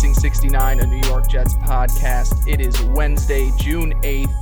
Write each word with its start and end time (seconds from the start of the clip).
chasing 0.00 0.14
69, 0.14 0.80
a 0.80 0.86
New 0.86 1.08
York 1.10 1.28
Jets 1.28 1.52
podcast. 1.56 2.48
It 2.48 2.58
is 2.62 2.80
Wednesday, 2.80 3.50
June 3.58 3.92
8th. 4.00 4.32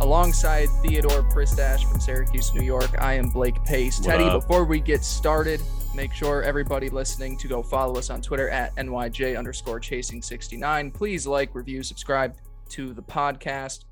Alongside 0.00 0.68
Theodore 0.82 1.22
Pristash 1.30 1.90
from 1.90 1.98
Syracuse, 1.98 2.52
New 2.52 2.60
York, 2.60 2.90
I 3.00 3.14
am 3.14 3.30
Blake 3.30 3.64
Pace. 3.64 4.00
What 4.00 4.08
Teddy, 4.08 4.24
up? 4.24 4.42
before 4.42 4.64
we 4.64 4.80
get 4.80 5.02
started, 5.02 5.62
make 5.94 6.12
sure 6.12 6.42
everybody 6.42 6.90
listening 6.90 7.38
to 7.38 7.48
go 7.48 7.62
follow 7.62 7.96
us 7.96 8.10
on 8.10 8.20
Twitter 8.20 8.50
at 8.50 8.76
NYJ 8.76 9.38
underscore 9.38 9.80
chasing 9.80 10.20
69. 10.20 10.90
Please 10.90 11.26
like, 11.26 11.54
review, 11.54 11.82
subscribe 11.82 12.34
to 12.68 12.92
the 12.92 13.02
podcast. 13.02 13.86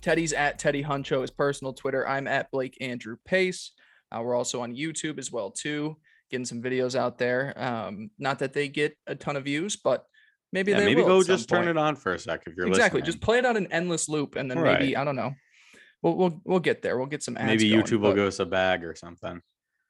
Teddy's 0.00 0.32
at 0.32 0.58
Teddy 0.58 0.82
Huncho, 0.82 1.20
his 1.20 1.30
personal 1.30 1.74
Twitter. 1.74 2.08
I'm 2.08 2.26
at 2.26 2.50
Blake 2.50 2.78
Andrew 2.80 3.18
Pace. 3.26 3.72
Uh, 4.10 4.22
we're 4.22 4.34
also 4.34 4.62
on 4.62 4.74
YouTube 4.74 5.18
as 5.18 5.30
well 5.30 5.50
too, 5.50 5.98
getting 6.30 6.46
some 6.46 6.62
videos 6.62 6.94
out 6.94 7.18
there. 7.18 7.52
Um, 7.62 8.08
not 8.18 8.38
that 8.38 8.54
they 8.54 8.68
get 8.68 8.96
a 9.06 9.14
ton 9.14 9.36
of 9.36 9.44
views, 9.44 9.76
but 9.76 10.06
maybe 10.54 10.70
Yeah, 10.70 10.78
they 10.80 10.86
maybe 10.86 11.02
will 11.02 11.08
go 11.20 11.22
just 11.22 11.48
turn 11.48 11.68
it 11.68 11.76
on 11.76 11.96
for 11.96 12.14
a 12.14 12.18
sec 12.18 12.42
if 12.46 12.54
you're 12.56 12.66
listening. 12.66 12.70
exactly. 12.72 13.00
listening. 13.00 13.12
Just 13.12 13.20
play 13.22 13.38
it 13.38 13.44
on 13.44 13.56
an 13.58 13.66
endless 13.70 14.08
loop, 14.08 14.36
and 14.36 14.50
then 14.50 14.58
Right. 14.58 14.80
maybe 14.80 14.96
I 14.96 15.04
don't 15.04 15.16
know. 15.16 15.34
We'll 16.00 16.16
we'll 16.16 16.40
we'll 16.44 16.60
get 16.60 16.80
there. 16.80 16.96
We'll 16.96 17.06
get 17.14 17.22
some 17.22 17.36
ads. 17.36 17.46
maybe 17.46 17.68
going, 17.70 17.82
YouTube 17.82 18.00
will 18.00 18.10
but- 18.10 18.14
give 18.16 18.26
us 18.26 18.38
a 18.38 18.46
bag 18.46 18.84
or 18.84 18.94
something. 18.94 19.42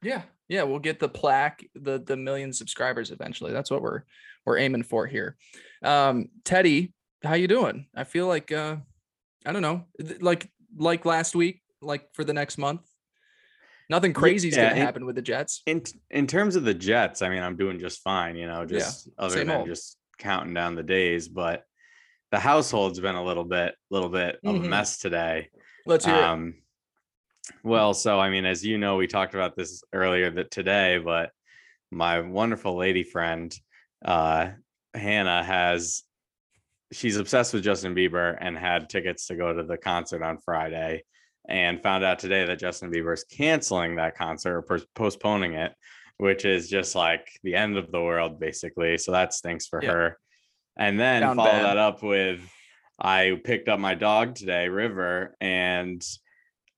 Yeah, 0.02 0.22
yeah, 0.48 0.64
we'll 0.64 0.80
get 0.80 0.98
the 0.98 1.08
plaque, 1.08 1.64
the 1.74 1.98
the 1.98 2.16
million 2.16 2.52
subscribers 2.52 3.10
eventually. 3.10 3.52
That's 3.52 3.70
what 3.70 3.80
we're 3.82 4.02
we're 4.44 4.58
aiming 4.58 4.82
for 4.82 5.06
here. 5.06 5.36
Um, 5.82 6.28
Teddy, 6.44 6.92
how 7.22 7.34
you 7.34 7.48
doing? 7.48 7.86
I 7.94 8.04
feel 8.04 8.26
like 8.26 8.50
uh, 8.52 8.76
I 9.46 9.52
don't 9.52 9.62
know, 9.62 9.86
like 10.20 10.48
like 10.76 11.04
last 11.06 11.34
week, 11.34 11.62
like 11.80 12.08
for 12.14 12.24
the 12.24 12.32
next 12.34 12.58
month. 12.58 12.82
Nothing 13.90 14.12
crazy 14.14 14.48
is 14.48 14.56
yeah, 14.56 14.70
gonna 14.70 14.80
it- 14.80 14.84
happen 14.84 15.04
with 15.06 15.14
the 15.16 15.22
Jets. 15.22 15.62
In 15.66 15.82
in 16.10 16.26
terms 16.26 16.56
of 16.56 16.64
the 16.64 16.74
Jets, 16.74 17.20
I 17.22 17.28
mean, 17.28 17.42
I'm 17.42 17.56
doing 17.56 17.78
just 17.78 18.02
fine. 18.02 18.36
You 18.36 18.46
know, 18.46 18.64
just 18.64 19.08
other 19.18 19.36
same 19.36 19.46
than 19.48 19.56
old. 19.58 19.66
just 19.68 19.98
counting 20.18 20.54
down 20.54 20.74
the 20.74 20.82
days. 20.82 21.28
But 21.28 21.64
the 22.30 22.38
household's 22.38 23.00
been 23.00 23.14
a 23.14 23.24
little 23.24 23.44
bit, 23.44 23.74
little 23.90 24.08
bit 24.08 24.38
of 24.44 24.56
Mhm. 24.56 24.64
a 24.64 24.68
mess 24.68 24.98
today. 24.98 25.50
Let's 25.86 26.04
hear 26.04 26.14
it. 26.14 26.22
Um, 26.22 26.54
well, 27.62 27.94
so 27.94 28.18
I 28.18 28.30
mean, 28.30 28.44
as 28.46 28.64
you 28.64 28.78
know, 28.78 28.96
we 28.96 29.06
talked 29.06 29.34
about 29.34 29.56
this 29.56 29.82
earlier 29.92 30.30
that 30.30 30.50
today, 30.50 30.98
but 30.98 31.30
my 31.90 32.20
wonderful 32.20 32.76
lady 32.76 33.04
friend, 33.04 33.54
uh, 34.04 34.50
Hannah 34.94 35.42
has 35.44 36.02
she's 36.92 37.16
obsessed 37.16 37.52
with 37.52 37.64
Justin 37.64 37.94
Bieber 37.94 38.36
and 38.40 38.56
had 38.56 38.88
tickets 38.88 39.26
to 39.26 39.34
go 39.36 39.52
to 39.52 39.64
the 39.64 39.76
concert 39.76 40.22
on 40.22 40.38
Friday 40.38 41.02
and 41.48 41.82
found 41.82 42.04
out 42.04 42.20
today 42.20 42.46
that 42.46 42.58
Justin 42.58 42.90
Bieber 42.90 43.12
is 43.12 43.24
canceling 43.24 43.96
that 43.96 44.16
concert 44.16 44.64
or 44.68 44.80
postponing 44.94 45.54
it, 45.54 45.74
which 46.18 46.44
is 46.44 46.68
just 46.68 46.94
like 46.94 47.28
the 47.42 47.54
end 47.54 47.76
of 47.76 47.90
the 47.90 48.00
world, 48.00 48.38
basically. 48.40 48.98
So 48.98 49.12
that 49.12 49.32
stinks 49.34 49.66
for 49.66 49.82
Yeah. 49.82 49.90
her. 49.92 50.18
And 50.76 50.98
then 50.98 51.22
Down 51.22 51.36
follow 51.36 51.50
bad. 51.50 51.64
that 51.64 51.76
up 51.76 52.02
with 52.02 52.40
I 52.98 53.40
picked 53.44 53.68
up 53.68 53.80
my 53.80 53.94
dog 53.94 54.34
today, 54.36 54.68
River, 54.68 55.34
and 55.40 56.00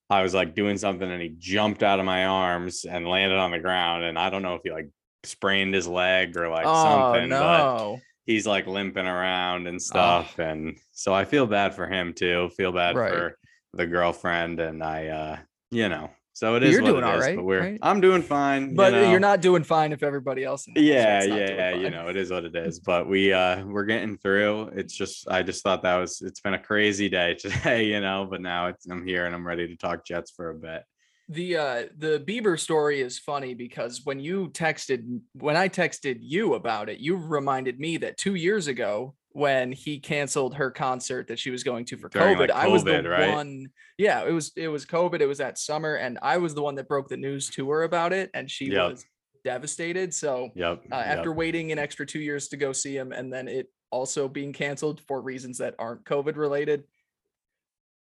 I 0.08 0.22
was 0.22 0.32
like 0.34 0.54
doing 0.54 0.78
something 0.78 1.10
and 1.10 1.20
he 1.20 1.34
jumped 1.36 1.82
out 1.82 1.98
of 1.98 2.06
my 2.06 2.24
arms 2.26 2.84
and 2.84 3.06
landed 3.06 3.36
on 3.38 3.50
the 3.50 3.58
ground. 3.58 4.04
And 4.04 4.18
I 4.18 4.30
don't 4.30 4.42
know 4.42 4.54
if 4.54 4.62
he 4.64 4.70
like 4.70 4.88
sprained 5.24 5.74
his 5.74 5.86
leg 5.88 6.36
or 6.36 6.48
like 6.48 6.66
oh 6.66 6.82
something, 6.84 7.28
but 7.30 7.96
he's 8.24 8.46
like 8.46 8.66
limping 8.66 9.06
around 9.06 9.66
and 9.66 9.80
stuff. 9.82 10.38
And 10.38 10.78
so 10.92 11.12
I 11.12 11.24
feel 11.24 11.46
bad 11.46 11.74
for 11.74 11.86
him 11.86 12.14
too. 12.14 12.50
Feel 12.56 12.72
bad 12.72 12.96
Right. 12.96 13.10
for 13.12 13.38
the 13.74 13.86
girlfriend. 13.86 14.58
And 14.60 14.82
I 14.82 15.08
uh, 15.08 15.38
you 15.70 15.88
know, 15.88 16.10
so 16.36 16.54
it 16.54 16.62
is 16.62 16.72
you're 16.72 16.82
what 16.82 16.90
doing 16.90 17.02
it 17.02 17.06
all 17.06 17.18
is, 17.18 17.24
right, 17.24 17.36
but 17.36 17.44
we're 17.46 17.60
right? 17.60 17.78
I'm 17.80 18.02
doing 18.02 18.20
fine. 18.20 18.74
But 18.74 18.92
you 18.92 19.00
know? 19.00 19.10
you're 19.10 19.20
not 19.20 19.40
doing 19.40 19.64
fine 19.64 19.92
if 19.92 20.02
everybody 20.02 20.44
else. 20.44 20.66
In 20.66 20.74
the 20.74 20.82
yeah 20.82 21.20
Jets 21.20 21.28
not 21.30 21.38
yeah 21.38 21.74
you 21.74 21.88
know 21.88 22.08
it 22.08 22.16
is 22.16 22.30
what 22.30 22.44
it 22.44 22.54
is 22.54 22.78
but 22.92 23.08
we 23.08 23.32
uh 23.32 23.64
we're 23.64 23.86
getting 23.86 24.18
through 24.18 24.70
it's 24.76 24.94
just 24.94 25.26
i 25.30 25.42
just 25.42 25.62
thought 25.62 25.82
that 25.84 25.96
was 25.96 26.20
it's 26.20 26.40
been 26.40 26.52
a 26.52 26.58
crazy 26.58 27.08
day 27.08 27.34
today 27.40 27.84
you 27.84 28.02
know 28.02 28.26
but 28.28 28.42
now 28.42 28.66
it's 28.66 28.84
i'm 28.86 29.06
here 29.06 29.24
and 29.24 29.34
i'm 29.34 29.46
ready 29.46 29.66
to 29.66 29.76
talk 29.76 30.04
jets 30.04 30.30
for 30.30 30.50
a 30.50 30.54
bit 30.54 30.82
the 31.28 31.56
uh 31.56 31.82
the 31.96 32.20
Bieber 32.20 32.60
story 32.60 33.00
is 33.00 33.18
funny 33.18 33.54
because 33.54 34.02
when 34.04 34.20
you 34.20 34.48
texted 34.50 35.20
when 35.32 35.56
I 35.56 35.68
texted 35.68 36.18
you 36.20 36.54
about 36.54 36.88
it, 36.88 37.00
you 37.00 37.16
reminded 37.16 37.80
me 37.80 37.96
that 37.96 38.16
two 38.16 38.36
years 38.36 38.68
ago 38.68 39.14
when 39.36 39.70
he 39.70 39.98
canceled 39.98 40.54
her 40.54 40.70
concert 40.70 41.28
that 41.28 41.38
she 41.38 41.50
was 41.50 41.62
going 41.62 41.84
to 41.84 41.98
for 41.98 42.08
During, 42.08 42.36
COVID, 42.38 42.48
like, 42.48 42.50
I 42.52 42.68
was 42.68 42.84
the 42.84 43.02
right? 43.02 43.34
one. 43.34 43.68
Yeah, 43.98 44.24
it 44.26 44.32
was 44.32 44.50
it 44.56 44.68
was 44.68 44.86
COVID. 44.86 45.20
It 45.20 45.26
was 45.26 45.38
that 45.38 45.58
summer, 45.58 45.96
and 45.96 46.18
I 46.22 46.38
was 46.38 46.54
the 46.54 46.62
one 46.62 46.74
that 46.76 46.88
broke 46.88 47.10
the 47.10 47.18
news 47.18 47.50
to 47.50 47.68
her 47.68 47.82
about 47.82 48.14
it, 48.14 48.30
and 48.32 48.50
she 48.50 48.70
Yep. 48.70 48.90
was 48.90 49.04
devastated. 49.44 50.14
So 50.14 50.48
yep 50.54 50.82
uh, 50.90 50.94
after 50.94 51.28
yep. 51.28 51.36
waiting 51.36 51.70
an 51.70 51.78
extra 51.78 52.06
two 52.06 52.18
years 52.18 52.48
to 52.48 52.56
go 52.56 52.72
see 52.72 52.96
him, 52.96 53.12
and 53.12 53.30
then 53.30 53.46
it 53.46 53.70
also 53.90 54.26
being 54.26 54.54
canceled 54.54 55.02
for 55.06 55.20
reasons 55.20 55.58
that 55.58 55.74
aren't 55.78 56.04
COVID 56.04 56.36
related. 56.36 56.84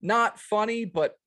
Not 0.01 0.39
funny, 0.39 0.85
but 0.85 1.19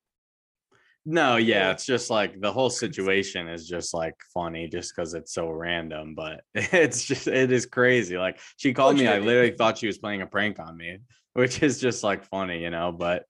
no 1.08 1.38
yeah 1.38 1.72
it's 1.72 1.86
just 1.86 2.10
like 2.10 2.40
the 2.42 2.52
whole 2.52 2.70
situation 2.70 3.48
is 3.48 3.66
just 3.66 3.94
like 3.94 4.14
funny 4.34 4.68
just 4.68 4.94
because 4.94 5.14
it's 5.14 5.34
so 5.34 5.50
random 5.50 6.14
but 6.14 6.42
it's 6.54 7.06
just 7.06 7.28
it 7.28 7.52
is 7.52 7.66
crazy 7.66 8.18
like 8.18 8.38
she 8.58 8.72
oh, 8.72 8.74
called 8.74 8.98
me 8.98 9.08
i 9.08 9.18
literally 9.18 9.52
thought 9.52 9.78
she 9.78 9.88
was 9.88 9.98
playing 9.98 10.22
a 10.22 10.28
prank 10.28 10.60
on 10.60 10.76
me 10.76 10.98
which 11.34 11.64
is 11.64 11.80
just 11.80 12.04
like 12.04 12.26
funny 12.26 12.62
you 12.62 12.70
know 12.70 12.92
but 12.92 13.24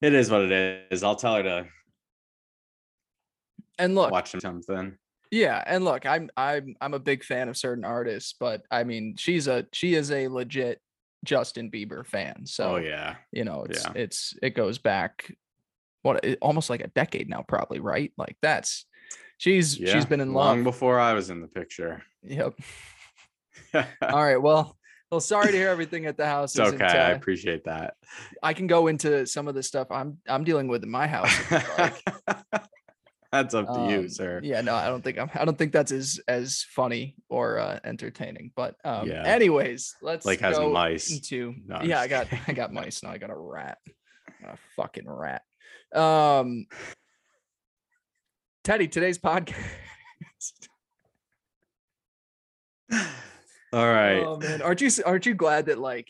it 0.00 0.14
is 0.14 0.30
what 0.30 0.42
it 0.42 0.86
is 0.90 1.02
i'll 1.02 1.14
tell 1.14 1.36
her 1.36 1.42
to 1.42 1.66
and 3.78 3.94
look, 3.94 4.10
watch 4.10 4.34
something 4.40 4.96
Yeah, 5.30 5.62
and 5.66 5.84
look, 5.84 6.06
I'm 6.06 6.30
I'm 6.36 6.76
I'm 6.80 6.94
a 6.94 7.00
big 7.00 7.24
fan 7.24 7.48
of 7.48 7.56
certain 7.56 7.84
artists, 7.84 8.34
but 8.38 8.62
I 8.70 8.84
mean, 8.84 9.16
she's 9.18 9.48
a 9.48 9.66
she 9.72 9.94
is 9.94 10.12
a 10.12 10.28
legit 10.28 10.80
Justin 11.24 11.72
Bieber 11.72 12.06
fan. 12.06 12.36
Oh, 12.38 12.44
so 12.44 12.64
oh 12.74 12.76
yeah 12.76 13.16
you 13.32 13.44
know, 13.44 13.66
it's 13.68 13.84
yeah. 13.84 13.92
it's 13.96 14.34
it 14.42 14.50
goes 14.50 14.78
back 14.78 15.34
what 16.04 16.24
almost 16.40 16.70
like 16.70 16.82
a 16.82 16.88
decade 16.88 17.28
now, 17.28 17.42
probably, 17.46 17.80
right? 17.80 18.12
Like 18.16 18.36
that's 18.40 18.86
she's 19.38 19.76
yeah 19.76 19.92
she's 19.92 20.06
been 20.06 20.20
in 20.20 20.32
love 20.32 20.46
long 20.46 20.62
before 20.62 21.00
i 21.00 21.12
was 21.12 21.28
in 21.28 21.40
the 21.40 21.48
picture 21.48 22.04
Yep. 22.22 22.54
All 23.74 24.24
right. 24.24 24.36
Well, 24.40 24.76
well, 25.10 25.20
sorry 25.20 25.50
to 25.52 25.58
hear 25.58 25.68
everything 25.68 26.06
at 26.06 26.16
the 26.16 26.26
house. 26.26 26.56
It's 26.56 26.72
okay. 26.72 26.84
I 26.84 27.12
uh, 27.12 27.16
appreciate 27.16 27.64
that. 27.64 27.94
I 28.42 28.52
can 28.54 28.66
go 28.66 28.86
into 28.86 29.26
some 29.26 29.48
of 29.48 29.54
the 29.54 29.62
stuff 29.62 29.88
I'm 29.90 30.18
I'm 30.28 30.44
dealing 30.44 30.68
with 30.68 30.82
in 30.84 30.90
my 30.90 31.06
house. 31.06 31.32
like. 31.78 32.02
That's 33.32 33.52
up 33.52 33.66
to 33.74 33.80
you, 33.80 33.98
Um, 33.98 34.08
sir. 34.08 34.40
Yeah, 34.44 34.60
no, 34.60 34.76
I 34.76 34.86
don't 34.86 35.02
think 35.02 35.18
I'm. 35.18 35.28
I 35.34 35.44
don't 35.44 35.58
think 35.58 35.72
that's 35.72 35.90
as 35.90 36.20
as 36.28 36.62
funny 36.70 37.16
or 37.28 37.58
uh, 37.58 37.80
entertaining. 37.82 38.52
But 38.54 38.76
um, 38.84 39.08
Yeah. 39.08 39.24
anyways, 39.24 39.96
let's 40.00 40.24
Like 40.24 40.38
has 40.38 40.56
go 40.56 40.70
mice. 40.70 41.10
into. 41.10 41.54
No, 41.66 41.80
yeah, 41.82 41.98
I 41.98 42.06
got. 42.06 42.28
I 42.46 42.52
got 42.52 42.72
mice 42.72 43.02
now. 43.02 43.10
I 43.10 43.18
got 43.18 43.30
a 43.30 43.36
rat, 43.36 43.78
a 44.44 44.56
fucking 44.76 45.08
rat. 45.10 45.42
Um, 45.94 46.66
Teddy, 48.64 48.88
today's 48.88 49.18
podcast. 49.18 49.54
All 53.72 53.86
right. 53.86 54.20
Oh 54.20 54.36
man, 54.38 54.62
aren't 54.62 54.80
you 54.80 54.90
aren't 55.04 55.26
you 55.26 55.34
glad 55.34 55.66
that 55.66 55.78
like, 55.78 56.08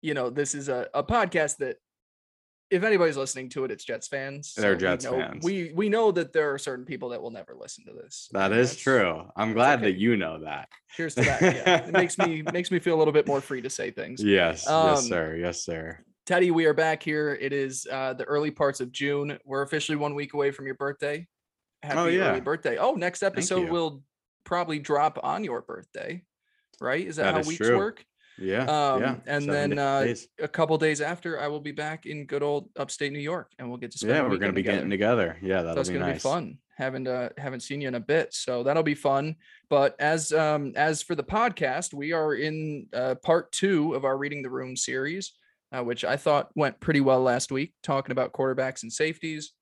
you 0.00 0.14
know, 0.14 0.30
this 0.30 0.54
is 0.54 0.68
a, 0.68 0.88
a 0.94 1.02
podcast 1.02 1.56
that 1.58 1.76
if 2.70 2.84
anybody's 2.84 3.16
listening 3.18 3.50
to 3.50 3.64
it, 3.64 3.70
it's 3.70 3.84
Jets 3.84 4.08
fans. 4.08 4.54
They're 4.54 4.72
we 4.72 4.78
Jets 4.78 5.04
know- 5.04 5.12
fans. 5.18 5.44
We 5.44 5.72
we 5.74 5.88
know 5.88 6.10
that 6.12 6.32
there 6.32 6.54
are 6.54 6.58
certain 6.58 6.84
people 6.84 7.10
that 7.10 7.20
will 7.20 7.30
never 7.32 7.54
listen 7.58 7.84
to 7.86 7.92
this. 7.92 8.28
that 8.32 8.48
that's- 8.48 8.76
true. 8.76 9.24
I'm 9.36 9.52
glad 9.52 9.80
okay. 9.80 9.90
that 9.92 9.98
you 9.98 10.16
know 10.16 10.38
that. 10.44 10.68
Cheers 10.96 11.16
to 11.16 11.22
that. 11.22 11.42
Yeah, 11.42 11.86
it 11.86 11.92
makes 11.92 12.16
me 12.16 12.42
makes 12.52 12.70
me 12.70 12.78
feel 12.78 12.94
a 12.94 12.98
little 12.98 13.12
bit 13.12 13.26
more 13.26 13.40
free 13.40 13.60
to 13.62 13.70
say 13.70 13.90
things. 13.90 14.22
Yes. 14.24 14.66
Um, 14.66 14.88
yes, 14.90 15.06
sir. 15.08 15.36
Yes, 15.36 15.64
sir. 15.64 15.98
Teddy, 16.24 16.52
we 16.52 16.66
are 16.66 16.74
back 16.74 17.02
here. 17.02 17.36
It 17.40 17.52
is 17.52 17.84
uh, 17.90 18.14
the 18.14 18.22
early 18.24 18.52
parts 18.52 18.80
of 18.80 18.92
June. 18.92 19.38
We're 19.44 19.62
officially 19.62 19.96
one 19.96 20.14
week 20.14 20.34
away 20.34 20.52
from 20.52 20.66
your 20.66 20.76
birthday. 20.76 21.26
Happy 21.82 22.12
yeah. 22.12 22.30
early 22.30 22.40
birthday! 22.40 22.78
Oh, 22.78 22.92
next 22.92 23.24
episode 23.24 23.68
will 23.68 24.04
probably 24.44 24.78
drop 24.78 25.18
on 25.24 25.42
your 25.42 25.62
birthday, 25.62 26.22
right? 26.80 27.04
Is 27.04 27.16
that, 27.16 27.24
That 27.24 27.34
how 27.34 27.40
is 27.40 27.48
weeks 27.48 27.66
true. 27.66 27.76
work? 27.76 28.04
Yeah. 28.38 28.62
Um, 28.62 29.00
yeah. 29.00 29.16
and 29.26 29.44
seven 29.44 29.70
then 29.70 29.78
uh, 29.80 30.14
a 30.38 30.46
couple 30.46 30.78
days 30.78 31.00
after, 31.00 31.40
I 31.40 31.48
will 31.48 31.60
be 31.60 31.72
back 31.72 32.06
in 32.06 32.24
good 32.26 32.44
old 32.44 32.70
upstate 32.78 33.12
New 33.12 33.18
York, 33.18 33.50
and 33.58 33.68
we'll 33.68 33.78
get 33.78 33.90
to 33.90 33.98
spend. 33.98 34.14
yeah, 34.14 34.22
we're 34.22 34.36
gonna 34.36 34.52
be 34.52 34.62
together. 34.62 34.76
getting 34.76 34.90
together. 34.90 35.38
Yeah, 35.42 35.62
that'll 35.62 35.82
be 35.82 35.92
gonna 35.92 36.06
nice. 36.06 36.22
be 36.22 36.28
fun. 36.28 36.58
Haven't 36.76 37.08
uh 37.08 37.30
haven't 37.36 37.60
seen 37.60 37.80
you 37.80 37.88
in 37.88 37.96
a 37.96 38.00
bit, 38.00 38.32
so 38.32 38.62
that'll 38.62 38.84
be 38.84 38.94
fun. 38.94 39.34
But 39.68 39.96
as 39.98 40.32
um 40.32 40.72
as 40.76 41.02
for 41.02 41.16
the 41.16 41.24
podcast, 41.24 41.92
we 41.92 42.12
are 42.12 42.34
in 42.34 42.86
uh, 42.92 43.16
part 43.24 43.50
two 43.50 43.94
of 43.94 44.04
our 44.04 44.16
reading 44.16 44.42
the 44.42 44.50
room 44.50 44.76
series, 44.76 45.32
uh, 45.72 45.82
which 45.82 46.04
I 46.04 46.16
thought 46.16 46.50
went 46.54 46.80
pretty 46.80 47.00
well 47.00 47.22
last 47.22 47.50
week, 47.50 47.74
talking 47.82 48.12
about 48.12 48.32
quarterbacks 48.32 48.82
and 48.82 48.92
safeties. 48.92 49.52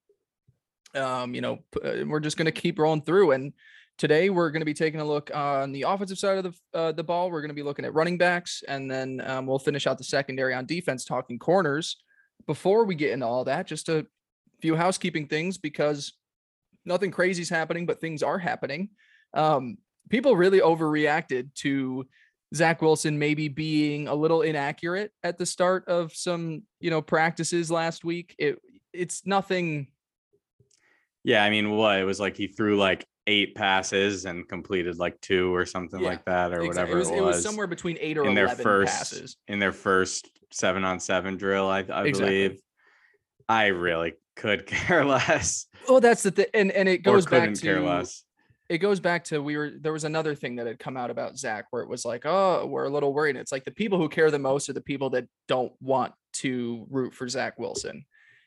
Um, 0.94 1.34
you 1.34 1.40
know, 1.40 1.60
uh, 1.82 2.04
we're 2.06 2.20
just 2.20 2.36
gonna 2.36 2.52
keep 2.52 2.78
rolling 2.78 3.02
through, 3.02 3.32
and 3.32 3.52
today 3.96 4.28
we're 4.30 4.50
gonna 4.50 4.64
be 4.64 4.74
taking 4.74 5.00
a 5.00 5.04
look 5.04 5.30
on 5.34 5.72
the 5.72 5.82
offensive 5.82 6.18
side 6.18 6.38
of 6.38 6.44
the 6.44 6.78
uh, 6.78 6.92
the 6.92 7.04
ball. 7.04 7.30
We're 7.30 7.42
gonna 7.42 7.54
be 7.54 7.62
looking 7.62 7.84
at 7.84 7.94
running 7.94 8.18
backs, 8.18 8.62
and 8.66 8.90
then 8.90 9.22
um, 9.24 9.46
we'll 9.46 9.58
finish 9.58 9.86
out 9.86 9.98
the 9.98 10.04
secondary 10.04 10.54
on 10.54 10.66
defense, 10.66 11.04
talking 11.04 11.38
corners. 11.38 11.96
Before 12.46 12.84
we 12.84 12.94
get 12.94 13.12
into 13.12 13.26
all 13.26 13.44
that, 13.44 13.66
just 13.66 13.88
a 13.88 14.06
few 14.60 14.74
housekeeping 14.74 15.26
things 15.26 15.58
because 15.58 16.14
nothing 16.84 17.10
crazy 17.10 17.42
is 17.42 17.48
happening, 17.48 17.86
but 17.86 18.00
things 18.00 18.22
are 18.22 18.38
happening. 18.38 18.90
Um, 19.34 19.78
people 20.08 20.36
really 20.36 20.60
overreacted 20.60 21.54
to 21.56 22.06
Zach 22.54 22.82
Wilson 22.82 23.18
maybe 23.18 23.48
being 23.48 24.08
a 24.08 24.14
little 24.14 24.42
inaccurate 24.42 25.12
at 25.22 25.38
the 25.38 25.46
start 25.46 25.86
of 25.88 26.12
some, 26.14 26.62
you 26.80 26.90
know, 26.90 27.00
practices 27.02 27.70
last 27.70 28.04
week. 28.04 28.34
It 28.38 28.58
it's 28.92 29.24
nothing. 29.24 29.88
Yeah, 31.22 31.44
I 31.44 31.50
mean, 31.50 31.70
what 31.70 31.98
it 32.00 32.04
was 32.04 32.18
like 32.18 32.36
he 32.36 32.46
threw 32.48 32.76
like 32.76 33.06
eight 33.26 33.54
passes 33.54 34.24
and 34.24 34.48
completed 34.48 34.98
like 34.98 35.20
two 35.20 35.54
or 35.54 35.64
something 35.66 36.00
Yeah, 36.00 36.08
like 36.08 36.24
that 36.24 36.52
or 36.52 36.62
exact- 36.62 36.88
whatever 36.88 36.92
it 36.92 36.98
was, 36.98 37.10
it 37.10 37.20
was 37.22 37.42
somewhere 37.42 37.66
between 37.66 37.98
eight 38.00 38.18
or 38.18 38.24
in 38.26 38.34
their 38.34 38.48
first 38.48 38.92
passes. 38.92 39.36
in 39.46 39.58
their 39.58 39.72
first 39.72 40.28
seven 40.50 40.84
on 40.84 40.98
seven 40.98 41.36
drill. 41.36 41.68
I, 41.68 41.80
I 41.80 42.06
Exactly. 42.06 42.12
believe. 42.48 42.60
I 43.48 43.66
really 43.66 44.14
could 44.36 44.66
care 44.66 45.04
less. 45.04 45.66
Oh, 45.88 46.00
that's 46.00 46.22
the 46.24 46.30
thing, 46.30 46.46
and 46.54 46.72
and 46.72 46.88
it 46.88 46.98
goes 47.04 47.26
back 47.26 47.52
to 47.52 47.60
care 47.60 47.80
less. 47.80 48.24
It 48.70 48.78
goes 48.78 49.00
back 49.00 49.24
to 49.24 49.42
we 49.42 49.56
were 49.56 49.72
there 49.80 49.92
was 49.92 50.04
another 50.04 50.32
thing 50.36 50.54
that 50.54 50.66
had 50.68 50.78
come 50.78 50.96
out 50.96 51.10
about 51.10 51.36
Zach 51.36 51.66
where 51.70 51.82
it 51.82 51.88
was 51.88 52.04
like, 52.04 52.24
oh, 52.24 52.64
we're 52.66 52.84
a 52.84 52.88
little 52.88 53.12
worried. 53.12 53.34
It's 53.34 53.50
like 53.50 53.64
the 53.64 53.72
people 53.72 53.98
who 53.98 54.08
care 54.08 54.30
the 54.30 54.38
most 54.38 54.68
are 54.68 54.72
the 54.72 54.80
people 54.80 55.10
that 55.10 55.26
don't 55.48 55.72
want 55.80 56.14
to 56.34 56.86
root 56.88 57.12
for 57.12 57.28
Zach 57.28 57.58
Wilson. 57.58 58.04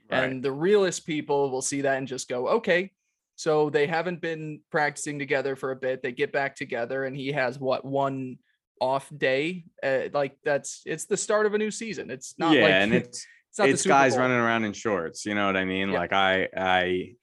Right. 0.10 0.24
And 0.24 0.42
the 0.42 0.52
realist 0.54 1.06
people 1.06 1.52
will 1.52 1.62
see 1.62 1.82
that 1.82 1.98
and 1.98 2.08
just 2.08 2.30
go, 2.30 2.48
okay. 2.48 2.94
So 3.36 3.70
they 3.70 3.86
haven't 3.86 4.22
been 4.22 4.62
practicing 4.72 5.20
together 5.20 5.58
for 5.58 5.72
a 5.72 5.76
bit. 5.76 6.02
They 6.02 6.14
get 6.14 6.32
back 6.32 6.56
together, 6.56 7.04
and 7.04 7.14
he 7.14 7.34
has 7.34 7.60
what 7.60 7.84
one 7.84 8.38
off 8.80 9.12
day. 9.18 9.66
Uh, 9.84 10.04
like 10.14 10.38
that's 10.46 10.84
it's 10.86 11.04
the 11.06 11.18
start 11.18 11.46
of 11.46 11.54
a 11.54 11.58
new 11.58 11.72
season. 11.72 12.10
It's 12.10 12.36
not 12.38 12.56
yeah, 12.56 12.62
like 12.62 12.72
and 12.72 12.94
it's 13.02 13.28
it's 13.50 13.60
not 13.60 13.66
the 13.66 13.72
it's 13.72 13.86
guys 13.86 14.14
Bowl. 14.14 14.22
running 14.22 14.38
around 14.38 14.64
in 14.64 14.72
shorts. 14.72 15.26
You 15.26 15.36
know 15.36 15.48
what 15.48 15.58
I 15.58 15.66
mean? 15.66 15.90
Yeah. 15.90 16.00
Like 16.00 16.14
I 16.14 16.48
I 16.56 17.16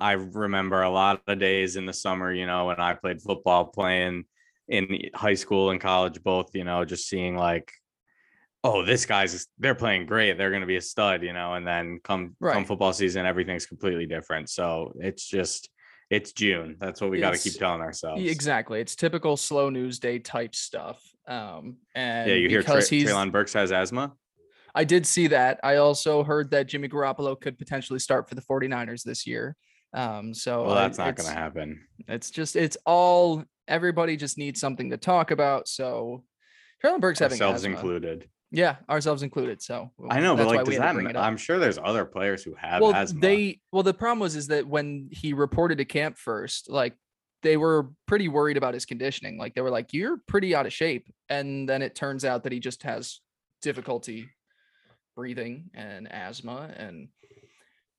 I 0.00 0.12
remember 0.12 0.82
a 0.82 0.90
lot 0.90 1.22
of 1.26 1.38
days 1.38 1.76
in 1.76 1.86
the 1.86 1.92
summer. 1.92 2.32
You 2.32 2.46
know, 2.46 2.66
when 2.66 2.80
I 2.80 2.94
played 2.94 3.22
football, 3.22 3.66
playing 3.66 4.24
in 4.68 5.10
high 5.14 5.34
school 5.34 5.70
and 5.70 5.80
college, 5.80 6.22
both. 6.22 6.54
You 6.54 6.64
know, 6.64 6.84
just 6.84 7.08
seeing 7.08 7.36
like. 7.36 7.72
Oh, 8.66 8.82
this 8.82 9.04
guy's 9.04 9.46
they're 9.58 9.74
playing 9.74 10.06
great. 10.06 10.38
They're 10.38 10.48
going 10.48 10.62
to 10.62 10.66
be 10.66 10.76
a 10.76 10.80
stud, 10.80 11.22
you 11.22 11.34
know, 11.34 11.52
and 11.52 11.66
then 11.66 12.00
come 12.02 12.34
come 12.42 12.64
football 12.64 12.94
season, 12.94 13.26
everything's 13.26 13.66
completely 13.66 14.06
different. 14.06 14.48
So 14.48 14.94
it's 15.00 15.28
just 15.28 15.68
it's 16.10 16.32
June. 16.32 16.76
That's 16.78 17.00
what 17.00 17.10
we 17.10 17.18
got 17.18 17.34
to 17.34 17.38
keep 17.38 17.58
telling 17.58 17.80
ourselves. 17.80 18.22
Exactly. 18.22 18.80
It's 18.80 18.94
typical 18.94 19.36
slow 19.36 19.70
news 19.70 19.98
day 19.98 20.18
type 20.18 20.54
stuff. 20.54 21.02
Um, 21.26 21.78
and 21.94 22.28
Yeah, 22.28 22.36
you 22.36 22.48
hear 22.48 22.62
Tra- 22.62 22.76
Treylon 22.76 23.32
Burks 23.32 23.52
has 23.54 23.72
asthma. 23.72 24.12
I 24.74 24.84
did 24.84 25.06
see 25.06 25.28
that. 25.28 25.60
I 25.62 25.76
also 25.76 26.24
heard 26.24 26.50
that 26.50 26.66
Jimmy 26.66 26.88
Garoppolo 26.88 27.40
could 27.40 27.58
potentially 27.58 27.98
start 27.98 28.28
for 28.28 28.34
the 28.34 28.42
49ers 28.42 29.02
this 29.04 29.26
year. 29.26 29.56
Um, 29.94 30.34
so 30.34 30.64
Well, 30.64 30.72
I- 30.76 30.82
that's 30.82 30.98
not 30.98 31.14
going 31.16 31.28
to 31.28 31.34
happen. 31.34 31.86
It's 32.08 32.30
just 32.30 32.56
it's 32.56 32.76
all 32.84 33.44
everybody 33.68 34.16
just 34.16 34.36
needs 34.36 34.60
something 34.60 34.90
to 34.90 34.96
talk 34.98 35.30
about. 35.30 35.68
So 35.68 36.24
Treylon 36.84 37.00
Burks 37.00 37.20
having 37.20 37.36
Ourselves 37.40 37.62
asthma. 37.62 37.76
included. 37.76 38.28
Yeah, 38.50 38.76
ourselves 38.90 39.22
included. 39.22 39.62
So 39.62 39.90
I 40.10 40.20
know, 40.20 40.36
but 40.36 40.46
like, 40.46 40.64
does 40.64 40.76
that? 40.78 40.92
bring 40.94 41.04
ma- 41.04 41.10
it 41.10 41.16
up. 41.16 41.24
I'm 41.24 41.36
sure 41.36 41.58
there's 41.58 41.78
other 41.82 42.04
players 42.04 42.42
who 42.44 42.54
have 42.56 42.82
well, 42.82 42.94
asthma. 42.94 43.20
they 43.20 43.60
well 43.72 43.82
the 43.82 43.94
problem 43.94 44.18
was 44.20 44.36
is 44.36 44.48
that 44.48 44.66
when 44.66 45.08
he 45.10 45.32
reported 45.32 45.78
to 45.78 45.84
camp 45.84 46.18
first, 46.18 46.68
like 46.70 46.94
they 47.42 47.56
were 47.56 47.90
pretty 48.06 48.28
worried 48.28 48.56
about 48.56 48.74
his 48.74 48.84
conditioning. 48.86 49.38
Like 49.38 49.54
they 49.54 49.60
were 49.60 49.70
like, 49.70 49.92
"You're 49.92 50.18
pretty 50.28 50.54
out 50.54 50.66
of 50.66 50.72
shape," 50.72 51.06
and 51.28 51.68
then 51.68 51.82
it 51.82 51.94
turns 51.94 52.24
out 52.24 52.42
that 52.44 52.52
he 52.52 52.60
just 52.60 52.82
has 52.84 53.20
difficulty 53.62 54.28
breathing 55.16 55.70
and 55.74 56.10
asthma. 56.12 56.72
And 56.76 57.08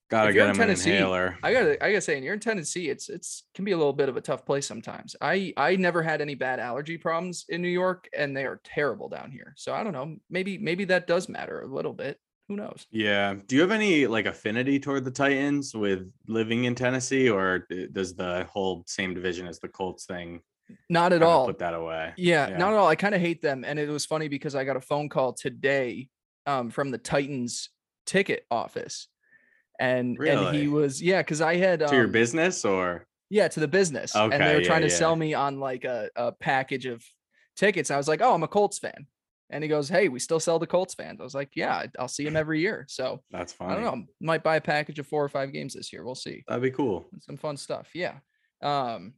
gotta 0.10 0.34
get 0.34 0.44
in 0.44 0.56
him 0.56 0.62
an 0.62 0.68
Tennessee, 0.68 0.92
inhaler. 0.92 1.38
I 1.44 1.54
gotta 1.54 1.84
I 1.84 1.90
gotta 1.92 2.02
say, 2.02 2.16
when 2.16 2.24
you're 2.24 2.34
in 2.34 2.40
Tennessee, 2.40 2.90
it's 2.90 3.10
it's 3.10 3.44
can 3.54 3.66
be 3.66 3.72
a 3.72 3.78
little 3.78 3.94
bit 3.94 4.10
of 4.10 4.18
a 4.18 4.22
tough 4.22 4.46
place 4.46 4.66
sometimes. 4.66 5.16
I 5.22 5.54
I 5.58 5.76
never 5.76 6.02
had 6.02 6.22
any 6.22 6.36
bad 6.36 6.60
allergy 6.60 6.98
problems 6.98 7.46
in 7.50 7.62
New 7.62 7.70
York, 7.70 8.08
and 8.18 8.36
they 8.36 8.46
are 8.46 8.62
terrible 8.64 9.10
down 9.10 9.32
here. 9.32 9.54
So 9.58 9.74
I 9.74 9.84
don't 9.84 9.94
know. 9.94 10.18
Maybe 10.30 10.58
maybe 10.58 10.86
that 10.86 11.08
does 11.08 11.28
matter 11.30 11.62
a 11.62 11.68
little 11.68 11.94
bit. 11.94 12.20
Who 12.48 12.56
knows? 12.56 12.86
Yeah. 12.92 13.34
Do 13.48 13.56
you 13.56 13.62
have 13.62 13.72
any 13.72 14.06
like 14.06 14.28
affinity 14.28 14.80
toward 14.80 15.04
the 15.04 15.10
Titans 15.12 15.74
with 15.74 16.12
living 16.28 16.66
in 16.66 16.76
Tennessee, 16.76 17.28
or 17.30 17.68
does 17.92 18.16
the 18.16 18.48
whole 18.52 18.84
same 18.86 19.16
division 19.16 19.48
as 19.48 19.60
the 19.60 19.68
Colts 19.68 20.06
thing 20.06 20.42
Not 20.88 21.12
at 21.12 21.24
all. 21.24 21.48
put 21.48 21.58
that 21.58 21.74
away? 21.74 22.14
Yeah, 22.18 22.50
Yeah. 22.50 22.58
not 22.58 22.74
at 22.74 22.78
all. 22.78 22.88
I 22.88 22.94
kind 22.96 23.16
of 23.16 23.22
hate 23.22 23.42
them. 23.42 23.64
And 23.66 23.80
it 23.80 23.90
was 23.90 24.06
funny 24.06 24.28
because 24.28 24.54
I 24.54 24.64
got 24.64 24.78
a 24.78 24.82
phone 24.82 25.10
call 25.10 25.34
today 25.34 26.10
um, 26.46 26.70
from 26.70 26.92
the 26.92 27.00
Titans 27.00 27.72
ticket 28.06 28.46
office. 28.52 29.08
And 29.80 30.18
and 30.20 30.56
he 30.56 30.68
was 30.68 31.02
yeah, 31.02 31.22
because 31.22 31.42
I 31.42 31.56
had 31.56 31.82
um, 31.82 31.90
to 31.90 31.96
your 31.96 32.08
business 32.08 32.66
or 32.66 33.06
yeah, 33.30 33.48
to 33.48 33.60
the 33.60 33.68
business. 33.68 34.16
and 34.16 34.32
they 34.32 34.38
were 34.38 34.62
yeah, 34.62 34.68
trying 34.68 34.82
to 34.82 34.88
yeah. 34.90 34.96
sell 34.96 35.16
me 35.16 35.34
on 35.34 35.60
like 35.60 35.84
a, 35.84 36.10
a 36.16 36.32
package 36.32 36.86
of 36.86 37.04
tickets. 37.56 37.92
I 37.92 37.98
was 37.98 38.08
like, 38.08 38.22
Oh, 38.22 38.34
I'm 38.34 38.44
a 38.44 38.48
Colts 38.48 38.80
fan. 38.80 39.08
And 39.50 39.64
he 39.64 39.68
goes, 39.68 39.90
Hey, 39.90 40.08
we 40.10 40.20
still 40.20 40.40
sell 40.40 40.60
the 40.60 40.68
Colts 40.68 40.94
fans. 40.94 41.20
I 41.20 41.24
was 41.24 41.36
like, 41.36 41.50
Yeah, 41.56 41.86
I'll 42.00 42.08
see 42.08 42.26
him 42.26 42.36
every 42.36 42.62
year. 42.62 42.86
So 42.88 43.22
that's 43.32 43.54
fine. 43.54 43.72
I 43.72 43.76
don't 43.76 43.84
know. 43.84 44.06
Might 44.22 44.44
buy 44.44 44.58
a 44.58 44.62
package 44.62 45.00
of 45.00 45.08
four 45.08 45.24
or 45.24 45.30
five 45.30 45.52
games 45.52 45.74
this 45.74 45.92
year. 45.92 46.04
We'll 46.06 46.16
see 46.16 46.44
That'd 46.48 46.64
be 46.64 46.72
cool. 46.72 47.06
some 47.20 47.38
fun 47.38 47.58
stuff. 47.58 47.90
Yeah. 47.94 48.16
Um, 48.62 49.14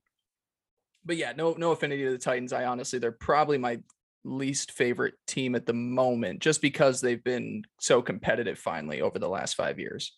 but 1.05 1.17
yeah, 1.17 1.33
no, 1.35 1.55
no 1.57 1.71
affinity 1.71 2.03
to 2.03 2.11
the 2.11 2.17
Titans. 2.17 2.53
I 2.53 2.65
honestly, 2.65 2.99
they're 2.99 3.11
probably 3.11 3.57
my 3.57 3.79
least 4.25 4.71
favorite 4.71 5.13
team 5.25 5.55
at 5.55 5.65
the 5.65 5.73
moment, 5.73 6.39
just 6.39 6.61
because 6.61 6.99
they've 6.99 7.23
been 7.23 7.63
so 7.79 8.01
competitive 8.01 8.59
finally 8.59 9.01
over 9.01 9.17
the 9.19 9.29
last 9.29 9.55
five 9.55 9.79
years. 9.79 10.13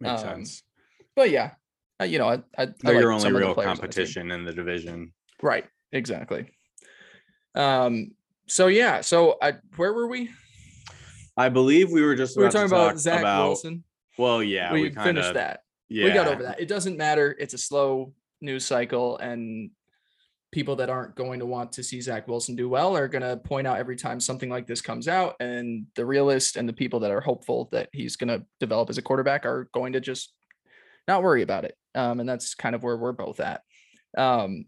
Makes 0.00 0.22
Um, 0.22 0.28
sense. 0.28 0.62
But 1.14 1.30
yeah, 1.30 1.52
I, 1.98 2.04
you 2.04 2.18
know, 2.18 2.28
I, 2.28 2.34
I, 2.58 2.62
I 2.62 2.66
They're 2.82 2.94
like 2.94 3.00
your 3.02 3.12
only 3.12 3.22
some 3.22 3.34
of 3.34 3.40
the 3.40 3.46
real 3.46 3.54
the 3.54 3.62
competition 3.62 4.30
in 4.30 4.44
the 4.44 4.52
division. 4.52 5.12
right? 5.42 5.64
Exactly. 5.92 6.50
Um. 7.54 8.10
So 8.48 8.66
yeah. 8.68 9.00
So 9.00 9.36
I, 9.42 9.54
where 9.76 9.92
were 9.92 10.06
we? 10.08 10.30
I 11.36 11.48
believe 11.48 11.90
we 11.90 12.02
were 12.02 12.14
just 12.14 12.36
We 12.36 12.44
were 12.44 12.50
talking 12.50 12.66
about 12.66 12.90
talk 12.90 12.98
Zach 12.98 13.20
about- 13.20 13.46
Wilson. 13.48 13.84
Well, 14.18 14.42
yeah, 14.42 14.72
we, 14.72 14.82
we, 14.82 14.90
kind 14.90 15.08
finished 15.08 15.34
that. 15.34 15.60
Yeah, 15.90 16.04
we 16.06 16.12
got 16.12 16.26
over 16.26 16.42
that. 16.44 16.58
It 16.58 16.68
doesn't 16.68 16.96
matter. 16.96 17.36
It's 17.38 17.52
a 17.52 17.58
slow 17.58 18.14
news 18.40 18.64
cycle, 18.64 19.18
and 19.18 19.70
people 20.52 20.76
that 20.76 20.90
aren't 20.90 21.14
going 21.16 21.40
to 21.40 21.46
want 21.46 21.72
to 21.72 21.82
see 21.82 22.00
Zach 22.00 22.28
Wilson 22.28 22.56
do 22.56 22.68
well 22.68 22.96
are 22.96 23.08
going 23.08 23.22
to 23.22 23.36
point 23.36 23.66
out 23.66 23.78
every 23.78 23.96
time 23.96 24.20
something 24.20 24.48
like 24.48 24.66
this 24.66 24.80
comes 24.80 25.08
out. 25.08 25.34
And 25.40 25.86
the 25.96 26.06
realist 26.06 26.56
and 26.56 26.68
the 26.68 26.72
people 26.72 27.00
that 27.00 27.10
are 27.10 27.20
hopeful 27.20 27.68
that 27.72 27.88
he's 27.92 28.16
going 28.16 28.28
to 28.28 28.46
develop 28.60 28.88
as 28.88 28.98
a 28.98 29.02
quarterback 29.02 29.44
are 29.44 29.68
going 29.72 29.92
to 29.94 30.00
just 30.00 30.32
not 31.08 31.22
worry 31.22 31.42
about 31.42 31.64
it. 31.64 31.76
Um, 31.94 32.20
and 32.20 32.28
that's 32.28 32.54
kind 32.54 32.74
of 32.74 32.82
where 32.82 32.96
we're 32.96 33.12
both 33.12 33.40
at. 33.40 33.62
Um, 34.16 34.66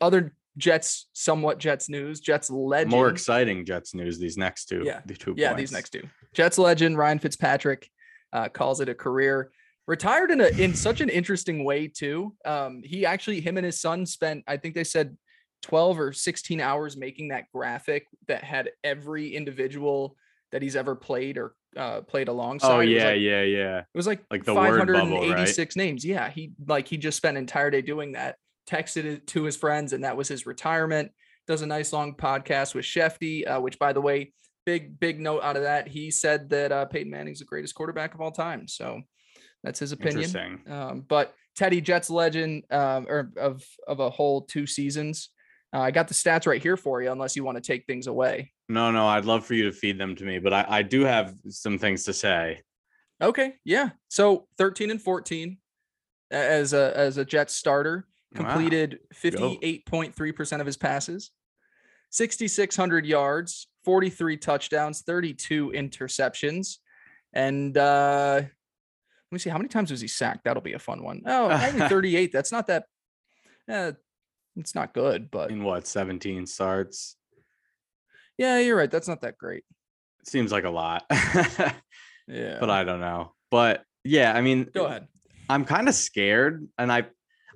other 0.00 0.34
Jets, 0.58 1.08
somewhat 1.12 1.58
Jets 1.58 1.88
news. 1.88 2.20
Jets 2.20 2.50
legend. 2.50 2.90
More 2.90 3.08
exciting 3.08 3.64
Jets 3.64 3.94
news. 3.94 4.18
These 4.18 4.36
next 4.36 4.66
two. 4.66 4.82
Yeah, 4.84 5.00
The 5.06 5.14
two. 5.14 5.34
Yeah, 5.36 5.54
these 5.54 5.72
next 5.72 5.90
two. 5.90 6.02
Jets 6.34 6.58
legend 6.58 6.98
Ryan 6.98 7.18
Fitzpatrick 7.18 7.88
uh, 8.32 8.48
calls 8.48 8.80
it 8.80 8.88
a 8.88 8.94
career. 8.94 9.50
Retired 9.92 10.30
in 10.30 10.40
a 10.40 10.46
in 10.46 10.72
such 10.74 11.02
an 11.02 11.10
interesting 11.10 11.64
way 11.64 11.86
too. 11.86 12.34
Um, 12.46 12.82
he 12.82 13.04
actually 13.04 13.42
him 13.42 13.58
and 13.58 13.66
his 13.66 13.78
son 13.78 14.06
spent 14.06 14.42
I 14.48 14.56
think 14.56 14.74
they 14.74 14.84
said 14.84 15.18
12 15.64 16.00
or 16.00 16.12
16 16.14 16.62
hours 16.62 16.96
making 16.96 17.28
that 17.28 17.44
graphic 17.54 18.06
that 18.26 18.42
had 18.42 18.70
every 18.82 19.36
individual 19.36 20.16
that 20.50 20.62
he's 20.62 20.76
ever 20.76 20.96
played 20.96 21.36
or 21.36 21.54
uh, 21.76 22.00
played 22.00 22.28
alongside. 22.28 22.72
Oh 22.74 22.80
yeah, 22.80 23.08
like- 23.10 23.20
yeah, 23.20 23.42
yeah. 23.42 23.78
It 23.80 23.84
was 23.94 24.06
like, 24.06 24.22
Like 24.30 24.44
the 24.46 24.54
word 24.54 24.86
bubble, 24.86 25.10
right? 25.18 25.28
586 25.28 25.76
names. 25.76 26.06
Yeah, 26.06 26.30
he 26.30 26.52
like 26.66 26.88
he 26.88 26.96
just 26.96 27.18
spent 27.18 27.36
an 27.36 27.42
entire 27.42 27.70
day 27.70 27.82
doing 27.82 28.12
that. 28.12 28.36
Texted 28.66 29.04
it 29.04 29.26
to 29.26 29.42
his 29.42 29.56
friends, 29.58 29.92
and 29.92 30.04
that 30.04 30.16
was 30.16 30.26
his 30.26 30.46
retirement. 30.46 31.12
Does 31.46 31.60
a 31.60 31.66
nice 31.66 31.92
long 31.92 32.14
podcast 32.14 32.74
with 32.74 32.86
Schefty, 32.86 33.46
uh, 33.46 33.60
which 33.60 33.78
by 33.78 33.92
the 33.92 34.00
way, 34.00 34.32
big 34.64 34.98
big 34.98 35.20
note 35.20 35.42
out 35.42 35.56
of 35.58 35.64
that. 35.64 35.86
He 35.86 36.10
said 36.10 36.48
that 36.48 36.72
uh, 36.72 36.86
Peyton 36.86 37.10
Manning's 37.10 37.40
the 37.40 37.44
greatest 37.44 37.74
quarterback 37.74 38.14
of 38.14 38.22
all 38.22 38.30
time. 38.32 38.66
So 38.68 39.02
that's 39.62 39.78
his 39.78 39.92
opinion. 39.92 40.24
Interesting. 40.24 40.60
Um, 40.72 41.00
but 41.08 41.34
Teddy 41.56 41.80
Jets 41.80 42.10
legend 42.10 42.64
um, 42.70 43.06
or 43.08 43.30
of 43.36 43.64
of 43.86 44.00
a 44.00 44.10
whole 44.10 44.42
two 44.42 44.66
seasons. 44.66 45.30
Uh, 45.74 45.80
I 45.80 45.90
got 45.90 46.06
the 46.08 46.14
stats 46.14 46.46
right 46.46 46.62
here 46.62 46.76
for 46.76 47.00
you, 47.02 47.10
unless 47.10 47.34
you 47.34 47.44
want 47.44 47.56
to 47.56 47.62
take 47.62 47.86
things 47.86 48.06
away. 48.06 48.52
No, 48.68 48.90
no, 48.90 49.06
I'd 49.06 49.24
love 49.24 49.46
for 49.46 49.54
you 49.54 49.64
to 49.64 49.72
feed 49.72 49.98
them 49.98 50.14
to 50.16 50.24
me, 50.24 50.38
but 50.38 50.52
I, 50.52 50.66
I 50.68 50.82
do 50.82 51.02
have 51.02 51.34
some 51.48 51.78
things 51.78 52.04
to 52.04 52.12
say. 52.12 52.60
Okay, 53.22 53.54
yeah. 53.64 53.90
So 54.08 54.48
13 54.58 54.90
and 54.90 55.00
14 55.00 55.56
as 56.30 56.72
a 56.72 56.92
as 56.96 57.16
a 57.18 57.24
Jets 57.24 57.54
starter, 57.54 58.06
Wow. 58.34 58.44
completed 58.54 58.98
58.3% 59.14 60.60
of 60.60 60.66
his 60.66 60.76
passes, 60.78 61.30
6600 62.10 63.04
yards, 63.06 63.68
43 63.84 64.36
touchdowns, 64.38 65.02
32 65.02 65.72
interceptions. 65.74 66.78
And 67.32 67.76
uh 67.76 68.42
let 69.32 69.36
me 69.36 69.38
see 69.38 69.48
how 69.48 69.56
many 69.56 69.68
times 69.68 69.90
was 69.90 70.02
he 70.02 70.08
sacked? 70.08 70.44
That'll 70.44 70.60
be 70.62 70.74
a 70.74 70.78
fun 70.78 71.02
one. 71.02 71.22
Oh, 71.24 71.48
only 71.50 71.80
38. 71.88 72.32
That's 72.32 72.52
not 72.52 72.66
that 72.66 72.84
uh, 73.66 73.92
it's 74.56 74.74
not 74.74 74.92
good, 74.92 75.30
but 75.30 75.50
In 75.50 75.64
what, 75.64 75.86
17 75.86 76.46
starts? 76.46 77.16
yeah, 78.36 78.58
you're 78.58 78.76
right. 78.76 78.90
That's 78.90 79.08
not 79.08 79.22
that 79.22 79.38
great. 79.38 79.64
Seems 80.24 80.52
like 80.52 80.64
a 80.64 80.70
lot. 80.70 81.04
Yeah. 82.28 82.58
but 82.60 82.70
I 82.70 82.84
don't 82.84 83.00
know. 83.00 83.32
But 83.50 83.82
yeah, 84.04 84.32
I 84.32 84.42
mean, 84.42 84.68
go 84.72 84.84
ahead. 84.86 85.08
I'm 85.50 85.64
kind 85.64 85.88
of 85.88 85.94
scared, 85.94 86.66
and 86.78 86.90
I, 86.90 87.06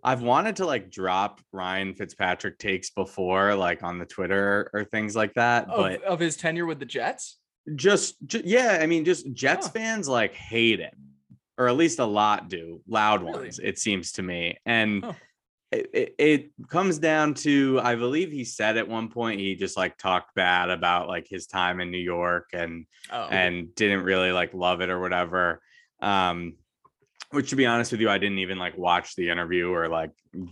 I've 0.03 0.23
wanted 0.23 0.57
to 0.57 0.67
like 0.67 0.91
drop 0.91 1.41
Ryan 1.53 1.95
Fitzpatrick 1.95 2.59
takes 2.59 2.91
before, 2.91 3.55
like 3.55 3.85
on 3.85 3.99
the 3.99 4.05
Twitter 4.07 4.69
or 4.75 4.85
things 4.85 5.15
like 5.15 5.35
that, 5.35 5.71
of, 5.71 5.77
but 5.77 6.03
of 6.03 6.19
his 6.19 6.37
tenure 6.37 6.67
with 6.67 6.81
the 6.81 6.85
Jets. 6.85 7.39
just, 7.77 8.17
ju- 8.27 8.43
yeah, 8.45 8.79
I 8.83 8.87
mean, 8.87 9.05
just 9.05 9.33
Jets 9.33 9.67
Huh. 9.67 9.73
fans 9.73 10.09
like 10.09 10.35
hate 10.35 10.81
him, 10.81 11.06
or 11.59 11.69
at 11.69 11.77
least 11.77 11.99
a 11.99 12.05
lot 12.05 12.49
do, 12.49 12.81
loud 12.89 13.23
Really? 13.23 13.41
ones, 13.45 13.59
it 13.63 13.79
seems 13.79 14.13
to 14.13 14.23
me. 14.23 14.59
And 14.67 15.05
it, 15.73 15.91
it, 15.93 16.15
it 16.19 16.51
comes 16.69 16.99
down 16.99 17.35
to, 17.35 17.81
I 17.83 17.97
believe 17.97 18.31
he 18.31 18.45
said 18.45 18.77
at 18.77 18.89
one 18.89 19.09
point 19.09 19.41
he 19.41 19.55
just 19.57 19.77
like 19.77 19.99
talked 19.99 20.35
bad 20.35 20.71
about 20.71 21.09
like 21.09 21.27
his 21.29 21.47
time 21.47 21.81
in 21.81 21.91
New 21.91 21.99
York 21.99 22.51
and 22.53 22.87
Oh, 23.11 23.29
and 23.29 23.75
didn't 23.75 24.03
really 24.03 24.33
like 24.33 24.53
love 24.53 24.81
it 24.81 24.91
or 24.91 25.01
whatever. 25.01 25.61
Um, 26.01 26.55
which 27.31 27.51
to 27.51 27.57
be 27.57 27.67
honest 27.67 27.91
with 27.91 28.01
you, 28.01 28.09
I 28.09 28.19
didn't 28.19 28.39
even 28.39 28.59
like 28.59 28.77
watch 28.79 29.17
the 29.17 29.31
interview 29.31 29.71
or 29.73 29.89
like 29.89 30.11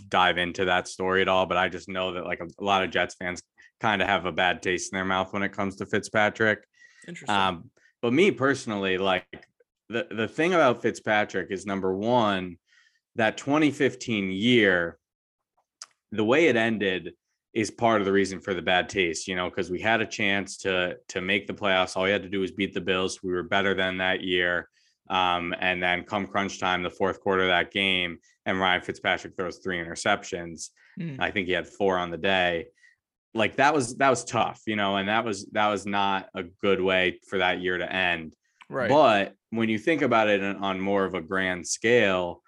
dive 0.08 0.38
into 0.38 0.64
that 0.64 0.88
story 0.88 1.23
at 1.23 1.28
all. 1.28 1.46
But 1.46 1.56
I 1.58 1.68
just 1.68 1.88
know 1.88 2.14
that 2.14 2.25
like 2.25 2.40
a, 2.40 2.46
a 2.61 2.64
lot 2.64 2.82
of 2.82 2.90
Jets 2.90 3.14
fans 3.14 3.42
kind 3.80 4.02
of 4.02 4.08
have 4.08 4.26
a 4.26 4.32
bad 4.32 4.62
taste 4.62 4.92
in 4.92 4.96
their 4.96 5.04
mouth 5.04 5.32
when 5.32 5.42
it 5.42 5.52
comes 5.52 5.76
to 5.76 5.87
Fitzpatrick. 5.87 6.64
interesting. 7.06 7.34
Um, 7.34 7.70
but 8.02 8.12
me 8.12 8.30
personally, 8.30 8.99
like 8.99 9.26
the 9.88 10.06
the 10.10 10.28
thing 10.28 10.54
about 10.54 10.82
Fitzpatrick 10.82 11.50
is 11.50 11.66
number 11.66 11.94
one, 11.94 12.56
that 13.16 13.36
2015 13.36 14.30
year, 14.30 14.98
the 16.12 16.24
way 16.24 16.46
it 16.46 16.56
ended 16.56 17.12
is 17.52 17.70
part 17.70 18.00
of 18.00 18.04
the 18.04 18.12
reason 18.12 18.40
for 18.40 18.52
the 18.52 18.62
bad 18.62 18.88
taste, 18.88 19.28
you 19.28 19.36
know, 19.36 19.48
because 19.48 19.70
we 19.70 19.80
had 19.80 20.00
a 20.00 20.06
chance 20.06 20.56
to 20.58 20.96
to 21.08 21.20
make 21.20 21.46
the 21.46 21.54
playoffs. 21.54 21.96
All 21.96 22.04
we 22.04 22.10
had 22.10 22.22
to 22.22 22.28
do 22.28 22.40
was 22.40 22.50
beat 22.50 22.74
the 22.74 22.80
Bills. 22.80 23.22
We 23.22 23.32
were 23.32 23.42
better 23.42 23.74
than 23.74 23.98
that 23.98 24.22
year. 24.22 24.68
Um, 25.10 25.54
and 25.60 25.82
then 25.82 26.04
come 26.04 26.26
crunch 26.26 26.58
time, 26.58 26.82
the 26.82 26.90
fourth 26.90 27.20
quarter 27.20 27.42
of 27.42 27.48
that 27.48 27.70
game, 27.70 28.18
and 28.46 28.58
Ryan 28.58 28.80
Fitzpatrick 28.80 29.36
throws 29.36 29.58
three 29.58 29.76
interceptions. 29.78 30.70
Hmm. 30.98 31.16
I 31.18 31.30
think 31.30 31.46
he 31.46 31.52
had 31.52 31.68
four 31.68 31.98
on 31.98 32.10
the 32.10 32.16
day. 32.16 32.68
Like 33.34 33.56
that 33.56 33.74
was 33.74 33.96
that 33.96 34.10
was 34.10 34.24
tough, 34.24 34.62
you 34.66 34.76
know, 34.76 34.96
and 34.96 35.08
that 35.08 35.24
was 35.24 35.46
that 35.52 35.68
was 35.68 35.86
not 35.86 36.28
a 36.34 36.44
good 36.62 36.80
way 36.80 37.20
for 37.28 37.38
that 37.38 37.60
year 37.60 37.76
to 37.76 37.92
end. 37.92 38.34
Right. 38.68 38.88
But 38.88 39.35
when 39.50 39.68
you 39.68 39.78
think 39.78 40.02
about 40.02 40.28
it 40.28 40.42
on- 40.42 40.80
more 40.80 41.04
of 41.04 41.14
a 41.14 41.21
grand 41.21 41.66
scale, 41.66 42.42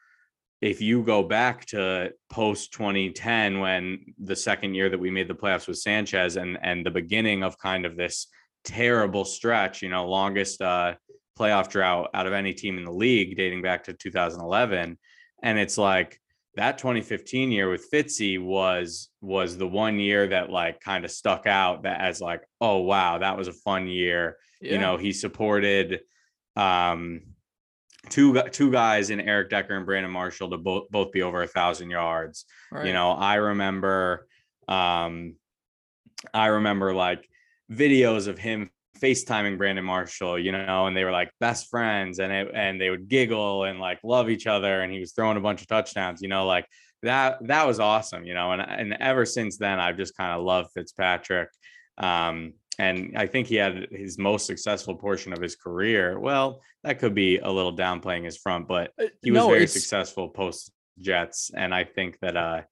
if 0.61 0.81
you 0.81 1.03
go 1.03 1.23
back 1.23 1.67
to 1.67 2.13
post 2.31 2.73
2010 2.73 3.61
when 3.61 4.15
the 4.19 4.37
second 4.37 4.75
year 4.75 4.89
that 4.89 4.99
we 4.99 5.11
made 5.11 5.29
the 5.29 5.35
playoffs 5.35 5.69
with 5.69 5.79
Sanchez 5.79 6.37
and 6.37 6.59
and 6.63 6.85
the 6.85 6.91
beginning 6.91 7.43
of 7.43 7.59
kind 7.59 7.85
of 7.85 7.97
this 7.97 8.29
terrible 8.65 9.25
stretch, 9.25 9.83
you 9.83 9.89
know, 9.89 10.09
longest 10.09 10.63
uh 10.63 10.95
playoff 11.39 11.69
drought 11.69 12.11
out 12.15 12.27
of 12.27 12.33
any 12.33 12.55
team 12.55 12.79
in 12.79 12.85
the 12.85 12.93
league 12.93 13.37
dating 13.37 13.61
back 13.61 13.85
to 13.85 13.93
2011 13.93 14.97
and 15.43 15.59
it's 15.59 15.77
like 15.77 16.19
that 16.55 16.79
2015 16.79 17.53
year 17.53 17.69
with 17.71 17.91
Fitzy 17.91 18.43
was 18.43 19.11
was 19.21 19.59
the 19.59 19.69
one 19.69 19.99
year 19.99 20.27
that 20.29 20.51
like 20.51 20.81
kind 20.81 21.05
of 21.05 21.11
stuck 21.11 21.47
out 21.47 21.83
that 21.83 22.01
as 22.01 22.21
like 22.21 22.43
oh 22.61 22.79
wow 22.79 23.19
that 23.19 23.37
was 23.37 23.49
a 23.49 23.53
fun 23.53 23.87
year 23.87 24.39
you 24.61 24.79
know 24.79 24.97
he 24.97 25.13
supported 25.13 26.01
um 26.57 27.21
two 28.09 28.41
two 28.53 28.71
guys 28.71 29.11
in 29.11 29.21
Eric 29.21 29.51
Decker 29.51 29.77
and 29.77 29.87
Brandon 29.87 30.11
Marshall 30.11 30.51
to 30.51 30.59
both 30.59 30.89
both 30.91 31.13
be 31.13 31.23
over 31.23 31.43
a 31.43 31.47
thousand 31.47 31.91
yards 31.91 32.45
right. 32.71 32.87
you 32.87 32.93
know 32.93 33.13
i 33.13 33.35
remember 33.35 34.27
um 34.69 35.35
i 36.33 36.47
remember 36.47 36.95
like 36.95 37.29
videos 37.71 38.27
of 38.27 38.39
him 38.39 38.71
facetiming 38.99 39.59
brandon 39.59 39.85
marshall 39.85 40.39
you 40.39 40.51
know 40.51 40.87
and 40.87 40.97
they 40.97 41.05
were 41.05 41.13
like 41.13 41.31
best 41.39 41.69
friends 41.69 42.19
and 42.19 42.33
it 42.33 42.51
and 42.55 42.81
they 42.81 42.89
would 42.89 43.09
giggle 43.09 43.65
and 43.65 43.79
like 43.79 43.99
love 44.03 44.31
each 44.31 44.47
other 44.47 44.81
and 44.81 44.93
he 44.93 44.99
was 44.99 45.13
throwing 45.13 45.37
a 45.37 45.41
bunch 45.41 45.61
of 45.61 45.67
touchdowns 45.67 46.23
you 46.23 46.29
know 46.29 46.47
like 46.47 46.67
that 47.03 47.37
that 47.47 47.67
was 47.67 47.79
awesome 47.79 48.25
you 48.25 48.33
know 48.33 48.53
and 48.53 48.63
and 48.63 48.97
ever 49.01 49.27
since 49.27 49.59
then 49.59 49.79
i've 49.79 49.99
just 49.99 50.17
kind 50.17 50.33
of 50.33 50.43
loved 50.43 50.71
fitzpatrick 50.73 51.51
um 51.99 52.55
and 52.78 53.16
i 53.16 53.26
think 53.26 53.47
he 53.47 53.54
had 53.56 53.87
his 53.90 54.18
most 54.18 54.47
successful 54.47 54.95
portion 54.95 55.33
of 55.33 55.40
his 55.40 55.56
career 55.56 56.18
well 56.18 56.61
that 56.85 56.99
could 56.99 57.14
be 57.14 57.38
a 57.38 57.50
little 57.50 57.75
downplaying 57.75 58.25
his 58.25 58.37
front 58.37 58.68
but 58.68 58.92
Uh, 59.00 59.06
he 59.23 59.30
was 59.30 59.38
no, 59.38 59.47
very 59.49 59.62
it's- 59.62 59.73
successful 59.73 60.28
post 60.28 60.73
Jets, 60.99 61.50
and 61.54 61.75
I 61.75 61.85
think 61.85 62.18
that 62.21 62.38
uh, 62.38 62.62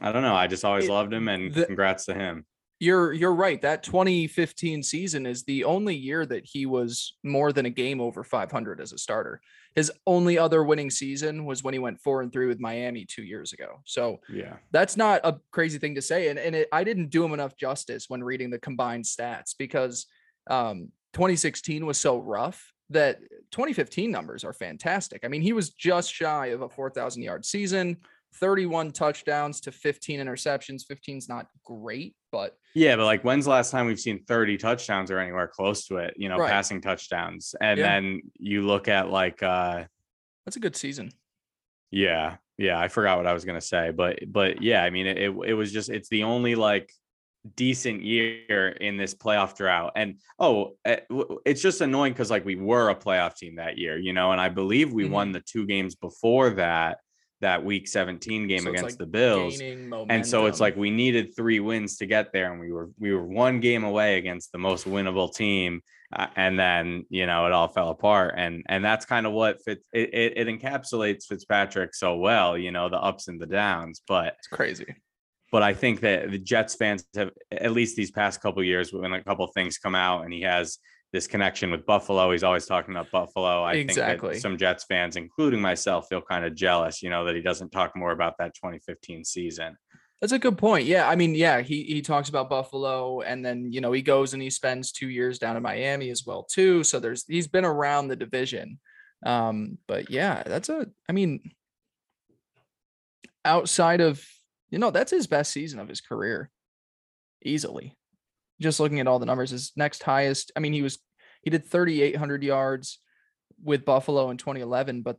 I 0.00 0.10
don't 0.10 0.22
know. 0.22 0.34
I 0.34 0.48
just 0.48 0.64
always 0.64 0.86
It- 0.86 0.90
loved 0.90 1.12
him, 1.12 1.28
and 1.28 1.54
the- 1.54 1.66
congrats 1.66 2.04
to 2.06 2.14
him. 2.14 2.44
You're 2.80 3.12
you're 3.12 3.32
right. 3.32 3.62
That 3.62 3.84
2015 3.84 4.82
season 4.82 5.24
is 5.24 5.44
the 5.44 5.62
only 5.62 5.94
year 5.94 6.26
that 6.26 6.44
he 6.44 6.66
was 6.66 7.16
more 7.22 7.52
than 7.52 7.66
a 7.66 7.70
game 7.70 8.00
over 8.00 8.24
500 8.24 8.80
as 8.80 8.92
a 8.92 8.98
starter. 8.98 9.40
His 9.74 9.92
only 10.06 10.38
other 10.38 10.64
winning 10.64 10.90
season 10.90 11.44
was 11.44 11.62
when 11.62 11.74
he 11.74 11.78
went 11.78 12.00
four 12.00 12.22
and 12.22 12.32
three 12.32 12.46
with 12.46 12.60
Miami 12.60 13.04
two 13.04 13.22
years 13.22 13.52
ago. 13.52 13.80
So 13.84 14.20
Yeah, 14.28 14.56
that's 14.72 14.96
not 14.96 15.20
a 15.24 15.38
crazy 15.52 15.78
thing 15.78 15.94
to 15.94 16.02
say. 16.02 16.28
And 16.28 16.38
and 16.38 16.54
it, 16.54 16.68
I 16.72 16.84
didn't 16.84 17.10
do 17.10 17.24
him 17.24 17.32
enough 17.32 17.56
justice 17.56 18.06
when 18.08 18.24
reading 18.24 18.50
the 18.50 18.58
combined 18.58 19.04
stats 19.04 19.54
because 19.56 20.06
um, 20.48 20.90
2016 21.12 21.86
was 21.86 21.98
so 21.98 22.18
rough 22.18 22.72
that 22.90 23.20
2015 23.52 24.10
numbers 24.10 24.44
are 24.44 24.52
fantastic. 24.52 25.24
I 25.24 25.28
mean, 25.28 25.42
he 25.42 25.52
was 25.52 25.70
just 25.70 26.12
shy 26.12 26.46
of 26.46 26.62
a 26.62 26.68
4,000 26.68 27.22
yard 27.22 27.44
season, 27.44 27.96
31 28.34 28.90
touchdowns 28.90 29.60
to 29.62 29.72
15 29.72 30.20
interceptions. 30.20 30.82
15's 30.84 31.28
not 31.28 31.46
great, 31.64 32.14
but 32.32 32.56
yeah, 32.74 32.96
but 32.96 33.04
like, 33.04 33.22
when's 33.24 33.44
the 33.46 33.50
last 33.50 33.70
time 33.70 33.86
we've 33.86 33.98
seen 34.00 34.24
thirty 34.24 34.56
touchdowns 34.56 35.10
or 35.10 35.18
anywhere 35.18 35.48
close 35.48 35.86
to 35.86 35.96
it? 35.96 36.14
You 36.16 36.28
know, 36.28 36.38
Right. 36.38 36.48
passing 36.50 36.80
touchdowns, 36.80 37.54
and 37.60 37.78
Yeah. 37.78 37.84
then 37.86 38.22
you 38.38 38.62
look 38.66 38.88
at 38.88 39.10
like, 39.10 39.42
uh, 39.42 39.84
that's 40.46 40.56
a 40.56 40.60
good 40.60 40.76
season. 40.76 41.10
yeah, 41.90 42.36
yeah, 42.58 42.78
I 42.78 42.88
forgot 42.88 43.16
what 43.18 43.26
I 43.26 43.32
was 43.32 43.44
gonna 43.44 43.60
say, 43.60 43.90
but 43.90 44.18
but 44.28 44.62
yeah, 44.62 44.82
I 44.84 44.90
mean, 44.90 45.06
it 45.06 45.18
it, 45.18 45.30
it 45.46 45.54
was 45.54 45.72
just 45.72 45.90
it's 45.90 46.08
the 46.08 46.24
only 46.24 46.54
like 46.54 46.90
decent 47.56 48.02
year 48.02 48.68
in 48.68 48.98
this 48.98 49.14
playoff 49.14 49.56
drought 49.56 49.92
and 49.96 50.20
oh 50.38 50.76
eh, 50.84 50.98
it's 51.46 51.62
just 51.62 51.80
annoying 51.80 52.12
because 52.12 52.30
like 52.30 52.44
we 52.44 52.54
were 52.54 52.90
a 52.90 52.94
playoff 52.94 53.34
team 53.34 53.56
that 53.56 53.78
year 53.78 53.96
you 53.96 54.12
know 54.12 54.30
and 54.32 54.38
i 54.38 54.50
believe 54.50 54.92
we 54.92 55.04
Mhm. 55.06 55.10
won 55.10 55.32
the 55.32 55.40
two 55.40 55.64
games 55.64 55.94
before 55.94 56.50
that 56.50 56.98
that 57.40 57.64
week 57.64 57.88
17 57.88 58.46
game 58.48 58.60
So 58.60 58.70
against 58.70 58.84
like, 58.84 58.98
the 58.98 59.06
bills. 59.06 59.60
and 59.60 60.26
so 60.26 60.46
it's 60.46 60.60
like 60.60 60.76
we 60.76 60.90
needed 60.90 61.34
three 61.34 61.60
wins 61.60 61.96
to 61.98 62.06
get 62.06 62.32
there 62.32 62.50
and 62.52 62.60
we 62.60 62.70
were 62.70 62.90
we 62.98 63.12
were 63.12 63.24
one 63.26 63.60
game 63.60 63.84
away 63.84 64.18
against 64.18 64.52
the 64.52 64.58
most 64.58 64.86
winnable 64.86 65.34
team 65.34 65.80
uh, 66.14 66.26
and 66.36 66.58
then 66.58 67.04
you 67.08 67.24
know 67.26 67.46
it 67.46 67.52
all 67.52 67.68
fell 67.68 67.90
apart. 67.90 68.34
And 68.36 68.62
and 68.68 68.84
that's 68.84 69.06
kind 69.06 69.26
of 69.26 69.32
what 69.32 69.62
Fitz, 69.64 69.86
it, 69.92 70.12
it, 70.12 70.32
it 70.36 70.48
encapsulates 70.48 71.24
fitzpatrick 71.26 71.94
so 71.94 72.16
well 72.16 72.58
you 72.58 72.72
know 72.72 72.88
the 72.88 72.98
ups 73.00 73.28
and 73.28 73.40
the 73.40 73.46
downs 73.46 74.02
but 74.06 74.34
it's 74.38 74.48
crazy. 74.48 74.94
but 75.52 75.62
I 75.62 75.72
think 75.74 76.00
that 76.00 76.30
the 76.30 76.38
Jets 76.38 76.74
fans 76.74 77.04
have 77.14 77.30
at 77.50 77.72
least 77.72 77.96
these 77.96 78.10
past 78.10 78.40
couple 78.40 78.62
years 78.62 78.92
when 78.92 79.12
a 79.12 79.22
couple 79.24 79.46
things 79.48 79.78
come 79.78 79.94
out 79.94 80.24
and 80.24 80.32
he 80.32 80.42
has 80.42 80.78
this 81.12 81.26
connection 81.26 81.70
with 81.70 81.84
Buffalo. 81.86 82.30
He's 82.30 82.44
always 82.44 82.66
talking 82.66 82.94
about 82.94 83.10
Buffalo. 83.10 83.62
I 83.62 83.74
Exactly. 83.74 84.30
think 84.30 84.34
that 84.34 84.40
some 84.40 84.56
Jets 84.56 84.84
fans, 84.84 85.16
including 85.16 85.60
myself, 85.60 86.06
feel 86.08 86.20
kind 86.22 86.44
of 86.44 86.54
jealous, 86.54 87.02
you 87.02 87.10
know, 87.10 87.24
that 87.24 87.34
he 87.34 87.42
doesn't 87.42 87.70
talk 87.70 87.96
more 87.96 88.12
about 88.12 88.38
that 88.38 88.54
2015 88.54 89.24
season. 89.24 89.76
That's 90.20 90.32
a 90.32 90.38
good 90.38 90.58
point. 90.58 90.84
Yeah, 90.84 91.08
I 91.08 91.16
mean, 91.16 91.34
yeah, 91.34 91.62
he 91.62 91.82
he 91.84 92.02
talks 92.02 92.28
about 92.28 92.50
Buffalo, 92.50 93.22
and 93.22 93.44
then 93.44 93.72
you 93.72 93.80
know 93.80 93.90
he 93.90 94.02
goes 94.02 94.34
and 94.34 94.42
he 94.42 94.50
spends 94.50 94.92
two 94.92 95.08
years 95.08 95.38
down 95.38 95.56
in 95.56 95.62
Miami 95.62 96.10
as 96.10 96.26
well 96.26 96.42
too. 96.44 96.84
So 96.84 97.00
there's 97.00 97.24
he's 97.26 97.48
been 97.48 97.64
around 97.64 98.08
the 98.08 98.16
division, 98.16 98.78
um, 99.24 99.78
but 99.88 100.10
yeah, 100.10 100.42
that's 100.44 100.68
a. 100.68 100.86
I 101.08 101.12
mean, 101.12 101.40
outside 103.46 104.02
of 104.02 104.22
you 104.70 104.78
know 104.78 104.90
that's 104.90 105.10
his 105.10 105.26
best 105.26 105.52
season 105.52 105.80
of 105.80 105.88
his 105.88 106.02
career, 106.02 106.50
easily. 107.42 107.96
Just 108.60 108.80
looking 108.80 109.00
at 109.00 109.06
all 109.06 109.18
the 109.18 109.26
numbers, 109.26 109.50
his 109.50 109.72
next 109.76 110.02
highest. 110.02 110.52
I 110.56 110.60
mean, 110.60 110.72
he 110.72 110.82
was 110.82 110.98
he 111.42 111.50
did 111.50 111.66
3,800 111.66 112.42
yards 112.42 112.98
with 113.62 113.84
Buffalo 113.84 114.30
in 114.30 114.36
2011, 114.36 115.02
but 115.02 115.16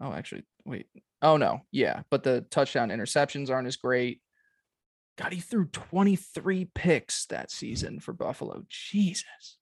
oh, 0.00 0.12
actually, 0.12 0.44
wait, 0.64 0.86
Oh 1.22 1.36
no, 1.36 1.60
yeah, 1.70 2.02
but 2.10 2.24
the 2.24 2.44
touchdown 2.50 2.88
interceptions 2.88 3.48
aren't 3.48 3.68
as 3.68 3.76
great. 3.76 4.20
God, 5.16 5.32
he 5.32 5.40
threw 5.40 5.66
23 5.66 6.68
picks 6.74 7.26
that 7.26 7.50
season 7.50 8.00
for 8.00 8.12
Buffalo. 8.12 8.64
Jesus. 8.68 9.58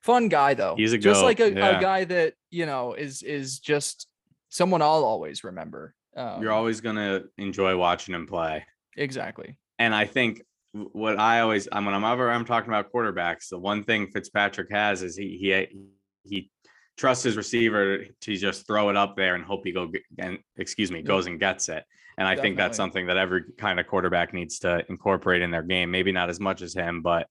Fun 0.00 0.28
guy 0.28 0.54
though. 0.54 0.76
He's 0.76 0.94
a 0.94 0.98
just 0.98 1.20
goat, 1.20 1.26
like 1.26 1.40
a, 1.40 1.52
yeah. 1.52 1.78
a 1.78 1.80
guy 1.80 2.04
that, 2.04 2.34
you 2.50 2.64
know, 2.64 2.94
is 2.94 3.22
is 3.22 3.58
just 3.58 4.06
someone 4.48 4.80
I'll 4.80 5.04
always 5.04 5.44
remember. 5.44 5.94
Um, 6.16 6.40
You're 6.42 6.52
always 6.52 6.80
going 6.80 6.96
to 6.96 7.24
enjoy 7.36 7.76
watching 7.76 8.14
him 8.14 8.26
play. 8.26 8.64
exactly. 8.96 9.58
And 9.78 9.94
I 9.94 10.06
think 10.06 10.38
w- 10.38 10.44
what 10.74 11.18
I 11.18 11.40
always, 11.40 11.68
I'm 11.70 11.84
when 11.84 11.94
I'm 11.94 12.04
ever 12.04 12.30
I'm 12.30 12.44
talking 12.44 12.68
about 12.68 12.92
quarterbacks, 12.92 13.48
the 13.48 13.58
one 13.58 13.84
thing 13.84 14.08
Fitzpatrick 14.08 14.70
has 14.72 15.02
is 15.02 15.16
he 15.16 15.38
he 15.38 15.78
he 16.24 16.50
trusts 16.96 17.24
his 17.24 17.36
receiver 17.36 18.04
to 18.20 18.36
just 18.36 18.66
throw 18.66 18.88
it 18.88 18.96
up 18.96 19.16
there 19.16 19.34
and 19.34 19.44
hope 19.44 19.62
he 19.64 19.72
go 19.72 19.90
and 20.18 20.38
excuse 20.56 20.90
me 20.90 20.98
Yeah. 20.98 21.06
goes 21.06 21.26
and 21.26 21.38
gets 21.38 21.68
it. 21.68 21.84
And 22.16 22.28
I 22.28 22.36
think 22.36 22.56
that's 22.56 22.76
something 22.76 23.06
that 23.06 23.16
every 23.16 23.42
kind 23.58 23.80
of 23.80 23.88
quarterback 23.88 24.32
needs 24.32 24.60
to 24.60 24.84
incorporate 24.88 25.42
in 25.42 25.50
their 25.50 25.64
game. 25.64 25.90
Maybe 25.90 26.12
not 26.12 26.30
as 26.30 26.38
much 26.38 26.62
as 26.62 26.74
him, 26.74 27.02
but 27.02 27.26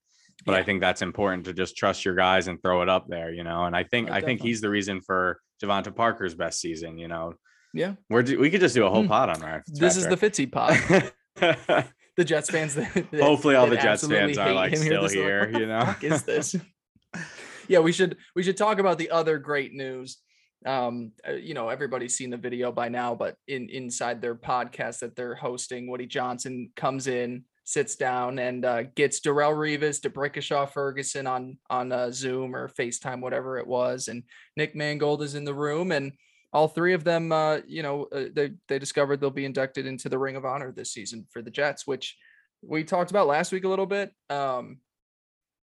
but 0.45 0.55
I 0.55 0.63
think 0.63 0.81
that's 0.81 1.01
important 1.01 1.45
to 1.45 1.53
just 1.53 1.77
trust 1.77 2.03
your 2.03 2.15
guys 2.15 2.47
and 2.47 2.61
throw 2.61 2.81
it 2.81 2.89
up 2.89 3.07
there, 3.07 3.31
you 3.31 3.43
know. 3.43 3.63
And 3.63 3.75
I 3.75 3.83
think 3.83 4.09
Oh, 4.09 4.13
I 4.13 4.21
think 4.21 4.41
he's 4.41 4.61
the 4.61 4.69
reason 4.69 4.99
for 5.01 5.39
DeVante 5.61 5.95
Parker's 5.95 6.35
best 6.35 6.59
season, 6.59 6.97
you 6.97 7.07
know. 7.07 7.33
Yeah. 7.73 7.93
We're 8.09 8.23
we 8.23 8.49
could 8.49 8.61
just 8.61 8.75
do 8.75 8.85
a 8.85 8.89
whole 8.89 9.03
hmm. 9.03 9.09
pod 9.09 9.29
on 9.29 9.39
Ryan. 9.41 9.63
This 9.67 9.97
is 9.97 10.07
the 10.07 10.17
Fitzy 10.17 10.51
pod. 10.51 11.13
The 12.15 12.23
Jets 12.23 12.49
fans 12.49 12.75
that, 12.75 12.93
that- 12.93 13.21
Hopefully 13.21 13.55
all 13.55 13.67
the 13.67 13.75
Jets 13.77 14.07
fans 14.07 14.37
are, 14.37 14.53
like, 14.53 14.75
still 14.75 15.03
This 15.03 15.11
is 15.11 15.17
like, 15.17 15.25
here, 15.25 15.51
what 15.51 15.59
you 15.61 15.67
know? 15.67 15.95
is 16.01 16.23
this? 16.23 16.55
yeah, 17.67 17.79
we 17.79 17.91
should 17.91 18.17
we 18.35 18.43
should 18.43 18.57
talk 18.57 18.79
about 18.79 18.97
the 18.97 19.09
other 19.11 19.37
great 19.37 19.73
news. 19.73 20.17
Um, 20.65 21.11
uh, 21.27 21.33
you 21.33 21.53
know, 21.53 21.69
everybody's 21.69 22.15
seen 22.15 22.29
the 22.29 22.37
video 22.37 22.71
by 22.71 22.87
now, 22.89 23.15
but 23.15 23.35
in 23.47 23.69
inside 23.69 24.21
their 24.21 24.35
podcast 24.35 24.99
that 24.99 25.15
they're 25.15 25.35
hosting, 25.35 25.89
Woody 25.89 26.05
Johnson 26.05 26.71
comes 26.75 27.07
in, 27.07 27.43
sits 27.65 27.95
down, 27.95 28.39
and 28.39 28.63
uh, 28.63 28.83
gets 28.95 29.19
Darrelle 29.19 29.55
Revis, 29.55 30.01
D'Brickashaw 30.01 30.69
Ferguson 30.71 31.27
on 31.27 31.57
on 31.69 31.91
uh, 31.91 32.11
Zoom 32.11 32.55
or 32.55 32.69
FaceTime, 32.69 33.21
whatever 33.21 33.57
it 33.57 33.67
was, 33.67 34.07
and 34.07 34.23
Nick 34.55 34.75
Mangold 34.75 35.21
is 35.21 35.35
in 35.35 35.43
the 35.43 35.53
room, 35.53 35.91
and 35.91 36.13
all 36.53 36.67
three 36.67 36.93
of 36.93 37.03
them, 37.03 37.31
uh, 37.31 37.59
you 37.67 37.81
know, 37.83 38.03
uh, 38.05 38.25
they 38.31 38.51
they 38.67 38.79
discovered 38.79 39.19
they'll 39.19 39.31
be 39.31 39.45
inducted 39.45 39.85
into 39.85 40.07
the 40.07 40.19
Ring 40.19 40.35
of 40.35 40.45
Honor 40.45 40.71
this 40.71 40.91
season 40.93 41.25
for 41.31 41.41
the 41.41 41.51
Jets, 41.51 41.87
which 41.87 42.15
we 42.61 42.83
talked 42.83 43.09
about 43.11 43.27
last 43.27 43.51
week 43.51 43.63
a 43.65 43.67
little 43.69 43.87
bit. 43.87 44.11
Um, 44.29 44.79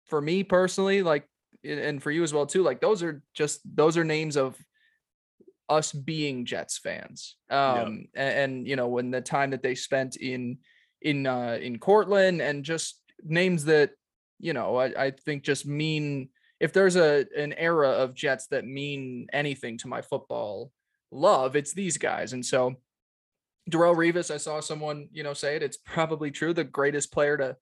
for 0.07 0.21
me 0.21 0.43
personally, 0.43 1.03
like, 1.03 1.29
and- 1.63 1.79
and 1.79 2.03
for 2.03 2.11
you 2.11 2.23
as 2.23 2.33
well 2.33 2.47
too, 2.47 2.63
like 2.63 2.81
those 2.81 3.03
are 3.03 3.23
just 3.35 3.61
those 3.77 3.97
are 3.97 4.05
names 4.05 4.37
of 4.37 4.57
us 5.69 5.93
being 5.93 6.45
Jets 6.47 6.79
fans. 6.79 7.37
Um, 7.49 8.07
a- 8.17 8.19
and, 8.21 8.67
you 8.67 8.75
know, 8.75 8.89
when 8.89 9.11
the 9.13 9.21
time 9.21 9.51
that 9.51 9.63
they 9.63 9.75
spent 9.75 10.17
in 10.17 10.59
in 11.03 11.27
uh 11.27 11.59
in 11.61 11.79
Cortland 11.79 12.43
and 12.43 12.65
just 12.65 13.03
names 13.23 13.65
that 13.67 13.93
you 14.39 14.53
know 14.53 14.77
I, 14.77 15.07
I 15.07 15.11
think 15.13 15.45
just 15.45 15.65
mean 15.67 16.31
if 16.61 16.73
there's 16.73 16.97
a 16.97 17.27
an 17.37 17.55
era 17.55 17.89
of 17.89 18.15
Jets 18.15 18.47
that 18.49 18.67
mean 18.67 19.27
anything 19.33 19.79
to 19.79 19.89
my 19.89 20.03
football 20.03 20.71
love, 21.11 21.57
it's 21.57 21.73
these 21.73 21.97
guys. 21.97 22.35
And 22.35 22.45
so 22.45 22.77
Darrelle 23.71 23.97
Revis, 23.97 24.33
I 24.33 24.37
saw 24.37 24.61
someone, 24.61 25.09
you 25.13 25.23
know, 25.23 25.33
say 25.33 25.57
it. 25.57 25.63
It's 25.63 25.79
probably 25.79 26.31
true. 26.31 26.53
The 26.53 26.65
greatest 26.65 27.13
player 27.13 27.37
to 27.39 27.57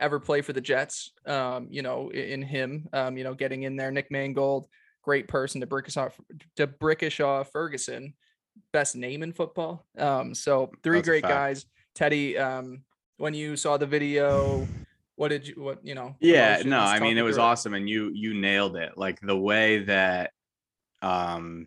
ever 0.00 0.20
play 0.20 0.40
for 0.40 0.52
the 0.52 0.60
Jets. 0.60 1.12
Um, 1.26 1.68
you 1.70 1.82
know, 1.82 2.10
in 2.10 2.42
him, 2.42 2.88
um, 2.92 3.16
you 3.16 3.24
know, 3.24 3.34
getting 3.34 3.64
in 3.64 3.76
there. 3.76 3.90
Nick 3.90 4.10
Mangold, 4.10 4.68
great 5.02 5.28
person 5.28 5.60
to 5.60 5.66
Brickashaw, 5.66 6.12
to 6.56 6.66
Brickashaw 6.66 7.46
Ferguson, 7.52 8.14
best 8.72 8.94
name 8.94 9.22
in 9.22 9.32
football. 9.32 9.86
Um, 9.98 10.34
so 10.34 10.70
three 10.82 10.98
That's 10.98 11.08
great 11.08 11.22
guys. 11.24 11.66
Teddy, 11.94 12.38
um, 12.38 12.82
when 13.16 13.34
you 13.34 13.56
saw 13.56 13.76
the 13.76 13.86
video, 13.86 14.66
what 15.16 15.28
did 15.28 15.46
you 15.46 15.54
what 15.56 15.84
you 15.84 15.94
know? 15.94 16.16
yeah 16.20 16.62
no 16.64 16.80
i 16.80 16.98
mean 16.98 17.18
it 17.18 17.22
was 17.22 17.36
through 17.36 17.44
awesome 17.44 17.74
and 17.74 17.88
you 17.88 18.10
you 18.14 18.34
nailed 18.34 18.76
it 18.76 18.96
like 18.96 19.20
the 19.20 19.36
way 19.36 19.84
that 19.84 20.30
um 21.02 21.66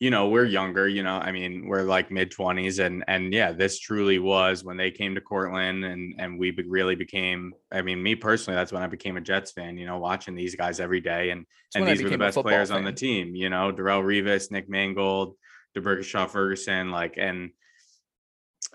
you 0.00 0.10
know 0.10 0.28
we're 0.28 0.44
younger 0.44 0.86
you 0.86 1.02
know 1.02 1.16
i 1.16 1.30
mean 1.32 1.66
we're 1.66 1.82
like 1.82 2.10
mid 2.10 2.30
20s 2.30 2.84
and 2.84 3.04
and 3.08 3.32
yeah 3.32 3.52
this 3.52 3.78
truly 3.78 4.18
was 4.18 4.64
when 4.64 4.76
they 4.76 4.90
came 4.90 5.14
to 5.14 5.20
cortland 5.20 5.84
and 5.84 6.14
and 6.18 6.38
we 6.38 6.50
be- 6.50 6.64
really 6.64 6.94
became 6.94 7.54
i 7.72 7.80
mean 7.80 8.02
me 8.02 8.14
personally 8.14 8.56
that's 8.56 8.72
when 8.72 8.82
i 8.82 8.86
became 8.86 9.16
a 9.16 9.20
jets 9.20 9.52
fan 9.52 9.78
you 9.78 9.86
know 9.86 9.98
watching 9.98 10.34
these 10.34 10.56
guys 10.56 10.80
every 10.80 11.00
day 11.00 11.30
and 11.30 11.46
and 11.74 11.86
these 11.86 12.02
were 12.02 12.10
the 12.10 12.18
best 12.18 12.38
players 12.38 12.70
on 12.70 12.84
the 12.84 12.92
team 12.92 13.34
you 13.34 13.48
know 13.48 13.72
darrelle 13.72 14.02
revis 14.02 14.50
nick 14.50 14.68
mangold 14.68 15.36
D'Brickashaw 15.74 16.28
ferguson 16.28 16.90
like 16.90 17.14
and 17.16 17.50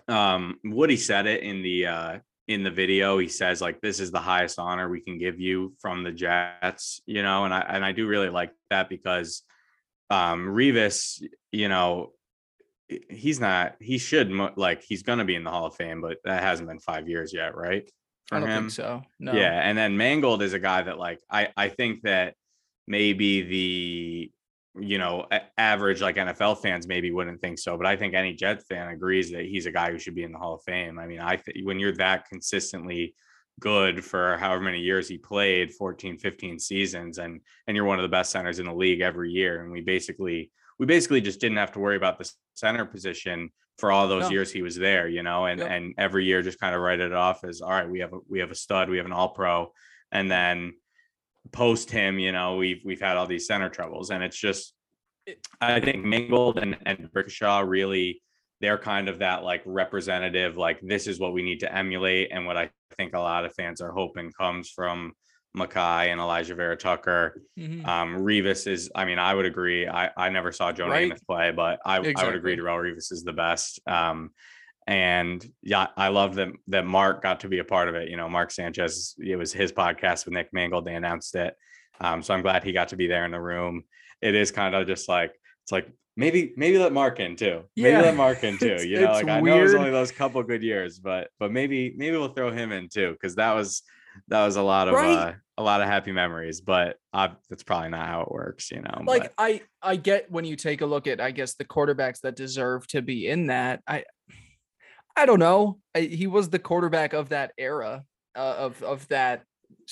um 0.08 0.58
woody 0.64 0.98
said 0.98 1.28
it 1.28 1.44
in 1.44 1.62
the 1.62 1.86
uh 1.86 2.20
in 2.50 2.64
the 2.64 2.72
video 2.72 3.20
he 3.20 3.28
says 3.28 3.62
like 3.62 3.80
this 3.80 4.00
is 4.00 4.10
the 4.10 4.20
highest 4.20 4.58
honor 4.58 4.90
we 4.90 5.00
can 5.00 5.20
give 5.20 5.40
you 5.40 5.72
from 5.80 6.04
the 6.04 6.12
jets 6.12 7.00
you 7.06 7.22
know 7.22 7.46
and 7.46 7.54
i 7.54 7.60
and 7.60 7.86
i 7.86 7.92
do 7.92 8.08
really 8.08 8.30
like 8.30 8.52
that 8.72 8.90
because 8.90 9.44
um 10.10 10.48
revis 10.48 11.24
you 11.52 11.70
know 11.70 12.12
he's 13.08 13.40
not 13.40 13.76
he 13.80 14.00
should 14.00 14.32
like 14.58 14.82
he's 14.82 15.04
gonna 15.04 15.24
be 15.24 15.36
in 15.36 15.44
the 15.44 15.52
hall 15.52 15.68
of 15.68 15.76
fame 15.76 16.02
but 16.02 16.18
that 16.26 16.42
hasn't 16.42 16.68
been 16.68 16.80
five 16.80 17.08
years 17.08 17.32
yet 17.32 17.56
right 17.56 17.88
for 18.30 18.36
I 18.36 18.40
don't 18.42 18.50
him 18.50 18.64
think 18.64 18.72
so. 18.72 19.02
No. 19.20 19.34
yeah, 19.34 19.60
and 19.60 19.76
then 19.76 19.98
Mangold 19.98 20.44
is 20.44 20.54
a 20.54 20.60
guy 20.60 20.84
that 20.84 21.00
like 21.00 21.20
I 21.30 21.50
I 21.58 21.70
think 21.70 22.04
that 22.04 22.36
maybe 22.88 23.42
the 23.42 24.32
you 24.80 24.98
know 24.98 25.26
average 25.58 26.02
like 26.02 26.16
NFL 26.16 26.62
fans 26.62 26.88
maybe 26.88 27.12
wouldn't 27.12 27.42
think 27.42 27.58
so, 27.60 27.78
but 27.78 27.86
I 27.86 27.96
think 27.96 28.14
any 28.14 28.34
Jet 28.34 28.62
fan 28.68 28.88
agrees 28.90 29.32
that 29.32 29.46
he's 29.46 29.66
a 29.66 29.72
guy 29.72 29.92
who 29.92 29.98
should 30.00 30.16
be 30.16 30.24
in 30.24 30.32
the 30.32 30.38
Hall 30.38 30.56
of 30.56 30.64
Fame. 30.64 31.00
I 31.00 31.08
mean, 31.08 31.20
I 31.20 31.38
think 31.38 31.60
when 31.64 31.80
you're 31.80 31.96
that 31.98 32.28
consistently 32.28 33.16
good 33.60 34.06
for 34.06 34.38
however 34.38 34.62
many 34.64 34.80
years 34.80 35.10
he 35.10 35.18
played 35.18 35.74
14 35.74 36.18
15 36.18 36.60
seasons 36.60 37.18
and 37.18 37.42
and 37.68 37.76
you're 37.76 37.86
one 37.86 38.00
of 38.00 38.04
the 38.04 38.08
best 38.08 38.32
centers 38.32 38.60
in 38.60 38.66
the 38.66 38.74
league 38.74 39.02
every 39.02 39.32
year 39.32 39.62
and 39.62 39.70
we 39.70 39.82
basically 39.82 40.50
we 40.78 40.86
basically 40.86 41.20
just 41.20 41.42
didn't 41.42 41.58
have 41.58 41.74
to 41.74 41.80
worry 41.80 41.98
about 41.98 42.18
the 42.18 42.32
center 42.54 42.86
position 42.86 43.50
for 43.78 43.92
all 43.92 44.08
those 44.08 44.24
No. 44.24 44.30
years 44.30 44.52
he 44.52 44.62
was 44.62 44.76
there, 44.78 45.10
you 45.10 45.24
know, 45.24 45.46
and 45.46 45.60
Yep. 45.60 45.70
and 45.72 45.94
every 45.98 46.24
year 46.26 46.42
just 46.42 46.60
kind 46.60 46.74
of 46.74 46.80
write 46.82 47.02
it 47.02 47.12
off 47.12 47.44
as 47.44 47.60
all 47.62 47.70
right, 47.70 47.90
we 47.90 48.00
have 48.00 48.14
a 48.14 48.20
we 48.30 48.40
have 48.40 48.52
a 48.52 48.56
stud, 48.56 48.90
we 48.90 48.98
have 48.98 49.06
an 49.06 49.12
all 49.14 49.30
pro, 49.30 49.74
and 50.12 50.30
then 50.32 50.74
post 51.52 51.90
him, 51.92 52.20
you 52.20 52.32
know, 52.32 52.56
we've 52.56 52.82
we've 52.86 53.02
had 53.02 53.18
all 53.18 53.28
these 53.28 53.48
center 53.48 53.70
troubles, 53.70 54.12
and 54.12 54.24
it's 54.24 54.38
just 54.38 54.74
I 55.62 55.80
think 55.80 56.04
Mangold 56.04 56.60
and 56.60 56.78
and 56.86 57.10
Brickashaw 57.12 57.68
really 57.68 58.22
they're 58.62 58.78
kind 58.78 59.08
of 59.08 59.20
that 59.20 59.44
like 59.44 59.62
representative, 59.66 60.58
like 60.58 60.80
this 60.82 61.08
is 61.08 61.20
what 61.20 61.34
we 61.34 61.42
need 61.42 61.62
to 61.62 61.74
emulate, 61.74 62.30
and 62.32 62.46
what 62.46 62.58
I 62.58 62.70
think 62.98 63.14
a 63.14 63.20
lot 63.20 63.46
of 63.46 63.54
fans 63.54 63.80
are 63.80 63.92
hoping 63.92 64.32
comes 64.34 64.70
from 64.70 65.14
Mackay 65.56 66.12
and 66.12 66.20
Alijah 66.20 66.56
Vera 66.58 66.76
Tucker. 66.76 67.42
Mhm. 67.58 67.88
Um, 67.88 68.16
Revis 68.18 68.68
is, 68.68 68.92
I 68.94 69.06
mean, 69.06 69.18
I 69.18 69.34
would 69.34 69.46
agree. 69.46 69.88
I, 69.88 70.12
I 70.18 70.30
never 70.30 70.52
saw 70.52 70.72
Joe 70.72 70.90
Right. 70.90 71.10
Namath 71.10 71.26
play, 71.26 71.52
but 71.52 71.80
I, 71.86 71.96
I 71.96 72.00
would 72.00 72.10
Exactly. 72.10 72.38
agree 72.38 72.58
Darrelle 72.58 72.84
Revis 72.84 73.12
is 73.12 73.24
the 73.24 73.34
best. 73.34 73.80
Um, 73.88 74.32
and 74.90 75.48
yeah, 75.62 75.86
I 75.96 76.08
love 76.08 76.34
that 76.36 76.48
that 76.70 76.84
Mark 76.84 77.22
got 77.22 77.42
to 77.42 77.48
be 77.48 77.60
a 77.60 77.64
part 77.64 77.90
of 77.90 77.94
it. 77.96 78.10
You 78.10 78.18
know, 78.18 78.28
Mark 78.28 78.50
Sanchez, 78.50 79.14
it 79.20 79.36
was 79.36 79.54
his 79.54 79.72
podcast 79.72 80.26
with 80.26 80.34
Nick 80.34 80.50
Mangold. 80.52 80.84
They 80.86 80.96
announced 80.96 81.36
it. 81.36 81.54
Um, 82.02 82.24
so 82.24 82.34
I'm 82.34 82.42
glad 82.42 82.64
he 82.64 82.72
got 82.72 82.88
to 82.88 82.96
be 82.96 83.06
there 83.06 83.24
in 83.24 83.30
the 83.32 83.40
room. 83.40 83.84
It 84.20 84.34
is 84.34 84.50
kind 84.52 84.74
of 84.74 84.88
just 84.88 85.08
like 85.08 85.32
it's 85.64 85.72
like 85.72 85.88
maybe 86.18 86.54
maybe 86.58 86.80
let 86.80 86.92
Mark 86.92 87.20
in 87.20 87.36
too. 87.36 87.66
Maybe 87.78 87.90
Yeah. 87.92 88.02
let 88.02 88.16
Mark 88.16 88.44
in 88.44 88.58
too. 88.66 88.78
You 88.84 89.02
know, 89.02 89.12
like 89.12 89.28
I 89.28 89.40
know 89.42 89.60
it 89.60 89.62
was 89.62 89.76
only 89.76 89.92
those 89.92 90.12
couple 90.12 90.42
good 90.42 90.64
years, 90.64 90.98
but 90.98 91.30
but 91.40 91.52
maybe 91.52 91.94
maybe 91.96 92.18
we'll 92.18 92.34
throw 92.34 92.52
him 92.52 92.72
in 92.72 92.90
too 92.90 93.12
because 93.12 93.36
that 93.36 93.54
was 93.54 93.84
that 94.30 94.44
was 94.44 94.56
a 94.56 94.64
lot 94.64 94.88
of 94.88 94.96
Right. 94.96 95.16
uh, 95.16 95.34
a 95.60 95.62
lot 95.64 95.82
of 95.82 95.88
happy 95.88 96.12
memories. 96.14 96.62
But 96.62 96.98
uh, 97.14 97.28
that's 97.48 97.62
probably 97.62 97.90
not 97.90 98.08
how 98.08 98.22
it 98.22 98.32
works. 98.32 98.72
You 98.72 98.82
know, 98.82 99.04
like 99.06 99.22
but- 99.22 99.34
I 99.38 99.62
I 99.84 99.98
get 99.98 100.32
when 100.32 100.46
you 100.46 100.56
take 100.56 100.82
a 100.82 100.88
look 100.88 101.06
at 101.06 101.22
I 101.22 101.30
guess 101.30 101.54
the 101.54 101.66
quarterbacks 101.66 102.22
that 102.22 102.36
deserve 102.36 102.88
to 102.88 103.04
be 103.04 103.28
in 103.28 103.48
that. 103.48 103.82
I 103.88 104.04
I 105.20 105.26
don't 105.26 105.40
know. 105.40 105.80
I, 105.94 106.02
he 106.02 106.28
was 106.28 106.50
the 106.50 106.60
quarterback 106.60 107.14
of 107.14 107.30
that 107.30 107.52
era 107.58 108.06
uh, 108.36 108.56
of 108.58 108.82
of 108.84 109.08
that. 109.10 109.44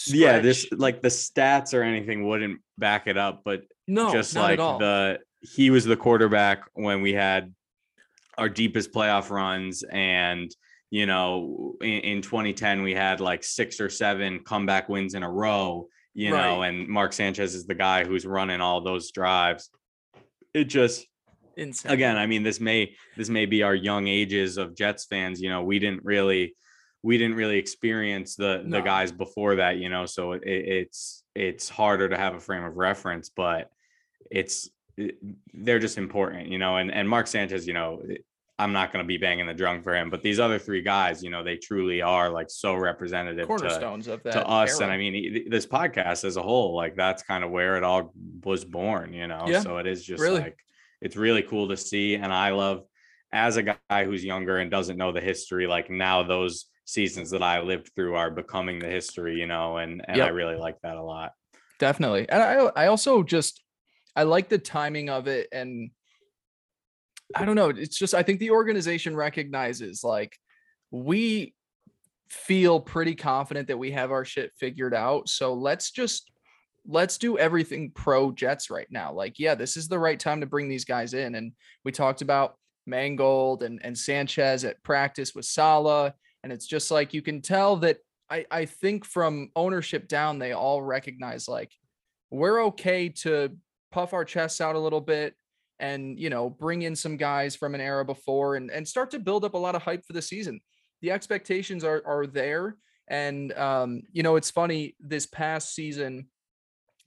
yeah, 0.08 0.40
this 0.40 0.68
like 0.72 1.02
the 1.02 1.10
stats 1.10 1.74
or 1.74 1.84
anything 1.84 2.26
wouldn't 2.26 2.62
back 2.78 3.08
it 3.08 3.18
up, 3.18 3.42
but 3.44 3.64
no, 3.88 4.12
just 4.12 4.36
like 4.36 4.58
the 4.58 5.20
he 5.42 5.70
was 5.70 5.84
the 5.84 5.98
quarterback 5.98 6.64
when 6.74 7.02
we 7.02 7.14
had 7.14 7.54
our 8.38 8.48
deepest 8.48 8.94
playoff 8.94 9.30
runs 9.30 9.84
and 9.84 10.56
you 10.90 11.06
know 11.06 11.76
in, 11.82 12.00
in 12.00 12.22
2010 12.22 12.82
we 12.82 12.94
had 12.94 13.20
like 13.20 13.44
six 13.44 13.82
or 13.82 13.90
seven 13.90 14.40
comeback 14.40 14.88
wins 14.88 15.16
in 15.16 15.24
a 15.24 15.30
row 15.30 15.88
you 16.14 16.30
know 16.30 16.62
and 16.62 16.88
mark 16.88 17.14
sanchez 17.14 17.56
is 17.56 17.66
the 17.66 17.76
guy 17.76 18.06
who's 18.06 18.26
running 18.26 18.62
all 18.62 18.82
those 18.82 19.12
drives 19.12 19.70
it 20.54 20.66
just 20.66 21.06
Insane. 21.58 21.92
again 21.92 22.18
i 22.18 22.26
mean 22.28 22.44
this 22.44 22.60
may 22.60 22.96
this 23.18 23.30
may 23.30 23.46
be 23.46 23.64
our 23.64 23.76
young 23.76 24.08
ages 24.08 24.58
of 24.58 24.76
jets 24.76 25.06
fans 25.06 25.42
you 25.42 25.50
know 25.50 25.64
we 25.64 25.80
didn't 25.80 26.06
really 26.06 26.56
we 27.04 27.18
didn't 27.18 27.36
really 27.36 27.58
experience 27.58 28.36
the 28.36 28.64
the 28.68 28.82
guys 28.82 29.12
before 29.12 29.56
that 29.56 29.78
you 29.78 29.90
know 29.90 30.06
so 30.06 30.34
it, 30.34 30.42
it's 30.46 31.24
it's 31.36 31.70
harder 31.70 32.10
to 32.10 32.18
have 32.18 32.36
a 32.36 32.40
frame 32.40 32.64
of 32.64 32.78
reference 32.78 33.30
but 33.30 33.70
it's 34.30 34.70
they're 35.54 35.80
just 35.80 35.98
important 35.98 36.48
you 36.50 36.58
know 36.58 36.78
and 36.78 36.92
and 36.92 37.08
mark 37.08 37.28
sanchez 37.28 37.68
you 37.68 37.74
know 37.74 38.02
i'm 38.60 38.74
not 38.74 38.92
going 38.92 39.04
to 39.04 39.08
be 39.08 39.18
banging 39.18 39.46
the 39.46 39.54
drum 39.54 39.82
for 39.84 39.96
him 39.96 40.10
but 40.10 40.24
these 40.24 40.40
other 40.40 40.58
three 40.58 40.82
guys 40.82 41.24
you 41.24 41.30
know 41.30 41.44
they 41.44 41.56
truly 41.56 42.02
are 42.02 42.30
like 42.30 42.50
so 42.50 42.76
representative 42.76 43.42
to, 43.42 43.48
cornerstones 43.48 44.08
of 44.08 44.22
that 44.24 44.34
to 44.34 44.46
us 44.48 44.80
and 44.80 44.92
i 44.92 44.98
mean 44.98 45.46
this 45.50 45.66
podcast 45.66 46.26
as 46.26 46.36
a 46.36 46.42
whole 46.42 46.76
like 46.76 46.96
that's 46.96 47.22
kind 47.24 47.44
of 47.44 47.52
where 47.52 47.78
it 47.78 47.84
all 47.84 48.12
was 48.44 48.66
born 48.66 49.14
you 49.14 49.28
know 49.28 49.46
Yeah, 49.48 49.62
so 49.62 49.78
it 49.78 49.86
is 49.86 50.04
just 50.04 50.22
really. 50.22 50.42
like 50.42 50.58
it's 51.02 51.16
really 51.16 51.42
cool 51.42 51.68
to 51.68 51.78
see 51.78 52.16
and 52.16 52.34
i 52.34 52.52
love 52.52 52.84
as 53.32 53.58
a 53.58 53.64
guy 53.64 54.06
who's 54.06 54.24
younger 54.24 54.58
and 54.58 54.72
doesn't 54.72 54.98
know 54.98 55.12
the 55.12 55.22
history 55.22 55.68
like 55.68 55.90
now 55.90 56.24
those 56.24 56.66
seasons 56.86 57.30
that 57.32 57.44
i 57.44 57.60
lived 57.60 57.92
through 57.96 58.16
are 58.16 58.32
becoming 58.32 58.80
the 58.80 58.88
history 58.88 59.40
you 59.40 59.48
know 59.48 59.78
and 59.78 60.04
and 60.08 60.22
i 60.22 60.30
really 60.30 60.56
like 60.56 60.80
that 60.82 60.96
a 60.96 61.04
lot. 61.04 61.32
Definitely 61.80 62.28
and 62.30 62.42
i 62.42 62.84
i 62.84 62.88
also 62.88 63.24
just 63.24 63.62
i 64.16 64.24
like 64.24 64.50
the 64.50 64.58
timing 64.58 65.10
of 65.10 65.28
it 65.28 65.48
and 65.52 65.92
i 67.36 67.46
don't 67.46 67.56
know 67.56 67.70
it's 67.70 67.98
just 67.98 68.14
i 68.14 68.24
think 68.24 68.40
the 68.40 68.52
organization 68.52 69.16
recognizes 69.16 70.04
like 70.04 70.38
we 70.92 71.54
feel 72.30 72.80
pretty 72.80 73.16
confident 73.16 73.68
that 73.68 73.78
we 73.78 73.92
have 73.92 74.12
our 74.12 74.26
shit 74.26 74.52
figured 74.58 74.94
out 74.94 75.30
so 75.30 75.54
let's 75.54 75.92
just 75.92 76.32
let's 76.88 77.18
do 77.18 77.38
everything 77.38 77.92
pro 77.92 78.32
Jets 78.32 78.70
right 78.70 78.88
now. 78.90 79.12
Like, 79.12 79.40
yeah, 79.40 79.56
this 79.56 79.76
is 79.78 79.88
the 79.88 80.00
right 80.00 80.20
time 80.20 80.40
to 80.40 80.48
bring 80.48 80.70
these 80.70 80.86
guys 80.86 81.14
in. 81.14 81.36
And 81.36 81.52
we 81.84 81.92
talked 81.92 82.22
about 82.22 82.56
Mangold 82.86 83.64
and, 83.64 83.80
and 83.84 83.98
Sanchez 83.98 84.64
at 84.64 84.82
practice 84.84 85.36
with 85.36 85.46
Saleh. 85.46 86.14
And 86.44 86.54
it's 86.54 86.66
just 86.66 86.90
like 86.90 87.14
you 87.14 87.22
can 87.22 87.42
tell 87.42 87.76
that 87.78 87.98
I, 88.30 88.46
I 88.50 88.66
think 88.66 89.06
from 89.06 89.52
ownership 89.56 90.08
down, 90.08 90.40
they 90.40 90.54
all 90.54 90.82
recognize 90.82 91.48
like 91.48 91.72
we're 92.30 92.64
okay 92.66 93.10
to 93.10 93.56
puff 93.92 94.14
our 94.14 94.26
chests 94.26 94.62
out 94.62 94.76
a 94.76 94.80
little 94.80 95.02
bit 95.02 95.34
and 95.80 96.20
you 96.20 96.30
know 96.30 96.50
bring 96.50 96.82
in 96.82 96.96
some 96.96 97.18
guys 97.18 97.56
from 97.56 97.76
an 97.76 97.82
era 97.82 98.04
before 98.04 98.56
and, 98.56 98.72
and 98.72 98.88
start 98.88 99.12
to 99.12 99.20
build 99.20 99.46
up 99.46 99.54
a 99.54 99.58
lot 99.58 99.76
of 99.76 99.82
hype 99.82 100.06
for 100.06 100.14
the 100.14 100.22
season. 100.22 100.60
The 101.02 101.12
expectations 101.12 101.84
are 101.84 102.02
are 102.06 102.28
there. 102.28 102.78
And 103.10 103.54
um, 103.54 104.02
you 104.12 104.24
know, 104.24 104.36
it's 104.36 104.52
funny, 104.52 104.96
this 105.00 105.26
past 105.26 105.74
season, 105.74 106.28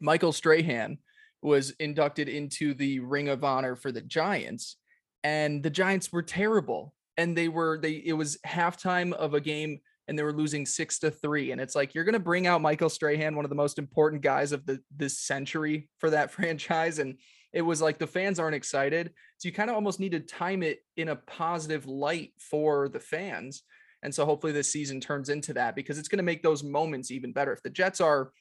Michael 0.01 0.33
Strahan 0.33 0.99
was 1.43 1.71
inducted 1.79 2.29
into 2.29 2.75
the 2.75 3.01
Ring 3.01 3.29
of 3.29 3.45
Honor 3.45 3.77
for 3.77 3.93
the 3.93 4.03
Giants, 4.03 4.77
and 5.23 5.63
the 5.63 5.71
Giants 5.71 6.13
were 6.13 6.23
terrible. 6.23 6.95
And 7.17 7.37
they 7.37 7.49
were 7.49 7.79
they 7.79 8.03
it 8.05 8.15
was 8.15 8.39
halftime 8.47 9.13
of 9.13 9.35
a 9.35 9.41
game 9.41 9.81
and 10.09 10.19
they 10.19 10.23
were 10.23 10.33
losing 10.33 10.65
six 10.65 10.99
to 11.01 11.11
three. 11.11 11.53
And 11.53 11.61
it's 11.61 11.75
like 11.75 11.95
you're 11.95 12.05
gonna 12.05 12.19
bring 12.19 12.47
out 12.47 12.63
Michael 12.63 12.89
Strahan, 12.89 13.37
one 13.37 13.45
of 13.45 13.51
the 13.51 13.55
most 13.55 13.79
important 13.79 14.23
guys 14.23 14.53
of 14.53 14.65
the 14.65 14.81
this 14.97 15.19
century 15.19 15.89
for 15.99 16.11
that 16.11 16.31
franchise. 16.33 16.99
And 16.99 17.19
it 17.53 17.63
was 17.63 17.83
like 17.83 17.99
the 17.99 18.07
fans 18.07 18.39
aren't 18.39 18.55
excited. 18.55 19.13
So 19.39 19.49
you 19.49 19.53
kind 19.53 19.71
of 19.71 19.77
almost 19.77 20.01
need 20.01 20.13
to 20.13 20.21
time 20.21 20.63
it 20.63 20.81
in 20.97 21.09
a 21.09 21.17
positive 21.17 21.87
light 21.87 22.33
for 22.39 22.89
the 22.89 23.01
fans. 23.01 23.63
And 24.03 24.15
so 24.15 24.25
hopefully 24.25 24.53
this 24.53 24.73
season 24.73 25.01
turns 25.01 25.29
into 25.29 25.53
that 25.55 25.75
because 25.75 25.99
it's 25.99 26.09
going 26.09 26.19
to 26.19 26.25
make 26.25 26.43
those 26.43 26.63
moments 26.63 27.11
even 27.11 27.33
better. 27.33 27.53
If 27.53 27.63
the 27.63 27.71
Jets 27.71 28.01
are 28.01 28.33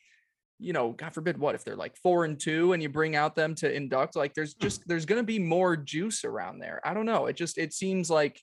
you 0.59 0.73
know, 0.73 0.91
God 0.91 1.13
forbid 1.13 1.37
what 1.37 1.55
if 1.55 1.63
they're 1.63 1.75
like 1.75 1.95
four 1.95 2.25
and 2.25 2.39
two 2.39 2.73
and 2.73 2.83
you 2.83 2.89
bring 2.89 3.15
out 3.15 3.35
them 3.35 3.55
to 3.55 3.73
induct, 3.73 4.15
like 4.15 4.33
there's 4.33 4.53
hmm. 4.53 4.63
just 4.63 4.87
there's 4.87 5.05
gonna 5.05 5.23
be 5.23 5.39
more 5.39 5.75
juice 5.75 6.25
around 6.25 6.59
there. 6.59 6.81
I 6.83 6.93
don't 6.93 7.05
know. 7.05 7.27
It 7.27 7.35
just 7.35 7.57
it 7.57 7.73
seems 7.73 8.09
like 8.09 8.41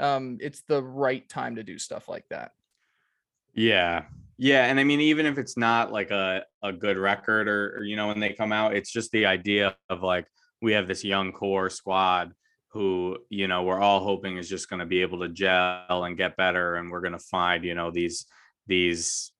um 0.00 0.38
it's 0.40 0.62
the 0.62 0.82
right 0.82 1.28
time 1.28 1.56
to 1.56 1.62
do 1.62 1.78
stuff 1.78 2.08
like 2.08 2.24
that. 2.30 2.52
Yeah. 3.54 4.04
Yeah. 4.38 4.64
And 4.66 4.80
I 4.80 4.84
mean, 4.84 5.00
even 5.00 5.26
if 5.26 5.36
it's 5.36 5.58
not 5.58 5.92
like 5.92 6.10
a, 6.10 6.44
a 6.62 6.72
good 6.72 6.96
record 6.96 7.46
or, 7.46 7.76
or 7.76 7.84
you 7.84 7.96
know, 7.96 8.08
when 8.08 8.20
they 8.20 8.32
come 8.32 8.52
out, 8.52 8.74
it's 8.74 8.90
just 8.90 9.10
the 9.12 9.26
idea 9.26 9.76
of 9.90 10.02
like 10.02 10.26
we 10.62 10.72
have 10.72 10.88
this 10.88 11.04
young 11.04 11.32
core 11.32 11.68
squad 11.68 12.32
who 12.68 13.18
you 13.28 13.48
know 13.48 13.64
we're 13.64 13.80
all 13.80 14.00
hoping 14.00 14.36
is 14.36 14.48
just 14.48 14.70
going 14.70 14.78
to 14.78 14.86
be 14.86 15.02
able 15.02 15.18
to 15.20 15.28
gel 15.28 16.04
and 16.04 16.16
get 16.16 16.36
better 16.36 16.76
and 16.76 16.90
we're 16.90 17.00
going 17.00 17.12
to 17.12 17.18
find 17.18 17.64
you 17.64 17.74
know 17.74 17.90
these 17.90 18.26
these 18.66 19.32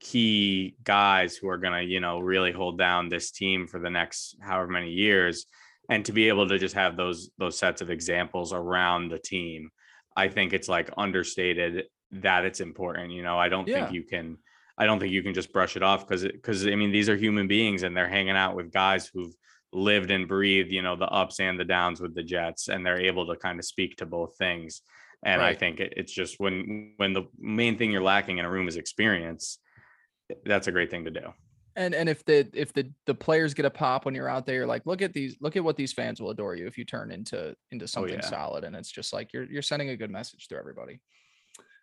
key 0.00 0.76
guys 0.84 1.36
who 1.36 1.48
are 1.48 1.58
going 1.58 1.72
to, 1.72 1.84
you 1.84 2.00
know, 2.00 2.18
really 2.18 2.52
hold 2.52 2.78
down 2.78 3.08
this 3.08 3.30
team 3.30 3.66
for 3.66 3.78
the 3.78 3.90
next 3.90 4.36
however 4.40 4.68
many 4.68 4.90
years 4.90 5.46
and 5.88 6.04
to 6.04 6.12
be 6.12 6.28
able 6.28 6.48
to 6.48 6.58
just 6.58 6.74
have 6.74 6.96
those 6.96 7.30
those 7.38 7.58
sets 7.58 7.80
of 7.80 7.90
examples 7.90 8.52
around 8.52 9.08
the 9.08 9.18
team. 9.18 9.70
I 10.16 10.28
think 10.28 10.52
it's 10.52 10.68
like 10.68 10.90
understated 10.96 11.84
that 12.12 12.44
it's 12.44 12.60
important, 12.60 13.12
you 13.12 13.22
know. 13.22 13.38
I 13.38 13.48
don't 13.48 13.68
yeah. 13.68 13.82
think 13.82 13.94
you 13.94 14.02
can 14.02 14.38
I 14.78 14.86
don't 14.86 15.00
think 15.00 15.12
you 15.12 15.22
can 15.22 15.34
just 15.34 15.52
brush 15.52 15.76
it 15.76 15.82
off 15.82 16.06
cuz 16.06 16.26
cuz 16.42 16.66
I 16.66 16.74
mean 16.74 16.92
these 16.92 17.08
are 17.08 17.16
human 17.16 17.48
beings 17.48 17.82
and 17.82 17.96
they're 17.96 18.08
hanging 18.08 18.36
out 18.36 18.56
with 18.56 18.72
guys 18.72 19.10
who've 19.12 19.34
lived 19.72 20.10
and 20.10 20.28
breathed, 20.28 20.72
you 20.72 20.82
know, 20.82 20.96
the 20.96 21.08
ups 21.08 21.40
and 21.40 21.58
the 21.58 21.64
downs 21.64 22.00
with 22.00 22.14
the 22.14 22.22
Jets 22.22 22.68
and 22.68 22.84
they're 22.84 23.00
able 23.00 23.26
to 23.26 23.36
kind 23.36 23.58
of 23.58 23.64
speak 23.64 23.96
to 23.96 24.06
both 24.06 24.36
things. 24.36 24.82
And 25.26 25.40
right. 25.40 25.56
I 25.56 25.58
think 25.58 25.80
it's 25.80 26.12
just 26.12 26.38
when 26.38 26.92
when 26.98 27.12
the 27.12 27.24
main 27.36 27.76
thing 27.76 27.90
you're 27.90 28.00
lacking 28.00 28.38
in 28.38 28.44
a 28.44 28.50
room 28.50 28.68
is 28.68 28.76
experience, 28.76 29.58
that's 30.44 30.68
a 30.68 30.72
great 30.72 30.88
thing 30.88 31.04
to 31.04 31.10
do. 31.10 31.34
And 31.74 31.96
and 31.96 32.08
if 32.08 32.24
the 32.24 32.48
if 32.54 32.72
the 32.72 32.92
the 33.06 33.14
players 33.14 33.52
get 33.52 33.64
a 33.64 33.70
pop 33.70 34.04
when 34.04 34.14
you're 34.14 34.28
out 34.28 34.46
there, 34.46 34.54
you're 34.54 34.68
like, 34.68 34.86
look 34.86 35.02
at 35.02 35.12
these, 35.12 35.36
look 35.40 35.56
at 35.56 35.64
what 35.64 35.76
these 35.76 35.92
fans 35.92 36.20
will 36.20 36.30
adore 36.30 36.54
you 36.54 36.68
if 36.68 36.78
you 36.78 36.84
turn 36.84 37.10
into 37.10 37.56
into 37.72 37.82
oh, 37.82 37.86
something 37.86 38.14
oh, 38.14 38.20
yeah. 38.22 38.30
solid. 38.30 38.62
And 38.62 38.76
it's 38.76 38.90
just 38.90 39.12
like 39.12 39.32
you're 39.32 39.42
you're 39.44 39.62
sending 39.62 39.90
a 39.90 39.96
good 39.96 40.12
message 40.12 40.46
to 40.48 40.56
everybody. 40.56 41.00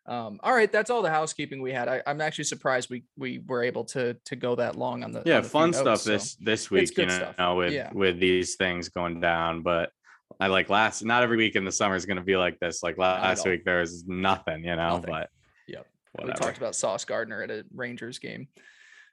Um, 0.05 0.39
all 0.41 0.55
right, 0.55 0.71
that's 0.71 0.89
all 0.89 1.01
the 1.01 1.09
housekeeping 1.09 1.61
we 1.61 1.73
had. 1.73 1.89
I, 1.89 2.01
am 2.05 2.21
actually 2.21 2.45
surprised 2.45 2.89
we 2.89 3.03
we 3.17 3.41
were 3.45 3.61
able 3.61 3.83
to 3.85 4.13
to 4.25 4.37
go 4.37 4.55
that 4.55 4.77
long 4.77 5.03
on 5.03 5.11
the 5.11 5.21
yeah 5.25 5.37
on 5.37 5.43
the 5.43 5.49
fun 5.49 5.71
notes, 5.71 5.79
stuff 5.79 5.99
so. 5.99 6.11
this 6.11 6.35
this 6.35 6.71
week. 6.71 6.97
You 6.97 7.07
know, 7.07 7.33
stuff. 7.35 7.57
with 7.57 7.73
yeah. 7.73 7.89
with 7.91 8.21
these 8.21 8.55
things 8.55 8.87
going 8.87 9.19
down, 9.19 9.63
but 9.63 9.91
I 10.39 10.47
like 10.47 10.69
last 10.69 11.03
not 11.03 11.23
every 11.23 11.37
week 11.37 11.55
in 11.55 11.65
the 11.65 11.71
summer 11.71 11.95
is 11.95 12.05
going 12.05 12.17
to 12.17 12.23
be 12.23 12.37
like 12.37 12.59
this. 12.59 12.83
Like 12.83 12.97
last 12.97 13.45
week 13.45 13.63
there 13.65 13.79
was 13.79 14.05
nothing, 14.07 14.63
you 14.63 14.75
know, 14.75 14.95
nothing. 14.95 15.11
but 15.11 15.29
Whatever. 16.13 16.39
We 16.39 16.45
talked 16.45 16.57
about 16.57 16.75
Sauce 16.75 17.05
Gardner 17.05 17.41
at 17.41 17.49
a 17.49 17.65
Rangers 17.73 18.19
game. 18.19 18.47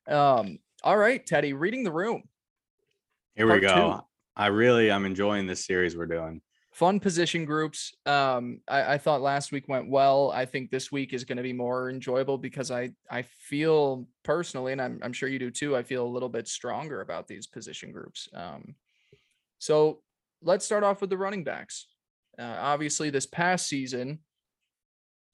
Um, 0.06 0.58
all 0.82 0.96
right, 0.96 1.24
Teddy, 1.24 1.52
reading 1.52 1.82
the 1.82 1.92
room. 1.92 2.22
Here 3.34 3.46
Part 3.46 3.62
we 3.62 3.66
go. 3.66 3.74
Two. 3.74 4.04
I 4.36 4.46
really 4.46 4.90
I'm 4.90 5.06
enjoying 5.06 5.46
this 5.46 5.64
series 5.64 5.96
we're 5.96 6.06
doing. 6.06 6.42
Fun 6.72 7.00
position 7.00 7.44
groups. 7.44 7.94
Um, 8.06 8.60
I, 8.68 8.94
I 8.94 8.98
thought 8.98 9.22
last 9.22 9.50
week 9.50 9.66
went 9.66 9.90
well. 9.90 10.30
I 10.30 10.44
think 10.44 10.70
this 10.70 10.92
week 10.92 11.12
is 11.12 11.24
going 11.24 11.38
to 11.38 11.42
be 11.42 11.52
more 11.52 11.90
enjoyable 11.90 12.38
because 12.38 12.70
I 12.70 12.90
I 13.10 13.22
feel 13.22 14.06
personally, 14.22 14.72
and 14.72 14.80
I'm 14.80 15.00
I'm 15.02 15.12
sure 15.12 15.28
you 15.28 15.38
do 15.38 15.50
too. 15.50 15.76
I 15.76 15.82
feel 15.82 16.04
a 16.04 16.06
little 16.06 16.28
bit 16.28 16.48
stronger 16.48 17.00
about 17.00 17.28
these 17.28 17.46
position 17.46 17.92
groups. 17.92 18.28
Um, 18.34 18.74
so 19.58 20.02
let's 20.42 20.64
start 20.64 20.84
off 20.84 21.00
with 21.00 21.10
the 21.10 21.18
running 21.18 21.44
backs. 21.44 21.86
Uh, 22.38 22.56
obviously, 22.58 23.10
this 23.10 23.26
past 23.26 23.66
season, 23.66 24.20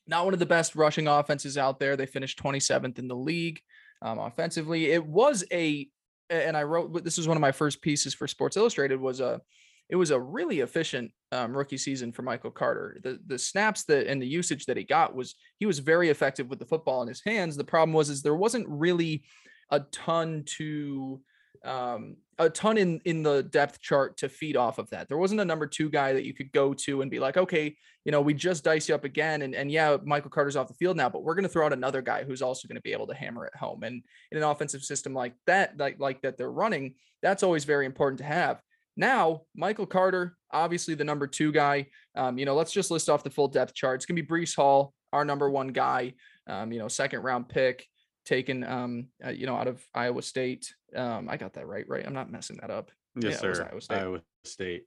not 0.07 0.25
one 0.25 0.35
of 0.35 0.41
the 0.41 0.47
best 0.47 0.77
rushing 0.77 1.09
offenses 1.09 1.59
out 1.59 1.79
there. 1.79 1.97
They 1.97 2.07
finished 2.07 2.43
27th 2.43 2.99
in 2.99 3.09
the 3.09 3.17
league 3.17 3.61
um, 4.03 4.19
offensively. 4.19 4.87
It 4.87 5.05
was 5.05 5.45
a, 5.53 5.89
and 6.31 6.57
I 6.57 6.63
wrote 6.65 7.05
this 7.05 7.19
was 7.19 7.29
one 7.29 7.37
of 7.37 7.41
my 7.41 7.53
first 7.53 7.83
pieces 7.83 8.15
for 8.15 8.27
Sports 8.27 8.57
Illustrated 8.57 9.01
was 9.01 9.21
a, 9.21 9.41
it 9.89 9.97
was 9.97 10.11
a 10.11 10.21
really 10.21 10.61
efficient 10.61 11.13
um, 11.31 11.57
rookie 11.57 11.77
season 11.77 12.13
for 12.13 12.23
Michael 12.23 12.51
Carter. 12.51 12.99
The 13.03 13.21
the 13.27 13.39
snaps 13.39 13.85
that 13.85 14.09
and 14.09 14.21
the 14.21 14.27
usage 14.27 14.67
that 14.67 14.77
he 14.77 14.83
got 14.83 15.15
was 15.15 15.37
he 15.59 15.67
was 15.67 15.79
very 15.79 16.09
effective 16.09 16.49
with 16.49 16.59
the 16.59 16.67
football 16.67 17.03
in 17.03 17.09
his 17.09 17.23
hands. 17.25 17.57
The 17.57 17.65
problem 17.65 17.93
was 17.93 18.11
is 18.11 18.23
there 18.23 18.35
wasn't 18.35 18.69
really 18.69 19.25
a 19.71 19.81
ton 19.93 20.45
to 20.59 21.21
um, 21.67 22.17
a 22.39 22.49
ton 22.49 22.79
in 22.79 23.01
in 23.05 23.23
the 23.23 23.43
depth 23.43 23.81
chart 23.81 24.17
to 24.19 24.29
feed 24.29 24.57
off 24.57 24.79
of 24.79 24.89
that. 24.91 25.09
There 25.09 25.19
wasn't 25.19 25.41
a 25.41 25.45
number 25.45 25.67
two 25.67 25.91
guy 25.91 26.13
that 26.13 26.25
you 26.25 26.33
could 26.33 26.53
go 26.53 26.75
to 26.75 27.03
and 27.03 27.11
be 27.11 27.19
like, 27.19 27.37
okay, 27.37 27.77
you 28.05 28.13
know, 28.13 28.21
we 28.21 28.35
just 28.35 28.63
dice 28.63 28.89
you 28.89 28.95
up 28.95 29.05
again, 29.05 29.43
and 29.43 29.55
and 29.55 29.71
yeah, 29.71 29.97
Michael 30.05 30.31
Carter's 30.31 30.57
off 30.57 30.69
the 30.69 30.75
field 30.75 30.97
now, 30.97 31.09
but 31.09 31.25
we're 31.25 31.35
going 31.35 31.45
to 31.45 31.49
throw 31.49 31.67
out 31.67 31.73
another 31.73 32.03
guy 32.03 32.25
who's 32.25 32.43
also 32.43 32.69
going 32.69 32.77
to 32.77 32.83
be 32.83 32.93
able 32.93 33.07
to 33.09 33.15
hammer 33.15 33.47
it 33.47 33.57
home. 33.57 33.83
And 33.83 34.03
in 34.31 34.39
an 34.39 34.45
offensive 34.45 34.83
system 34.83 35.13
like 35.13 35.35
that, 35.47 35.77
like 35.77 35.99
like 35.99 36.23
that 36.23 36.37
they're 36.37 36.51
running, 36.51 36.95
that's 37.23 37.43
always 37.43 37.65
very 37.65 37.87
important 37.87 38.19
to 38.19 38.25
have. 38.25 38.61
Now, 38.97 39.43
Michael 39.55 39.87
Carter, 39.87 40.37
obviously 40.53 40.95
the 40.95 41.05
number 41.05 41.27
two 41.27 41.53
guy. 41.53 41.87
Um, 42.15 42.39
you 42.39 42.47
know, 42.47 42.55
let's 42.55 42.73
just 42.73 42.91
list 42.91 43.11
off 43.11 43.25
the 43.25 43.31
full 43.31 43.49
depth 43.49 43.75
chart. 43.75 43.97
It's 43.97 44.07
gonna 44.07 44.23
be 44.23 44.27
Breece 44.27 44.55
Hall, 44.55 44.95
our 45.13 45.25
number 45.25 45.51
one 45.51 45.69
guy. 45.69 46.15
Um, 46.47 46.71
you 46.71 46.79
know, 46.79 46.89
second 46.89 47.23
round 47.23 47.49
pick 47.49 47.87
taken 48.27 48.65
um 48.65 49.09
uh, 49.25 49.31
you 49.31 49.47
know 49.47 49.57
out 49.57 49.69
of 49.69 49.83
Iowa 49.95 50.23
State. 50.23 50.75
Um 50.95 51.29
I 51.31 51.37
got 51.37 51.55
that 51.55 51.67
right, 51.67 51.89
right? 51.89 52.05
I'm 52.07 52.15
not 52.15 52.31
messing 52.31 52.59
that 52.61 52.71
up. 52.71 52.91
Yes, 53.15 53.35
yeah, 53.35 53.55
sir. 53.55 53.69
Iowa 53.71 53.81
State. 53.81 53.97
Iowa 53.97 54.21
State. 54.45 54.85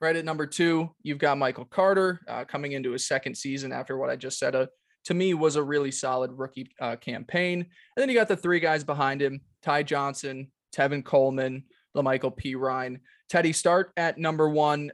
Right 0.00 0.16
at 0.16 0.24
number 0.24 0.46
two, 0.46 0.90
you've 1.02 1.18
got 1.18 1.38
Michael 1.38 1.64
Carter 1.64 2.20
uh, 2.26 2.44
coming 2.44 2.72
into 2.72 2.90
his 2.90 3.06
second 3.06 3.36
season 3.36 3.72
after 3.72 3.96
what 3.96 4.10
I 4.10 4.16
just 4.16 4.36
said. 4.36 4.56
Uh, 4.56 4.66
to 5.04 5.14
me, 5.14 5.32
was 5.32 5.54
a 5.54 5.62
really 5.62 5.92
solid 5.92 6.32
rookie 6.32 6.72
uh, 6.80 6.96
campaign. 6.96 7.60
And 7.60 7.68
then 7.96 8.08
you 8.08 8.14
got 8.16 8.26
the 8.26 8.36
three 8.36 8.58
guys 8.58 8.82
behind 8.82 9.22
him: 9.22 9.40
Ty 9.62 9.84
Johnson, 9.84 10.50
Tevin 10.74 11.04
Coleman, 11.04 11.64
La'Mical 11.96 12.36
Perine. 12.36 12.98
Teddy, 13.28 13.52
start 13.52 13.92
at 13.96 14.18
number 14.18 14.48
one. 14.48 14.90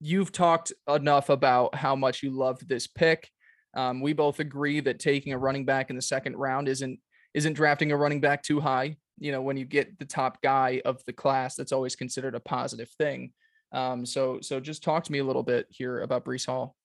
you've 0.00 0.32
talked 0.32 0.72
enough 0.88 1.28
about 1.28 1.74
how 1.74 1.94
much 1.94 2.22
you 2.22 2.30
loved 2.30 2.66
this 2.66 2.86
pick. 2.86 3.28
Um, 3.74 4.00
we 4.00 4.12
both 4.12 4.40
agree 4.40 4.80
that 4.80 4.98
taking 4.98 5.32
a 5.32 5.38
running 5.38 5.64
back 5.64 5.90
in 5.90 5.96
the 5.96 6.02
second 6.02 6.36
round 6.36 6.68
isn't 6.68 6.98
isn't 7.34 7.54
drafting 7.54 7.92
a 7.92 7.96
running 7.96 8.20
back 8.20 8.42
too 8.42 8.60
high. 8.60 8.96
You 9.18 9.32
know, 9.32 9.42
when 9.42 9.56
you 9.56 9.64
get 9.64 9.98
the 9.98 10.04
top 10.04 10.40
guy 10.42 10.80
of 10.84 11.04
the 11.04 11.12
class, 11.12 11.54
that's 11.54 11.72
always 11.72 11.96
considered 11.96 12.34
a 12.34 12.40
positive 12.40 12.88
thing. 12.90 13.32
Um, 13.72 14.04
so 14.04 14.40
so 14.40 14.58
just 14.60 14.82
talk 14.82 15.04
to 15.04 15.12
me 15.12 15.18
a 15.18 15.24
little 15.24 15.42
bit 15.42 15.66
here 15.70 16.00
about 16.00 16.24
Breece 16.24 16.46
Hall. 16.46 16.76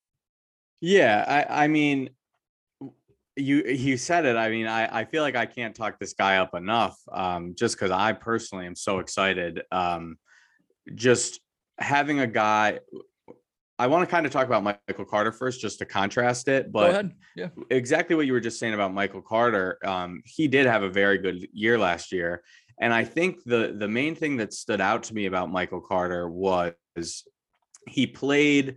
Yeah, 0.82 1.24
I 1.28 1.64
I 1.64 1.68
mean 1.68 2.10
you 3.36 3.64
you 3.64 3.98
said 3.98 4.26
it. 4.26 4.38
I 4.38 4.50
mean, 4.50 4.68
I, 4.68 5.00
I 5.00 5.06
feel 5.06 5.22
like 5.22 5.36
I 5.36 5.46
can't 5.46 5.76
talk 5.76 6.00
this 6.00 6.14
guy 6.14 6.38
up 6.38 6.56
enough. 6.56 6.98
Um, 7.12 7.54
just 7.56 7.76
because 7.76 7.92
I 7.92 8.14
personally 8.14 8.66
am 8.66 8.76
so 8.76 9.00
excited. 9.00 9.62
Um, 9.72 10.18
just 10.94 11.40
having 11.78 12.20
a 12.20 12.28
guy 12.28 12.80
I 13.78 13.88
want 13.88 14.08
to 14.08 14.12
kind 14.12 14.26
of 14.26 14.32
talk 14.32 14.48
about 14.48 14.64
Michael 14.64 15.06
Carter 15.06 15.32
first, 15.32 15.60
just 15.60 15.80
to 15.80 15.86
contrast 15.86 16.48
it. 16.48 16.72
But 16.72 17.08
yeah. 17.36 17.50
exactly 17.70 18.16
what 18.16 18.26
you 18.26 18.34
were 18.34 18.40
just 18.40 18.60
saying 18.60 18.74
about 18.74 18.94
Michael 18.94 19.22
Carter, 19.22 19.78
um, 19.86 20.22
he 20.26 20.48
did 20.48 20.66
have 20.66 20.84
a 20.84 20.90
very 20.90 21.18
good 21.18 21.48
year 21.52 21.78
last 21.78 22.12
year, 22.12 22.44
and 22.80 22.94
I 22.94 23.04
think 23.04 23.44
the 23.46 23.76
the 23.78 23.88
main 23.88 24.16
thing 24.16 24.38
that 24.38 24.54
stood 24.54 24.82
out 24.82 25.04
to 25.04 25.14
me 25.14 25.26
about 25.26 25.52
Michael 25.52 25.82
Carter 25.82 26.30
was 26.30 26.74
he 27.88 28.08
played 28.08 28.76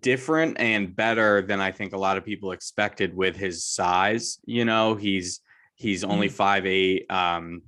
different 0.00 0.58
and 0.58 0.94
better 0.94 1.42
than 1.42 1.60
I 1.60 1.72
think 1.72 1.92
a 1.92 1.98
lot 1.98 2.16
of 2.16 2.24
people 2.24 2.52
expected 2.52 3.14
with 3.14 3.36
his 3.36 3.64
size. 3.64 4.38
You 4.44 4.64
know, 4.64 4.94
he's 4.94 5.40
he's 5.74 6.04
only 6.04 6.28
mm-hmm. 6.28 6.36
five 6.36 6.66
eight. 6.66 7.10
Um, 7.10 7.62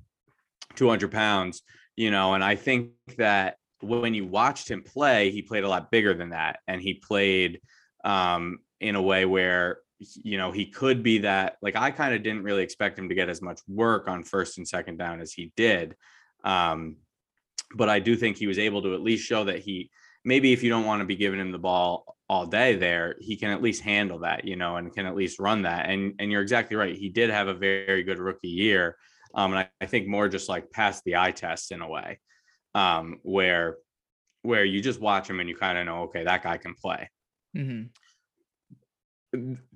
200 0.77 1.11
pounds, 1.11 1.63
you 1.97 2.11
know, 2.11 2.35
and 2.35 2.45
I 2.45 2.55
think 2.55 2.91
that 3.17 3.57
when 3.81 4.15
you 4.15 4.27
watched 4.27 4.71
him 4.71 4.83
play, 4.83 5.31
he 5.31 5.43
played 5.43 5.65
a 5.65 5.69
lot 5.69 5.91
bigger 5.91 6.15
than 6.15 6.31
that. 6.31 6.61
And 6.67 6.81
he 6.81 6.95
played 6.95 7.61
um, 8.05 8.59
in 8.81 8.95
a 8.95 9.03
way 9.03 9.25
where, 9.25 9.79
you 9.99 10.39
know, 10.39 10.53
he 10.53 10.67
could 10.67 11.03
be 11.03 11.19
that. 11.19 11.57
Like, 11.63 11.77
I 11.77 11.91
kind 11.91 12.15
of 12.15 12.23
didn't 12.23 12.43
really 12.43 12.63
expect 12.63 12.99
him 12.99 13.09
to 13.09 13.15
get 13.15 13.29
as 13.29 13.43
much 13.43 13.61
work 13.69 14.09
on 14.09 14.23
first 14.23 14.59
and 14.59 14.67
second 14.67 14.99
down 14.99 15.21
as 15.21 15.33
he 15.33 15.53
did. 15.57 15.95
Um, 16.45 16.97
but 17.75 17.89
I 17.89 17.99
do 17.99 18.17
think 18.17 18.37
he 18.37 18.47
was 18.47 18.59
able 18.59 18.83
to 18.83 18.95
at 18.95 19.03
least 19.03 19.27
show 19.27 19.45
that 19.45 19.59
he, 19.59 19.91
maybe 20.25 20.53
if 20.53 20.63
you 20.63 20.71
don't 20.71 20.85
want 20.85 21.01
to 21.01 21.07
be 21.07 21.17
giving 21.17 21.41
him 21.41 21.53
the 21.53 21.59
ball 21.59 22.17
all 22.29 22.47
day 22.47 22.77
there, 22.77 23.17
he 23.21 23.37
can 23.37 23.51
at 23.51 23.63
least 23.63 23.83
handle 23.83 24.21
that, 24.21 24.45
you 24.45 24.57
know, 24.57 24.77
and 24.77 24.95
can 24.95 25.07
at 25.07 25.17
least 25.17 25.39
run 25.39 25.63
that. 25.63 25.89
And 25.89 26.15
and 26.19 26.31
you're 26.31 26.43
exactly 26.43 26.77
right. 26.77 26.97
He 26.97 27.09
did 27.09 27.31
have 27.31 27.49
a 27.49 27.55
very, 27.55 28.03
good 28.03 28.19
rookie 28.19 28.49
year. 28.49 28.97
Um, 29.35 29.53
and 29.53 29.61
I, 29.61 29.69
I 29.81 29.87
think 29.87 30.09
more 30.09 30.29
just 30.29 30.49
like 30.49 30.71
past 30.71 31.05
the 31.05 31.17
eye 31.17 31.31
test 31.31 31.73
in 31.73 31.83
a 31.83 31.89
way 31.89 32.19
um, 32.77 33.19
where 33.23 33.79
where 34.43 34.65
you 34.65 34.81
just 34.81 35.01
watch 35.01 35.29
him 35.29 35.41
and 35.41 35.49
you 35.49 35.57
kind 35.57 35.77
of 35.77 35.87
know, 35.87 36.03
okay, 36.03 36.23
that 36.23 36.43
guy 36.45 36.57
can 36.57 36.75
play. 36.75 37.11
Mm-hmm. 37.57 37.87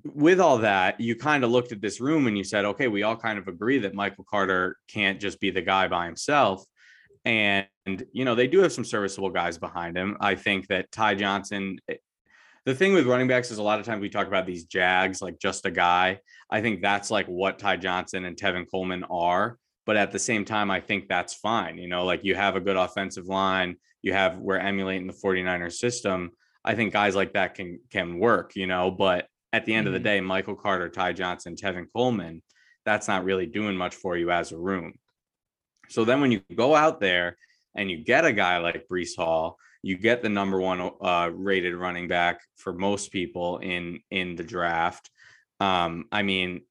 With 0.05 0.39
all 0.39 0.59
that, 0.59 1.01
you 1.01 1.15
kind 1.17 1.43
of 1.43 1.51
looked 1.51 1.73
at 1.73 1.81
this 1.81 1.99
room 1.99 2.27
and 2.27 2.37
you 2.37 2.43
said, 2.45 2.63
okay, 2.63 2.87
we 2.87 3.03
all 3.03 3.17
kind 3.17 3.37
of 3.37 3.49
agree 3.49 3.79
that 3.79 3.93
Michael 3.93 4.23
Carter 4.29 4.77
can't 4.87 5.19
just 5.19 5.41
be 5.41 5.49
the 5.51 5.61
guy 5.61 5.89
by 5.89 6.05
himself. 6.05 6.63
And, 7.25 7.67
you 8.13 8.23
know, 8.23 8.33
they 8.33 8.47
do 8.47 8.59
have 8.59 8.71
some 8.71 8.85
serviceable 8.85 9.29
guys 9.29 9.57
behind 9.57 9.97
him. 9.97 10.15
I 10.21 10.35
think 10.35 10.67
that 10.67 10.89
Ty 10.91 11.15
Johnson, 11.15 11.79
eh, 11.89 11.95
the 12.65 12.75
thing 12.75 12.93
with 12.93 13.07
running 13.07 13.27
backs 13.27 13.51
is 13.51 13.57
a 13.57 13.63
lot 13.63 13.79
of 13.79 13.85
times 13.85 14.01
we 14.01 14.09
talk 14.09 14.27
about 14.27 14.45
these 14.45 14.65
jags, 14.65 15.21
like 15.21 15.37
just 15.37 15.65
a 15.65 15.71
guy. 15.71 16.19
I 16.49 16.61
think 16.61 16.81
that's 16.81 17.11
like 17.11 17.25
what 17.25 17.59
Ty 17.59 17.77
Johnson 17.77 18.23
and 18.23 18.37
Tevin 18.37 18.69
Coleman 18.71 19.03
are 19.03 19.57
but 19.91 19.97
at 19.97 20.13
the 20.13 20.19
same 20.19 20.45
time 20.45 20.71
i 20.71 20.79
think 20.79 21.09
that's 21.09 21.33
fine 21.33 21.77
you 21.77 21.89
know 21.89 22.05
like 22.05 22.23
you 22.23 22.33
have 22.33 22.55
a 22.55 22.61
good 22.61 22.77
offensive 22.77 23.25
line 23.27 23.75
you 24.01 24.13
have 24.13 24.37
we're 24.37 24.55
emulating 24.55 25.05
the 25.05 25.13
49ers 25.13 25.73
system 25.73 26.31
i 26.63 26.73
think 26.73 26.93
guys 26.93 27.13
like 27.13 27.33
that 27.33 27.55
can 27.55 27.77
can 27.89 28.17
work 28.17 28.55
you 28.55 28.67
know 28.67 28.89
but 28.89 29.27
at 29.51 29.65
the 29.65 29.73
end 29.73 29.87
mm-hmm. 29.87 29.95
of 29.95 30.01
the 30.01 30.09
mm-hmm. 30.09 30.15
day 30.15 30.21
michael 30.21 30.55
carter 30.55 30.87
ty 30.87 31.11
johnson 31.11 31.57
tevin 31.57 31.87
coleman 31.93 32.41
that's 32.85 33.09
not 33.09 33.25
really 33.25 33.45
doing 33.45 33.75
much 33.75 33.93
for 33.93 34.15
you 34.15 34.31
as 34.31 34.53
a 34.53 34.57
room 34.57 34.93
so 35.89 36.05
then 36.05 36.21
when 36.21 36.31
you 36.31 36.41
go 36.55 36.73
out 36.73 37.01
there 37.01 37.35
and 37.75 37.91
you 37.91 37.97
get 37.97 38.23
a 38.23 38.31
guy 38.31 38.59
like 38.59 38.87
Breece 38.89 39.17
Hall, 39.17 39.57
you 39.83 39.97
get 39.97 40.21
the 40.21 40.29
number 40.29 40.57
one 40.57 40.89
uh, 41.01 41.29
rated 41.33 41.75
running 41.75 42.07
back 42.07 42.39
for 42.55 42.71
most 42.71 43.11
people 43.11 43.57
in 43.57 43.99
in 44.09 44.37
the 44.37 44.43
draft. 44.43 45.09
Um, 45.59 46.05
I 46.11 46.21
mean, 46.21 46.61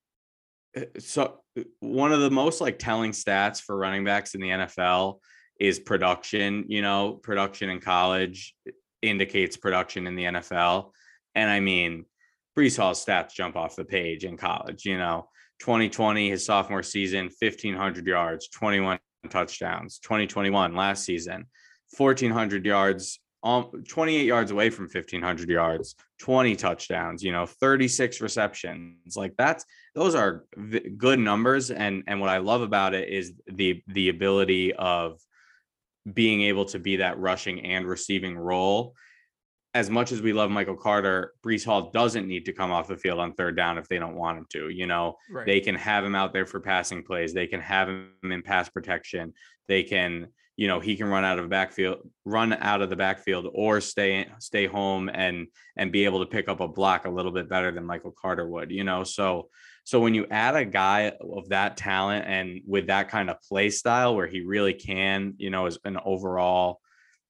Uh, 0.77 0.83
so 0.99 1.41
uh, 1.59 1.63
one 1.81 2.13
of 2.13 2.21
the 2.21 2.31
most 2.31 2.61
like 2.61 2.79
telling 2.79 3.13
stats 3.13 3.61
for 3.61 3.77
running 3.77 4.05
backs 4.05 4.35
in 4.35 4.41
the 4.41 4.49
NFL 4.49 5.19
is 5.59 5.79
production. 5.79 6.65
You 6.69 6.83
know, 6.83 7.13
production 7.23 7.71
in 7.71 7.81
college 7.81 8.55
uh, 8.69 8.73
indicates 9.03 9.57
production 9.57 10.07
in 10.07 10.17
the 10.17 10.25
NFL. 10.25 10.91
And 11.35 11.49
I 11.49 11.61
mean, 11.61 12.05
Breece 12.57 12.77
Hall's 12.77 13.05
stats 13.05 13.33
jump 13.33 13.57
off 13.57 13.77
the 13.77 13.85
page 13.85 14.25
in 14.25 14.37
college. 14.37 14.85
You 14.85 14.99
know, 14.99 15.29
2020, 15.61 16.31
his 16.31 16.45
sophomore 16.45 16.83
season, 16.83 17.31
1,500 17.39 18.07
yards, 18.07 18.49
21 18.49 18.99
touchdowns. 19.29 19.99
2021, 20.01 20.75
last 20.75 21.05
season, 21.05 21.47
1,400 21.97 22.65
yards, 22.65 23.21
um, 23.43 23.85
28 23.89 24.27
yards 24.27 24.51
away 24.51 24.69
from 24.71 24.85
1500 24.85 25.49
yards 25.49 25.95
20 26.21 26.57
touchdowns 26.57 27.23
you 27.23 27.33
know 27.33 27.47
36 27.47 28.21
receptions 28.21 29.17
like 29.17 29.33
that's 29.39 29.65
those 29.95 30.15
are 30.15 30.45
v- 30.57 30.91
good 30.97 31.19
numbers 31.19 31.71
and 31.71 32.03
and 32.07 32.21
what 32.21 32.29
i 32.29 32.39
love 32.39 32.61
about 32.63 32.95
it 32.95 33.09
is 33.09 33.33
the 33.47 33.83
the 33.89 34.11
ability 34.11 34.73
of 34.75 35.19
being 36.13 36.43
able 36.43 36.65
to 36.65 36.79
be 36.79 36.97
that 36.97 37.19
rushing 37.19 37.65
and 37.65 37.87
receiving 37.87 38.37
role 38.37 38.95
as 39.75 39.89
much 39.89 40.11
as 40.11 40.21
we 40.21 40.33
love 40.33 40.51
Michael 40.51 40.77
Carter, 40.77 41.35
Breece 41.45 41.65
Hall 41.65 41.91
doesn't 41.91 42.27
need 42.27 42.45
to 42.47 42.53
come 42.53 42.73
off 42.73 42.89
the 42.89 42.97
field 42.97 43.21
on 43.21 43.35
third 43.35 43.57
down 43.57 43.79
if 43.79 43.89
they 43.89 43.99
don't 43.99 44.17
want 44.17 44.39
him 44.39 44.47
to. 44.51 44.69
You 44.69 44.87
know, 44.87 45.17
right. 45.31 45.47
they 45.47 45.61
can 45.61 45.77
have 45.77 46.05
him 46.05 46.15
out 46.15 46.33
there 46.33 46.47
for 46.47 46.59
passing 46.59 47.05
plays. 47.05 47.33
They 47.33 47.47
can 47.47 47.61
have 47.61 47.89
him 47.89 48.11
in 48.25 48.43
pass 48.43 48.69
protection. 48.69 49.33
They 49.69 49.85
can, 49.85 50.29
you 50.61 50.69
know 50.69 50.79
he 50.79 50.95
can 50.95 51.09
run 51.09 51.25
out 51.25 51.39
of 51.39 51.49
backfield 51.49 52.01
run 52.27 52.53
out 52.53 52.83
of 52.83 52.91
the 52.91 52.97
backfield 52.97 53.49
or 53.55 53.81
stay 53.81 54.29
stay 54.39 54.67
home 54.67 55.09
and 55.09 55.47
and 55.77 55.91
be 55.91 56.05
able 56.05 56.21
to 56.21 56.27
pick 56.27 56.51
up 56.51 56.61
a 56.61 56.69
block 56.69 57.07
a 57.07 57.11
little 57.11 57.33
bit 57.33 57.49
better 57.49 57.73
than 57.73 57.87
Michael 57.87 58.13
Carter 58.13 58.47
would 58.47 58.71
you 58.71 58.85
know 58.85 59.03
so 59.03 59.49
so 59.85 59.99
when 60.01 60.13
you 60.13 60.27
add 60.31 60.55
a 60.57 60.67
guy 60.67 61.13
of 61.19 61.49
that 61.49 61.79
talent 61.79 62.27
and 62.29 62.61
with 62.67 62.89
that 62.89 63.09
kind 63.09 63.31
of 63.31 63.41
play 63.41 63.71
style 63.71 64.15
where 64.15 64.27
he 64.27 64.43
really 64.43 64.75
can 64.75 65.33
you 65.39 65.49
know 65.49 65.65
as 65.65 65.79
an 65.87 65.97
overall 66.05 66.79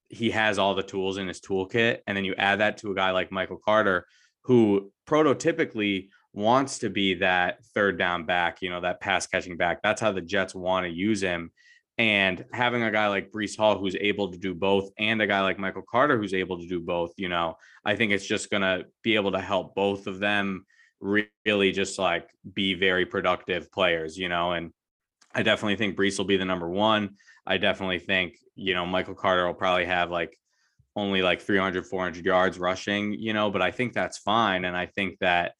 he 0.09 0.29
has 0.31 0.59
all 0.59 0.75
the 0.75 0.83
tools 0.83 1.17
in 1.17 1.29
his 1.29 1.39
toolkit 1.39 1.99
and 2.05 2.17
then 2.17 2.25
you 2.25 2.35
add 2.37 2.59
that 2.59 2.79
to 2.79 2.91
a 2.91 2.95
guy 2.95 3.11
like 3.11 3.31
Michael 3.31 3.61
Carter 3.63 4.07
who 4.43 4.91
prototypically 5.07 6.09
wants 6.33 6.79
to 6.79 6.89
be 6.89 7.13
that 7.15 7.63
third 7.73 7.97
down 7.97 8.25
back, 8.25 8.61
you 8.61 8.69
know, 8.69 8.81
that 8.81 9.01
pass 9.01 9.27
catching 9.27 9.57
back. 9.57 9.81
That's 9.83 10.01
how 10.01 10.11
the 10.11 10.21
Jets 10.21 10.55
want 10.55 10.85
to 10.85 10.91
use 10.91 11.21
him. 11.21 11.51
And 12.01 12.45
having 12.51 12.81
a 12.81 12.89
guy 12.89 13.09
like 13.09 13.31
Breece 13.31 13.55
Hall 13.55 13.77
who's 13.77 13.95
able 13.95 14.31
to 14.31 14.37
do 14.39 14.55
both, 14.55 14.89
and 14.97 15.21
a 15.21 15.27
guy 15.27 15.41
like 15.41 15.59
Michael 15.59 15.83
Carter 15.83 16.17
who's 16.17 16.33
able 16.33 16.57
to 16.57 16.67
do 16.67 16.79
both, 16.79 17.11
you 17.15 17.29
know, 17.29 17.57
I 17.85 17.95
think 17.95 18.11
it's 18.11 18.25
just 18.25 18.49
going 18.49 18.63
to 18.63 18.87
be 19.03 19.13
able 19.13 19.33
to 19.33 19.39
help 19.39 19.75
both 19.75 20.07
of 20.07 20.17
them 20.17 20.65
really 20.99 21.71
just 21.71 21.99
like 21.99 22.27
be 22.55 22.73
very 22.73 23.05
productive 23.05 23.71
players, 23.71 24.17
you 24.17 24.29
know. 24.29 24.53
And 24.53 24.71
I 25.35 25.43
definitely 25.43 25.75
think 25.75 25.95
Breece 25.95 26.17
will 26.17 26.25
be 26.25 26.37
the 26.37 26.43
number 26.45 26.67
one. 26.67 27.17
I 27.45 27.57
definitely 27.57 27.99
think, 27.99 28.33
you 28.55 28.73
know, 28.73 28.87
Michael 28.87 29.13
Carter 29.13 29.45
will 29.45 29.53
probably 29.53 29.85
have 29.85 30.09
like 30.09 30.35
only 30.95 31.21
like 31.21 31.39
300, 31.39 31.85
400 31.85 32.25
yards 32.25 32.57
rushing, 32.57 33.13
you 33.13 33.33
know, 33.33 33.51
but 33.51 33.61
I 33.61 33.69
think 33.69 33.93
that's 33.93 34.17
fine. 34.17 34.65
And 34.65 34.75
I 34.75 34.87
think 34.87 35.19
that 35.19 35.53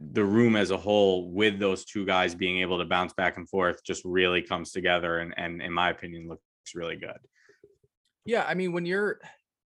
the 0.00 0.24
room 0.24 0.56
as 0.56 0.70
a 0.70 0.76
whole 0.76 1.30
with 1.30 1.58
those 1.58 1.84
two 1.84 2.06
guys 2.06 2.34
being 2.34 2.60
able 2.60 2.78
to 2.78 2.84
bounce 2.84 3.12
back 3.12 3.36
and 3.36 3.48
forth 3.48 3.84
just 3.84 4.02
really 4.04 4.40
comes 4.40 4.72
together 4.72 5.18
and, 5.18 5.34
and 5.36 5.60
in 5.60 5.72
my 5.72 5.90
opinion 5.90 6.28
looks 6.28 6.42
really 6.74 6.96
good. 6.96 7.18
Yeah 8.24 8.44
i 8.46 8.54
mean 8.54 8.72
when 8.72 8.86
you're 8.86 9.20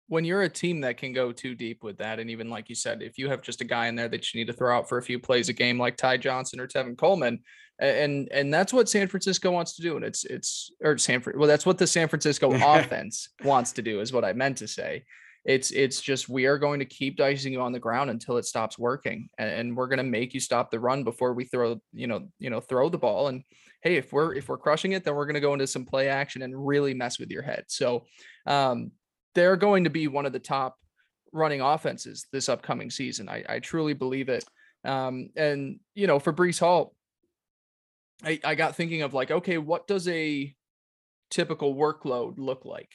when 0.08 0.24
you're 0.24 0.42
a 0.42 0.48
team 0.48 0.82
that 0.82 0.98
can 0.98 1.14
go 1.14 1.32
too 1.32 1.54
deep 1.54 1.82
with 1.82 1.96
that 1.96 2.18
and 2.18 2.28
even 2.28 2.50
like 2.50 2.68
you 2.68 2.74
said 2.74 3.02
if 3.02 3.16
you 3.16 3.30
have 3.30 3.40
just 3.40 3.62
a 3.62 3.64
guy 3.64 3.86
in 3.86 3.96
there 3.96 4.08
that 4.08 4.32
you 4.32 4.38
need 4.38 4.46
to 4.46 4.52
throw 4.52 4.76
out 4.76 4.86
for 4.86 4.98
a 4.98 5.02
few 5.02 5.18
plays 5.18 5.48
a 5.48 5.54
game 5.54 5.78
like 5.78 5.96
ty 5.96 6.18
johnson 6.18 6.60
or 6.60 6.66
tevin 6.66 6.96
coleman 6.96 7.40
and 7.78 8.28
and 8.30 8.52
that's 8.52 8.74
what 8.74 8.90
san 8.90 9.08
francisco 9.08 9.50
wants 9.50 9.74
to 9.74 9.80
do 9.80 9.96
and 9.96 10.04
it's 10.04 10.24
it's 10.24 10.70
or 10.84 10.98
sanford 10.98 11.38
well 11.38 11.48
that's 11.48 11.64
what 11.64 11.78
the 11.78 11.86
san 11.86 12.08
francisco 12.08 12.52
offense 12.78 13.30
wants 13.42 13.72
to 13.72 13.80
do 13.80 14.00
is 14.00 14.12
what 14.12 14.24
i 14.24 14.34
meant 14.34 14.58
to 14.58 14.68
say 14.68 15.02
it's 15.44 15.72
it's 15.72 16.00
just 16.00 16.28
we 16.28 16.46
are 16.46 16.58
going 16.58 16.78
to 16.78 16.84
keep 16.84 17.16
dicing 17.16 17.52
you 17.52 17.60
on 17.60 17.72
the 17.72 17.78
ground 17.78 18.10
until 18.10 18.36
it 18.36 18.44
stops 18.44 18.78
working 18.78 19.28
and, 19.38 19.50
and 19.50 19.76
we're 19.76 19.88
going 19.88 19.98
to 19.98 20.04
make 20.04 20.34
you 20.34 20.40
stop 20.40 20.70
the 20.70 20.78
run 20.78 21.02
before 21.02 21.34
we 21.34 21.44
throw 21.44 21.80
you 21.92 22.06
know 22.06 22.28
you 22.38 22.48
know 22.48 22.60
throw 22.60 22.88
the 22.88 22.98
ball 22.98 23.28
and 23.28 23.42
hey 23.82 23.96
if 23.96 24.12
we're 24.12 24.34
if 24.34 24.48
we're 24.48 24.58
crushing 24.58 24.92
it 24.92 25.04
then 25.04 25.14
we're 25.14 25.26
going 25.26 25.34
to 25.34 25.40
go 25.40 25.52
into 25.52 25.66
some 25.66 25.84
play 25.84 26.08
action 26.08 26.42
and 26.42 26.66
really 26.66 26.94
mess 26.94 27.18
with 27.18 27.30
your 27.30 27.42
head. 27.42 27.64
So 27.68 28.04
um 28.46 28.92
they're 29.34 29.56
going 29.56 29.84
to 29.84 29.90
be 29.90 30.08
one 30.08 30.26
of 30.26 30.32
the 30.32 30.38
top 30.38 30.76
running 31.32 31.62
offenses 31.62 32.26
this 32.32 32.50
upcoming 32.50 32.90
season. 32.90 33.28
I, 33.28 33.42
I 33.48 33.58
truly 33.58 33.94
believe 33.94 34.28
it. 34.28 34.44
Um 34.84 35.30
and 35.36 35.80
you 35.94 36.06
know 36.06 36.20
for 36.20 36.32
breece 36.32 36.60
Hall 36.60 36.94
I, 38.24 38.38
I 38.44 38.54
got 38.54 38.76
thinking 38.76 39.02
of 39.02 39.12
like 39.12 39.32
okay 39.32 39.58
what 39.58 39.88
does 39.88 40.06
a 40.06 40.54
typical 41.30 41.74
workload 41.74 42.34
look 42.36 42.64
like 42.64 42.90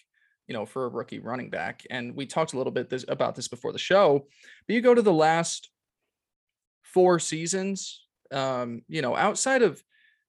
you 0.47 0.53
know, 0.53 0.65
for 0.65 0.85
a 0.85 0.89
rookie 0.89 1.19
running 1.19 1.49
back. 1.49 1.83
And 1.89 2.15
we 2.15 2.25
talked 2.25 2.53
a 2.53 2.57
little 2.57 2.71
bit 2.71 2.89
this, 2.89 3.05
about 3.07 3.35
this 3.35 3.47
before 3.47 3.73
the 3.73 3.79
show, 3.79 4.27
but 4.67 4.73
you 4.73 4.81
go 4.81 4.95
to 4.95 5.01
the 5.01 5.13
last 5.13 5.69
four 6.83 7.19
seasons, 7.19 8.05
um, 8.31 8.81
you 8.87 9.01
know, 9.01 9.15
outside 9.15 9.61
of 9.61 9.83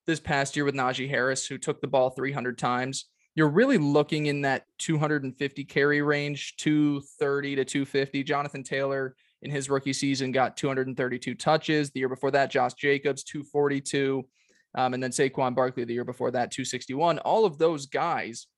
this 0.07 0.20
past 0.20 0.57
year 0.57 0.64
with 0.64 0.74
Najee 0.74 1.09
Harris, 1.09 1.46
who 1.46 1.59
took 1.59 1.81
the 1.81 1.87
ball 1.87 2.11
300 2.11 2.59
times, 2.59 3.07
you're 3.35 3.48
really 3.48 3.78
looking 3.78 4.26
in 4.26 4.40
that 4.42 4.64
250 4.78 5.64
carry 5.64 6.02
range, 6.02 6.57
230 6.57 7.57
to 7.57 7.64
250. 7.64 8.24
Jonathan 8.24 8.64
Taylor 8.64 9.14
in 9.42 9.50
his 9.50 9.70
rookie 9.70 9.92
season 9.92 10.33
got 10.33 10.57
232 10.57 11.37
touches. 11.37 11.90
The 11.90 12.00
year 12.00 12.09
before 12.09 12.33
that, 12.33 12.50
Josh 12.50 12.74
Jacobs, 12.74 13.22
242. 13.22 14.26
Um, 14.74 14.94
and 14.94 15.02
then 15.02 15.12
Saquon 15.12 15.54
Barkley 15.54 15.85
the 15.85 15.94
year 15.94 16.04
before 16.04 16.33
that, 16.33 16.50
261. 16.50 17.20
All 17.20 17.44
of 17.44 17.59
those 17.59 17.87
guys 17.87 18.48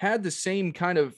had 0.00 0.22
the 0.22 0.30
same 0.30 0.72
kind 0.72 0.96
of 0.96 1.14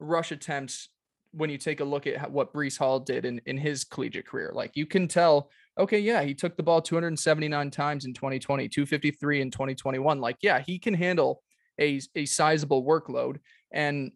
rush 0.00 0.32
attempts 0.32 0.88
when 1.30 1.50
you 1.50 1.56
take 1.56 1.78
a 1.78 1.84
look 1.84 2.08
at 2.08 2.32
what 2.32 2.52
Breece 2.52 2.76
Hall 2.76 2.98
did 2.98 3.24
in, 3.24 3.40
in 3.46 3.56
his 3.56 3.84
collegiate 3.84 4.26
career. 4.26 4.50
Like 4.52 4.72
you 4.74 4.86
can 4.86 5.06
tell, 5.06 5.50
okay, 5.78 6.00
yeah, 6.00 6.20
he 6.24 6.34
took 6.34 6.56
the 6.56 6.62
ball 6.64 6.82
279 6.82 7.70
times 7.70 8.06
in 8.06 8.12
2020, 8.12 8.68
253 8.68 9.40
in 9.40 9.50
2021. 9.52 10.20
Like, 10.20 10.38
yeah, 10.40 10.58
he 10.58 10.80
can 10.80 10.94
handle 10.94 11.44
a, 11.80 12.00
a 12.16 12.26
sizable 12.26 12.84
workload. 12.84 13.36
And 13.72 14.10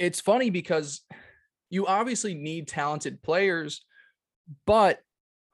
it's 0.00 0.20
funny 0.20 0.50
because 0.50 1.02
you 1.68 1.86
obviously 1.86 2.34
need 2.34 2.66
talented 2.66 3.22
players, 3.22 3.84
but 4.66 5.00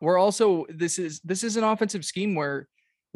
we're 0.01 0.19
also 0.19 0.65
this 0.71 0.99
is 0.99 1.21
this 1.21 1.45
is 1.45 1.59
an 1.59 1.65
offensive 1.65 2.05
scheme 2.05 2.35
where 2.35 2.67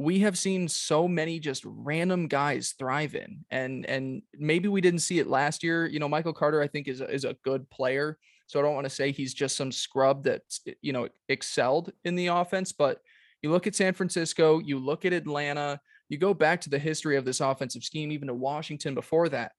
we 0.01 0.21
have 0.21 0.39
seen 0.39 0.67
so 0.67 1.07
many 1.07 1.39
just 1.39 1.63
random 1.67 2.27
guys 2.27 2.75
thrive 2.79 3.15
in 3.15 3.45
and 3.51 3.85
and 3.85 4.23
maybe 4.35 4.67
we 4.67 4.81
didn't 4.81 5.01
see 5.01 5.19
it 5.19 5.27
last 5.27 5.63
year 5.63 5.87
you 5.87 5.99
know 5.99 6.09
michael 6.09 6.33
carter 6.33 6.63
i 6.63 6.67
think 6.67 6.89
is 6.89 7.03
a, 7.03 7.11
is 7.13 7.27
a 7.27 7.37
good 7.45 7.69
player 7.69 8.17
so 8.47 8.59
i 8.59 8.63
don't 8.63 8.75
want 8.75 8.87
to 8.87 8.91
say 8.91 9.13
he's 9.13 9.35
just 9.35 9.59
some 9.59 9.71
scrub 9.71 10.25
that 10.25 10.41
eh, 10.67 10.73
you 10.81 10.95
know 10.95 11.07
excelled 11.29 11.93
in 12.07 12.15
the 12.15 12.29
offense 12.29 12.73
but 12.73 13.03
you 13.43 13.51
look 13.51 13.67
at 13.67 13.75
san 13.75 13.93
francisco 13.93 14.59
you 14.59 14.79
look 14.79 15.05
at 15.05 15.13
atlanta 15.13 15.79
you 16.09 16.17
go 16.17 16.33
back 16.33 16.63
to 16.63 16.71
the 16.71 16.79
history 16.79 17.19
of 17.19 17.27
this 17.27 17.41
offensive 17.41 17.85
scheme 17.85 18.11
even 18.11 18.29
to 18.29 18.35
washington 18.35 18.95
before 18.95 19.29
that 19.29 19.53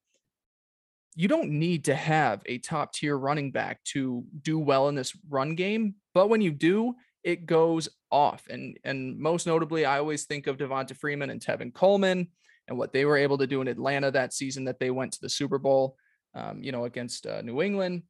you 1.14 1.28
don't 1.28 1.50
need 1.50 1.84
to 1.84 1.94
have 1.94 2.42
a 2.46 2.58
top 2.58 2.92
tier 2.92 3.16
running 3.16 3.52
back 3.52 3.84
to 3.84 4.24
do 4.40 4.58
well 4.58 4.88
in 4.88 4.96
this 4.96 5.16
run 5.30 5.54
game 5.54 5.94
but 6.14 6.28
when 6.28 6.40
you 6.40 6.50
do 6.50 6.96
it 7.24 7.46
goes 7.46 7.88
off. 8.10 8.44
And 8.48 8.78
and 8.84 9.18
most 9.18 9.46
notably, 9.46 9.84
I 9.84 9.98
always 9.98 10.24
think 10.24 10.46
of 10.46 10.56
Devonta 10.56 10.96
Freeman 10.96 11.30
and 11.30 11.40
Tevin 11.40 11.72
Coleman 11.72 12.28
and 12.68 12.78
what 12.78 12.92
they 12.92 13.04
were 13.04 13.16
able 13.16 13.38
to 13.38 13.46
do 13.46 13.60
in 13.60 13.68
Atlanta 13.68 14.10
that 14.10 14.32
season 14.32 14.64
that 14.64 14.78
they 14.78 14.90
went 14.90 15.12
to 15.12 15.20
the 15.20 15.28
Super 15.28 15.58
Bowl, 15.58 15.96
um, 16.34 16.62
you 16.62 16.72
know, 16.72 16.84
against 16.84 17.26
uh, 17.26 17.42
New 17.42 17.62
England. 17.62 18.02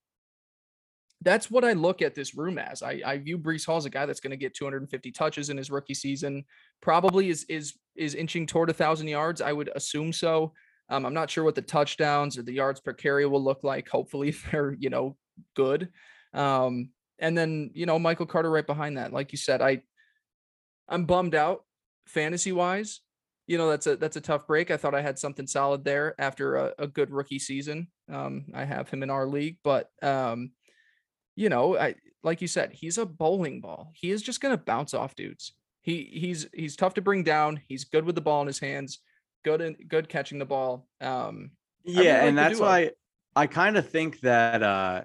That's 1.23 1.51
what 1.51 1.65
I 1.65 1.73
look 1.73 2.03
at 2.03 2.15
this 2.17 2.35
room 2.35 2.59
as. 2.59 2.83
I, 2.83 3.01
I 3.07 3.19
view 3.19 3.39
Breece 3.39 3.65
Hall 3.65 3.77
as 3.77 3.85
a 3.85 3.91
guy 3.91 4.07
that's 4.07 4.21
going 4.21 4.33
to 4.33 4.37
get 4.37 4.55
250 4.55 5.13
touches 5.13 5.51
in 5.51 5.57
his 5.57 5.71
rookie 5.71 5.95
season. 5.95 6.45
Probably 6.81 7.29
is 7.29 7.45
is 7.49 7.75
is 7.95 8.15
inching 8.15 8.47
toward 8.47 8.71
a 8.71 8.75
thousand 8.75 9.09
yards. 9.09 9.41
I 9.41 9.53
would 9.53 9.71
assume 9.75 10.13
so. 10.13 10.53
Um, 10.89 11.07
I'm 11.07 11.15
not 11.15 11.31
sure 11.31 11.45
what 11.45 11.55
the 11.55 11.63
touchdowns 11.63 12.37
or 12.37 12.43
the 12.43 12.53
yards 12.53 12.81
per 12.81 12.93
carry 12.93 13.25
will 13.25 13.43
look 13.43 13.63
like. 13.63 13.89
Hopefully, 13.89 14.35
they're 14.51 14.75
you 14.79 14.91
know 14.91 15.17
good. 15.55 15.91
Um, 16.35 16.91
and 17.23 17.39
then 17.39 17.71
you 17.73 17.87
know 17.87 17.99
Michael 17.99 18.27
Carter 18.27 18.51
right 18.51 18.67
behind 18.67 18.99
that. 18.99 19.13
Like 19.13 19.33
you 19.33 19.39
said, 19.39 19.63
I 19.63 19.83
I'm 20.89 21.07
bummed 21.07 21.35
out 21.35 21.65
fantasy 22.07 22.53
wise. 22.53 23.01
You 23.47 23.57
know 23.57 23.71
that's 23.71 23.87
a 23.87 23.97
that's 23.97 24.17
a 24.17 24.21
tough 24.21 24.47
break. 24.47 24.71
I 24.71 24.77
thought 24.77 24.95
I 24.95 25.01
had 25.01 25.19
something 25.19 25.47
solid 25.47 25.85
there 25.85 26.15
after 26.19 26.57
a, 26.57 26.75
a 26.81 26.87
good 26.87 27.11
rookie 27.11 27.39
season. 27.39 27.89
Um, 28.13 28.47
I 28.53 28.65
have 28.65 28.91
him 28.91 29.03
in 29.03 29.11
our 29.11 29.27
league, 29.27 29.59
but 29.65 29.89
um, 30.03 30.51
you 31.37 31.49
know, 31.49 31.79
I 31.79 31.95
like 32.23 32.43
you 32.43 32.49
said, 32.49 32.73
he's 32.73 32.99
a 32.99 33.07
bowling 33.07 33.61
ball. 33.61 33.93
He 33.95 34.11
is 34.11 34.21
just 34.23 34.41
gonna 34.41 34.59
bounce 34.59 34.93
off 34.93 35.15
dudes. 35.15 35.53
He 35.81 36.11
he's 36.13 36.49
he's 36.53 36.77
tough 36.77 36.95
to 36.95 37.03
bring 37.03 37.23
down. 37.23 37.61
He's 37.69 37.85
good 37.85 38.05
with 38.05 38.17
the 38.17 38.21
ball 38.21 38.43
in 38.43 38.49
his 38.49 38.59
hands. 38.59 38.99
Good 39.45 39.61
and 39.61 39.77
good 39.89 40.09
catching 40.09 40.39
the 40.39 40.45
ball. 40.45 40.87
Um, 41.01 41.53
yeah, 41.85 42.17
really 42.17 42.29
and 42.29 42.39
that's 42.39 42.61
why 42.61 42.93
I 43.35 43.47
kind 43.47 43.77
of 43.77 43.89
think 43.89 44.21
that 44.21 44.63
uh 44.63 45.03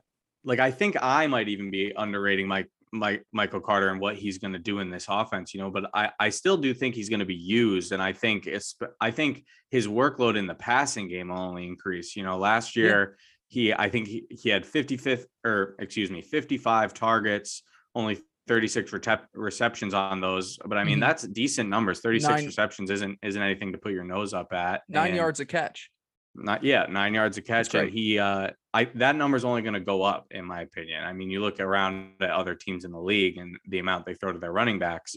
like 0.47 0.59
I 0.59 0.71
think 0.71 0.95
I 0.99 1.27
might 1.27 1.49
even 1.49 1.69
be 1.69 1.93
underrating 1.95 2.47
Mike 2.47 2.69
Mike 2.93 3.25
Michael 3.33 3.59
Carter 3.59 3.89
and 3.89 3.99
what 3.99 4.15
he's 4.15 4.37
going 4.37 4.53
to 4.53 4.59
do 4.59 4.79
in 4.79 4.89
this 4.89 5.07
offense, 5.09 5.53
you 5.53 5.59
know, 5.59 5.69
but 5.69 5.89
I 5.93 6.09
I 6.19 6.29
still 6.29 6.55
do 6.55 6.73
think 6.73 6.95
he's 6.95 7.09
going 7.09 7.19
to 7.19 7.25
be 7.25 7.35
used 7.35 7.91
and 7.91 8.01
I 8.01 8.13
think 8.13 8.47
it's 8.47 8.75
I 9.01 9.11
think 9.11 9.43
his 9.69 9.87
workload 9.87 10.37
in 10.37 10.47
the 10.47 10.55
passing 10.55 11.09
game 11.09 11.27
will 11.27 11.37
only 11.37 11.67
increase, 11.67 12.15
you 12.15 12.23
know, 12.23 12.37
last 12.37 12.77
year 12.77 13.17
yeah. 13.49 13.49
he 13.49 13.73
I 13.73 13.89
think 13.89 14.07
he, 14.07 14.25
he 14.29 14.49
had 14.49 14.63
55th 14.63 15.25
or 15.45 15.75
excuse 15.79 16.09
me, 16.09 16.21
55 16.21 16.93
targets, 16.93 17.61
only 17.93 18.17
36 18.47 18.93
receptions 19.33 19.93
on 19.93 20.21
those, 20.21 20.57
but 20.65 20.77
I 20.77 20.85
mean 20.85 20.93
mm-hmm. 20.93 21.01
that's 21.01 21.23
decent 21.23 21.69
numbers. 21.69 21.99
36 21.99 22.29
nine, 22.29 22.45
receptions 22.45 22.89
isn't 22.89 23.19
isn't 23.21 23.41
anything 23.41 23.73
to 23.73 23.77
put 23.77 23.91
your 23.91 24.05
nose 24.05 24.33
up 24.33 24.53
at. 24.53 24.83
9 24.87 25.07
and 25.07 25.17
yards 25.17 25.41
a 25.41 25.45
catch. 25.45 25.91
Not 26.37 26.63
yet, 26.63 26.91
9 26.91 27.13
yards 27.13 27.37
a 27.37 27.41
catch. 27.41 27.71
He 27.71 28.19
uh 28.19 28.51
I 28.73 28.85
that 28.95 29.15
number 29.15 29.37
is 29.37 29.43
only 29.43 29.63
going 29.63 29.73
to 29.73 29.79
go 29.79 30.03
up 30.03 30.27
in 30.31 30.45
my 30.45 30.61
opinion. 30.61 31.03
I 31.03 31.11
mean, 31.13 31.31
you 31.31 31.41
look 31.41 31.59
around 31.59 32.11
at 32.21 32.29
other 32.29 32.53
teams 32.53 32.85
in 32.85 32.91
the 32.91 33.01
league 33.01 33.37
and 33.37 33.57
the 33.67 33.79
amount 33.79 34.05
they 34.05 34.13
throw 34.13 34.31
to 34.31 34.39
their 34.39 34.51
running 34.51 34.77
backs. 34.77 35.15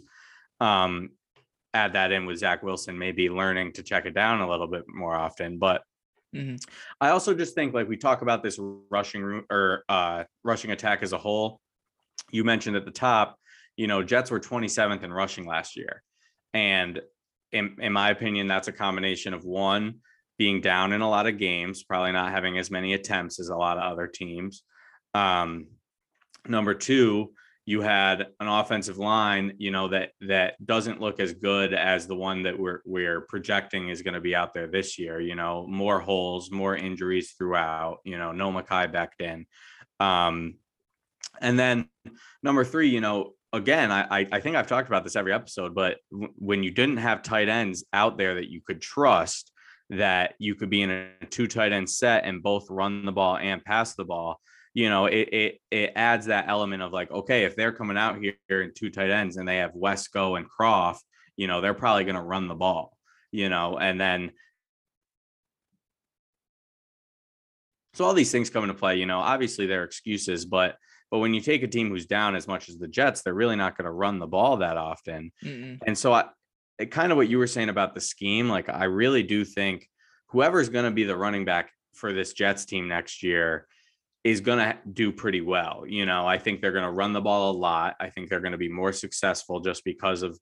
Um, 0.61 1.11
add 1.75 1.93
that 1.93 2.11
in 2.11 2.27
with 2.27 2.39
Zach 2.39 2.63
Wilson, 2.63 2.99
maybe 2.99 3.29
learning 3.29 3.73
to 3.75 3.83
check 3.83 4.07
it 4.07 4.15
down 4.15 4.41
a 4.41 4.49
little 4.49 4.67
bit 4.67 4.85
more 4.89 5.15
often. 5.15 5.59
But 5.59 5.83
mm-hmm. 6.35 6.57
I 7.01 7.11
also 7.11 7.35
just 7.35 7.55
think 7.55 7.75
like 7.75 7.89
we 7.89 7.99
talk 7.99 8.23
about 8.23 8.43
this 8.43 8.59
rushing 8.91 9.45
or 9.51 9.85
uh, 9.89 10.25
rushing 10.43 10.71
attack 10.71 11.03
as 11.03 11.13
a 11.13 11.19
whole. 11.19 11.61
You 12.31 12.45
mentioned 12.45 12.77
at 12.77 12.87
the 12.87 12.91
top, 12.91 13.37
you 13.77 13.87
know, 13.87 14.03
Jets 14.03 14.31
were 14.31 14.41
27th 14.41 15.03
in 15.03 15.13
rushing 15.13 15.47
last 15.47 15.77
year, 15.77 16.03
and 16.55 17.01
in, 17.53 17.77
in 17.81 17.93
my 17.93 18.11
opinion, 18.11 18.47
that's 18.47 18.69
a 18.69 18.73
combination 18.73 19.35
of 19.35 19.45
one 19.45 19.97
being 20.41 20.63
down 20.63 20.95
in 20.95 21.03
a 21.03 21.09
lot 21.11 21.27
of 21.27 21.37
games, 21.37 21.83
probably 21.83 22.13
not 22.13 22.33
having 22.33 22.57
as 22.57 22.71
many 22.71 22.95
attempts 22.95 23.39
as 23.39 23.51
a 23.51 23.55
lot 23.55 23.77
of 23.77 23.83
other 23.83 24.07
teams. 24.07 24.63
Um, 25.13 25.67
number 26.49 26.73
two, 26.73 27.35
you 27.67 27.83
had 27.83 28.23
an 28.41 28.49
offensive 28.49 28.97
line, 28.97 29.53
you 29.59 29.71
know, 29.71 29.89
that 29.89 30.13
that 30.23 30.55
doesn't 30.65 30.99
look 30.99 31.21
as 31.21 31.35
good 31.35 31.75
as 31.75 32.07
the 32.07 32.17
one 32.17 32.45
that 32.45 32.59
we're 32.59 32.81
we're 32.87 33.21
projecting 33.21 33.91
is 33.91 34.01
going 34.01 34.15
to 34.15 34.21
be 34.23 34.35
out 34.35 34.55
there 34.55 34.67
this 34.67 34.99
year. 34.99 35.21
You 35.21 35.35
know, 35.35 35.67
more 35.67 36.01
holes, 36.01 36.51
more 36.51 36.75
injuries 36.75 37.33
throughout. 37.37 37.99
You 38.05 38.17
know, 38.17 38.33
no 38.33 38.51
Mekhi 38.51 38.91
Becton. 38.91 39.45
Um, 40.03 40.55
and 41.39 41.59
then 41.59 41.91
number 42.43 42.65
three, 42.65 42.89
you 42.89 43.03
know, 43.03 43.35
again, 43.53 43.93
I 43.93 44.27
I 44.33 44.41
think 44.41 44.57
I've 44.57 44.69
talked 44.69 44.89
about 44.89 45.05
this 45.05 45.17
every 45.17 45.35
episode, 45.35 45.75
but 45.75 45.99
w- 46.11 46.33
when 46.37 46.63
you 46.63 46.71
didn't 46.71 46.97
have 46.97 47.21
tight 47.21 47.51
ends 47.51 47.85
out 47.93 48.17
there 48.17 48.37
that 48.37 48.49
you 48.49 48.63
could 48.63 48.81
trust, 48.81 49.50
that 49.91 50.35
you 50.39 50.55
could 50.55 50.71
be 50.71 50.83
in 50.83 50.91
a 50.91 51.27
two 51.31 51.47
tight 51.47 51.73
end 51.73 51.91
set 51.91 52.25
and 52.25 52.43
both 52.43 52.71
run 52.71 53.05
the 53.05 53.13
ball 53.13 53.37
and 53.37 53.65
pass 53.65 53.95
the 53.95 54.05
ball 54.05 54.41
you 54.73 54.89
know 54.89 55.07
it 55.07 55.29
it, 55.33 55.61
it 55.71 55.93
adds 55.97 56.27
that 56.27 56.49
element 56.49 56.83
of 56.83 56.93
like 56.93 57.11
okay 57.11 57.45
if 57.45 57.57
they're 57.57 57.73
coming 57.73 57.97
out 57.97 58.19
here 58.21 58.63
in 58.63 58.73
two 58.75 58.91
tight 58.91 59.11
ends 59.11 59.37
and 59.37 59.49
they 59.49 59.57
have 59.57 59.73
wesco 59.73 60.37
and 60.39 60.47
Kroft 60.49 61.01
you 61.37 61.49
know 61.49 61.61
they're 61.61 61.75
probably 61.75 62.05
going 62.05 62.17
to 62.17 62.23
run 62.23 62.47
the 62.47 62.55
ball 62.55 62.97
you 63.33 63.49
know 63.49 63.79
and 63.79 64.01
then 64.01 64.31
so 67.95 68.05
all 68.05 68.15
these 68.15 68.31
things 68.31 68.49
come 68.49 68.63
into 68.63 68.75
play 68.75 68.97
you 68.97 69.07
know 69.07 69.19
obviously 69.19 69.67
they're 69.67 69.85
excuses 69.85 70.45
but 70.45 70.77
but 71.11 71.19
when 71.19 71.35
you 71.35 71.41
take 71.41 71.65
a 71.65 71.69
team 71.69 71.89
who's 71.89 72.07
down 72.07 72.37
as 72.37 72.47
much 72.47 72.69
as 72.69 72.79
the 72.79 72.87
jets 72.87 73.23
they're 73.23 73.35
really 73.35 73.57
not 73.57 73.77
going 73.77 73.87
to 73.87 73.91
run 73.91 74.21
the 74.21 74.27
ball 74.27 74.59
that 74.59 74.77
often. 74.77 75.33
Mm 75.45 75.79
and 75.85 75.99
so 75.99 76.13
I, 76.13 76.27
kind 76.87 77.13
of 77.13 77.17
what 77.17 77.29
you 77.29 77.39
were 77.39 77.47
saying 77.47 77.69
about 77.69 77.95
the 77.95 78.01
scheme. 78.01 78.49
Like, 78.49 78.69
I 78.69 78.85
really 78.85 79.23
do 79.23 79.45
think 79.45 79.89
whoever's 80.29 80.69
going 80.69 80.85
to 80.85 80.91
be 80.91 81.05
the 81.05 81.17
running 81.17 81.45
back 81.45 81.71
for 81.95 82.13
this 82.13 82.33
Jets 82.33 82.65
team 82.65 82.89
next 82.89 83.23
year 83.23 83.67
is 84.23 84.41
going 84.41 84.59
to 84.59 84.77
do 84.93 85.13
pretty 85.13 85.41
well. 85.41 85.85
You 85.87 86.07
know, 86.07 86.27
I 86.27 86.39
think 86.39 86.61
they're 86.61 86.73
going 86.73 86.85
to 86.85 86.91
run 86.91 87.13
the 87.13 87.21
ball 87.21 87.51
a 87.51 87.57
lot. 87.57 87.97
I 88.01 88.11
think 88.11 88.29
they're 88.29 88.41
going 88.41 88.53
to 88.53 88.59
be 88.59 88.69
more 88.69 88.93
successful 88.93 89.61
just 89.61 89.85
because 89.85 90.23
of 90.23 90.39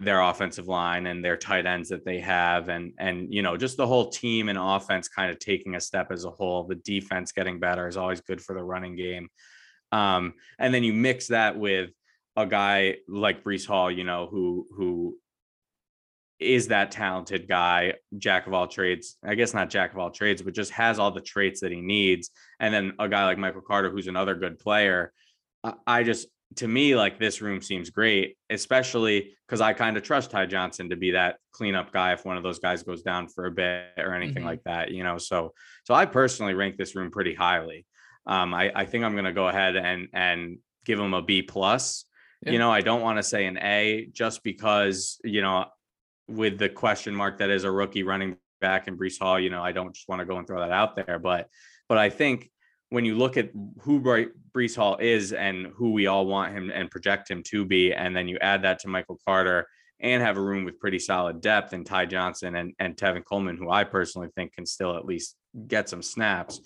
their 0.00 0.20
offensive 0.20 0.68
line 0.68 1.06
and 1.06 1.24
their 1.24 1.36
tight 1.36 1.66
ends 1.66 1.88
that 1.88 2.04
they 2.04 2.20
have 2.20 2.68
and 2.68 2.92
and 2.98 3.32
you 3.32 3.42
know 3.42 3.56
just 3.56 3.76
the 3.76 3.86
whole 3.86 4.08
team 4.08 4.48
and 4.48 4.58
offense 4.58 5.08
kind 5.08 5.30
of 5.30 5.38
taking 5.38 5.74
a 5.74 5.80
step 5.80 6.12
as 6.12 6.24
a 6.24 6.30
whole 6.30 6.64
the 6.64 6.76
defense 6.76 7.32
getting 7.32 7.58
better 7.58 7.88
is 7.88 7.96
always 7.96 8.20
good 8.20 8.40
for 8.40 8.54
the 8.54 8.62
running 8.62 8.96
game 8.96 9.28
um 9.92 10.34
and 10.58 10.72
then 10.72 10.84
you 10.84 10.92
mix 10.92 11.28
that 11.28 11.58
with 11.58 11.90
a 12.36 12.46
guy 12.46 12.96
like 13.08 13.42
Breece 13.44 13.66
Hall 13.66 13.90
you 13.90 14.04
know 14.04 14.28
who 14.30 14.66
who 14.76 15.18
is 16.40 16.68
that 16.68 16.90
talented 16.90 17.48
guy, 17.48 17.94
jack 18.18 18.46
of 18.46 18.54
all 18.54 18.66
trades. 18.66 19.16
I 19.24 19.34
guess 19.34 19.54
not 19.54 19.70
jack 19.70 19.92
of 19.92 19.98
all 19.98 20.10
trades, 20.10 20.42
but 20.42 20.54
just 20.54 20.72
has 20.72 20.98
all 20.98 21.10
the 21.10 21.20
traits 21.20 21.60
that 21.60 21.72
he 21.72 21.80
needs. 21.80 22.30
And 22.60 22.74
then 22.74 22.94
a 22.98 23.08
guy 23.08 23.24
like 23.24 23.38
Michael 23.38 23.60
Carter, 23.60 23.90
who's 23.90 24.08
another 24.08 24.34
good 24.34 24.58
player. 24.58 25.12
I 25.86 26.02
just, 26.02 26.26
to 26.56 26.68
me, 26.68 26.94
like 26.94 27.18
this 27.18 27.40
room 27.40 27.62
seems 27.62 27.90
great, 27.90 28.36
especially 28.50 29.34
because 29.46 29.60
I 29.60 29.72
kind 29.72 29.96
of 29.96 30.02
trust 30.02 30.30
Ty 30.30 30.46
Johnson 30.46 30.90
to 30.90 30.96
be 30.96 31.12
that 31.12 31.36
cleanup 31.52 31.92
guy 31.92 32.12
if 32.12 32.24
one 32.24 32.36
of 32.36 32.42
those 32.42 32.58
guys 32.58 32.82
goes 32.82 33.02
down 33.02 33.28
for 33.28 33.46
a 33.46 33.50
bit 33.50 33.86
or 33.96 34.14
anything 34.14 34.36
mm-hmm. 34.36 34.46
like 34.46 34.64
that, 34.64 34.90
you 34.90 35.02
know. 35.02 35.18
So, 35.18 35.54
so 35.84 35.94
I 35.94 36.06
personally 36.06 36.54
rank 36.54 36.76
this 36.76 36.94
room 36.94 37.10
pretty 37.10 37.34
highly. 37.34 37.86
Um, 38.26 38.54
I, 38.54 38.72
I 38.74 38.84
think 38.86 39.04
I'm 39.04 39.12
going 39.12 39.24
to 39.24 39.32
go 39.32 39.48
ahead 39.48 39.76
and 39.76 40.08
and 40.12 40.58
give 40.84 40.98
him 40.98 41.14
a 41.14 41.22
B 41.22 41.42
plus. 41.42 42.04
Yeah. 42.42 42.52
You 42.52 42.58
know, 42.58 42.70
I 42.70 42.80
don't 42.80 43.00
want 43.00 43.18
to 43.18 43.22
say 43.22 43.46
an 43.46 43.58
A 43.58 44.08
just 44.12 44.42
because 44.42 45.18
you 45.24 45.42
know 45.42 45.66
with 46.28 46.58
the 46.58 46.68
question 46.68 47.14
mark 47.14 47.38
that 47.38 47.50
is 47.50 47.64
a 47.64 47.70
rookie 47.70 48.02
running 48.02 48.36
back 48.60 48.88
in 48.88 48.96
Breece 48.96 49.18
Hall, 49.18 49.38
you 49.38 49.50
know, 49.50 49.62
I 49.62 49.72
don't 49.72 49.94
just 49.94 50.08
want 50.08 50.20
to 50.20 50.26
go 50.26 50.38
and 50.38 50.46
throw 50.46 50.60
that 50.60 50.70
out 50.70 50.96
there, 50.96 51.18
but 51.18 51.48
but 51.88 51.98
I 51.98 52.08
think 52.08 52.50
when 52.90 53.04
you 53.04 53.16
look 53.16 53.36
at 53.36 53.50
who 53.80 54.00
Breece 54.00 54.76
Hall 54.76 54.96
is 54.98 55.32
and 55.32 55.66
who 55.74 55.92
we 55.92 56.06
all 56.06 56.26
want 56.26 56.54
him 56.54 56.70
and 56.72 56.90
project 56.90 57.30
him 57.30 57.42
to 57.44 57.64
be, 57.64 57.92
and 57.92 58.16
then 58.16 58.28
you 58.28 58.38
add 58.40 58.62
that 58.62 58.78
to 58.80 58.88
Michael 58.88 59.18
Carter 59.26 59.66
and 60.00 60.22
have 60.22 60.36
a 60.36 60.42
room 60.42 60.64
with 60.64 60.78
pretty 60.78 60.98
solid 60.98 61.40
depth 61.40 61.72
and 61.72 61.84
Ty 61.84 62.06
Johnson 62.06 62.56
and, 62.56 62.72
and 62.78 62.96
Tevin 62.96 63.24
Coleman, 63.24 63.56
who 63.56 63.70
I 63.70 63.84
personally 63.84 64.28
think 64.36 64.54
can 64.54 64.66
still 64.66 64.96
at 64.96 65.04
least 65.04 65.36
get 65.66 65.88
some 65.88 66.02
snaps. 66.02 66.60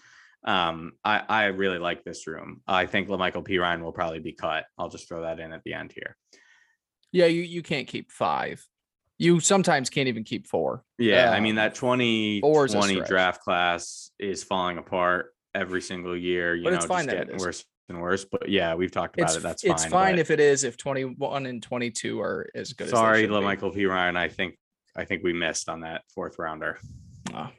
Um, 0.44 0.92
I, 1.04 1.22
I 1.28 1.44
really 1.46 1.78
like 1.78 2.04
this 2.04 2.26
room. 2.26 2.62
I 2.66 2.86
think 2.86 3.09
La'Mical 3.09 3.46
Perine 3.46 3.82
will 3.82 3.92
probably 3.92 4.20
be 4.20 4.32
cut. 4.32 4.66
I'll 4.76 4.88
just 4.88 5.09
throw 5.09 5.22
that 5.22 5.40
in 5.40 5.52
at 5.52 5.62
the 5.64 5.74
end 5.74 5.92
here. 5.94 6.16
Yeah, 7.11 7.26
you, 7.26 7.42
you 7.42 7.62
can't 7.62 7.86
keep 7.86 8.12
five 8.12 8.66
you 9.18 9.40
sometimes 9.40 9.90
can't 9.90 10.08
even 10.08 10.24
keep 10.24 10.46
four. 10.46 10.84
Yeah, 10.96 11.30
uh, 11.30 11.34
I 11.34 11.40
mean 11.40 11.56
that 11.56 11.74
2020 11.74 13.00
draft 13.00 13.42
class 13.42 14.10
is 14.18 14.44
falling 14.44 14.78
apart 14.78 15.34
every 15.54 15.82
single 15.82 16.16
year. 16.16 16.54
You 16.54 16.64
but 16.64 16.70
know, 16.70 16.76
it's 16.76 16.86
fine 16.86 17.06
just 17.06 17.16
getting 17.16 17.36
worse 17.38 17.64
and 17.88 18.00
worse. 18.00 18.24
But 18.24 18.48
yeah, 18.48 18.74
we've 18.74 18.92
talked 18.92 19.18
about 19.18 19.30
It's 19.30 19.36
it. 19.36 19.42
That's 19.42 19.64
it's 19.64 19.82
fine. 19.84 19.90
fine 19.90 20.12
but 20.14 20.20
if 20.20 20.30
it 20.30 20.40
is 20.40 20.64
if 20.64 20.76
21 20.76 21.46
and 21.46 21.62
22 21.62 22.20
are 22.20 22.48
as 22.54 22.72
good. 22.72 22.88
sorry, 22.88 23.24
as 23.24 23.30
they. 23.30 23.40
Michael 23.40 23.70
P. 23.70 23.86
Ryan. 23.86 24.16
I 24.16 24.28
think 24.28 24.56
I 24.96 25.04
think 25.04 25.22
we 25.22 25.32
missed 25.32 25.68
on 25.68 25.80
that 25.80 26.02
fourth 26.14 26.38
rounder. 26.38 26.78
Oh, 27.34 27.50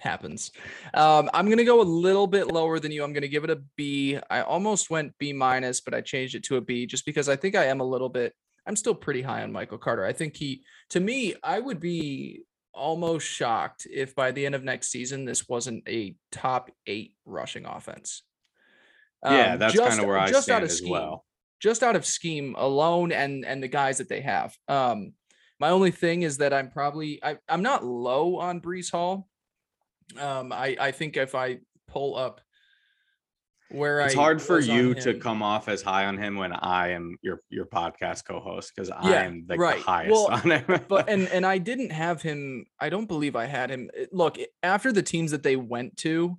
happens. 0.00 0.52
Um, 0.94 1.28
I'm 1.34 1.48
gonna 1.48 1.64
go 1.64 1.80
a 1.80 1.82
little 1.82 2.26
bit 2.26 2.46
lower 2.46 2.78
than 2.78 2.92
you. 2.92 3.02
I'm 3.02 3.12
gonna 3.12 3.28
give 3.28 3.44
it 3.44 3.50
a 3.50 3.60
B. 3.76 4.18
I 4.30 4.42
almost 4.42 4.90
went 4.90 5.16
B 5.18 5.32
minus, 5.32 5.80
but 5.80 5.94
I 5.94 6.00
changed 6.00 6.34
it 6.34 6.44
to 6.44 6.56
a 6.56 6.60
B 6.60 6.86
just 6.86 7.04
because 7.04 7.28
I 7.28 7.36
think 7.36 7.56
I 7.56 7.64
am 7.64 7.80
a 7.80 7.84
little 7.84 8.08
bit. 8.08 8.34
I'm 8.68 8.76
still 8.76 8.94
pretty 8.94 9.22
high 9.22 9.42
on 9.42 9.50
Michael 9.52 9.78
Carter. 9.78 10.04
I 10.04 10.12
think 10.12 10.36
he, 10.36 10.62
to 10.90 11.00
me, 11.00 11.34
I 11.42 11.58
would 11.58 11.80
be 11.80 12.42
almost 12.74 13.26
shocked 13.26 13.86
if 13.90 14.14
by 14.14 14.30
the 14.30 14.46
end 14.46 14.54
of 14.54 14.62
next 14.62 14.90
season 14.90 15.24
this 15.24 15.48
wasn't 15.48 15.82
a 15.88 16.14
top 16.30 16.70
eight 16.86 17.14
rushing 17.24 17.64
offense. 17.64 18.22
yeah, 19.24 19.54
Um, 19.54 19.58
that's 19.58 19.76
kind 19.76 19.98
of 19.98 20.06
where 20.06 20.18
I 20.18 20.28
just 20.28 20.50
out 20.50 20.62
stand 20.62 20.64
of 20.64 20.70
as 20.70 20.76
scheme 20.76 20.90
well. 20.90 21.24
just 21.60 21.82
out 21.82 21.96
of 21.96 22.06
scheme 22.06 22.54
alone 22.56 23.10
and 23.10 23.44
and 23.44 23.60
the 23.62 23.68
guys 23.68 23.98
that 23.98 24.08
they 24.08 24.20
have. 24.20 24.54
Um, 24.68 25.14
my 25.58 25.70
only 25.70 25.90
thing 25.90 26.22
is 26.22 26.36
that 26.38 26.52
I'm 26.52 26.70
probably 26.70 27.18
I, 27.24 27.38
I'm 27.48 27.62
not 27.62 27.84
low 27.84 28.36
on 28.36 28.60
Breece 28.60 28.92
Hall. 28.92 29.26
Um, 30.16 30.52
I 30.52 30.76
I 30.78 30.90
think 30.92 31.16
if 31.16 31.34
I 31.34 31.58
pull 31.88 32.16
up 32.16 32.40
where 33.70 34.00
It's 34.00 34.14
I 34.14 34.18
hard 34.18 34.40
for 34.40 34.58
you 34.60 34.94
to 34.94 35.14
come 35.14 35.42
off 35.42 35.68
as 35.68 35.82
high 35.82 36.06
on 36.06 36.16
him 36.16 36.36
when 36.36 36.52
I 36.52 36.92
am 36.92 37.16
your 37.22 37.40
your 37.50 37.66
podcast 37.66 38.24
co-host 38.24 38.72
because 38.74 38.90
I 38.90 39.24
am 39.24 39.44
the, 39.46 39.56
right. 39.56 39.76
the 39.76 39.82
highest 39.82 40.12
Well, 40.12 40.28
on 40.30 40.50
him. 40.50 40.80
but 40.88 41.08
and 41.08 41.28
and 41.32 41.44
I 41.46 41.58
didn't 41.58 41.90
have 41.90 42.22
him. 42.22 42.66
I 42.80 42.88
don't 42.88 43.06
believe 43.06 43.36
I 43.36 43.46
had 43.46 43.70
him. 43.70 43.90
Uh, 43.98 44.04
Look, 44.12 44.36
after 44.62 44.92
the 44.92 45.02
teams 45.02 45.30
that 45.32 45.42
they 45.42 45.56
went 45.56 45.96
to, 45.98 46.38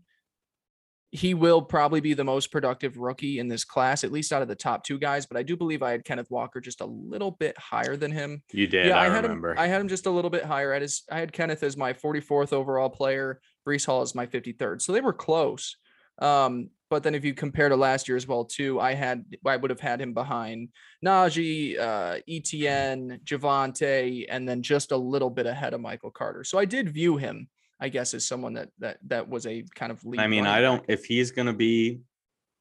he 1.12 1.34
will 1.34 1.62
probably 1.62 2.02
be 2.02 2.14
the 2.14 2.24
most 2.24 2.52
productive 2.52 2.98
rookie 2.98 3.40
in 3.40 3.48
this 3.48 3.64
class, 3.66 4.04
at 4.04 4.12
least 4.12 4.32
out 4.32 4.44
of 4.44 4.48
the 4.48 4.56
top 4.56 4.84
two 4.84 5.00
guys. 5.00 5.26
But 5.26 5.38
I 5.38 5.44
do 5.44 5.58
believe 5.58 5.82
I 5.82 5.90
had 5.92 6.06
Kenneth 6.06 6.30
Walker 6.30 6.62
just 6.62 6.82
a 6.82 6.86
little 6.86 7.32
bit 7.32 7.58
higher 7.58 7.96
than 7.96 8.12
him. 8.12 8.44
you 8.52 8.68
did. 8.68 8.88
yeah, 8.88 8.98
I, 9.00 9.08
I, 9.08 9.10
had 9.10 9.24
remember. 9.24 9.52
him. 9.54 9.58
I 9.60 9.68
had 9.68 9.82
him 9.82 9.88
just 9.88 10.06
a 10.06 10.12
little 10.12 10.30
bit 10.30 10.46
higher. 10.46 10.72
At 10.72 10.84
his, 10.84 11.04
I 11.12 11.20
had 11.20 11.32
Kenneth 11.34 11.64
as 11.64 11.76
my 11.76 11.94
44th 11.94 12.54
overall 12.54 12.90
player. 12.90 13.40
Breece 13.68 13.88
Hall 13.88 14.04
is 14.04 14.14
my 14.14 14.28
53rd. 14.28 14.82
So 14.84 14.92
they 14.94 15.02
were 15.02 15.14
close. 15.14 15.78
Um, 16.20 16.70
but 16.90 17.04
then 17.04 17.14
if 17.16 17.24
you 17.24 17.34
compare 17.34 17.70
to 17.70 17.76
last 17.76 18.08
year 18.08 18.18
as 18.18 18.28
well, 18.28 18.44
too, 18.46 18.80
I 18.80 18.94
had 18.94 19.26
I 19.46 19.58
would 19.58 19.70
have 19.70 19.80
had 19.80 20.02
him 20.02 20.14
behind 20.14 20.70
Najee, 21.06 21.80
uh, 21.80 22.20
Etienne, 22.28 23.20
Javonte, 23.24 24.26
and 24.30 24.48
then 24.48 24.62
just 24.64 24.92
a 24.92 24.98
little 24.98 25.30
bit 25.30 25.46
ahead 25.46 25.74
of 25.74 25.82
Michael 25.82 26.12
Carter. 26.12 26.44
So 26.44 26.58
I 26.58 26.66
did 26.66 26.90
view 26.90 27.18
him, 27.18 27.48
I 27.80 27.90
guess, 27.90 28.14
as 28.14 28.28
someone 28.28 28.54
that 28.54 28.70
that 28.80 28.98
that 29.08 29.30
was 29.30 29.46
a 29.46 29.64
kind 29.76 29.92
of 29.92 30.04
lead. 30.04 30.20
I 30.20 30.28
mean, 30.28 30.48
I 30.48 30.62
don't. 30.62 30.80
back. 30.80 30.86
If 30.90 31.06
he's 31.06 31.32
gonna 31.32 31.54
be 31.54 32.02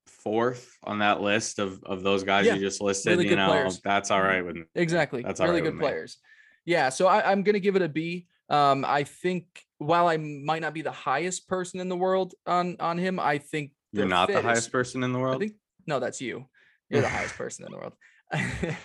fourth 0.06 0.76
on 0.84 0.98
that 0.98 1.20
list 1.20 1.58
of 1.58 1.82
of 1.84 2.02
those 2.02 2.24
guys 2.24 2.46
Yeah, 2.46 2.54
you 2.54 2.60
just 2.60 2.80
listed, 2.80 3.12
really 3.12 3.28
you 3.30 3.36
know, 3.36 3.48
players. 3.48 3.80
that's 3.80 4.10
all 4.10 4.22
right 4.22 4.44
with 4.44 4.56
me. 4.56 4.64
Exactly. 4.74 5.22
That's 5.22 5.40
all 5.40 5.46
really 5.46 5.60
right 5.60 5.66
good 5.68 5.74
with 5.74 5.80
me. 5.80 5.88
players. 5.88 6.18
Yeah. 6.64 6.90
So 6.90 7.06
I, 7.06 7.30
I'm 7.30 7.42
gonna 7.42 7.60
give 7.60 7.76
it 7.76 7.82
a 7.82 7.88
B. 7.88 8.26
Um, 8.50 8.84
I 8.86 9.04
think 9.04 9.44
while 9.78 10.08
I 10.08 10.16
might 10.16 10.62
not 10.62 10.74
be 10.74 10.82
the 10.82 10.90
highest 10.90 11.48
person 11.48 11.80
in 11.80 11.88
the 11.88 11.96
world 11.96 12.34
on 12.46 12.76
on 12.80 12.98
him, 12.98 13.20
I 13.20 13.38
think 13.38 13.72
You're 13.92 14.04
the 14.04 14.10
not 14.10 14.28
the 14.28 14.42
highest 14.42 14.70
person 14.72 15.02
in 15.02 15.12
the 15.12 15.18
I 15.18 15.22
world 15.22 15.40
think 15.40 15.54
no, 15.86 16.00
that's 16.00 16.20
you. 16.20 16.46
You're 16.90 17.02
the 17.02 17.08
highest 17.08 17.36
person 17.36 17.64
in 17.66 17.72
the 17.72 17.78
world. 17.78 17.94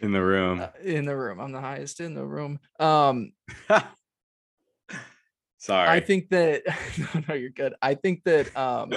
in 0.00 0.12
the 0.12 0.22
room. 0.22 0.60
Uh, 0.60 0.68
in 0.82 1.04
the 1.04 1.16
room. 1.16 1.40
I'm 1.40 1.52
the 1.52 1.60
highest 1.60 2.00
in 2.00 2.14
the 2.14 2.24
room. 2.24 2.60
Um, 2.78 3.32
Sorry. 5.58 5.88
I 5.88 6.00
think 6.00 6.28
that 6.28 6.62
no, 6.98 7.22
no, 7.28 7.34
you're 7.34 7.50
good. 7.50 7.74
I 7.80 7.94
think 7.94 8.22
that 8.24 8.54
um 8.56 8.92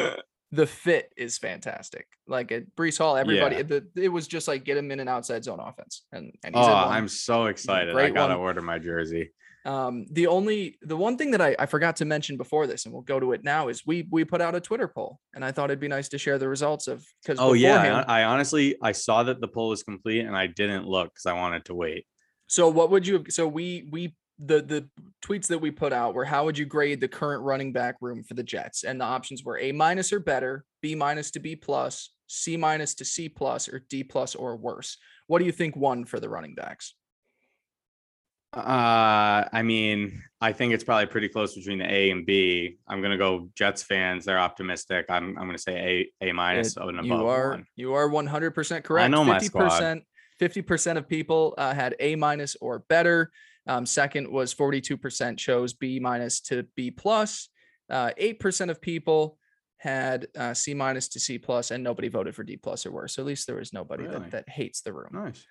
the 0.51 0.67
fit 0.67 1.11
is 1.15 1.37
fantastic. 1.37 2.07
Like 2.27 2.51
at 2.51 2.75
Breece 2.75 2.97
Hall, 2.97 3.15
everybody 3.15 3.57
Yeah. 3.57 3.63
the, 3.63 3.87
it 3.95 4.09
was 4.09 4.27
just 4.27 4.47
like 4.47 4.65
get 4.65 4.77
him 4.77 4.91
in 4.91 4.99
an 4.99 5.07
outside 5.07 5.43
zone 5.43 5.59
offense. 5.61 6.03
And 6.11 6.33
and 6.43 6.55
he's 6.55 6.65
oh. 6.65 6.73
I'm 6.73 7.07
so 7.07 7.45
excited. 7.45 7.95
I 7.95 8.09
gotta 8.09 8.33
one. 8.33 8.41
order 8.41 8.61
my 8.61 8.79
jersey. 8.79 9.31
Um, 9.67 10.05
the 10.11 10.27
only 10.27 10.77
the 10.81 10.95
one 10.95 11.17
thing 11.17 11.31
that 11.31 11.41
I, 11.41 11.53
I 11.59 11.65
forgot 11.65 11.97
to 11.97 12.05
mention 12.05 12.37
before 12.37 12.67
this, 12.67 12.85
and 12.85 12.93
we'll 12.93 13.01
go 13.01 13.19
to 13.19 13.33
it 13.33 13.43
now, 13.43 13.67
is 13.67 13.85
we 13.85 14.07
we 14.09 14.23
put 14.23 14.39
out 14.39 14.55
a 14.55 14.61
Twitter 14.61 14.87
poll, 14.87 15.19
and 15.35 15.43
I 15.43 15.51
thought 15.51 15.69
it'd 15.69 15.81
be 15.81 15.89
nice 15.89 16.07
to 16.09 16.17
share 16.17 16.37
the 16.37 16.47
results 16.47 16.87
of 16.87 17.05
because 17.21 17.37
Oh 17.37 17.51
yeah, 17.51 18.03
I, 18.07 18.21
I 18.21 18.23
honestly 18.23 18.77
I 18.81 18.93
saw 18.93 19.23
that 19.23 19.41
the 19.41 19.47
poll 19.49 19.69
was 19.69 19.83
complete 19.83 20.21
and 20.21 20.37
I 20.37 20.47
didn't 20.47 20.87
look 20.87 21.09
because 21.13 21.25
I 21.25 21.33
wanted 21.33 21.65
to 21.65 21.75
wait. 21.75 22.05
So 22.47 22.69
what 22.69 22.91
would 22.91 23.05
you? 23.05 23.25
So 23.27 23.45
we 23.45 23.89
we 23.91 24.15
the 24.39 24.61
the 24.61 24.89
tweets 25.21 25.47
that 25.47 25.59
we 25.59 25.71
put 25.71 25.91
out 25.91 26.13
were 26.13 26.23
how 26.23 26.45
would 26.45 26.57
you 26.57 26.65
grade 26.65 27.01
the 27.01 27.09
current 27.09 27.43
running 27.43 27.73
back 27.73 27.95
room 27.99 28.23
for 28.23 28.35
the 28.35 28.43
Jets? 28.43 28.85
And 28.85 29.01
the 29.01 29.05
options 29.05 29.43
were 29.43 29.59
A 29.59 29.73
minus 29.73 30.13
or 30.13 30.21
better, 30.21 30.63
B 30.81 30.95
minus 30.95 31.29
to 31.31 31.41
B 31.41 31.57
plus, 31.57 32.11
C 32.27 32.55
minus 32.55 32.95
to 32.95 33.05
C 33.05 33.27
plus, 33.27 33.67
or 33.67 33.83
D 33.89 34.05
plus 34.05 34.33
or 34.33 34.55
worse. 34.55 34.97
What 35.27 35.39
do 35.39 35.45
you 35.45 35.51
think 35.51 35.75
won 35.75 36.05
for 36.05 36.21
the 36.21 36.29
running 36.29 36.55
backs? 36.55 36.93
Uh, 38.53 39.43
I 39.51 39.61
mean, 39.63 40.23
I 40.39 40.53
think 40.53 40.73
it's 40.73 40.83
probably 40.83 41.07
pretty 41.07 41.29
close 41.29 41.55
between 41.55 41.79
the 41.79 41.91
A 41.91 42.11
and 42.11 42.25
B. 42.25 42.77
I'm 42.87 43.01
gonna 43.01 43.17
go 43.17 43.49
Jets 43.55 43.83
fans. 43.83 44.25
They're 44.25 44.39
optimistic. 44.39 45.05
I'm 45.09 45.37
I'm 45.37 45.45
gonna 45.47 45.57
say 45.57 46.09
A 46.21 46.29
A 46.29 46.33
minus 46.33 46.77
and 46.77 46.91
above 46.99 47.05
you 47.05 47.27
are 47.27 47.49
one. 47.51 47.65
you 47.75 47.93
are 47.93 48.09
100% 48.09 48.83
correct. 48.83 49.11
know 49.11 49.23
my 49.23 49.39
squad. 49.39 49.71
50%, 49.71 50.01
50% 50.39 50.97
of 50.97 51.07
people 51.07 51.53
uh, 51.57 51.73
had 51.73 51.95
A 51.99 52.15
minus 52.15 52.55
or 52.61 52.79
better. 52.87 53.31
Um, 53.67 53.85
second 53.85 54.31
was 54.31 54.55
42% 54.55 55.37
chose 55.37 55.73
B 55.73 55.99
minus 55.99 56.39
to 56.41 56.63
B 56.75 56.89
plus. 56.89 57.49
Uh, 57.89 58.11
8% 58.19 58.69
of 58.69 58.79
people 58.81 59.37
had 59.77 60.27
uh, 60.37 60.53
C 60.53 60.73
minus 60.73 61.09
to 61.09 61.19
C 61.19 61.37
plus, 61.37 61.71
and 61.71 61.83
nobody 61.83 62.07
voted 62.07 62.33
for 62.33 62.43
D 62.43 62.55
plus 62.55 62.85
or 62.85 62.91
worse. 62.91 63.15
So 63.15 63.23
at 63.23 63.25
least 63.25 63.45
there 63.45 63.57
was 63.57 63.73
nobody 63.73 64.03
Really? 64.05 64.19
that, 64.19 64.31
that 64.31 64.49
hates 64.49 64.81
the 64.81 64.93
room. 64.93 65.09
Nice. 65.11 65.45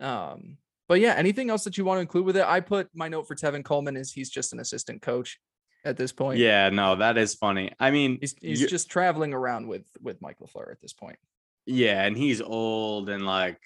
Um, 0.00 0.56
but 0.88 1.00
yeah, 1.00 1.14
anything 1.14 1.50
else 1.50 1.64
that 1.64 1.76
you 1.78 1.84
want 1.84 1.98
to 1.98 2.00
include 2.02 2.24
with 2.24 2.36
it? 2.36 2.44
I 2.44 2.60
put 2.60 2.88
my 2.94 3.08
note 3.08 3.28
for 3.28 3.34
Tevin 3.34 3.64
Coleman 3.64 3.96
is 3.96 4.12
he's 4.12 4.30
just 4.30 4.52
an 4.52 4.60
assistant 4.60 5.02
coach 5.02 5.38
at 5.84 5.96
this 5.96 6.12
point. 6.12 6.38
Yeah, 6.38 6.70
no, 6.70 6.96
that 6.96 7.16
is 7.18 7.34
funny. 7.34 7.72
I 7.78 7.90
mean, 7.90 8.18
He's, 8.20 8.34
he's 8.40 8.66
just 8.66 8.90
traveling 8.90 9.32
around 9.34 9.68
with 9.68 9.86
with 10.02 10.20
Mike 10.20 10.38
LaFleur 10.40 10.72
at 10.72 10.80
this 10.80 10.92
point. 10.92 11.18
yeah, 11.66 12.04
and 12.04 12.16
he's 12.16 12.40
old 12.40 13.08
and 13.10 13.24
like, 13.26 13.60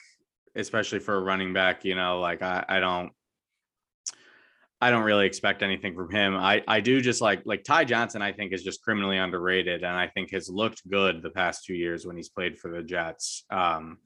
especially 0.55 0.99
for 0.99 1.15
a 1.15 1.21
running 1.21 1.53
back, 1.53 1.85
you 1.85 1.95
know, 1.95 2.21
like 2.21 2.43
I 2.43 2.65
I 2.69 2.81
don't. 2.81 3.13
I 4.81 4.91
don't 4.91 5.05
really 5.05 5.27
expect 5.27 5.63
anything 5.63 5.95
from 5.95 6.11
him. 6.11 6.35
I, 6.35 6.65
I 6.67 6.81
do 6.81 7.01
just 7.01 7.21
like 7.21 7.43
like 7.45 7.63
Ty 7.63 7.85
Johnson. 7.85 8.21
I 8.21 8.33
think 8.33 8.53
is 8.53 8.65
just 8.65 8.83
criminally 8.83 9.17
underrated, 9.17 9.85
and 9.85 9.97
I 9.97 10.09
think 10.09 10.33
has 10.33 10.49
looked 10.49 10.83
good 10.91 11.23
the 11.23 11.31
past 11.31 11.65
two 11.65 11.75
years 11.75 12.05
when 12.05 12.17
he's 12.17 12.29
played 12.29 12.59
for 12.59 12.69
the 12.69 12.83
Jets. 12.83 13.45
Um, 13.49 13.99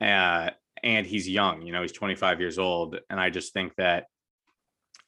uh, 0.00 0.50
and 0.84 1.06
he's 1.06 1.28
young. 1.28 1.62
You 1.62 1.72
know, 1.72 1.82
he's 1.82 1.92
25 1.92 2.38
years 2.38 2.58
old, 2.58 3.00
and 3.10 3.18
I 3.18 3.30
just 3.30 3.52
think 3.52 3.74
that 3.76 4.04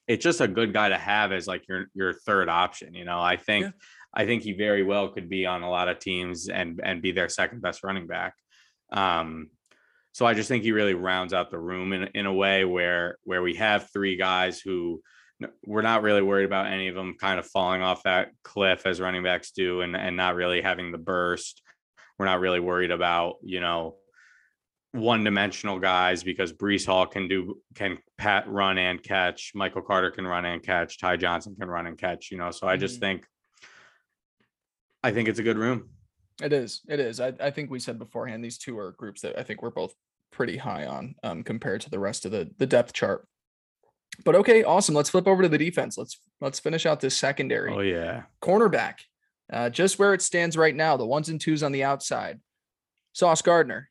it's 0.08 0.24
just 0.24 0.40
a 0.40 0.48
good 0.48 0.72
guy 0.72 0.88
to 0.88 0.96
have 0.96 1.30
as 1.30 1.46
like 1.46 1.68
your 1.68 1.86
your 1.94 2.12
third 2.12 2.48
option. 2.48 2.94
You 2.94 3.04
know, 3.04 3.20
I 3.20 3.36
think 3.36 3.66
Yeah. 3.66 3.70
I 4.14 4.24
think 4.24 4.42
he 4.42 4.52
very 4.52 4.82
well 4.82 5.08
could 5.10 5.28
be 5.28 5.44
on 5.44 5.62
a 5.62 5.70
lot 5.70 5.88
of 5.88 5.98
teams 5.98 6.48
and 6.48 6.80
and 6.82 7.02
be 7.02 7.12
their 7.12 7.28
second 7.28 7.60
best 7.60 7.84
running 7.84 8.06
back. 8.06 8.34
Um, 8.90 9.50
so 10.12 10.24
I 10.24 10.32
just 10.32 10.48
think 10.48 10.62
he 10.62 10.72
really 10.72 10.94
rounds 10.94 11.34
out 11.34 11.50
the 11.50 11.58
room 11.58 11.92
in 11.92 12.04
in 12.14 12.24
a 12.26 12.32
way 12.32 12.64
where 12.64 13.18
where 13.24 13.42
we 13.42 13.54
have 13.56 13.90
three 13.92 14.16
guys 14.16 14.60
who 14.60 15.02
we're 15.66 15.82
not 15.82 16.02
really 16.02 16.22
worried 16.22 16.46
about 16.46 16.72
any 16.72 16.88
of 16.88 16.94
them 16.94 17.14
kind 17.20 17.38
of 17.38 17.46
falling 17.46 17.82
off 17.82 18.04
that 18.04 18.30
cliff 18.42 18.86
as 18.86 19.00
running 19.02 19.22
backs 19.22 19.50
do 19.50 19.82
and 19.82 19.94
and 19.94 20.16
not 20.16 20.36
really 20.36 20.62
having 20.62 20.90
the 20.90 20.98
burst. 20.98 21.60
We're 22.18 22.24
not 22.24 22.40
really 22.40 22.60
worried 22.60 22.90
about, 22.90 23.34
you 23.42 23.60
know, 23.60 23.96
one-dimensional 24.96 25.78
guys 25.78 26.22
because 26.22 26.52
Breece 26.52 26.86
Hall 26.86 27.06
can 27.06 27.28
do 27.28 27.60
can 27.74 27.98
pat 28.18 28.48
run 28.48 28.78
and 28.78 29.02
catch. 29.02 29.52
Michael 29.54 29.82
Carter 29.82 30.10
can 30.10 30.26
run 30.26 30.44
and 30.44 30.62
catch. 30.62 30.98
Ty 30.98 31.16
Johnson 31.16 31.54
can 31.58 31.68
run 31.68 31.86
and 31.86 31.96
catch. 31.98 32.30
You 32.30 32.38
know, 32.38 32.50
so 32.50 32.66
I 32.66 32.76
just 32.76 32.96
Mhm. 32.96 33.00
think 33.00 33.26
I 35.02 35.12
think 35.12 35.28
it's 35.28 35.38
a 35.38 35.42
good 35.42 35.58
room. 35.58 35.90
It 36.42 36.52
is. 36.52 36.82
It 36.88 37.00
is. 37.00 37.20
I, 37.20 37.32
I 37.40 37.50
think 37.50 37.70
we 37.70 37.78
said 37.78 37.98
beforehand 37.98 38.44
these 38.44 38.58
two 38.58 38.78
are 38.78 38.92
groups 38.92 39.22
that 39.22 39.38
I 39.38 39.42
think 39.42 39.62
we're 39.62 39.70
both 39.70 39.94
pretty 40.32 40.56
high 40.56 40.86
on 40.86 41.14
um, 41.22 41.42
compared 41.42 41.80
to 41.82 41.90
the 41.90 41.98
rest 41.98 42.24
of 42.24 42.32
the 42.32 42.50
the 42.58 42.66
depth 42.66 42.92
chart. 42.92 43.26
But 44.24 44.34
okay, 44.36 44.62
awesome. 44.64 44.94
Let's 44.94 45.10
flip 45.10 45.26
over 45.28 45.42
to 45.42 45.48
the 45.48 45.58
defense. 45.58 45.96
Let's 45.96 46.18
let's 46.40 46.58
finish 46.60 46.86
out 46.86 47.00
this 47.00 47.16
secondary. 47.16 47.72
Oh 47.72 47.80
yeah. 47.80 48.24
Cornerback, 48.42 48.94
uh, 49.52 49.70
just 49.70 49.98
where 49.98 50.14
it 50.14 50.22
stands 50.22 50.56
right 50.56 50.74
now, 50.74 50.96
the 50.96 51.06
ones 51.06 51.28
and 51.28 51.40
twos 51.40 51.62
on 51.62 51.72
the 51.72 51.84
outside. 51.84 52.40
Sauce 53.12 53.40
Gardner, 53.42 53.88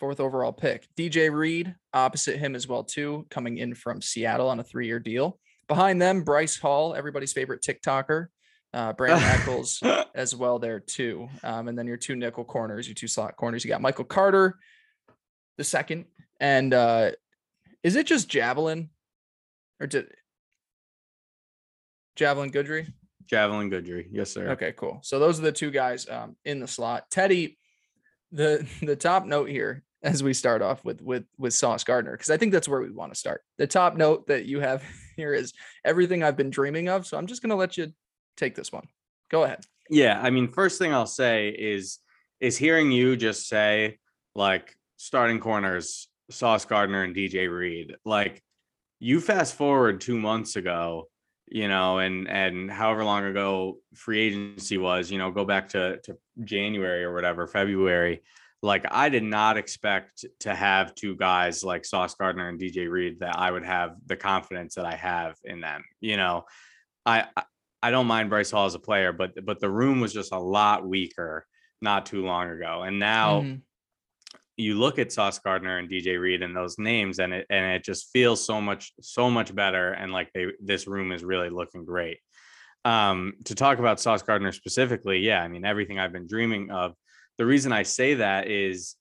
fourth 0.00 0.18
overall 0.18 0.52
pick. 0.52 0.88
DJ 0.96 1.30
Reed, 1.30 1.74
opposite 1.92 2.38
him 2.38 2.56
as 2.56 2.66
well 2.66 2.82
too, 2.82 3.26
coming 3.30 3.58
in 3.58 3.74
from 3.74 4.00
Seattle 4.00 4.48
on 4.48 4.58
a 4.58 4.64
three-year 4.64 4.98
deal. 4.98 5.38
Behind 5.68 6.00
them, 6.02 6.24
Bryce 6.24 6.58
Hall, 6.58 6.94
everybody's 6.94 7.32
favorite 7.32 7.62
TikToker. 7.62 8.26
Uh, 8.72 8.92
Brandin 8.94 9.22
Echols 9.40 9.82
as 10.14 10.34
well 10.34 10.58
there 10.58 10.80
too. 10.80 11.28
Um, 11.44 11.68
and 11.68 11.78
then 11.78 11.86
your 11.86 11.96
two 11.96 12.16
nickel 12.16 12.44
corners, 12.44 12.88
your 12.88 12.94
two 12.94 13.08
slot 13.08 13.36
corners. 13.36 13.64
You 13.64 13.68
got 13.68 13.80
Michael 13.82 14.04
Carter, 14.04 14.58
the 15.58 15.64
second, 15.64 16.06
and 16.40 16.72
uh, 16.72 17.10
is 17.82 17.94
it 17.94 18.06
just 18.06 18.28
Javelin, 18.28 18.88
or 19.80 19.86
did 19.86 20.06
Javelin 22.16 22.50
Guidry? 22.50 22.92
Javelin 23.26 23.70
Guidry. 23.70 24.06
Yes, 24.10 24.32
sir. 24.32 24.50
Okay, 24.50 24.72
cool. 24.76 25.00
So 25.02 25.18
those 25.18 25.38
are 25.38 25.42
the 25.42 25.52
two 25.52 25.70
guys 25.70 26.08
um, 26.08 26.36
in 26.44 26.58
the 26.58 26.66
slot. 26.66 27.10
Teddy, 27.10 27.58
the 28.32 28.66
the 28.82 28.96
top 28.96 29.26
note 29.26 29.50
here 29.50 29.84
as 30.02 30.22
we 30.22 30.32
start 30.32 30.62
off 30.62 30.84
with 30.84 31.02
with 31.02 31.24
with 31.38 31.52
Sauce 31.52 31.84
Gardner 31.84 32.12
because 32.12 32.30
I 32.30 32.36
think 32.36 32.52
that's 32.52 32.68
where 32.68 32.80
we 32.80 32.90
want 32.90 33.12
to 33.12 33.18
start. 33.18 33.42
The 33.58 33.66
top 33.66 33.96
note 33.96 34.26
that 34.28 34.46
you 34.46 34.60
have 34.60 34.82
here 35.16 35.34
is 35.34 35.52
everything 35.84 36.22
I've 36.22 36.36
been 36.36 36.50
dreaming 36.50 36.88
of. 36.88 37.06
So 37.06 37.18
I'm 37.18 37.26
just 37.26 37.42
gonna 37.42 37.56
let 37.56 37.76
you 37.76 37.92
take 38.36 38.54
this 38.54 38.72
one. 38.72 38.86
Go 39.30 39.44
ahead. 39.44 39.64
Yeah, 39.88 40.20
I 40.22 40.30
mean, 40.30 40.48
first 40.48 40.78
thing 40.78 40.92
I'll 40.92 41.06
say 41.06 41.48
is 41.48 41.98
is 42.40 42.56
hearing 42.56 42.90
you 42.90 43.16
just 43.16 43.48
say 43.48 43.98
like 44.34 44.74
starting 44.96 45.40
corners, 45.40 46.08
Sauce 46.30 46.64
Gardner 46.64 47.02
and 47.02 47.14
DJ 47.14 47.50
Reed. 47.50 47.94
Like 48.04 48.42
you 48.98 49.20
fast 49.20 49.54
forward 49.54 50.00
two 50.00 50.18
months 50.18 50.56
ago, 50.56 51.08
you 51.46 51.68
know, 51.68 51.98
and 51.98 52.28
and 52.28 52.70
however 52.70 53.04
long 53.04 53.24
ago 53.24 53.78
free 53.94 54.20
agency 54.20 54.78
was, 54.78 55.10
you 55.10 55.18
know, 55.18 55.30
go 55.30 55.44
back 55.44 55.68
to 55.70 55.98
to 56.04 56.16
January 56.44 57.04
or 57.04 57.12
whatever, 57.12 57.46
February. 57.46 58.22
Like 58.62 58.84
I 58.90 59.08
did 59.08 59.22
not 59.22 59.56
expect 59.56 60.24
to 60.40 60.54
have 60.54 60.94
two 60.94 61.16
guys 61.16 61.64
like 61.64 61.84
Sauce 61.84 62.14
Gardner 62.14 62.48
and 62.48 62.60
DJ 62.60 62.90
Reed 62.90 63.20
that 63.20 63.38
I 63.38 63.50
would 63.50 63.64
have 63.64 63.96
the 64.06 64.16
confidence 64.16 64.74
that 64.74 64.84
I 64.84 64.96
have 64.96 65.36
in 65.44 65.60
them. 65.60 65.82
You 66.00 66.16
know, 66.16 66.44
I 67.06 67.26
I 67.82 67.90
don't 67.90 68.06
mind 68.06 68.28
Bryce 68.28 68.50
Hall 68.50 68.66
as 68.66 68.74
a 68.74 68.78
player, 68.78 69.12
but 69.12 69.44
but 69.44 69.60
the 69.60 69.70
room 69.70 70.00
was 70.00 70.12
just 70.12 70.32
a 70.32 70.38
lot 70.38 70.86
weaker 70.86 71.46
not 71.80 72.06
too 72.06 72.24
long 72.24 72.50
ago, 72.50 72.82
and 72.82 72.98
now. 72.98 73.42
Mm-hmm 73.42 73.56
you 74.60 74.78
look 74.78 74.98
at 74.98 75.12
Sauce 75.12 75.38
Gardner 75.38 75.78
and 75.78 75.88
DJ 75.88 76.20
Reed 76.20 76.42
and 76.42 76.54
those 76.54 76.78
names, 76.78 77.18
and 77.18 77.32
it 77.32 77.46
and 77.50 77.74
it 77.74 77.84
just 77.84 78.10
feels 78.12 78.44
so 78.44 78.60
much 78.60 78.92
so 79.00 79.30
much 79.30 79.54
better, 79.54 79.92
and 79.92 80.12
like 80.12 80.30
they 80.32 80.46
this 80.62 80.86
room 80.86 81.12
is 81.12 81.24
really 81.24 81.50
looking 81.50 81.84
great. 81.84 82.18
Um, 82.84 83.34
to 83.44 83.54
talk 83.54 83.78
about 83.78 84.00
Sauce 84.00 84.22
Gardner 84.22 84.52
specifically, 84.52 85.20
yeah, 85.20 85.42
I 85.42 85.48
mean 85.48 85.64
everything 85.64 85.98
I've 85.98 86.12
been 86.12 86.26
dreaming 86.26 86.70
of. 86.70 86.94
The 87.40 87.46
reason 87.46 87.72
I 87.72 87.84
say 87.84 88.16
that 88.16 88.48
is 88.48 88.96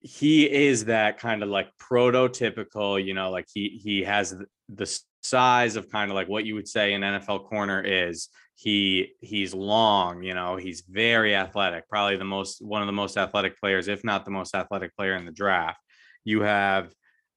he 0.00 0.50
is 0.50 0.86
that 0.86 1.20
kind 1.20 1.44
of 1.44 1.48
like 1.48 1.68
prototypical, 1.78 3.00
you 3.00 3.14
know, 3.14 3.30
like 3.30 3.46
he 3.54 3.80
he 3.80 4.02
has 4.02 4.34
the 4.68 5.00
size 5.22 5.76
of 5.76 5.88
kind 5.88 6.10
of 6.10 6.16
like 6.16 6.28
what 6.28 6.44
you 6.44 6.56
would 6.56 6.66
say 6.66 6.92
an 6.92 7.02
NFL 7.02 7.48
corner 7.48 7.80
is. 7.80 8.28
He 8.56 9.12
he's 9.20 9.54
long 9.54 10.24
you 10.24 10.34
know 10.34 10.56
he's 10.56 10.82
very 10.82 11.34
athletic 11.34 11.88
probably 11.88 12.16
the 12.16 12.24
most 12.24 12.60
one 12.60 12.82
of 12.82 12.86
the 12.86 12.92
most 12.92 13.16
athletic 13.16 13.58
players 13.58 13.86
if 13.86 14.02
not 14.04 14.24
the 14.24 14.32
most 14.32 14.54
athletic 14.54 14.94
player 14.96 15.14
in 15.14 15.24
the 15.24 15.32
draft. 15.32 15.80
You 16.24 16.42
have 16.42 16.92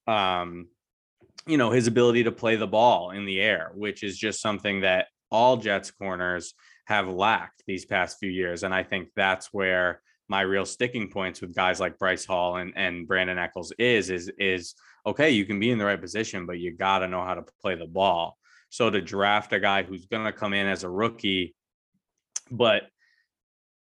um 0.08 0.68
you 1.46 1.58
know 1.58 1.70
his 1.70 1.86
ability 1.86 2.24
to 2.24 2.32
play 2.32 2.56
the 2.56 2.68
ball 2.68 3.12
in 3.12 3.26
the 3.26 3.40
air 3.40 3.72
which 3.76 4.02
is 4.02 4.18
just 4.18 4.42
something 4.42 4.82
that 4.82 5.08
all 5.32 5.58
jets 5.58 5.92
corners 5.92 6.56
have 6.86 7.08
lacked 7.08 7.64
these 7.68 7.86
past 7.86 8.18
few 8.20 8.30
years 8.30 8.64
and 8.64 8.74
i 8.74 8.84
think 8.84 9.10
that's 9.16 9.48
where 9.54 10.02
my 10.30 10.42
real 10.42 10.66
sticking 10.66 11.10
points 11.10 11.42
with 11.42 11.56
guys 11.56 11.80
like 11.80 11.98
bryce 11.98 12.26
hall 12.26 12.58
and, 12.58 12.74
and 12.76 13.08
brandon 13.08 13.38
Echols 13.38 13.72
is 13.78 14.10
is 14.10 14.32
is 14.38 14.76
okay 15.06 15.30
you 15.30 15.46
can 15.46 15.60
be 15.60 15.72
in 15.72 15.78
the 15.78 15.86
right 15.86 16.02
position 16.02 16.46
but 16.46 16.60
you 16.60 16.76
got 16.76 17.00
to 17.00 17.08
know 17.08 17.24
how 17.24 17.34
to 17.34 17.44
play 17.62 17.76
the 17.76 17.88
ball 17.88 18.38
so 18.74 18.90
to 18.90 19.02
draft 19.02 19.54
a 19.54 19.60
guy 19.60 19.84
who's 19.84 20.08
going 20.08 20.26
to 20.26 20.32
come 20.32 20.52
in 20.52 20.66
as 20.66 20.84
a 20.84 20.90
rookie, 20.90 21.54
but 22.50 22.88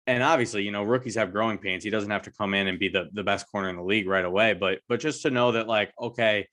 and 0.05 0.21
obviously, 0.21 0.61
you 0.61 0.69
know, 0.69 0.83
rookies 0.83 1.15
have 1.15 1.31
growing 1.31 1.57
pains. 1.57 1.83
He 1.83 1.89
doesn't 1.89 2.11
have 2.11 2.21
to 2.23 2.31
come 2.31 2.53
in 2.53 2.67
and 2.67 2.77
be 2.77 2.89
the, 2.89 3.09
the 3.11 3.23
best 3.23 3.49
corner 3.51 3.69
in 3.69 3.75
the 3.75 3.83
league 3.83 4.07
right 4.07 4.23
away, 4.23 4.53
but 4.53 4.81
but 4.87 4.99
just 4.99 5.23
to 5.23 5.31
know 5.31 5.53
that 5.53 5.67
like, 5.67 5.91
okay, 5.99 6.47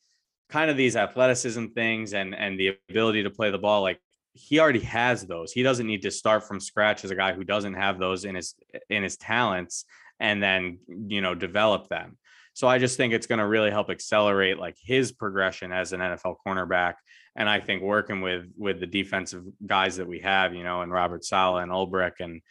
kind 0.49 0.71
of 0.71 0.79
these 0.79 0.97
athleticism 0.97 1.67
things 1.75 2.15
and 2.15 2.35
and 2.35 2.59
the 2.59 2.79
ability 2.89 3.25
to 3.25 3.31
play 3.31 3.51
the 3.51 3.59
ball, 3.59 3.83
like 3.83 4.01
he 4.41 4.59
already 4.59 4.80
has 4.80 5.26
those. 5.26 5.53
He 5.53 5.62
doesn't 5.62 5.86
need 5.86 6.03
to 6.03 6.11
start 6.11 6.47
from 6.47 6.61
scratch 6.61 7.05
as 7.05 7.11
a 7.11 7.16
guy 7.16 7.32
who 7.32 7.45
doesn't 7.45 7.74
have 7.74 7.99
those 7.99 8.24
in 8.24 8.34
his 8.34 8.55
in 8.88 9.03
his 9.03 9.16
talents 9.16 9.84
and 10.18 10.43
then 10.43 10.78
you 10.88 11.20
know 11.20 11.34
develop 11.34 11.88
them. 11.88 12.16
So 12.55 12.66
I 12.66 12.78
just 12.78 12.97
think 12.97 13.12
it's 13.12 13.26
going 13.26 13.38
to 13.38 13.47
really 13.47 13.70
help 13.70 13.91
accelerate 13.91 14.59
like 14.59 14.76
his 14.82 15.12
progression 15.12 15.72
as 15.72 15.93
an 15.93 16.01
NFL 16.01 16.36
cornerback 16.47 16.95
and 17.36 17.49
I 17.49 17.61
think 17.61 17.82
working 17.82 18.20
with 18.20 18.47
with 18.57 18.80
the 18.80 18.86
defensive 18.86 19.45
guys 19.64 19.97
that 19.97 20.07
we 20.07 20.20
have, 20.20 20.55
you 20.55 20.64
know, 20.64 20.82
and 20.82 20.93
Robert 20.93 21.24
Saleh 21.24 21.62
and 21.62 21.72
Ulbrich, 21.72 22.20
and 22.20 22.43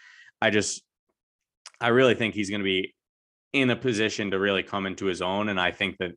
I 0.42 0.50
just 0.50 0.82
I 1.82 1.90
really 1.90 2.16
think 2.16 2.34
he's 2.34 2.50
going 2.50 2.62
to 2.62 2.66
be 2.66 2.94
in 3.54 3.70
a 3.70 3.76
position 3.76 4.32
to 4.32 4.40
really 4.40 4.64
come 4.64 4.86
into 4.86 5.06
his 5.06 5.22
own. 5.22 5.50
And 5.50 5.60
I 5.60 5.72
think 5.72 5.98
that 5.98 6.12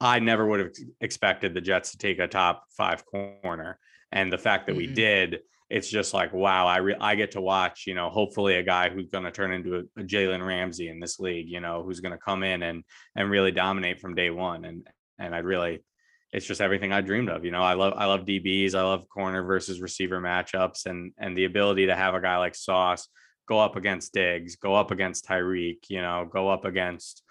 I 0.00 0.18
never 0.18 0.46
would 0.46 0.60
have 0.60 0.72
expected 1.00 1.54
the 1.54 1.60
Jets 1.60 1.92
to 1.92 1.98
take 1.98 2.18
a 2.18 2.26
top 2.26 2.64
five 2.76 3.04
corner, 3.06 3.78
and 4.12 4.32
the 4.32 4.38
fact 4.38 4.66
that 4.66 4.72
mm-hmm. 4.72 4.78
we 4.78 4.86
did, 4.94 5.40
it's 5.68 5.88
just 5.88 6.14
like 6.14 6.32
wow, 6.32 6.66
I 6.66 6.78
re- 6.78 6.96
I 7.00 7.14
get 7.14 7.32
to 7.32 7.40
watch, 7.40 7.84
you 7.86 7.94
know, 7.94 8.08
hopefully 8.08 8.56
a 8.56 8.62
guy 8.62 8.88
who's 8.88 9.08
going 9.08 9.24
to 9.24 9.30
turn 9.30 9.52
into 9.52 9.76
a, 9.76 10.00
a 10.00 10.04
Jalen 10.04 10.46
Ramsey 10.46 10.88
in 10.88 11.00
this 11.00 11.18
league, 11.18 11.48
you 11.48 11.60
know, 11.60 11.82
who's 11.82 12.00
going 12.00 12.12
to 12.12 12.18
come 12.18 12.42
in 12.42 12.62
and 12.62 12.84
and 13.16 13.30
really 13.30 13.52
dominate 13.52 14.00
from 14.00 14.14
day 14.14 14.30
one, 14.30 14.64
and 14.64 14.86
and 15.18 15.34
I 15.34 15.38
really 15.38 15.84
it's 16.32 16.46
just 16.46 16.60
everything 16.60 16.92
I 16.92 17.00
dreamed 17.00 17.30
of. 17.30 17.44
You 17.44 17.50
know, 17.50 17.62
I 17.62 17.74
love 17.74 17.94
I 17.96 18.06
love 18.06 18.26
DBs, 18.26 18.74
I 18.74 18.82
love 18.82 19.08
corner 19.08 19.42
versus 19.42 19.80
receiver 19.80 20.20
matchups, 20.20 20.86
and 20.86 21.12
and 21.18 21.36
the 21.36 21.44
ability 21.44 21.86
to 21.86 21.96
have 21.96 22.14
a 22.14 22.20
guy 22.20 22.36
like 22.38 22.54
Sauce 22.54 23.08
go 23.46 23.58
up 23.60 23.76
against 23.76 24.12
Diggs, 24.12 24.56
go 24.56 24.74
up 24.74 24.90
against 24.90 25.26
Tyreek, 25.26 25.88
you 25.88 26.02
know, 26.02 26.28
go 26.30 26.48
up 26.48 26.64
against 26.64 27.22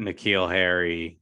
N'Keal 0.00 0.50
Harry. 0.50 1.20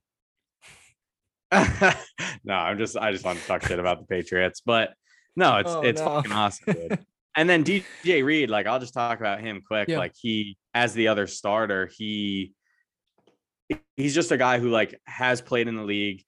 no, 2.45 2.55
I'm 2.55 2.79
just 2.79 2.97
I 2.97 3.13
just 3.13 3.25
want 3.25 3.39
to 3.39 3.47
talk 3.47 3.67
shit 3.67 3.79
about 3.79 3.99
the 3.99 4.07
Patriots, 4.07 4.63
but 4.65 4.95
no, 5.37 5.59
it's 5.59 5.71
oh, 5.71 5.83
it's 5.83 6.01
no. 6.01 6.07
fucking 6.07 6.33
awesome. 6.33 6.75
Dude. 6.75 6.99
and 7.37 7.49
then 7.49 7.65
DJ 7.65 8.25
Reed, 8.25 8.51
like 8.51 8.67
I'll 8.67 8.81
just 8.81 8.95
talk 8.95 9.19
about 9.19 9.41
him 9.41 9.63
quick. 9.67 9.89
Yeah. 9.89 9.99
Like 9.99 10.15
he, 10.21 10.57
as 10.75 10.95
the 10.95 11.09
other 11.09 11.27
starter, 11.27 11.91
he 11.97 12.53
he's 13.97 14.15
just 14.15 14.33
a 14.33 14.37
guy 14.37 14.59
who 14.59 14.69
like 14.69 15.01
has 15.07 15.41
played 15.41 15.69
in 15.69 15.77
the 15.77 15.85
league 15.85 16.25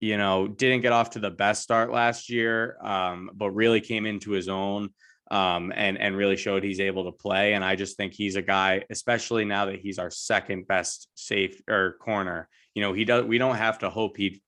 you 0.00 0.16
know, 0.16 0.48
didn't 0.48 0.80
get 0.80 0.92
off 0.92 1.10
to 1.10 1.18
the 1.18 1.30
best 1.30 1.62
start 1.62 1.92
last 1.92 2.30
year, 2.30 2.78
um, 2.82 3.30
but 3.34 3.50
really 3.50 3.80
came 3.80 4.06
into 4.06 4.30
his 4.30 4.48
own 4.48 4.88
um, 5.30 5.72
and 5.76 5.98
and 5.98 6.16
really 6.16 6.36
showed 6.36 6.64
he's 6.64 6.80
able 6.80 7.04
to 7.04 7.12
play. 7.12 7.52
And 7.52 7.64
I 7.64 7.76
just 7.76 7.96
think 7.96 8.14
he's 8.14 8.36
a 8.36 8.42
guy, 8.42 8.84
especially 8.90 9.44
now 9.44 9.66
that 9.66 9.80
he's 9.80 9.98
our 9.98 10.10
second 10.10 10.66
best 10.66 11.08
safe 11.14 11.60
or 11.68 11.96
corner. 12.00 12.48
You 12.74 12.82
know, 12.82 12.92
he 12.94 13.04
does. 13.04 13.24
We 13.26 13.38
don't 13.38 13.56
have 13.56 13.80
to 13.80 13.90
hope 13.90 14.16
he 14.16 14.42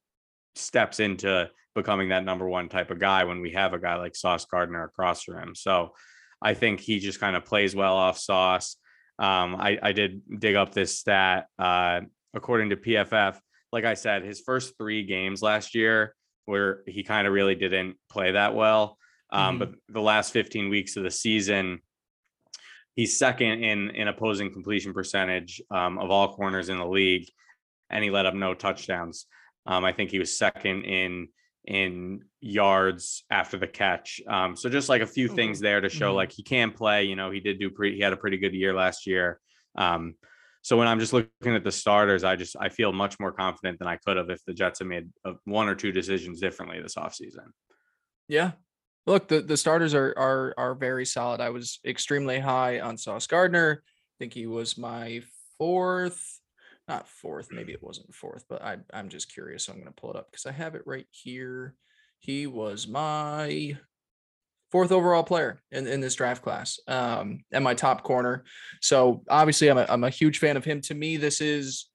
steps 0.57 1.01
into 1.01 1.51
becoming 1.75 2.11
that 2.11 2.25
number 2.25 2.47
one 2.47 2.69
type 2.69 2.91
of 2.91 2.99
guy 2.99 3.25
when 3.25 3.41
we 3.41 3.53
have 3.53 3.73
a 3.73 3.79
guy 3.79 3.97
like 3.97 4.15
Sauce 4.15 4.45
Gardner 4.45 4.85
across 4.85 5.23
from 5.23 5.39
him. 5.39 5.55
So 5.55 5.95
I 6.41 6.55
think 6.55 6.81
he 6.81 6.99
just 6.99 7.21
kind 7.21 7.37
of 7.37 7.45
plays 7.45 7.75
well 7.75 7.97
off 7.97 8.19
Sauce. 8.19 8.77
Um, 9.19 9.57
I, 9.57 9.79
I 9.83 9.93
did 9.93 10.21
dig 10.39 10.57
up 10.57 10.73
this 10.73 10.99
stat. 10.99 11.47
Uh, 11.59 12.01
according 12.35 12.71
to 12.71 12.77
PFF, 12.77 13.39
like 13.73 13.85
I 13.85 13.95
said, 13.95 14.25
his 14.25 14.41
first 14.41 14.75
three 14.77 15.05
games 15.05 15.43
last 15.43 15.75
year 15.75 16.15
where 16.47 16.83
he 16.87 17.03
kind 17.03 17.27
of 17.27 17.33
really 17.33 17.55
didn't 17.55 17.97
play 18.11 18.33
that 18.33 18.55
well. 18.55 18.99
Um, 19.31 19.59
mm-hmm. 19.59 19.59
But 19.59 19.95
the 19.95 20.03
last 20.03 20.33
15 20.33 20.69
weeks 20.69 20.97
of 20.97 21.05
the 21.05 21.11
season, 21.11 21.81
he's 22.95 23.19
second 23.19 23.65
in 23.65 23.91
in 23.91 24.09
opposing 24.09 24.53
completion 24.53 24.93
percentage 24.93 25.63
um, 25.71 25.99
of 25.99 26.11
all 26.11 26.35
corners 26.35 26.69
in 26.69 26.79
the 26.79 26.87
league, 26.87 27.29
and 27.89 28.05
he 28.05 28.11
let 28.11 28.27
up 28.27 28.35
no 28.35 28.55
touchdowns. 28.55 29.27
Um, 29.67 29.85
I 29.85 29.93
think 29.93 30.11
he 30.11 30.19
was 30.19 30.37
second 30.37 30.85
in 30.85 31.29
in 31.65 32.23
yards 32.41 33.25
after 33.31 33.57
the 33.57 33.69
catch. 33.69 34.21
Um, 34.27 34.57
so 34.57 34.69
just 34.69 34.89
like 34.89 35.03
a 35.03 35.07
few 35.07 35.29
things 35.29 35.61
there 35.61 35.81
to 35.81 35.89
show 35.89 36.09
mm-hmm. 36.09 36.17
like 36.17 36.33
he 36.33 36.43
can 36.43 36.73
play. 36.73 37.05
You 37.05 37.15
know, 37.15 37.31
he 37.31 37.41
did 37.41 37.61
do 37.61 37.71
pretty. 37.71 37.97
He 37.97 38.03
had 38.03 38.13
a 38.13 38.17
pretty 38.17 38.39
good 38.39 38.55
year 38.55 38.75
last 38.75 39.07
year. 39.07 39.39
Um, 39.77 40.15
so 40.63 40.77
when 40.77 40.87
I'm 40.87 41.01
just 41.01 41.13
looking 41.13 41.55
at 41.57 41.65
the 41.65 41.73
starters, 41.73 42.25
I 42.25 42.37
just 42.37 42.57
I 42.59 42.69
feel 42.69 42.93
much 42.93 43.19
more 43.19 43.33
confident 43.33 43.79
than 43.79 43.89
I 43.89 43.97
could 43.97 44.17
have 44.17 44.31
if 44.31 44.45
the 44.45 44.55
Jets 44.55 44.79
had 44.79 44.89
made 44.89 45.09
one 45.45 45.69
or 45.69 45.75
two 45.75 45.93
decisions 45.93 46.41
differently 46.41 46.81
this 46.81 46.95
offseason. 46.95 47.47
Yeah. 48.29 48.53
Look, 49.07 49.27
the, 49.27 49.41
the 49.41 49.57
starters 49.57 49.95
are 49.95 50.15
are 50.17 50.55
are 50.57 50.75
very 50.75 51.05
solid. 51.05 51.41
I 51.41 51.51
was 51.51 51.81
extremely 51.85 52.39
high 52.39 52.81
on 52.81 52.97
Sauce 52.97 53.27
Gardner. 53.27 53.83
I 53.85 54.15
think 54.21 54.35
he 54.35 54.47
was 54.47 54.79
my 54.79 55.23
fourth, 55.59 56.41
not 56.93 57.09
fourth, 57.09 57.49
maybe 57.51 57.73
it 57.73 57.83
wasn't 57.83 58.15
fourth, 58.15 58.45
but 58.49 58.63
I 58.63 58.79
I'm 58.93 59.09
just 59.09 59.33
curious. 59.33 59.65
So 59.65 59.73
I'm 59.73 59.79
gonna 59.79 59.93
pull 59.93 60.11
it 60.11 60.17
up 60.17 60.31
because 60.31 60.47
I 60.47 60.53
have 60.53 60.75
it 60.75 60.83
right 60.87 61.07
here. 61.11 61.75
He 62.19 62.47
was 62.47 62.87
my 62.87 63.77
fourth 64.71 64.93
overall 64.93 65.23
player 65.23 65.63
in, 65.71 65.87
in 65.87 66.01
this 66.01 66.15
draft 66.15 66.43
class 66.43 66.81
um, 66.89 67.41
and 67.53 67.63
my 67.63 67.75
top 67.75 68.03
corner. 68.03 68.45
So 68.81 69.23
obviously 69.29 69.69
I'm 69.71 69.79
a, 69.79 69.87
I'm 69.89 70.05
a 70.05 70.11
huge 70.11 70.39
fan 70.39 70.57
of 70.57 70.65
him. 70.65 70.81
To 70.83 70.95
me, 70.95 71.19
this 71.19 71.41
is 71.41 71.91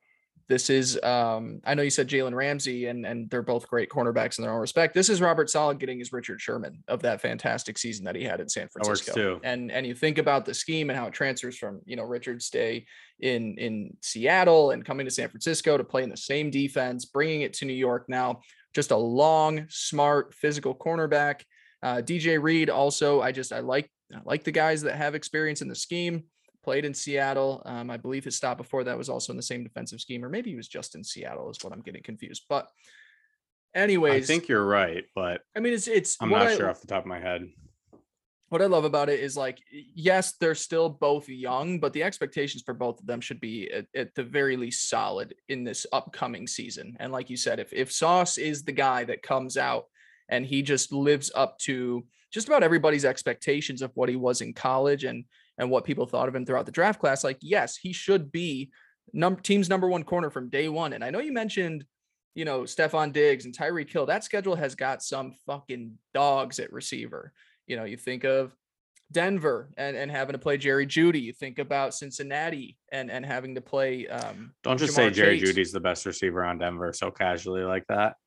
this 0.50 0.70
is 0.70 1.02
um, 1.04 1.62
I 1.66 1.74
know 1.74 1.82
you 1.82 1.90
said 1.90 2.08
Jalen 2.08 2.34
Ramsey 2.34 2.88
and 2.88 3.06
and 3.06 3.30
they're 3.30 3.42
both 3.42 3.68
great 3.68 3.90
cornerbacks 3.90 4.38
in 4.38 4.44
their 4.44 4.54
own 4.54 4.62
respect. 4.62 4.94
This 4.94 5.10
is 5.10 5.22
Robert 5.22 5.50
Saleh 5.50 5.78
getting 5.78 6.00
his 6.00 6.14
Richard 6.14 6.42
Sherman 6.42 6.84
of 6.88 7.02
that 7.02 7.22
fantastic 7.22 7.78
season 7.78 8.06
that 8.06 8.16
he 8.16 8.24
had 8.24 8.40
in 8.40 8.50
San 8.50 8.68
Francisco. 8.70 9.12
And 9.44 9.72
and 9.72 9.86
you 9.86 9.94
think 9.94 10.18
about 10.18 10.46
the 10.46 10.54
scheme 10.54 10.90
and 10.90 10.98
how 10.98 11.08
it 11.08 11.14
transfers 11.14 11.58
from 11.58 11.82
you 11.86 11.96
know 11.96 12.04
Richard's 12.04 12.50
day 12.50 12.86
in 13.20 13.58
in 13.58 13.96
Seattle 14.02 14.72
and 14.72 14.86
coming 14.86 15.06
to 15.06 15.12
San 15.12 15.30
Francisco 15.30 15.78
to 15.78 15.84
play 15.84 16.04
in 16.04 16.10
the 16.10 16.18
same 16.18 16.50
defense, 16.50 17.06
bringing 17.06 17.42
it 17.42 17.54
to 17.54 17.66
New 17.66 17.74
York 17.74 18.06
now. 18.08 18.42
Just 18.76 18.92
a 18.92 18.98
long, 18.98 19.66
smart, 19.70 20.34
physical 20.36 20.76
cornerback 20.76 21.42
uh, 21.84 21.98
DJ 21.98 22.42
Reed 22.42 22.70
also, 22.70 23.22
I 23.22 23.32
just 23.32 23.54
I 23.54 23.60
like 23.60 23.90
I 24.14 24.20
like 24.24 24.44
the 24.44 24.52
guys 24.52 24.82
that 24.84 24.96
have 24.96 25.16
experience 25.16 25.62
in 25.62 25.68
the 25.68 25.76
scheme. 25.76 26.24
Played 26.64 26.86
in 26.86 26.94
Seattle. 26.94 27.62
Um, 27.66 27.90
I 27.90 27.98
believe 27.98 28.26
his 28.26 28.36
stop 28.36 28.58
before 28.58 28.84
that 28.84 28.98
was 28.98 29.10
also 29.10 29.32
in 29.34 29.38
the 29.38 29.44
same 29.44 29.64
defensive 29.64 30.02
scheme, 30.02 30.24
or 30.24 30.30
maybe 30.30 30.50
he 30.50 30.56
was 30.56 30.68
just 30.68 30.96
in 30.96 31.04
Seattle, 31.04 31.50
is 31.50 31.64
what 31.64 31.74
I'm 31.74 31.82
getting 31.82 32.04
confused. 32.04 32.46
But, 32.50 32.68
anyways, 33.76 34.24
I 34.24 34.28
think 34.28 34.48
you're 34.48 34.66
right, 34.66 35.06
but 35.16 35.42
I 35.56 35.60
mean, 35.60 35.74
it's 35.74 35.88
it's. 35.88 36.18
I'm 36.22 36.30
not 36.30 36.48
I- 36.48 36.56
sure 36.56 36.70
off 36.70 36.82
the 36.82 36.88
top 36.88 37.04
of 37.04 37.08
my 37.08 37.20
head. 37.20 37.48
what 38.50 38.62
I 38.62 38.66
love 38.66 38.86
about 38.86 39.10
it 39.10 39.20
is 39.20 39.36
like, 39.36 39.60
yes, 39.94 40.34
they're 40.40 40.56
still 40.56 40.88
both 40.90 41.28
young, 41.28 41.80
but 41.80 41.92
the 41.92 42.04
expectations 42.04 42.64
for 42.64 42.74
both 42.74 43.00
of 43.00 43.06
them 43.06 43.20
should 43.20 43.42
be 43.42 43.70
at, 43.72 43.88
at 43.94 44.16
the 44.16 44.24
very 44.24 44.56
least 44.56 44.90
solid 44.90 45.36
in 45.50 45.64
this 45.66 45.86
upcoming 45.92 46.48
season. 46.48 46.96
And 47.00 47.12
like 47.12 47.30
you 47.30 47.36
said, 47.38 47.60
if 47.60 47.74
if 47.74 47.92
Sauce 47.92 48.38
is 48.38 48.64
the 48.64 48.72
guy 48.72 49.04
that 49.04 49.22
comes 49.22 49.58
out 49.58 49.86
and 50.30 50.46
he 50.46 50.62
just 50.62 50.94
lives 50.94 51.30
up 51.36 51.58
to 51.60 52.06
just 52.32 52.48
about 52.48 52.64
everybody's 52.64 53.06
expectations 53.06 53.82
of 53.82 53.92
what 53.96 54.10
he 54.10 54.16
was 54.16 54.42
in 54.42 54.54
college 54.54 55.04
and 55.04 55.26
and 55.60 55.72
what 55.72 55.86
people 55.86 56.06
thought 56.06 56.28
of 56.28 56.36
him 56.36 56.46
throughout 56.46 56.66
the 56.66 56.72
draft 56.72 57.00
class, 57.00 57.24
like 57.24 57.38
yes, 57.42 57.78
he 57.78 57.94
should 57.94 58.32
be 58.32 58.70
num- 59.14 59.38
team's 59.38 59.70
number 59.70 59.88
one 59.88 60.04
corner 60.04 60.30
from 60.30 60.50
day 60.50 60.70
one. 60.70 60.94
And 60.94 61.04
I 61.04 61.10
know 61.10 61.20
you 61.20 61.34
mentioned 61.34 61.86
you 62.38 62.46
know, 62.46 62.62
Stefon 62.62 63.12
Diggs 63.12 63.46
and 63.46 63.58
Tyreek 63.58 63.92
Hill. 63.92 64.06
that 64.06 64.24
schedule 64.24 64.56
has 64.56 64.76
got 64.76 65.02
some 65.02 65.34
fucking 65.48 65.98
dogs 66.14 66.60
at 66.60 66.72
receiver. 66.72 67.34
You 67.66 67.78
know, 67.78 67.84
you 67.84 67.98
think 67.98 68.26
of 68.26 68.56
Denver 69.12 69.72
and, 69.76 69.98
and 69.98 70.12
having 70.12 70.34
to 70.34 70.38
play 70.38 70.56
Jerry 70.58 70.86
Jeudy. 70.86 71.20
You 71.20 71.34
think 71.34 71.58
about 71.58 71.96
Cincinnati 71.96 72.78
and, 72.92 73.10
and 73.10 73.26
having 73.26 73.56
to 73.56 73.62
play. 73.62 74.08
Um, 74.08 74.54
Don't 74.62 74.78
just 74.78 74.94
Ja'Marr 74.94 74.96
say 74.96 75.10
Jerry 75.10 75.40
Chase. 75.40 75.50
Jeudy's 75.50 75.72
the 75.72 75.80
best 75.80 76.06
receiver 76.06 76.46
on 76.46 76.60
Denver 76.60 76.94
so 76.94 77.10
casually 77.10 77.64
like 77.64 77.86
that. 77.90 78.18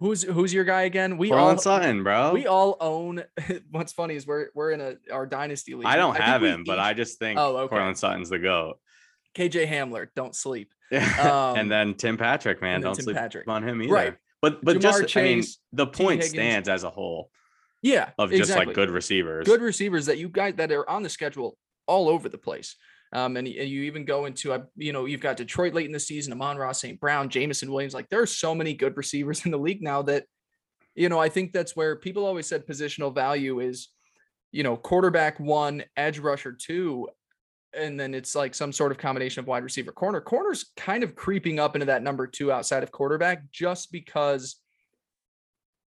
Who's 0.00 0.22
who's 0.22 0.54
your 0.54 0.64
guy 0.64 0.82
again? 0.82 1.18
We 1.18 1.32
all 1.32 1.56
Sutton, 1.58 2.02
bro. 2.04 2.32
we 2.32 2.46
all 2.46 2.76
own. 2.80 3.24
What's 3.70 3.92
funny 3.92 4.14
is 4.14 4.26
we're 4.26 4.48
we're 4.54 4.70
in 4.72 4.80
a 4.80 4.96
our 5.12 5.26
dynasty 5.26 5.74
league. 5.74 5.86
I 5.86 5.96
don't 5.96 6.12
think 6.14 6.24
have 6.24 6.42
him, 6.42 6.64
but 6.64 6.78
I 6.78 6.94
just 6.94 7.18
think 7.18 7.38
Oh, 7.38 7.56
okay. 7.56 7.68
Courtland 7.70 7.98
Sutton's 7.98 8.30
the 8.30 8.38
goat. 8.38 8.78
KJ 9.36 9.68
Hamler, 9.68 10.08
don't 10.14 10.34
sleep. 10.34 10.72
and 10.90 11.20
Um, 11.20 11.68
then 11.68 11.94
Tim 11.94 12.16
Patrick, 12.16 12.62
man, 12.62 12.80
don't 12.80 12.94
Tim 12.94 13.04
sleep 13.04 13.16
Patrick. 13.16 13.48
on 13.48 13.66
him 13.66 13.82
either. 13.82 13.92
Right. 13.92 14.16
But 14.40 14.64
but 14.64 14.76
Ja'Marr 14.76 14.80
just 15.02 15.16
I 15.16 15.22
mean, 15.22 15.44
the 15.72 15.86
point 15.86 16.22
stands 16.24 16.68
as 16.68 16.84
a 16.84 16.90
whole 16.90 17.30
Yeah, 17.82 18.10
of 18.18 18.30
just 18.30 18.42
exactly. 18.42 18.66
like 18.66 18.74
good 18.76 18.90
receivers. 18.90 19.46
good 19.46 19.60
receivers 19.60 20.06
that 20.06 20.18
you 20.18 20.28
guys 20.28 20.54
that 20.56 20.70
are 20.70 20.88
on 20.88 21.02
the 21.02 21.08
schedule 21.08 21.58
all 21.88 22.08
over 22.08 22.28
the 22.28 22.38
place. 22.38 22.76
Um, 23.12 23.36
and, 23.36 23.48
and 23.48 23.68
you 23.68 23.82
even 23.82 24.04
go 24.04 24.26
into, 24.26 24.62
you 24.76 24.92
know, 24.92 25.06
you've 25.06 25.20
got 25.20 25.36
Detroit 25.36 25.74
late 25.74 25.86
in 25.86 25.92
the 25.92 26.00
season, 26.00 26.32
Amon-Ra, 26.32 26.72
St. 26.72 27.00
Brown, 27.00 27.28
Jameson 27.28 27.72
Williams. 27.72 27.94
Like 27.94 28.08
there 28.10 28.20
are 28.20 28.26
so 28.26 28.54
many 28.54 28.74
good 28.74 28.96
receivers 28.96 29.44
in 29.44 29.50
the 29.50 29.58
league 29.58 29.82
now 29.82 30.02
that, 30.02 30.24
you 30.94 31.08
know, 31.08 31.18
I 31.18 31.28
think 31.28 31.52
that's 31.52 31.74
where 31.74 31.96
people 31.96 32.26
always 32.26 32.46
said 32.46 32.66
positional 32.66 33.14
value 33.14 33.60
is, 33.60 33.88
you 34.52 34.62
know, 34.62 34.76
quarterback 34.76 35.38
one, 35.40 35.84
edge 35.96 36.18
rusher 36.18 36.52
two, 36.52 37.08
and 37.72 37.98
then 37.98 38.14
it's 38.14 38.34
like 38.34 38.54
some 38.54 38.72
sort 38.72 38.92
of 38.92 38.98
combination 38.98 39.40
of 39.40 39.46
wide 39.46 39.62
receiver 39.62 39.92
corner. 39.92 40.20
Corner's 40.20 40.72
kind 40.76 41.04
of 41.04 41.14
creeping 41.14 41.58
up 41.58 41.76
into 41.76 41.86
that 41.86 42.02
number 42.02 42.26
two 42.26 42.50
outside 42.50 42.82
of 42.82 42.90
quarterback 42.90 43.50
just 43.50 43.92
because 43.92 44.56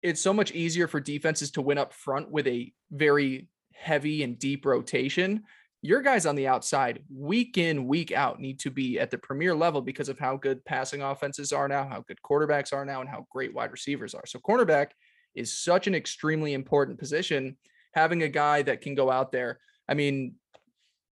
it's 0.02 0.22
so 0.22 0.34
much 0.34 0.52
easier 0.52 0.88
for 0.88 1.00
defenses 1.00 1.52
to 1.52 1.62
win 1.62 1.78
up 1.78 1.94
front 1.94 2.30
with 2.30 2.48
a 2.48 2.72
very 2.92 3.48
heavy 3.74 4.24
and 4.24 4.38
deep 4.38 4.66
rotation. 4.66 5.44
Your 5.86 6.02
guys 6.02 6.26
on 6.26 6.36
the 6.36 6.48
outside, 6.48 7.04
week 7.14 7.58
in, 7.58 7.88
week 7.88 8.14
out, 8.14 8.40
need 8.40 8.58
to 8.62 8.72
be 8.72 8.98
at 8.98 9.12
the 9.12 9.18
premier 9.18 9.54
level 9.54 9.82
because 9.82 10.08
of 10.08 10.18
how 10.18 10.38
good 10.38 10.64
passing 10.64 11.02
offenses 11.02 11.52
are 11.52 11.68
now, 11.68 11.86
how 11.86 12.06
good 12.08 12.20
quarterbacks 12.26 12.72
are 12.72 12.86
now, 12.86 13.02
and 13.02 13.10
how 13.10 13.28
great 13.30 13.54
wide 13.54 13.70
receivers 13.74 14.14
are. 14.14 14.26
So, 14.26 14.40
cornerback 14.40 14.92
is 15.36 15.62
such 15.62 15.88
an 15.88 15.94
extremely 15.94 16.54
important 16.54 17.00
position. 17.00 17.58
Having 17.96 18.24
a 18.24 18.30
guy 18.30 18.62
that 18.62 18.80
can 18.80 18.96
go 18.96 19.12
out 19.12 19.34
there, 19.34 19.60
I 19.90 19.94
mean, 19.94 20.36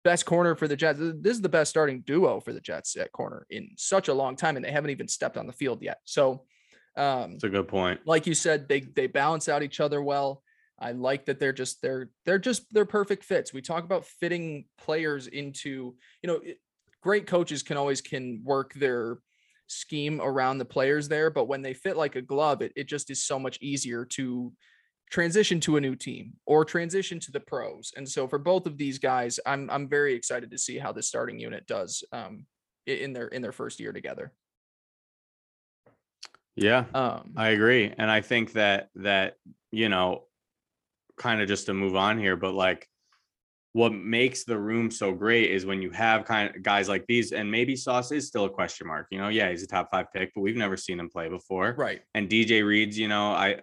best 0.03 0.27
corner 0.27 0.57
for 0.57 0.67
the 0.67 0.75
Jets. 0.75 0.99
This 1.01 1.37
is 1.37 1.43
the 1.43 1.49
best 1.49 1.71
starting 1.71 2.01
duo 2.05 2.41
for 2.41 2.53
the 2.53 2.61
Jets 2.61 2.97
at 2.97 3.13
corner 3.13 3.47
in 3.51 3.71
such 3.77 4.09
a 4.09 4.15
long 4.15 4.35
time, 4.35 4.57
and 4.57 4.65
they 4.65 4.73
haven't 4.73 4.91
even 4.91 5.07
stepped 5.07 5.37
on 5.37 5.47
the 5.47 5.53
field 5.53 5.81
yet. 5.81 5.99
So, 6.07 6.45
um, 6.97 7.35
It's 7.35 7.45
a 7.45 7.49
good 7.49 7.69
point. 7.69 8.01
like 8.05 8.27
you 8.27 8.35
said, 8.35 8.69
they 8.69 8.81
they 8.81 9.07
balance 9.07 9.49
out 9.49 9.63
each 9.63 9.79
other 9.79 10.03
well. 10.03 10.43
I 10.79 10.93
like 10.93 11.27
that 11.27 11.41
they're 11.41 11.53
just 11.53 11.81
they're 11.83 12.11
they're 12.25 12.39
just 12.39 12.73
they're 12.73 12.85
perfect 12.87 13.25
fits. 13.25 13.53
We 13.53 13.63
talk 13.63 13.85
about 13.85 14.05
fitting 14.07 14.67
players 14.79 15.27
into, 15.27 15.97
you 16.23 16.27
know, 16.27 16.35
it- 16.37 16.61
great 17.03 17.27
coaches 17.29 17.63
can 17.63 17.77
always 17.77 18.01
can 18.01 18.43
work 18.45 18.75
their 18.75 19.19
scheme 19.69 20.21
around 20.21 20.59
the 20.59 20.65
players 20.65 21.09
there, 21.09 21.31
but 21.31 21.45
when 21.47 21.63
they 21.63 21.73
fit 21.73 21.97
like 21.97 22.17
a 22.17 22.23
glove, 22.23 22.63
it, 22.63 22.73
it 22.75 22.85
just 22.89 23.11
is 23.11 23.23
so 23.25 23.39
much 23.39 23.59
easier 23.61 24.05
to 24.05 24.53
transition 25.11 25.61
to 25.61 25.77
a 25.77 25.81
new 25.81 25.95
team 25.95 26.35
or 26.47 26.65
transition 26.65 27.21
to 27.21 27.31
the 27.31 27.41
pros. 27.41 27.93
And 27.97 28.09
so 28.09 28.27
for 28.27 28.39
both 28.39 28.67
of 28.67 28.77
these 28.77 28.99
guys, 28.99 29.39
I'm 29.47 29.71
I'm 29.71 29.89
very 29.89 30.15
excited 30.15 30.51
to 30.51 30.59
see 30.59 30.79
how 30.79 30.93
the 30.93 31.03
starting 31.03 31.39
unit 31.39 31.67
does 31.67 32.03
um 32.13 32.47
in 32.87 33.13
their 33.13 33.29
in 33.29 33.43
their 33.43 33.53
first 33.53 33.81
year 33.81 33.93
together. 33.93 34.33
Yeah, 36.57 36.87
Um 36.95 37.35
I 37.37 37.49
agree. 37.49 37.93
And 37.97 38.11
I 38.11 38.21
think 38.23 38.53
that 38.53 38.91
that, 38.97 39.37
you 39.71 39.89
know, 39.89 40.25
kind 41.17 41.41
of 41.41 41.49
just 41.49 41.67
to 41.67 41.75
move 41.75 41.97
on 41.97 42.19
here, 42.19 42.37
but 42.37 42.55
like 42.55 42.89
what 43.77 43.93
makes 43.93 44.45
the 44.45 44.59
room 44.59 44.91
so 44.91 45.13
great 45.13 45.51
is 45.51 45.67
when 45.67 45.83
you 45.83 45.91
have 45.91 46.25
kind 46.25 46.49
of 46.49 46.63
guys 46.63 46.89
like 46.89 47.05
these, 47.07 47.33
and 47.33 47.51
maybe 47.51 47.77
Sauce 47.77 48.11
is 48.11 48.27
still 48.27 48.47
a 48.47 48.51
question 48.51 48.87
mark. 48.87 49.07
You 49.11 49.19
know, 49.19 49.29
yeah, 49.29 49.51
he's 49.51 49.63
a 49.63 49.67
top 49.67 49.91
five 49.91 50.07
pick, 50.15 50.33
but 50.35 50.41
we've 50.41 50.57
never 50.57 50.79
seen 50.79 50.99
him 50.99 51.11
play 51.11 51.29
before. 51.29 51.75
right. 51.77 52.01
And 52.15 52.27
DJ 52.27 52.65
Reed's, 52.65 52.99
you 52.99 53.09
know, 53.09 53.33
I 53.33 53.61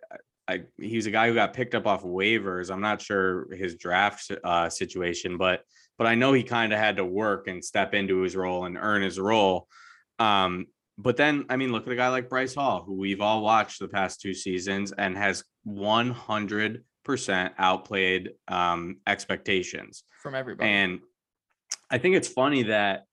I 0.48 0.66
he 0.78 0.98
was 0.98 1.08
a 1.08 1.12
guy 1.12 1.28
who 1.28 1.34
got 1.34 1.54
picked 1.54 1.74
up 1.74 1.88
off 1.88 2.04
waivers. 2.04 2.70
I'm 2.70 2.80
not 2.80 3.02
sure 3.02 3.52
his 3.56 3.76
draft 3.76 4.32
uh, 4.44 4.70
situation, 4.70 5.38
but 5.38 5.64
but 5.98 6.06
I 6.06 6.14
know 6.14 6.32
he 6.34 6.44
kind 6.44 6.74
of 6.74 6.80
had 6.80 6.98
to 6.98 7.06
work 7.06 7.48
and 7.48 7.66
step 7.66 7.96
into 7.96 8.22
his 8.22 8.36
role 8.36 8.66
and 8.66 8.78
earn 8.78 9.02
his 9.02 9.20
role. 9.20 9.68
Um, 10.20 10.68
but 11.00 11.18
then 11.18 11.46
I 11.50 11.56
mean, 11.56 11.72
look 11.72 11.88
at 11.88 11.94
a 11.94 11.96
guy 11.96 12.10
like 12.10 12.30
Bryce 12.30 12.54
Hall, 12.54 12.84
who 12.86 12.94
we've 12.94 13.22
all 13.22 13.42
watched 13.42 13.80
the 13.80 13.88
past 13.88 14.22
two 14.22 14.36
seasons 14.36 14.92
and 14.92 15.18
has 15.18 15.44
100 15.64 16.84
percent 17.04 17.54
outplayed 17.58 18.32
um, 18.48 18.98
expectations. 19.08 20.04
From 20.22 20.36
everybody. 20.36 20.70
And 20.70 21.00
I 21.90 21.98
think 21.98 22.16
it's 22.16 22.28
funny 22.28 22.64
that 22.64 23.06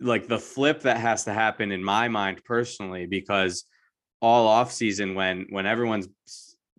like 0.00 0.26
the 0.26 0.38
flip 0.38 0.82
that 0.82 0.98
has 0.98 1.24
to 1.24 1.32
happen 1.32 1.72
in 1.72 1.82
my 1.82 2.08
mind 2.08 2.42
personally, 2.44 3.06
because 3.06 3.64
all 4.20 4.46
off 4.46 4.72
season 4.72 5.14
when 5.14 5.46
when 5.50 5.66
everyone's 5.66 6.08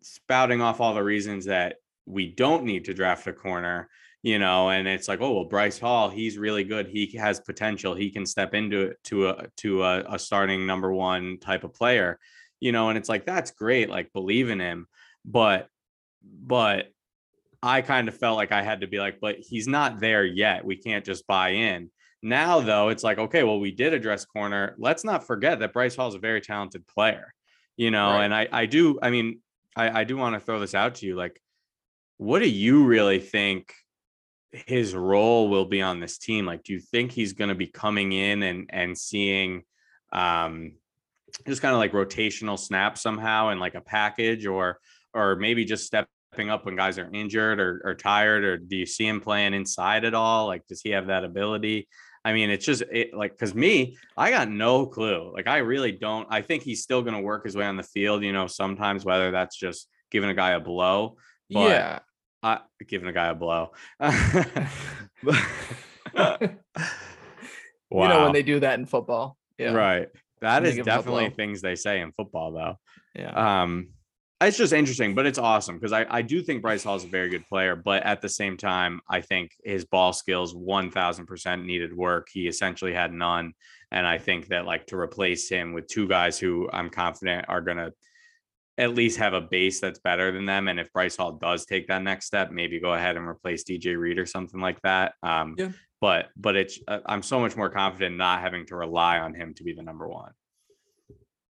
spouting 0.01 0.61
off 0.61 0.81
all 0.81 0.93
the 0.93 1.03
reasons 1.03 1.45
that 1.45 1.75
we 2.05 2.27
don't 2.27 2.63
need 2.63 2.85
to 2.85 2.93
draft 2.93 3.27
a 3.27 3.33
corner, 3.33 3.89
you 4.21 4.39
know, 4.39 4.69
and 4.69 4.87
it's 4.87 5.07
like, 5.07 5.21
oh 5.21 5.33
well, 5.33 5.45
Bryce 5.45 5.79
Hall, 5.79 6.09
he's 6.09 6.37
really 6.37 6.63
good. 6.63 6.87
He 6.87 7.17
has 7.17 7.39
potential. 7.39 7.93
He 7.93 8.09
can 8.09 8.25
step 8.25 8.53
into 8.53 8.81
it 8.81 8.97
to 9.05 9.29
a 9.29 9.47
to 9.57 9.83
a, 9.83 10.15
a 10.15 10.19
starting 10.19 10.65
number 10.65 10.91
one 10.91 11.37
type 11.39 11.63
of 11.63 11.73
player, 11.73 12.19
you 12.59 12.71
know, 12.71 12.89
and 12.89 12.97
it's 12.97 13.09
like 13.09 13.25
that's 13.25 13.51
great, 13.51 13.89
like 13.89 14.13
believe 14.13 14.49
in 14.49 14.59
him, 14.59 14.87
but 15.25 15.67
but 16.23 16.87
I 17.61 17.81
kind 17.81 18.07
of 18.07 18.17
felt 18.17 18.37
like 18.37 18.51
I 18.51 18.61
had 18.61 18.81
to 18.81 18.87
be 18.87 18.99
like, 18.99 19.19
but 19.21 19.37
he's 19.39 19.67
not 19.67 19.99
there 19.99 20.25
yet. 20.25 20.65
We 20.65 20.75
can't 20.75 21.05
just 21.05 21.25
buy 21.27 21.49
in. 21.49 21.89
Now, 22.21 22.61
though, 22.61 22.89
it's 22.89 23.03
like, 23.03 23.17
okay, 23.17 23.43
well, 23.43 23.59
we 23.59 23.71
did 23.71 23.93
address 23.93 24.25
corner. 24.25 24.75
Let's 24.77 25.03
not 25.03 25.25
forget 25.27 25.59
that 25.59 25.73
Bryce 25.73 25.95
Hall 25.95 26.07
is 26.07 26.15
a 26.15 26.19
very 26.19 26.41
talented 26.41 26.87
player, 26.87 27.33
you 27.77 27.91
know, 27.91 28.11
Right. 28.11 28.23
and 28.25 28.33
I, 28.33 28.47
I 28.51 28.65
do, 28.65 28.99
I 29.01 29.09
mean, 29.09 29.39
I, 29.75 30.01
I 30.01 30.03
do 30.03 30.17
want 30.17 30.35
to 30.35 30.39
throw 30.39 30.59
this 30.59 30.75
out 30.75 30.95
to 30.95 31.05
you. 31.05 31.15
Like, 31.15 31.41
what 32.17 32.39
do 32.39 32.49
you 32.49 32.85
really 32.85 33.19
think 33.19 33.73
his 34.51 34.93
role 34.93 35.49
will 35.49 35.65
be 35.65 35.81
on 35.81 35.99
this 35.99 36.17
team? 36.17 36.45
Like, 36.45 36.63
do 36.63 36.73
you 36.73 36.79
think 36.79 37.11
he's 37.11 37.33
going 37.33 37.49
to 37.49 37.55
be 37.55 37.67
coming 37.67 38.11
in 38.13 38.43
and, 38.43 38.69
and 38.71 38.97
seeing, 38.97 39.63
um, 40.11 40.73
just 41.47 41.61
kind 41.61 41.73
of 41.73 41.79
like 41.79 41.91
rotational 41.91 42.59
snaps 42.59 43.01
somehow 43.01 43.49
and 43.49 43.59
like 43.59 43.75
a 43.75 43.81
package 43.81 44.45
or, 44.45 44.79
or 45.13 45.35
maybe 45.35 45.65
just 45.65 45.85
stepping 45.85 46.49
up 46.49 46.65
when 46.65 46.75
guys 46.75 46.97
are 46.97 47.09
injured 47.13 47.59
or, 47.59 47.81
or 47.83 47.93
tired 47.93 48.43
or 48.43 48.57
do 48.57 48.75
you 48.75 48.85
see 48.85 49.05
him 49.07 49.21
playing 49.21 49.53
inside 49.53 50.03
at 50.05 50.13
all 50.13 50.47
like 50.47 50.65
does 50.67 50.81
he 50.81 50.89
have 50.89 51.07
that 51.07 51.23
ability 51.23 51.87
i 52.25 52.33
mean 52.33 52.49
it's 52.49 52.65
just 52.65 52.81
it, 52.91 53.13
like 53.13 53.31
because 53.33 53.53
me 53.53 53.95
i 54.17 54.31
got 54.31 54.49
no 54.49 54.85
clue 54.87 55.31
like 55.33 55.47
i 55.47 55.57
really 55.57 55.91
don't 55.91 56.27
i 56.31 56.41
think 56.41 56.63
he's 56.63 56.81
still 56.81 57.01
going 57.03 57.13
to 57.13 57.19
work 57.21 57.43
his 57.45 57.55
way 57.55 57.65
on 57.65 57.77
the 57.77 57.83
field 57.83 58.23
you 58.23 58.33
know 58.33 58.47
sometimes 58.47 59.05
whether 59.05 59.29
that's 59.29 59.55
just 59.55 59.87
giving 60.09 60.29
a 60.29 60.33
guy 60.33 60.51
a 60.51 60.59
blow 60.59 61.17
but- 61.51 61.69
yeah. 61.69 61.99
uh, 62.41 62.57
giving 62.87 63.07
a 63.07 63.13
guy 63.13 63.27
a 63.27 63.35
blow 63.35 63.71
wow 63.99 64.09
You 67.91 68.07
know 68.09 68.23
when 68.23 68.33
they 68.33 68.43
do 68.43 68.59
that 68.61 68.79
in 68.79 68.85
football. 68.87 69.37
Yeah. 69.59 69.73
right 69.73 70.09
that 70.41 70.65
is 70.65 70.75
give 70.75 70.87
him 70.87 70.93
a 70.93 70.95
definitely 70.97 71.29
things 71.29 71.61
they 71.61 71.75
say 71.75 72.01
in 72.01 72.11
football 72.11 72.51
though 72.51 72.75
Yeah. 73.15 73.61
um 73.61 73.89
it's 74.45 74.57
just 74.57 74.73
interesting 74.73 75.15
but 75.15 75.25
it's 75.25 75.37
awesome 75.37 75.75
because 75.75 75.91
I, 75.91 76.05
I 76.09 76.21
do 76.21 76.41
think 76.41 76.61
bryce 76.61 76.83
hall 76.83 76.95
is 76.95 77.03
a 77.03 77.07
very 77.07 77.29
good 77.29 77.47
player 77.47 77.75
but 77.75 78.03
at 78.03 78.21
the 78.21 78.29
same 78.29 78.57
time 78.57 79.01
i 79.09 79.21
think 79.21 79.51
his 79.63 79.85
ball 79.85 80.13
skills 80.13 80.53
1000% 80.53 81.65
needed 81.65 81.95
work 81.95 82.27
he 82.31 82.47
essentially 82.47 82.93
had 82.93 83.13
none 83.13 83.53
and 83.91 84.07
i 84.07 84.17
think 84.17 84.47
that 84.47 84.65
like 84.65 84.87
to 84.87 84.97
replace 84.97 85.49
him 85.49 85.73
with 85.73 85.87
two 85.87 86.07
guys 86.07 86.39
who 86.39 86.69
i'm 86.71 86.89
confident 86.89 87.45
are 87.47 87.61
going 87.61 87.77
to 87.77 87.93
at 88.77 88.95
least 88.95 89.19
have 89.19 89.33
a 89.33 89.41
base 89.41 89.79
that's 89.79 89.99
better 89.99 90.31
than 90.31 90.45
them. 90.45 90.67
And 90.67 90.79
if 90.79 90.91
Bryce 90.91 91.15
Hall 91.15 91.33
does 91.33 91.65
take 91.65 91.87
that 91.87 92.01
next 92.01 92.25
step, 92.25 92.51
maybe 92.51 92.79
go 92.79 92.93
ahead 92.93 93.17
and 93.17 93.27
replace 93.27 93.63
DJ 93.63 93.97
Reed 93.97 94.17
or 94.17 94.25
something 94.25 94.59
like 94.59 94.81
that. 94.81 95.13
Um, 95.21 95.55
Yeah. 95.57 95.71
But 96.01 96.31
but 96.35 96.57
it's 96.57 96.79
uh, 96.85 96.99
I'm 97.05 97.23
so 97.23 97.39
much 97.39 97.55
more 97.55 97.69
confident 97.69 98.17
not 98.17 98.41
having 98.41 98.65
to 98.65 98.75
rely 98.75 99.19
on 99.19 99.33
him 99.33 99.53
to 99.53 99.63
be 99.63 99.71
the 99.71 99.83
number 99.83 100.05
one. 100.05 100.33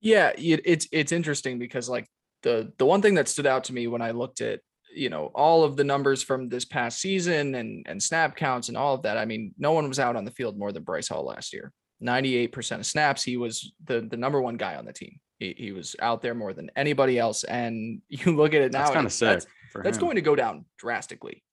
Yeah, 0.01 0.31
it, 0.35 0.61
it's 0.65 0.87
it's 0.91 1.11
interesting 1.11 1.59
because 1.59 1.87
like 1.87 2.07
the 2.43 2.71
the 2.77 2.85
one 2.85 3.01
thing 3.01 3.15
that 3.15 3.27
stood 3.27 3.45
out 3.47 3.65
to 3.65 3.73
me 3.73 3.87
when 3.87 4.01
I 4.01 4.11
looked 4.11 4.41
at 4.41 4.61
you 4.95 5.09
know 5.09 5.31
all 5.35 5.63
of 5.63 5.75
the 5.75 5.83
numbers 5.83 6.23
from 6.23 6.49
this 6.49 6.65
past 6.65 6.99
season 6.99 7.55
and 7.55 7.85
and 7.87 8.01
snap 8.01 8.35
counts 8.35 8.69
and 8.69 8.77
all 8.77 8.95
of 8.95 9.03
that. 9.03 9.17
I 9.17 9.25
mean, 9.25 9.53
no 9.57 9.71
one 9.73 9.87
was 9.87 9.99
out 9.99 10.15
on 10.15 10.25
the 10.25 10.31
field 10.31 10.57
more 10.57 10.71
than 10.71 10.83
Bryce 10.83 11.07
Hall 11.07 11.25
last 11.25 11.53
year. 11.53 11.71
98% 12.01 12.79
of 12.79 12.85
snaps, 12.85 13.23
he 13.23 13.35
was 13.37 13.73
the 13.85 14.01
the 14.01 14.17
number 14.17 14.41
one 14.41 14.55
guy 14.57 14.75
on 14.75 14.85
the 14.85 14.93
team. 14.93 15.19
He, 15.37 15.53
he 15.57 15.71
was 15.71 15.95
out 16.01 16.21
there 16.21 16.33
more 16.33 16.53
than 16.53 16.69
anybody 16.75 17.17
else. 17.19 17.43
And 17.43 18.01
you 18.09 18.35
look 18.35 18.53
at 18.53 18.61
it 18.61 18.71
now, 18.73 18.79
That's 18.79 18.91
kind 18.91 19.05
of 19.05 19.13
sick. 19.13 19.27
that's- 19.27 19.47
that's 19.83 19.97
going 19.99 20.15
to 20.15 20.21
go 20.21 20.35
down 20.35 20.65
drastically. 20.79 21.43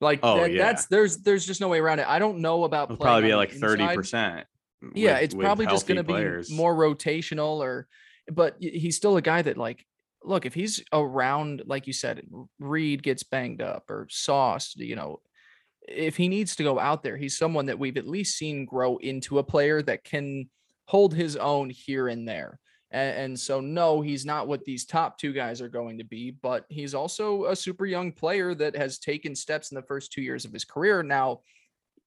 Like 0.00 0.18
Oh, 0.22 0.40
that, 0.40 0.52
yeah. 0.52 0.64
that's 0.64 0.86
there's 0.86 1.18
there's 1.18 1.46
just 1.46 1.60
no 1.60 1.68
way 1.68 1.78
around 1.78 2.00
it. 2.00 2.08
I 2.08 2.18
don't 2.18 2.38
know 2.38 2.64
about 2.64 2.90
It'll 2.90 2.96
probably 2.96 3.28
be 3.28 3.34
like 3.34 3.52
thirty 3.52 3.86
percent. 3.94 4.46
Yeah, 4.94 5.18
it's 5.18 5.34
probably 5.34 5.66
just 5.66 5.86
going 5.86 5.98
to 5.98 6.02
be 6.02 6.54
more 6.54 6.74
rotational 6.74 7.58
or 7.58 7.86
but 8.32 8.56
he's 8.60 8.96
still 8.96 9.16
a 9.16 9.22
guy 9.22 9.42
that 9.42 9.56
like 9.58 9.84
look, 10.22 10.46
if 10.46 10.54
he's 10.54 10.82
around 10.92 11.62
like 11.66 11.86
you 11.86 11.92
said 11.92 12.22
Reed 12.58 13.02
gets 13.02 13.22
banged 13.22 13.62
up 13.62 13.90
or 13.90 14.06
Sauce, 14.10 14.74
you 14.76 14.96
know, 14.96 15.20
if 15.86 16.16
he 16.16 16.28
needs 16.28 16.56
to 16.56 16.62
go 16.62 16.78
out 16.78 17.02
there, 17.02 17.16
he's 17.16 17.38
someone 17.38 17.66
that 17.66 17.78
we've 17.78 17.96
at 17.96 18.06
least 18.06 18.36
seen 18.36 18.64
grow 18.64 18.96
into 18.98 19.38
a 19.38 19.44
player 19.44 19.82
that 19.82 20.04
can 20.04 20.48
hold 20.86 21.14
his 21.14 21.36
own 21.36 21.70
here 21.70 22.08
and 22.08 22.28
there. 22.28 22.58
And, 22.90 23.18
and 23.18 23.40
so, 23.40 23.60
no, 23.60 24.00
he's 24.00 24.26
not 24.26 24.48
what 24.48 24.64
these 24.64 24.84
top 24.84 25.18
two 25.18 25.32
guys 25.32 25.60
are 25.60 25.68
going 25.68 25.98
to 25.98 26.04
be, 26.04 26.32
but 26.32 26.64
he's 26.68 26.94
also 26.94 27.46
a 27.46 27.56
super 27.56 27.86
young 27.86 28.12
player 28.12 28.54
that 28.54 28.76
has 28.76 28.98
taken 28.98 29.34
steps 29.34 29.70
in 29.70 29.76
the 29.76 29.82
first 29.82 30.12
two 30.12 30.22
years 30.22 30.44
of 30.44 30.52
his 30.52 30.64
career. 30.64 31.02
Now, 31.02 31.40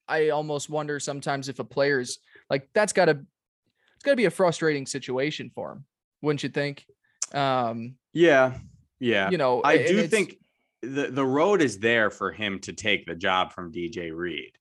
I 0.08 0.30
almost 0.30 0.70
wonder 0.70 1.00
sometimes 1.00 1.48
if 1.48 1.60
a 1.60 1.64
player's 1.64 2.20
like 2.50 2.68
that's 2.74 2.94
got 2.94 3.06
to 3.06 3.12
it's 3.12 4.04
got 4.04 4.12
to 4.12 4.18
be 4.18 4.26
a 4.26 4.32
frustrating 4.32 4.86
situation 4.86 5.50
for 5.56 5.72
him, 5.72 5.86
wouldn't 6.22 6.44
you 6.44 6.50
think? 6.50 6.86
Um, 7.34 7.96
Yeah, 8.14 8.58
yeah. 9.00 9.30
you 9.30 9.38
know, 9.38 9.62
I 9.64 9.78
do 9.78 10.08
think 10.08 10.36
the 10.82 11.08
the 11.10 11.26
road 11.26 11.62
is 11.62 11.80
there 11.80 12.10
for 12.10 12.32
him 12.32 12.60
to 12.60 12.74
take 12.74 13.06
the 13.06 13.16
job 13.16 13.54
from 13.54 13.72
DJ 13.72 14.12
Reed 14.16 14.52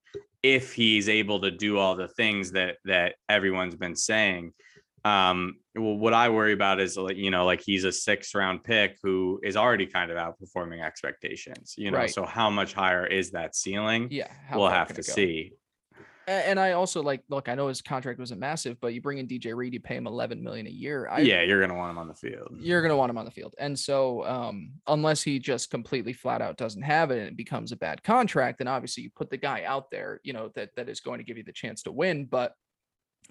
if 0.43 0.73
he's 0.73 1.09
able 1.09 1.41
to 1.41 1.51
do 1.51 1.79
all 1.79 1.95
the 1.97 2.09
things 2.09 2.53
that 2.53 2.77
that 2.85 3.15
everyone's 3.29 3.77
been 3.77 3.97
saying. 3.97 4.53
Um, 5.05 5.57
well, 5.75 5.97
what 5.97 6.15
I 6.15 6.29
worry 6.29 6.53
about 6.53 6.81
is 6.81 6.97
like 6.97 7.17
you 7.17 7.31
know, 7.31 7.45
like 7.45 7.61
he's 7.61 7.83
a 7.85 7.91
six 7.93 8.35
round 8.35 8.63
pick 8.63 8.99
who 9.03 9.41
is 9.43 9.57
already 9.57 9.87
kind 9.87 10.11
of 10.13 10.17
outperforming 10.17 10.81
expectations. 10.85 11.75
You 11.77 11.91
know, 11.91 11.99
Right. 11.99 12.11
so 12.11 12.25
how 12.25 12.51
much 12.51 12.73
higher 12.73 13.05
is 13.07 13.33
that 13.33 13.57
ceiling? 13.57 14.09
yeah, 14.11 14.29
we'll 14.55 14.69
have 14.69 14.89
to 14.89 14.95
go? 14.95 15.03
see. 15.03 15.53
And 16.27 16.59
I 16.61 16.73
also 16.73 17.03
like 17.03 17.23
look, 17.29 17.49
I 17.49 17.55
know 17.55 17.69
his 17.69 17.83
contract 17.83 18.19
wasn't 18.19 18.41
massive, 18.41 18.81
but 18.81 18.95
you 18.95 19.01
bring 19.01 19.19
in 19.19 19.27
DJ 19.27 19.55
Reed, 19.55 19.75
you 19.75 19.81
pay 19.81 19.97
him 19.97 20.07
11 20.07 20.43
million 20.43 20.67
a 20.67 20.71
year. 20.71 21.09
I, 21.09 21.21
yeah, 21.21 21.43
you're 21.43 21.61
gonna 21.61 21.75
want 21.75 21.91
him 21.91 21.99
on 21.99 22.09
the 22.09 22.15
field. 22.15 22.57
you're 22.59 22.81
going 22.81 22.91
to 22.91 22.97
want 22.97 23.11
him 23.11 23.19
on 23.19 23.25
the 23.25 23.31
field. 23.31 23.55
And 23.59 23.79
so, 23.79 24.25
um, 24.27 24.73
unless 24.87 25.23
he 25.23 25.39
just 25.39 25.71
completely 25.71 26.13
flat 26.13 26.43
out 26.43 26.57
doesn't 26.57 26.83
have 26.83 27.11
it 27.11 27.19
and 27.19 27.29
it 27.29 27.37
becomes 27.37 27.73
a 27.73 27.77
bad 27.77 28.03
contract, 28.03 28.59
then 28.59 28.69
obviously 28.69 29.05
you 29.05 29.11
put 29.11 29.31
the 29.31 29.37
guy 29.37 29.65
out 29.65 29.91
there, 29.91 30.21
you 30.23 30.33
know, 30.33 30.51
that 30.55 30.71
that 30.77 30.89
is 30.89 31.01
going 31.01 31.19
to 31.19 31.25
give 31.25 31.37
you 31.37 31.45
the 31.45 31.53
chance 31.53 31.83
to 31.83 31.93
win. 31.93 32.27
But 32.27 32.55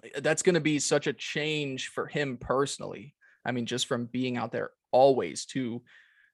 uh, 0.03 0.19
that's 0.21 0.41
going 0.41 0.55
to 0.55 0.61
be 0.61 0.79
such 0.79 1.07
a 1.07 1.13
change 1.13 1.89
for 1.89 2.07
him 2.07 2.37
personally. 2.37 3.15
I 3.45 3.51
mean, 3.51 3.65
just 3.65 3.87
from 3.87 4.05
being 4.05 4.37
out 4.37 4.51
there 4.51 4.71
always 4.91 5.45
to 5.47 5.81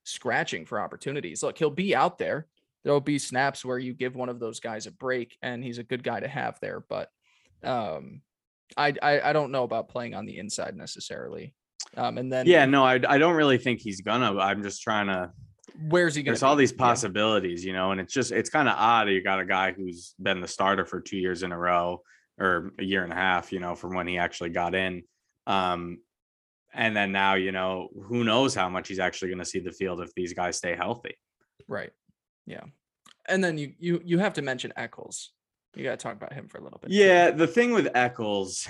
scratching 0.04 0.66
for 0.66 0.80
opportunities. 0.80 1.42
Look, 1.42 1.58
he'll 1.58 1.70
be 1.70 1.94
out 1.94 2.18
there. 2.18 2.46
There'll 2.84 3.00
be 3.00 3.18
snaps 3.18 3.64
where 3.64 3.78
you 3.78 3.92
give 3.92 4.14
one 4.14 4.28
of 4.28 4.40
those 4.40 4.60
guys 4.60 4.86
a 4.86 4.92
break, 4.92 5.36
and 5.42 5.62
he's 5.62 5.78
a 5.78 5.82
good 5.82 6.02
guy 6.02 6.20
to 6.20 6.28
have 6.28 6.58
there. 6.60 6.80
But 6.88 7.10
um, 7.62 8.22
I, 8.76 8.94
I 9.02 9.20
I 9.20 9.32
don't 9.32 9.52
know 9.52 9.64
about 9.64 9.88
playing 9.88 10.14
on 10.14 10.26
the 10.26 10.38
inside 10.38 10.76
necessarily. 10.76 11.54
Um, 11.96 12.18
and 12.18 12.32
then 12.32 12.46
Yeah, 12.46 12.66
no, 12.66 12.84
I 12.84 13.00
I 13.08 13.18
don't 13.18 13.34
really 13.34 13.58
think 13.58 13.80
he's 13.80 14.00
gonna. 14.00 14.38
I'm 14.38 14.62
just 14.62 14.82
trying 14.82 15.08
to 15.08 15.32
where's 15.88 16.14
he 16.14 16.22
going? 16.22 16.32
there's 16.32 16.42
all 16.42 16.56
these 16.56 16.72
possibilities, 16.72 17.64
you 17.64 17.72
know, 17.72 17.92
and 17.92 18.00
it's 18.00 18.12
just 18.12 18.32
it's 18.32 18.50
kind 18.50 18.68
of 18.68 18.74
odd. 18.76 19.08
You 19.08 19.22
got 19.22 19.40
a 19.40 19.44
guy 19.44 19.72
who's 19.72 20.14
been 20.20 20.40
the 20.40 20.48
starter 20.48 20.84
for 20.84 21.00
two 21.00 21.16
years 21.16 21.42
in 21.42 21.52
a 21.52 21.58
row 21.58 22.02
or 22.38 22.72
a 22.78 22.84
year 22.84 23.04
and 23.04 23.12
a 23.12 23.16
half, 23.16 23.52
you 23.52 23.60
know, 23.60 23.74
from 23.74 23.94
when 23.94 24.06
he 24.06 24.18
actually 24.18 24.50
got 24.50 24.74
in. 24.74 25.02
Um, 25.46 25.98
and 26.74 26.96
then 26.96 27.12
now, 27.12 27.34
you 27.34 27.52
know, 27.52 27.88
who 28.04 28.24
knows 28.24 28.54
how 28.54 28.68
much 28.68 28.88
he's 28.88 28.98
actually 28.98 29.28
going 29.28 29.38
to 29.38 29.44
see 29.44 29.58
the 29.58 29.72
field 29.72 30.00
if 30.00 30.14
these 30.14 30.34
guys 30.34 30.56
stay 30.56 30.76
healthy. 30.76 31.14
Right. 31.66 31.90
Yeah. 32.48 32.64
And 33.28 33.44
then 33.44 33.58
you 33.58 33.74
you 33.78 34.00
you 34.04 34.18
have 34.18 34.32
to 34.34 34.42
mention 34.42 34.72
Echols. 34.76 35.32
You 35.76 35.84
got 35.84 35.90
to 35.90 35.96
talk 35.98 36.16
about 36.16 36.32
him 36.32 36.48
for 36.48 36.58
a 36.58 36.62
little 36.62 36.78
bit. 36.78 36.90
Yeah, 36.90 37.30
the 37.30 37.46
thing 37.46 37.72
with 37.72 37.88
Echols, 37.94 38.66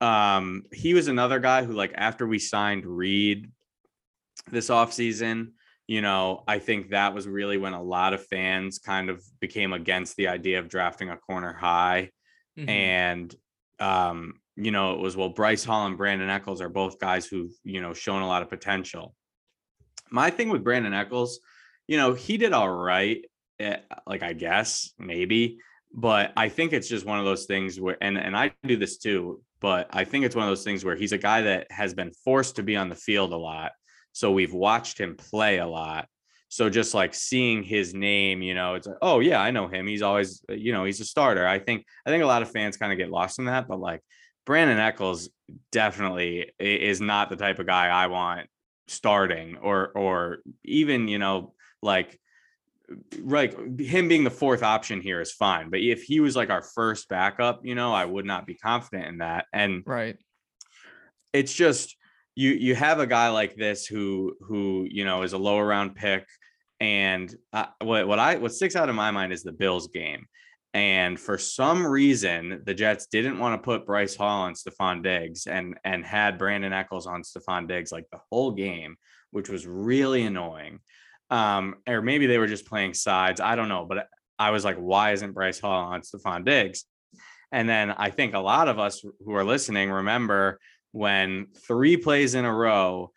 um, 0.00 0.64
he 0.70 0.92
was 0.94 1.08
another 1.08 1.40
guy 1.40 1.64
who, 1.64 1.72
like, 1.72 1.92
after 1.94 2.26
we 2.26 2.38
signed 2.38 2.84
Reed 2.84 3.50
this 4.50 4.68
offseason, 4.68 5.52
you 5.88 6.02
know, 6.02 6.44
I 6.46 6.58
think 6.58 6.90
that 6.90 7.14
was 7.14 7.26
really 7.26 7.56
when 7.56 7.72
a 7.72 7.82
lot 7.82 8.12
of 8.12 8.24
fans 8.26 8.78
kind 8.78 9.08
of 9.08 9.24
became 9.40 9.72
against 9.72 10.16
the 10.16 10.28
idea 10.28 10.58
of 10.58 10.68
drafting 10.68 11.08
a 11.08 11.16
corner 11.16 11.54
high. 11.54 12.10
Mhm. 12.58 12.68
And 12.68 13.34
um, 13.80 14.34
you 14.56 14.70
know, 14.70 14.92
it 14.92 15.00
was 15.00 15.16
well, 15.16 15.30
Bryce 15.30 15.64
Hall 15.64 15.86
and 15.86 15.98
Brandin 15.98 16.28
Echols 16.28 16.60
are 16.60 16.68
both 16.68 16.98
guys 16.98 17.26
who've, 17.26 17.52
you 17.64 17.80
know, 17.80 17.94
shown 17.94 18.22
a 18.22 18.28
lot 18.28 18.42
of 18.42 18.50
potential. 18.50 19.14
My 20.10 20.28
thing 20.28 20.50
with 20.50 20.62
Brandin 20.62 20.94
Echols, 20.94 21.40
you 21.92 21.98
know, 21.98 22.14
he 22.14 22.38
did 22.38 22.54
all 22.54 22.70
right, 22.70 23.22
eh, 23.60 23.76
like 24.06 24.22
I 24.22 24.32
guess, 24.32 24.94
maybe, 24.98 25.58
but 25.92 26.32
I 26.38 26.48
think 26.48 26.72
it's 26.72 26.88
just 26.88 27.04
one 27.04 27.18
of 27.18 27.26
those 27.26 27.44
things 27.44 27.78
where 27.78 27.98
and 28.00 28.16
and 28.16 28.34
I 28.34 28.52
do 28.64 28.78
this 28.78 28.96
too, 28.96 29.42
but 29.60 29.88
I 29.90 30.04
think 30.04 30.24
it's 30.24 30.34
one 30.34 30.46
of 30.46 30.50
those 30.50 30.64
things 30.64 30.86
where 30.86 30.96
he's 30.96 31.12
a 31.12 31.18
guy 31.18 31.42
that 31.42 31.66
has 31.70 31.92
been 31.92 32.10
forced 32.24 32.56
to 32.56 32.62
be 32.62 32.76
on 32.76 32.88
the 32.88 32.94
field 32.94 33.34
a 33.34 33.36
lot. 33.36 33.72
So 34.12 34.32
we've 34.32 34.54
watched 34.54 34.98
him 34.98 35.16
play 35.16 35.58
a 35.58 35.66
lot. 35.66 36.08
So 36.48 36.70
just 36.70 36.94
like 36.94 37.12
seeing 37.12 37.62
his 37.62 37.92
name, 37.92 38.40
you 38.40 38.54
know, 38.54 38.72
it's 38.76 38.86
like, 38.86 38.96
oh 39.02 39.20
yeah, 39.20 39.42
I 39.42 39.50
know 39.50 39.68
him. 39.68 39.86
He's 39.86 40.00
always, 40.00 40.42
uh, 40.48 40.54
you 40.54 40.72
know, 40.72 40.84
he's 40.84 41.00
a 41.00 41.04
starter. 41.04 41.46
I 41.46 41.58
think 41.58 41.84
I 42.06 42.10
think 42.10 42.24
a 42.24 42.26
lot 42.26 42.40
of 42.40 42.50
fans 42.50 42.78
kind 42.78 42.90
of 42.90 42.96
get 42.96 43.10
lost 43.10 43.38
in 43.38 43.44
that, 43.44 43.68
but 43.68 43.80
like 43.80 44.00
Brandin 44.46 44.78
Echols 44.78 45.28
definitely 45.72 46.52
is 46.58 47.02
not 47.02 47.28
the 47.28 47.36
type 47.36 47.58
of 47.58 47.66
guy 47.66 47.88
I 47.88 48.06
want 48.06 48.48
starting 48.88 49.58
or 49.58 49.88
or 49.88 50.38
even, 50.64 51.06
you 51.06 51.18
know, 51.18 51.52
like 51.82 52.18
like 53.22 53.80
him 53.80 54.08
being 54.08 54.24
the 54.24 54.30
fourth 54.30 54.62
option 54.62 55.00
here 55.00 55.20
is 55.20 55.32
fine. 55.32 55.70
But 55.70 55.80
if 55.80 56.02
he 56.02 56.20
was 56.20 56.36
like 56.36 56.50
our 56.50 56.62
first 56.62 57.08
backup, 57.08 57.64
you 57.64 57.74
know, 57.74 57.92
I 57.92 58.04
would 58.04 58.26
not 58.26 58.46
be 58.46 58.54
confident 58.54 59.06
in 59.08 59.18
that. 59.18 59.46
And 59.52 59.82
Right. 59.86 60.16
it's 61.32 61.52
just 61.52 61.96
you 62.34 62.50
you 62.50 62.74
have 62.74 62.98
a 62.98 63.06
guy 63.06 63.28
like 63.28 63.56
this 63.56 63.86
who 63.86 64.34
who 64.40 64.86
you 64.90 65.04
know 65.04 65.22
is 65.22 65.32
a 65.32 65.38
lower 65.38 65.66
round 65.66 65.94
pick 65.94 66.26
and 66.80 67.34
uh, 67.52 67.66
what 67.80 68.06
what 68.08 68.18
I 68.18 68.36
what 68.36 68.52
sticks 68.52 68.76
out 68.76 68.88
in 68.88 68.94
my 68.94 69.10
mind 69.10 69.32
is 69.32 69.42
the 69.42 69.52
Bills 69.52 69.88
game. 69.88 70.26
And 70.74 71.20
for 71.20 71.36
some 71.36 71.86
reason, 71.86 72.62
the 72.64 72.72
Jets 72.72 73.06
didn't 73.06 73.38
want 73.38 73.60
to 73.60 73.64
put 73.64 73.84
Bryce 73.84 74.16
Hall 74.16 74.42
on 74.42 74.54
Stefon 74.54 75.02
Diggs 75.02 75.46
and 75.46 75.78
and 75.84 76.04
had 76.04 76.38
Brandin 76.38 76.72
Echols 76.72 77.06
on 77.06 77.22
Stefon 77.22 77.68
Diggs 77.68 77.92
like 77.92 78.06
the 78.10 78.20
whole 78.30 78.52
game, 78.52 78.96
which 79.30 79.48
was 79.50 79.66
really 79.66 80.22
annoying. 80.22 80.80
Um, 81.32 81.76
or 81.88 82.02
maybe 82.02 82.26
they 82.26 82.36
were 82.36 82.46
just 82.46 82.66
playing 82.66 82.92
sides. 82.92 83.40
I 83.40 83.56
don't 83.56 83.70
know, 83.70 83.86
but 83.88 84.06
I 84.38 84.50
was 84.50 84.66
like, 84.66 84.76
why 84.76 85.12
isn't 85.12 85.32
Bryce 85.32 85.58
Hall 85.58 85.86
on 85.86 86.02
Stefon 86.02 86.44
Diggs? 86.44 86.84
And 87.50 87.66
then 87.66 87.90
I 87.90 88.10
think 88.10 88.34
a 88.34 88.38
lot 88.38 88.68
of 88.68 88.78
us 88.78 89.02
who 89.24 89.32
are 89.32 89.44
listening 89.44 89.90
remember 89.90 90.60
when 90.92 91.46
three 91.66 91.96
plays 91.96 92.34
in 92.34 92.44
a 92.44 92.52
row, 92.52 93.12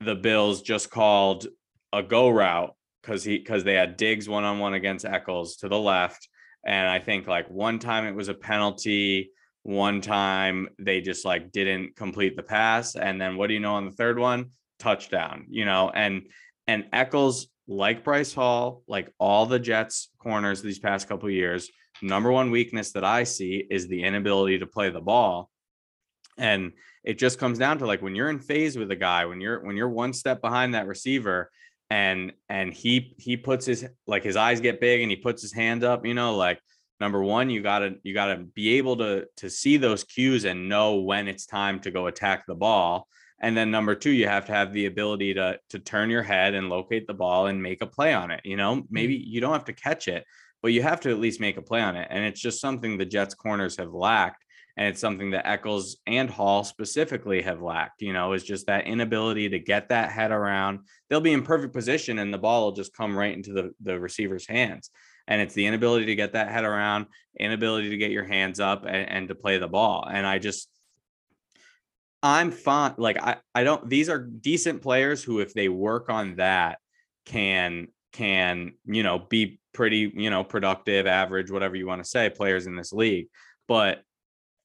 the 0.00 0.14
Bills 0.14 0.62
just 0.62 0.90
called 0.90 1.48
a 1.92 2.02
go 2.02 2.30
route 2.30 2.74
because 3.02 3.24
he 3.24 3.36
because 3.36 3.62
they 3.62 3.74
had 3.74 3.98
Diggs 3.98 4.26
one 4.26 4.44
on 4.44 4.58
one 4.58 4.72
against 4.72 5.04
Echols 5.04 5.56
to 5.56 5.68
the 5.68 5.78
left. 5.78 6.28
And 6.66 6.88
I 6.88 6.98
think 6.98 7.26
like 7.26 7.50
one 7.50 7.78
time 7.78 8.06
it 8.06 8.14
was 8.14 8.28
a 8.28 8.34
penalty, 8.34 9.32
one 9.64 10.00
time 10.00 10.68
they 10.78 11.02
just 11.02 11.26
like 11.26 11.52
didn't 11.52 11.94
complete 11.94 12.36
the 12.36 12.42
pass. 12.42 12.96
And 12.96 13.20
then 13.20 13.36
what 13.36 13.48
do 13.48 13.54
you 13.54 13.60
know 13.60 13.74
on 13.74 13.84
the 13.84 13.92
third 13.92 14.18
one? 14.18 14.52
Touchdown, 14.78 15.46
you 15.50 15.66
know, 15.66 15.90
and 15.90 16.22
and 16.70 16.84
Echols, 16.92 17.48
like 17.66 18.04
Bryce 18.04 18.32
Hall, 18.32 18.84
like 18.86 19.12
all 19.18 19.44
the 19.44 19.58
Jets 19.58 20.10
corners 20.18 20.62
these 20.62 20.78
past 20.78 21.08
couple 21.08 21.28
years, 21.28 21.68
number 22.00 22.30
one 22.30 22.52
weakness 22.52 22.92
that 22.92 23.02
I 23.02 23.24
see 23.24 23.66
is 23.68 23.88
the 23.88 24.04
inability 24.04 24.60
to 24.60 24.68
play 24.68 24.88
the 24.88 25.00
ball. 25.00 25.50
And 26.38 26.70
it 27.02 27.18
just 27.18 27.40
comes 27.40 27.58
down 27.58 27.78
to 27.78 27.86
like 27.86 28.02
when 28.02 28.14
you're 28.14 28.30
in 28.30 28.38
phase 28.38 28.78
with 28.78 28.88
a 28.92 28.96
guy, 28.96 29.24
when 29.26 29.40
you're 29.40 29.64
when 29.64 29.76
you're 29.76 29.88
one 29.88 30.12
step 30.12 30.40
behind 30.40 30.74
that 30.74 30.86
receiver 30.86 31.50
and 31.90 32.32
and 32.48 32.72
he 32.72 33.16
he 33.18 33.36
puts 33.36 33.66
his 33.66 33.84
like 34.06 34.22
his 34.22 34.36
eyes 34.36 34.60
get 34.60 34.80
big 34.80 35.02
and 35.02 35.10
he 35.10 35.16
puts 35.16 35.42
his 35.42 35.52
hand 35.52 35.82
up, 35.82 36.06
you 36.06 36.14
know, 36.14 36.36
like 36.36 36.60
number 37.00 37.20
one, 37.20 37.50
you 37.50 37.62
gotta 37.62 37.96
you 38.04 38.14
gotta 38.14 38.44
be 38.54 38.78
able 38.78 38.96
to 38.98 39.26
to 39.38 39.50
see 39.50 39.76
those 39.76 40.04
cues 40.04 40.44
and 40.44 40.68
know 40.68 41.00
when 41.00 41.26
it's 41.26 41.46
time 41.46 41.80
to 41.80 41.90
go 41.90 42.06
attack 42.06 42.46
the 42.46 42.54
ball. 42.54 43.08
And 43.40 43.56
then 43.56 43.70
number 43.70 43.94
two, 43.94 44.10
you 44.10 44.26
have 44.28 44.46
to 44.46 44.52
have 44.52 44.72
the 44.72 44.86
ability 44.86 45.34
to 45.34 45.58
to 45.70 45.78
turn 45.78 46.10
your 46.10 46.22
head 46.22 46.54
and 46.54 46.68
locate 46.68 47.06
the 47.06 47.14
ball 47.14 47.46
and 47.46 47.62
make 47.62 47.82
a 47.82 47.86
play 47.86 48.12
on 48.12 48.30
it. 48.30 48.40
You 48.44 48.56
know, 48.56 48.86
maybe 48.90 49.14
mm-hmm. 49.18 49.30
you 49.30 49.40
don't 49.40 49.52
have 49.52 49.64
to 49.66 49.72
catch 49.72 50.08
it, 50.08 50.24
but 50.62 50.72
you 50.72 50.82
have 50.82 51.00
to 51.00 51.10
at 51.10 51.18
least 51.18 51.40
make 51.40 51.56
a 51.56 51.62
play 51.62 51.80
on 51.80 51.96
it. 51.96 52.08
And 52.10 52.24
it's 52.24 52.40
just 52.40 52.60
something 52.60 52.98
the 52.98 53.06
Jets 53.06 53.34
corners 53.34 53.76
have 53.78 53.92
lacked. 53.92 54.44
And 54.76 54.88
it's 54.88 55.00
something 55.00 55.32
that 55.32 55.46
Echols 55.46 55.98
and 56.06 56.30
Hall 56.30 56.64
specifically 56.64 57.42
have 57.42 57.60
lacked, 57.60 58.02
you 58.02 58.12
know, 58.12 58.32
is 58.32 58.44
just 58.44 58.66
that 58.66 58.86
inability 58.86 59.48
to 59.50 59.58
get 59.58 59.88
that 59.88 60.10
head 60.10 60.30
around. 60.30 60.80
They'll 61.08 61.20
be 61.20 61.32
in 61.32 61.42
perfect 61.42 61.74
position 61.74 62.18
and 62.18 62.32
the 62.32 62.38
ball 62.38 62.64
will 62.64 62.72
just 62.72 62.94
come 62.94 63.18
right 63.18 63.34
into 63.34 63.52
the, 63.52 63.72
the 63.82 63.98
receiver's 63.98 64.46
hands. 64.46 64.90
And 65.26 65.42
it's 65.42 65.54
the 65.54 65.66
inability 65.66 66.06
to 66.06 66.14
get 66.14 66.32
that 66.32 66.50
head 66.50 66.64
around, 66.64 67.06
inability 67.38 67.90
to 67.90 67.96
get 67.96 68.10
your 68.10 68.24
hands 68.24 68.58
up 68.58 68.84
and, 68.84 69.08
and 69.08 69.28
to 69.28 69.34
play 69.34 69.58
the 69.58 69.68
ball. 69.68 70.08
And 70.10 70.26
I 70.26 70.38
just, 70.38 70.68
I'm 72.22 72.50
fine. 72.50 72.94
Like 72.98 73.22
I, 73.22 73.36
I 73.54 73.64
don't. 73.64 73.88
These 73.88 74.08
are 74.08 74.18
decent 74.18 74.82
players 74.82 75.22
who, 75.22 75.40
if 75.40 75.54
they 75.54 75.68
work 75.68 76.10
on 76.10 76.36
that, 76.36 76.78
can 77.24 77.88
can 78.12 78.72
you 78.84 79.02
know 79.02 79.18
be 79.18 79.60
pretty 79.72 80.12
you 80.14 80.30
know 80.30 80.44
productive, 80.44 81.06
average, 81.06 81.50
whatever 81.50 81.76
you 81.76 81.86
want 81.86 82.02
to 82.02 82.08
say, 82.08 82.28
players 82.28 82.66
in 82.66 82.76
this 82.76 82.92
league. 82.92 83.28
But 83.68 84.02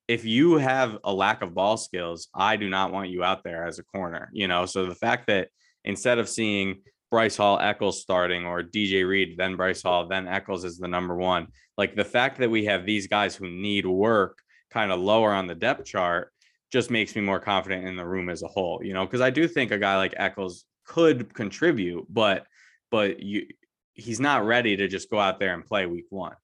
if 0.07 0.25
you 0.25 0.55
have 0.55 0.97
a 1.03 1.13
lack 1.13 1.41
of 1.41 1.53
ball 1.53 1.77
skills, 1.77 2.27
I 2.33 2.57
do 2.57 2.69
not 2.69 2.91
want 2.91 3.09
you 3.09 3.23
out 3.23 3.43
there 3.43 3.65
as 3.65 3.79
a 3.79 3.83
corner. 3.83 4.29
You 4.33 4.47
know, 4.47 4.65
so 4.65 4.85
the 4.85 4.95
fact 4.95 5.27
that 5.27 5.49
instead 5.83 6.19
of 6.19 6.27
seeing 6.27 6.81
Bryce 7.09 7.37
Hall, 7.37 7.59
Echols 7.59 8.01
starting, 8.01 8.45
or 8.45 8.61
DJ 8.61 9.07
Reed, 9.07 9.35
then 9.37 9.55
Bryce 9.55 9.81
Hall, 9.81 10.07
then 10.07 10.27
Echols 10.27 10.65
is 10.65 10.77
the 10.77 10.87
number 10.87 11.15
one. 11.15 11.47
Like 11.77 11.95
the 11.95 12.05
fact 12.05 12.39
that 12.39 12.51
we 12.51 12.65
have 12.65 12.85
these 12.85 13.07
guys 13.07 13.35
who 13.35 13.49
need 13.49 13.85
work 13.85 14.39
kind 14.71 14.91
of 14.91 14.99
lower 14.99 15.31
on 15.31 15.47
the 15.47 15.55
depth 15.55 15.85
chart 15.85 16.31
just 16.71 16.91
makes 16.91 17.15
me 17.15 17.21
more 17.21 17.39
confident 17.39 17.87
in 17.87 17.95
the 17.95 18.05
room 18.05 18.29
as 18.29 18.43
a 18.43 18.47
whole, 18.47 18.81
you 18.83 18.93
know, 18.93 19.05
because 19.05 19.21
I 19.21 19.29
do 19.29 19.47
think 19.47 19.71
a 19.71 19.77
guy 19.77 19.97
like 19.97 20.13
Echols 20.17 20.65
could 20.85 21.33
contribute, 21.33 22.05
but 22.09 22.45
but 22.91 23.21
you 23.21 23.47
he's 23.93 24.19
not 24.19 24.45
ready 24.45 24.75
to 24.75 24.87
just 24.87 25.09
go 25.09 25.19
out 25.19 25.39
there 25.39 25.53
and 25.53 25.65
play 25.65 25.85
week 25.85 26.05
one. 26.09 26.35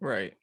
Right. 0.00 0.34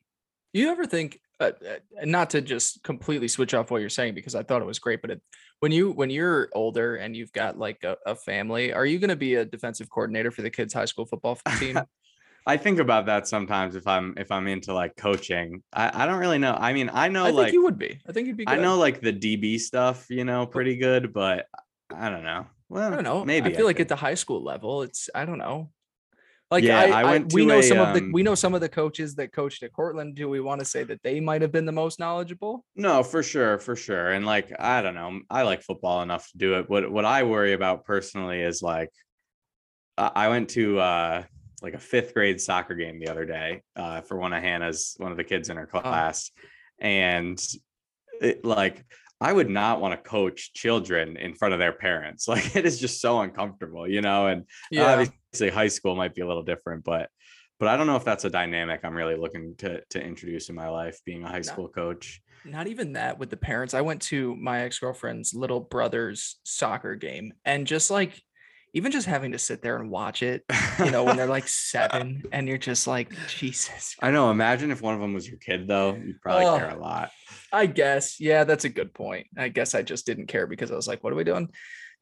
You 0.53 0.69
ever 0.71 0.85
think 0.85 1.19
uh, 1.39 1.51
uh, 1.67 1.75
not 2.03 2.31
to 2.31 2.41
just 2.41 2.83
completely 2.83 3.27
switch 3.27 3.53
off 3.53 3.69
what 3.69 3.79
you're 3.79 3.89
saying 3.89 4.15
because 4.15 4.33
I 4.33 4.43
thought 4.43 4.61
it 4.61 4.65
was 4.65 4.79
great, 4.79 5.01
but 5.01 5.11
it, 5.11 5.21
when 5.59 5.71
you 5.71 5.91
when 5.91 6.09
you're 6.09 6.49
older 6.53 6.95
and 6.95 7.15
you've 7.15 7.31
got 7.31 7.57
like 7.57 7.83
a, 7.83 7.95
a 8.05 8.15
family, 8.15 8.73
are 8.73 8.85
you 8.85 8.97
going 8.99 9.09
to 9.09 9.15
be 9.15 9.35
a 9.35 9.45
defensive 9.45 9.89
coordinator 9.89 10.31
for 10.31 10.41
the 10.41 10.49
kids' 10.49 10.73
high 10.73 10.85
school 10.85 11.05
football 11.05 11.37
team? 11.59 11.79
I 12.47 12.55
think 12.55 12.79
about 12.79 13.07
that 13.07 13.27
sometimes 13.27 13.75
if 13.75 13.85
I'm 13.85 14.13
if 14.17 14.31
I'm 14.31 14.47
into 14.47 14.73
like 14.73 14.95
coaching. 14.95 15.61
I, 15.73 16.03
I 16.03 16.05
don't 16.05 16.19
really 16.19 16.37
know. 16.37 16.53
I 16.53 16.71
mean, 16.71 16.89
I 16.93 17.09
know 17.09 17.25
I 17.25 17.31
like 17.31 17.47
think 17.47 17.53
you 17.53 17.63
would 17.63 17.77
be. 17.77 17.99
I 18.07 18.13
think 18.13 18.27
you'd 18.27 18.37
be. 18.37 18.45
Good. 18.45 18.57
I 18.57 18.61
know 18.61 18.77
like 18.77 19.01
the 19.01 19.11
DB 19.11 19.59
stuff, 19.59 20.05
you 20.09 20.23
know, 20.23 20.45
pretty 20.45 20.77
good, 20.77 21.11
but 21.11 21.45
I 21.93 22.09
don't 22.09 22.23
know. 22.23 22.47
Well, 22.69 22.87
I 22.91 22.95
don't 22.95 23.03
know. 23.03 23.25
Maybe 23.25 23.51
I 23.51 23.53
feel 23.53 23.65
like 23.65 23.81
at 23.81 23.89
the 23.89 23.97
high 23.97 24.13
school 24.13 24.43
level, 24.43 24.81
it's 24.81 25.09
I 25.13 25.25
don't 25.25 25.39
know. 25.39 25.71
Like 26.49 26.63
Yeah, 26.63 26.79
I, 26.79 26.85
I 26.85 27.01
I, 27.01 27.03
went 27.03 27.33
we 27.33 27.45
know 27.45 27.59
a, 27.59 27.63
some 27.63 27.79
of 27.79 27.93
the 27.93 27.99
um, 27.99 28.11
we 28.13 28.23
know 28.23 28.35
some 28.35 28.55
of 28.55 28.61
the 28.61 28.69
coaches 28.69 29.15
that 29.15 29.33
coached 29.33 29.63
at 29.63 29.73
Cortland. 29.73 30.15
Do 30.15 30.29
we 30.29 30.39
want 30.39 30.59
to 30.59 30.65
say 30.65 30.85
that 30.85 31.03
they 31.03 31.19
might 31.19 31.41
have 31.41 31.51
been 31.51 31.65
the 31.65 31.73
most 31.73 31.99
knowledgeable? 31.99 32.63
No, 32.77 33.03
for 33.03 33.23
sure, 33.23 33.59
for 33.59 33.75
sure. 33.75 34.11
And 34.11 34.25
like 34.25 34.53
I 34.57 34.81
don't 34.81 34.95
know, 34.95 35.19
I 35.29 35.41
like 35.41 35.63
football 35.63 36.01
enough 36.01 36.31
to 36.31 36.37
do 36.37 36.53
it. 36.59 36.69
What 36.69 36.89
what 36.89 37.03
I 37.03 37.23
worry 37.23 37.51
about 37.51 37.83
personally 37.83 38.41
is 38.41 38.61
like 38.61 38.89
I 39.97 40.11
I 40.15 40.29
went 40.29 40.49
to 40.51 40.79
uh 40.79 41.23
like 41.61 41.73
a 41.73 41.79
fifth 41.79 42.13
grade 42.13 42.39
soccer 42.39 42.75
game 42.75 42.99
the 42.99 43.09
other 43.09 43.25
day 43.25 43.61
uh 43.75 44.01
for 44.01 44.17
one 44.17 44.33
of 44.33 44.43
Hannah's 44.43 44.95
one 44.97 45.11
of 45.11 45.17
the 45.17 45.23
kids 45.23 45.49
in 45.49 45.57
her 45.57 45.65
class. 45.67 46.31
And 46.79 47.41
it 48.21 48.45
like 48.45 48.85
I 49.19 49.33
would 49.33 49.49
not 49.49 49.81
want 49.81 49.93
to 49.93 50.09
coach 50.09 50.53
children 50.53 51.17
in 51.17 51.33
front 51.33 51.53
of 51.53 51.59
their 51.59 51.73
parents. 51.73 52.27
Like 52.37 52.55
it 52.55 52.65
is 52.65 52.79
just 52.79 53.01
so 53.01 53.21
uncomfortable, 53.21 53.87
you 53.87 54.01
know. 54.01 54.27
And 54.27 54.45
obviously 54.85 55.49
high 55.49 55.69
school 55.69 55.95
might 55.95 56.13
be 56.13 56.21
a 56.21 56.27
little 56.27 56.43
different, 56.43 56.83
but 56.83 57.09
but 57.59 57.67
I 57.67 57.77
don't 57.77 57.87
know 57.87 57.95
if 57.95 58.05
that's 58.05 58.25
a 58.25 58.29
dynamic 58.29 58.81
I'm 58.83 58.93
really 58.95 59.15
looking 59.15 59.55
to 59.57 59.81
to 59.89 60.01
introduce 60.01 60.49
in 60.49 60.55
my 60.55 60.69
life, 60.69 60.99
being 61.05 61.23
a 61.23 61.27
high 61.27 61.41
school 61.41 61.67
coach. 61.67 62.21
not 62.45 62.67
even 62.67 62.93
that 62.93 63.17
with 63.17 63.29
the 63.31 63.37
parents. 63.37 63.73
I 63.73 63.81
went 63.81 64.01
to 64.03 64.35
my 64.35 64.61
ex 64.61 64.77
girlfriend's 64.79 65.33
little 65.33 65.59
brother's 65.59 66.39
soccer 66.43 66.95
game, 66.95 67.33
and 67.45 67.65
just 67.65 67.89
like, 67.89 68.21
even 68.77 68.91
just 68.91 69.07
having 69.07 69.31
to 69.31 69.39
sit 69.39 69.61
there 69.63 69.77
and 69.77 69.89
watch 69.89 70.21
it, 70.21 70.43
you 70.79 70.91
know, 70.91 71.03
when 71.03 71.17
they're 71.17 71.25
like 71.27 71.47
seven, 71.71 72.23
and 72.31 72.47
you're 72.47 72.57
just 72.59 72.85
like, 72.85 73.11
Jesus. 73.27 73.95
I 74.01 74.11
know. 74.11 74.29
Imagine 74.29 74.69
if 74.71 74.81
one 74.81 74.93
of 74.93 75.01
them 75.01 75.13
was 75.13 75.27
your 75.27 75.39
kid, 75.39 75.67
though. 75.67 75.95
You'd 75.95 76.21
probably 76.21 76.45
Oh. 76.45 76.57
care 76.57 76.69
a 76.69 76.79
lot. 76.79 77.09
I 77.51 77.65
guess, 77.65 78.19
yeah, 78.19 78.43
that's 78.43 78.65
a 78.65 78.69
good 78.69 78.93
point. 78.93 79.27
I 79.37 79.49
guess 79.49 79.73
I 79.73 79.81
just 79.81 80.05
didn't 80.05 80.27
care 80.27 80.45
because 80.47 80.71
I 80.71 80.75
was 80.75 80.87
like, 80.87 81.03
what 81.03 81.11
are 81.11 81.15
we 81.17 81.23
doing? 81.23 81.49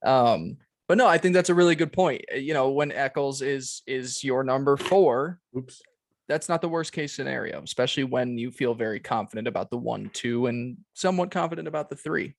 Um, 0.05 0.57
but 0.87 0.97
no, 0.97 1.07
I 1.07 1.17
think 1.17 1.33
that's 1.33 1.49
a 1.49 1.55
really 1.55 1.75
good 1.75 1.93
point. 1.93 2.25
Uh, 2.33 2.37
You 2.37 2.53
know, 2.53 2.69
when 2.71 2.91
Echols 2.91 3.41
is 3.41 3.81
is 3.87 4.23
your 4.23 4.43
number 4.43 4.75
four, 4.77 5.39
Oops. 5.57 5.81
that's 6.27 6.49
not 6.49 6.61
the 6.61 6.69
worst 6.69 6.91
case 6.91 7.13
scenario, 7.13 7.61
especially 7.63 8.03
when 8.03 8.37
you 8.37 8.51
feel 8.51 8.75
very 8.75 8.99
confident 8.99 9.47
about 9.47 9.69
the 9.71 9.77
one, 9.77 10.09
two, 10.13 10.45
and 10.47 10.77
somewhat 10.93 11.31
confident 11.31 11.67
about 11.67 11.89
the 11.89 11.95
three. 11.95 12.35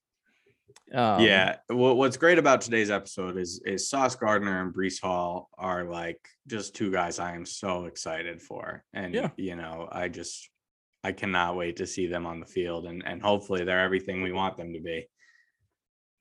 Um, 0.95 1.20
yeah. 1.20 1.57
What, 1.68 1.97
what's 1.97 2.16
great 2.16 2.39
about 2.39 2.61
today's 2.61 2.91
episode 2.91 3.37
is 3.39 3.61
is 3.66 3.89
Sauce 3.89 4.14
Gardner 4.14 4.62
and 4.62 4.72
Breece 4.74 5.01
Hall 5.01 5.51
are 5.59 5.84
like 5.84 6.20
just 6.47 6.74
two 6.76 6.93
guys 6.93 7.18
I 7.18 7.34
am 7.34 7.45
so 7.45 7.87
excited 7.87 8.41
for. 8.41 8.84
And 8.95 9.14
Yeah. 9.14 9.30
you 9.37 9.57
know, 9.57 9.89
I 9.91 10.09
just 10.09 10.49
I 11.03 11.12
cannot 11.12 11.57
wait 11.57 11.76
to 11.76 11.87
see 11.87 12.07
them 12.07 12.24
on 12.26 12.39
the 12.41 12.47
field 12.47 12.87
and 12.87 13.03
and 13.05 13.20
hopefully 13.22 13.64
they're 13.64 13.80
everything 13.84 14.22
we 14.22 14.32
want 14.32 14.57
them 14.57 14.72
to 14.74 14.80
be. 14.80 15.09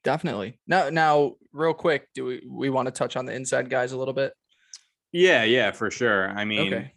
definitely. 0.03 0.59
Now, 0.67 0.89
now, 0.89 1.33
real 1.51 1.73
quick, 1.73 2.07
do 2.13 2.25
we 2.25 2.43
we 2.49 2.69
want 2.69 2.87
to 2.87 2.91
touch 2.91 3.15
on 3.15 3.25
the 3.25 3.33
inside 3.33 3.69
guys 3.69 3.91
a 3.91 3.97
little 3.97 4.13
bit? 4.13 4.33
Yeah, 5.11 5.43
yeah, 5.43 5.71
for 5.71 5.89
sure. 5.91 6.29
I 6.29 6.43
mean, 6.45 6.73
Okay. 6.73 6.93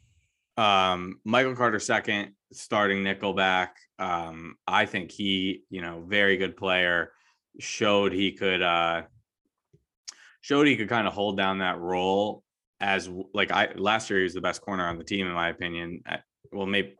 um 0.56 1.20
Michael 1.24 1.54
Carter 1.54 1.80
second 1.80 2.32
starting 2.52 3.04
nickelback. 3.04 3.68
Um, 3.98 4.56
I 4.66 4.86
think 4.86 5.10
he, 5.10 5.64
you 5.70 5.82
know, 5.82 6.02
very 6.06 6.36
good 6.38 6.56
player, 6.56 7.12
showed 7.58 8.12
he 8.12 8.32
could 8.32 8.62
uh 8.62 9.02
showed 10.40 10.66
he 10.66 10.76
could 10.76 10.88
kind 10.88 11.06
of 11.06 11.12
hold 11.12 11.36
down 11.36 11.58
that 11.58 11.78
role 11.78 12.42
as 12.80 13.08
like 13.34 13.50
I 13.50 13.72
last 13.74 14.08
year 14.10 14.20
he 14.20 14.22
was 14.24 14.34
the 14.34 14.40
best 14.40 14.60
corner 14.62 14.86
on 14.86 14.98
the 14.98 15.04
team 15.04 15.26
in 15.26 15.32
my 15.32 15.48
opinion. 15.48 16.02
Uh, 16.08 16.18
Well, 16.52 16.66
maybe 16.66 16.94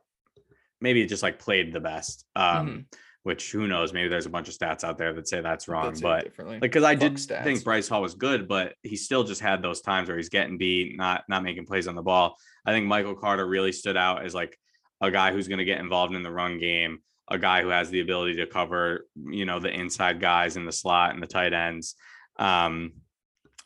maybe 0.80 1.04
just 1.06 1.22
like 1.22 1.38
played 1.38 1.72
the 1.72 1.80
best. 1.80 2.24
Um, 2.36 2.68
Mhm. 2.68 2.84
which 3.24 3.50
who 3.52 3.66
knows, 3.66 3.92
maybe 3.92 4.08
there's 4.08 4.26
a 4.26 4.30
bunch 4.30 4.48
of 4.48 4.54
stats 4.54 4.84
out 4.84 4.96
there 4.96 5.12
that 5.12 5.28
say 5.28 5.40
that's 5.40 5.68
wrong, 5.68 5.86
That's 5.86 6.00
but 6.00 6.38
like 6.38 6.60
because 6.60 6.82
I 6.84 6.94
Fuck 6.94 7.00
did 7.00 7.12
stats. 7.14 7.44
think 7.44 7.62
Bryce 7.64 7.88
Hall 7.88 8.00
was 8.00 8.14
good, 8.14 8.48
but 8.48 8.74
he 8.82 8.96
still 8.96 9.22
just 9.24 9.40
had 9.40 9.60
those 9.60 9.80
times 9.82 10.08
where 10.08 10.16
he's 10.16 10.28
getting 10.30 10.56
beat, 10.56 10.96
not 10.96 11.24
not 11.28 11.42
making 11.42 11.66
plays 11.66 11.88
on 11.88 11.94
the 11.94 12.02
ball. 12.02 12.36
I 12.64 12.72
think 12.72 12.86
Michael 12.86 13.14
Carter 13.16 13.46
really 13.46 13.72
stood 13.72 13.96
out 13.96 14.24
as 14.24 14.34
like 14.34 14.58
a 15.00 15.10
guy 15.10 15.32
who's 15.32 15.46
going 15.48 15.58
to 15.58 15.64
get 15.64 15.80
involved 15.80 16.14
in 16.14 16.22
the 16.22 16.30
run 16.32 16.58
game, 16.58 17.00
a 17.30 17.38
guy 17.38 17.62
who 17.62 17.68
has 17.68 17.90
the 17.90 18.00
ability 18.00 18.36
to 18.36 18.46
cover, 18.46 19.06
you 19.26 19.44
know, 19.44 19.58
the 19.60 19.70
inside 19.70 20.20
guys 20.20 20.56
in 20.56 20.64
the 20.64 20.72
slot 20.72 21.12
and 21.14 21.22
the 21.22 21.26
tight 21.26 21.52
ends. 21.52 21.94
Um, 22.38 22.92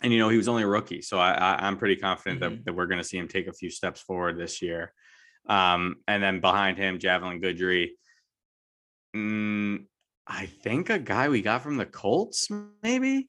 and 0.02 0.12
you 0.12 0.18
know 0.18 0.28
he 0.28 0.36
was 0.36 0.48
only 0.48 0.64
a 0.64 0.66
rookie, 0.66 1.00
so 1.00 1.18
I, 1.18 1.30
I 1.32 1.66
I'm 1.66 1.76
pretty 1.76 1.94
confident 1.96 2.40
Mhm. 2.40 2.40
that, 2.40 2.64
that 2.64 2.72
we're 2.74 2.86
going 2.86 2.98
to 2.98 3.04
see 3.04 3.18
him 3.18 3.28
take 3.28 3.46
a 3.46 3.52
few 3.52 3.70
steps 3.70 4.00
forward 4.00 4.36
this 4.36 4.60
year. 4.60 4.92
Um, 5.46 5.96
and 6.08 6.20
then 6.22 6.40
behind 6.40 6.76
him, 6.76 6.98
Javelin 6.98 7.40
Guidry. 7.40 7.90
Mm, 9.14 9.84
I 10.26 10.46
think 10.46 10.90
a 10.90 10.98
guy 10.98 11.28
we 11.28 11.42
got 11.42 11.62
from 11.62 11.76
the 11.76 11.86
Colts, 11.86 12.48
maybe. 12.82 13.28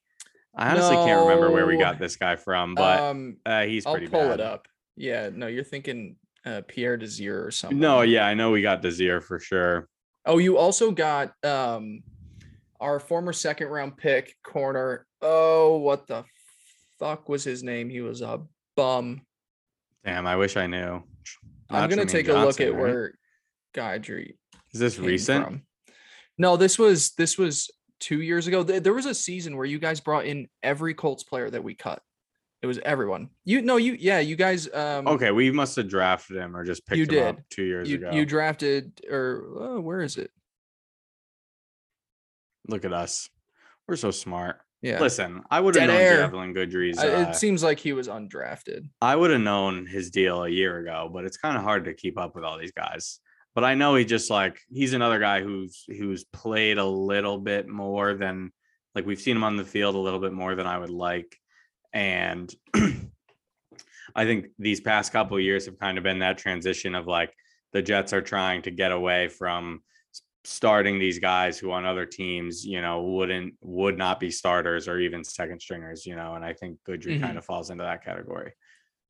I 0.56 0.70
honestly 0.72 0.96
can't 0.96 1.22
remember 1.22 1.52
where 1.52 1.66
we 1.66 1.78
got 1.78 2.00
this 2.00 2.16
guy 2.16 2.36
from, 2.36 2.76
but 2.76 3.00
um, 3.00 3.38
uh, 3.46 3.64
he's 3.64 3.86
I'll 3.86 3.94
pretty 3.94 4.08
pull 4.08 4.22
bad. 4.30 4.40
it 4.40 4.42
up. 4.42 4.68
Yeah, 4.96 5.30
no, 5.34 5.48
you're 5.48 5.64
thinking 5.64 6.16
uh, 6.46 6.62
Pierre 6.68 6.96
Desir 6.98 7.44
or 7.46 7.50
something. 7.52 7.80
No, 7.80 8.02
yeah, 8.02 8.26
I 8.28 8.36
know 8.36 8.52
we 8.52 8.62
got 8.62 8.82
Desir 8.82 9.20
for 9.20 9.40
sure. 9.40 9.90
Oh, 10.26 10.38
you 10.38 10.58
also 10.58 10.92
got 10.92 11.34
um 11.44 12.02
our 12.80 13.00
former 13.00 13.34
second 13.34 13.68
round 13.68 13.98
pick 13.98 14.36
corner. 14.44 15.06
Oh, 15.22 15.78
what 15.78 16.08
the 16.08 16.24
fuck 17.00 17.30
was 17.30 17.44
his 17.44 17.64
name? 17.64 17.90
He 17.90 18.02
was 18.02 18.22
a 18.22 18.42
bum. 18.76 19.22
Damn, 20.06 20.28
I 20.28 20.36
wish 20.36 20.58
I 20.58 20.68
knew. 20.68 21.04
I'm 21.70 21.90
gonna 21.90 22.06
take 22.06 22.28
a 22.28 22.34
look 22.34 22.58
Johnson, 22.58 22.68
at 22.68 22.74
right? 22.74 22.82
where 22.82 23.14
Guidry 23.74 24.34
is 24.74 24.80
this 24.80 24.96
came 24.98 25.06
recent. 25.06 25.46
from. 25.46 25.62
No, 26.38 26.58
this 26.58 26.78
was 26.78 27.12
this 27.12 27.38
was 27.38 27.70
two 28.00 28.22
years 28.22 28.48
ago. 28.48 28.64
Th- 28.64 28.82
There 28.84 28.94
was 28.94 29.06
a 29.06 29.14
season 29.16 29.56
where 29.56 29.66
you 29.66 29.80
guys 29.80 30.00
brought 30.02 30.26
in 30.26 30.48
every 30.62 30.94
Colts 30.94 31.24
player 31.24 31.50
that 31.50 31.64
we 31.64 31.74
cut. 31.76 32.02
It 32.64 32.66
was 32.66 32.80
everyone. 32.86 33.30
You 33.44 33.62
no, 33.62 33.76
you 33.76 33.98
yeah, 34.00 34.20
you 34.20 34.38
guys 34.38 34.74
um 34.74 35.06
Okay, 35.06 35.32
we 35.32 35.52
must 35.52 35.76
have 35.76 35.90
drafted 35.90 36.38
him 36.38 36.56
or 36.56 36.64
just 36.64 36.86
picked 36.86 36.98
You 36.98 37.20
him 37.20 37.28
up 37.28 37.36
did. 37.36 37.50
two 37.50 37.64
years 37.64 37.90
you, 37.90 37.98
ago. 37.98 38.12
you 38.12 38.26
drafted 38.26 39.02
or 39.12 39.44
oh, 39.60 39.80
where 39.82 40.02
is 40.02 40.18
it? 40.18 40.32
Look 42.70 42.86
at 42.86 42.94
us. 42.94 43.30
We're 43.86 43.98
so 43.98 44.12
smart. 44.12 44.62
Yeah. 44.82 45.02
Listen, 45.02 45.44
I 45.52 45.60
would 45.60 45.76
have 45.76 45.90
known 45.90 45.98
air. 45.98 46.18
Javelin 46.22 46.54
Guidry's. 46.54 47.00
Uh, 47.00 47.28
it 47.30 47.36
seems 47.36 47.64
like 47.64 47.80
he 47.80 47.92
was 47.92 48.08
undrafted. 48.08 48.90
I 49.02 49.18
would 49.18 49.32
have 49.32 49.42
known 49.42 49.86
his 49.86 50.10
deal 50.10 50.44
a 50.44 50.50
year 50.50 50.78
ago, 50.80 51.10
but 51.14 51.26
it's 51.26 51.38
kind 51.38 51.58
of 51.58 51.64
hard 51.64 51.86
to 51.86 51.94
keep 51.94 52.18
up 52.18 52.34
with 52.34 52.46
all 52.46 52.58
these 52.58 52.72
guys. 52.72 53.20
But 53.56 53.66
I 53.66 53.76
know 53.76 53.96
he 53.96 54.06
just 54.06 54.30
like 54.30 54.58
he's 54.70 54.94
another 54.94 55.20
guy 55.20 55.42
who's 55.42 55.84
who's 55.88 56.24
played 56.24 56.78
a 56.78 56.86
little 56.86 57.40
bit 57.40 57.68
more 57.68 58.14
than 58.14 58.54
like 58.96 59.06
we've 59.06 59.20
seen 59.20 59.36
him 59.36 59.44
on 59.44 59.58
the 59.58 59.66
field 59.66 59.96
a 59.96 60.00
little 60.00 60.20
bit 60.20 60.32
more 60.32 60.56
than 60.56 60.66
I 60.66 60.78
would 60.78 60.90
like. 60.90 61.38
And 61.94 62.54
I 64.16 64.26
think 64.26 64.48
these 64.60 64.82
past 64.82 65.12
couple 65.12 65.40
years 65.40 65.66
have 65.66 65.80
kind 65.80 65.98
of 65.98 66.04
been 66.04 66.20
that 66.20 66.38
transition 66.38 66.96
of 66.96 67.08
like 67.08 67.34
the 67.72 67.82
Jets 67.82 68.14
are 68.14 68.22
trying 68.22 68.62
to 68.64 68.72
get 68.72 68.92
away 68.92 69.28
from 69.28 69.82
starting 70.46 71.00
these 71.00 71.20
guys 71.20 71.58
who 71.58 71.72
on 71.72 71.86
other 71.86 72.06
teams, 72.06 72.66
you 72.66 72.82
know, 72.82 73.02
wouldn't 73.04 73.54
would 73.62 73.98
not 73.98 74.20
be 74.20 74.30
starters 74.30 74.88
or 74.88 75.00
even 75.00 75.24
second 75.24 75.62
stringers, 75.62 76.06
you 76.06 76.16
know, 76.16 76.36
and 76.36 76.44
I 76.44 76.54
think 76.54 76.80
Guidry 76.88 77.18
Mhm. 77.18 77.22
kind 77.22 77.38
of 77.38 77.46
falls 77.46 77.70
into 77.70 77.84
that 77.84 78.04
category. 78.04 78.52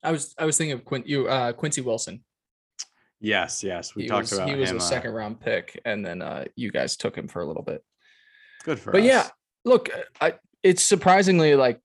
I 0.04 0.12
was 0.12 0.36
I 0.38 0.46
was 0.46 0.58
thinking 0.58 0.74
of 0.74 0.86
Quint 0.86 1.08
you 1.08 1.28
uh 1.28 1.54
Quincy 1.54 1.82
Wilson. 1.82 2.24
Yes, 3.20 3.64
yes. 3.64 3.96
We 3.96 4.04
he 4.04 4.10
talked 4.10 4.24
was, 4.24 4.34
about 4.34 4.50
he 4.50 4.56
was 4.56 4.70
him. 4.70 4.76
a 4.78 4.80
uh, 4.80 4.84
second 4.84 5.12
round 5.14 5.40
pick, 5.40 5.80
and 5.86 6.06
then 6.06 6.22
uh 6.22 6.46
you 6.56 6.72
guys 6.72 6.96
took 6.98 7.18
him 7.18 7.28
for 7.28 7.42
a 7.42 7.46
little 7.48 7.64
bit. 7.64 7.84
good 8.64 8.78
for 8.80 8.92
us. 8.92 8.94
but 8.94 9.02
us. 9.02 9.08
yeah, 9.08 9.30
look, 9.66 9.90
I 10.22 10.36
it's 10.64 10.84
surprisingly 10.84 11.56
like 11.56 11.80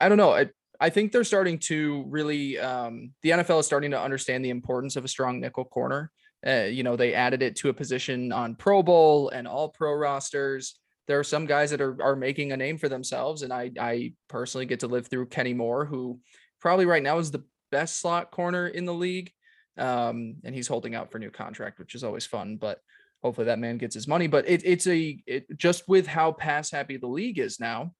I 0.00 0.08
don't 0.08 0.18
know. 0.18 0.32
I 0.32 0.48
I 0.80 0.90
think 0.90 1.10
they're 1.10 1.24
starting 1.24 1.58
to 1.60 2.04
really 2.08 2.58
um 2.58 3.12
the 3.22 3.30
NFL 3.30 3.60
is 3.60 3.66
starting 3.66 3.90
to 3.90 4.00
understand 4.00 4.44
the 4.44 4.50
importance 4.50 4.96
of 4.96 5.04
a 5.04 5.08
strong 5.08 5.40
nickel 5.40 5.64
corner. 5.64 6.10
Uh, 6.46 6.68
you 6.70 6.84
know, 6.84 6.94
they 6.94 7.14
added 7.14 7.42
it 7.42 7.56
to 7.56 7.68
a 7.68 7.74
position 7.74 8.30
on 8.30 8.54
Pro 8.54 8.82
Bowl 8.82 9.30
and 9.30 9.48
all 9.48 9.70
pro 9.70 9.92
rosters. 9.92 10.78
There 11.08 11.18
are 11.18 11.24
some 11.24 11.46
guys 11.46 11.70
that 11.70 11.80
are 11.80 12.00
are 12.02 12.14
making 12.14 12.52
a 12.52 12.56
name 12.56 12.78
for 12.78 12.88
themselves, 12.88 13.42
and 13.42 13.52
I 13.52 13.72
I 13.80 14.12
personally 14.28 14.66
get 14.66 14.80
to 14.80 14.86
live 14.86 15.08
through 15.08 15.26
Kenny 15.26 15.54
Moore, 15.54 15.84
who 15.84 16.20
probably 16.60 16.86
right 16.86 17.02
now 17.02 17.18
is 17.18 17.30
the 17.30 17.44
best 17.70 18.00
slot 18.00 18.30
corner 18.30 18.68
in 18.68 18.84
the 18.84 18.94
league. 18.94 19.32
Um, 19.76 20.36
and 20.44 20.54
he's 20.54 20.66
holding 20.66 20.94
out 20.96 21.12
for 21.12 21.18
new 21.18 21.30
contract, 21.30 21.78
which 21.78 21.94
is 21.94 22.02
always 22.02 22.26
fun. 22.26 22.56
But 22.56 22.80
hopefully 23.22 23.46
that 23.46 23.58
man 23.58 23.78
gets 23.78 23.94
his 23.94 24.08
money. 24.08 24.26
But 24.26 24.48
it, 24.48 24.62
it's 24.64 24.86
a 24.86 25.22
it, 25.26 25.56
just 25.56 25.88
with 25.88 26.06
how 26.06 26.32
pass 26.32 26.70
happy 26.70 26.96
the 26.96 27.06
league 27.06 27.38
is 27.38 27.60
now, 27.60 27.92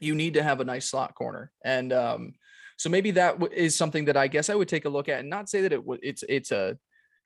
you 0.00 0.14
need 0.14 0.34
to 0.34 0.42
have 0.42 0.60
a 0.60 0.64
nice 0.64 0.88
slot 0.88 1.14
corner, 1.14 1.50
and 1.64 1.92
um, 1.92 2.34
so 2.76 2.88
maybe 2.88 3.12
that 3.12 3.38
w- 3.38 3.52
is 3.54 3.76
something 3.76 4.06
that 4.06 4.16
I 4.16 4.26
guess 4.26 4.50
I 4.50 4.54
would 4.54 4.68
take 4.68 4.84
a 4.84 4.88
look 4.88 5.08
at, 5.08 5.20
and 5.20 5.30
not 5.30 5.48
say 5.48 5.62
that 5.62 5.72
it 5.72 5.84
would 5.84 6.00
it's 6.02 6.24
it's 6.28 6.52
a 6.52 6.76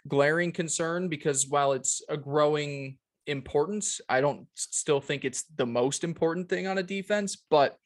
glaring 0.06 0.52
concern 0.52 1.08
because 1.08 1.46
while 1.48 1.72
it's 1.72 2.02
a 2.08 2.16
growing 2.16 2.98
importance, 3.26 4.00
I 4.08 4.20
don't 4.20 4.46
still 4.54 5.00
think 5.00 5.24
it's 5.24 5.44
the 5.56 5.66
most 5.66 6.04
important 6.04 6.48
thing 6.48 6.66
on 6.66 6.78
a 6.78 6.82
defense. 6.82 7.36
But 7.50 7.76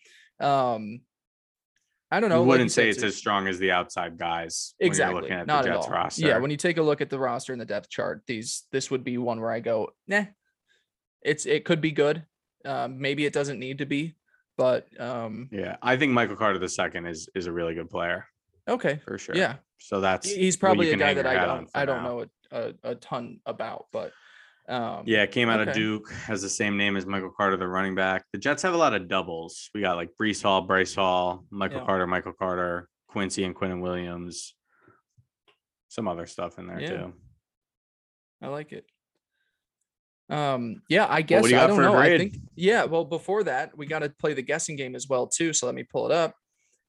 um, 0.40 1.00
I 2.10 2.20
don't 2.20 2.28
know. 2.28 2.42
you 2.42 2.48
wouldn't 2.48 2.70
said, 2.70 2.82
say 2.82 2.88
it's 2.90 3.02
as 3.02 3.16
strong 3.16 3.48
as 3.48 3.58
the 3.58 3.70
outside 3.70 4.18
guys 4.18 4.74
when 4.78 4.88
exactly 4.88 5.14
you're 5.14 5.22
looking 5.22 5.36
at 5.38 5.46
not 5.46 5.64
the 5.64 5.70
at 5.70 5.76
all. 5.76 5.88
roster. 5.88 6.26
Yeah, 6.26 6.38
when 6.38 6.50
you 6.50 6.56
take 6.56 6.76
a 6.76 6.82
look 6.82 7.00
at 7.00 7.10
the 7.10 7.18
roster 7.18 7.52
and 7.52 7.60
the 7.60 7.66
depth 7.66 7.88
chart, 7.88 8.22
these 8.26 8.64
this 8.70 8.90
would 8.90 9.02
be 9.02 9.18
one 9.18 9.40
where 9.40 9.50
I 9.50 9.60
go, 9.60 9.90
nah, 10.06 10.24
it's 11.22 11.46
it 11.46 11.64
could 11.64 11.80
be 11.80 11.92
good. 11.92 12.24
Um, 12.64 13.00
maybe 13.00 13.24
it 13.24 13.32
doesn't 13.32 13.58
need 13.58 13.78
to 13.78 13.86
be, 13.86 14.14
but 14.56 14.86
um, 15.00 15.48
yeah, 15.52 15.76
I 15.82 15.96
think 15.96 16.12
Michael 16.12 16.36
Carter 16.36 16.58
the 16.58 16.68
second 16.68 17.06
is 17.06 17.28
is 17.34 17.46
a 17.46 17.52
really 17.52 17.74
good 17.74 17.90
player 17.90 18.26
okay, 18.68 19.00
for 19.04 19.18
sure. 19.18 19.34
yeah, 19.34 19.56
So 19.78 20.00
that's 20.00 20.30
he's 20.30 20.56
probably 20.56 20.90
a 20.92 20.96
guy 20.96 21.14
that 21.14 21.26
I 21.26 21.34
don't 21.46 21.68
I 21.74 21.84
don't 21.84 22.02
now. 22.02 22.08
know 22.08 22.24
a, 22.52 22.56
a, 22.58 22.74
a 22.92 22.94
ton 22.96 23.40
about, 23.46 23.86
but 23.92 24.12
um, 24.68 25.02
Yeah, 25.06 25.26
came 25.26 25.48
out 25.48 25.66
of. 25.66 25.74
Duke, 25.74 26.10
has 26.12 26.40
the 26.42 26.48
same 26.48 26.76
name 26.76 26.96
as 26.96 27.04
Michael 27.04 27.32
Carter, 27.36 27.56
the 27.56 27.66
running 27.66 27.94
back. 27.96 28.24
The 28.32 28.38
Jets 28.38 28.62
have 28.62 28.74
a 28.74 28.76
lot 28.76 28.94
of 28.94 29.08
doubles. 29.08 29.68
We 29.74 29.80
got 29.80 29.96
like 29.96 30.10
Breece 30.20 30.42
Hall, 30.42 30.60
Bryce 30.62 30.94
Hall, 30.94 31.44
Michael 31.50 31.78
Yeah. 31.80 31.86
Carter, 31.86 32.06
Michael 32.06 32.32
Carter, 32.32 32.88
Quincy 33.08 33.42
and 33.44 33.56
Quinnen 33.56 33.80
Williams. 33.82 34.54
Some 35.88 36.06
other 36.08 36.26
stuff 36.26 36.58
in 36.58 36.68
there 36.68 36.80
Yeah. 36.80 36.88
too. 36.88 37.12
I 38.40 38.46
like 38.48 38.72
it. 38.72 38.86
Um, 40.32 40.82
yeah, 40.88 41.06
I 41.08 41.20
guess 41.20 41.46
do 41.46 41.56
I 41.56 41.66
don't 41.66 41.80
know. 41.82 41.94
I 41.96 42.16
think 42.16 42.36
yeah. 42.54 42.84
Well, 42.84 43.04
before 43.04 43.44
that, 43.44 43.76
we 43.76 43.84
got 43.86 43.98
to 43.98 44.08
play 44.08 44.32
the 44.32 44.40
guessing 44.42 44.76
game 44.76 44.94
as 44.94 45.06
well 45.06 45.26
too. 45.26 45.52
So 45.52 45.66
let 45.66 45.74
me 45.74 45.82
pull 45.82 46.06
it 46.06 46.12
up. 46.12 46.34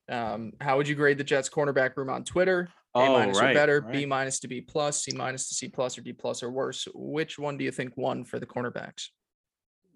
Um, 0.10 0.54
how 0.62 0.78
would 0.78 0.88
you 0.88 0.96
grade 0.96 1.18
the 1.18 1.24
Jets 1.26 1.50
cornerback 1.50 1.98
room 1.98 2.10
on 2.10 2.24
Twitter? 2.24 2.70
A 2.96 3.00
Oh, 3.00 3.14
minus 3.14 3.38
or 3.38 3.42
right, 3.42 3.54
better, 3.56 3.82
B 3.82 4.06
minus 4.06 4.40
to 4.42 4.48
B 4.48 4.62
plus, 4.62 5.04
C 5.04 5.12
minus 5.14 5.50
to 5.50 5.56
C 5.56 5.68
plus, 5.68 5.98
or 5.98 6.02
D 6.02 6.14
plus 6.14 6.42
or 6.42 6.52
worse. 6.52 6.88
Which 6.94 7.38
one 7.38 7.58
do 7.58 7.66
you 7.66 7.72
think 7.72 7.98
won 7.98 8.24
for 8.24 8.40
the 8.40 8.46
cornerbacks? 8.46 9.08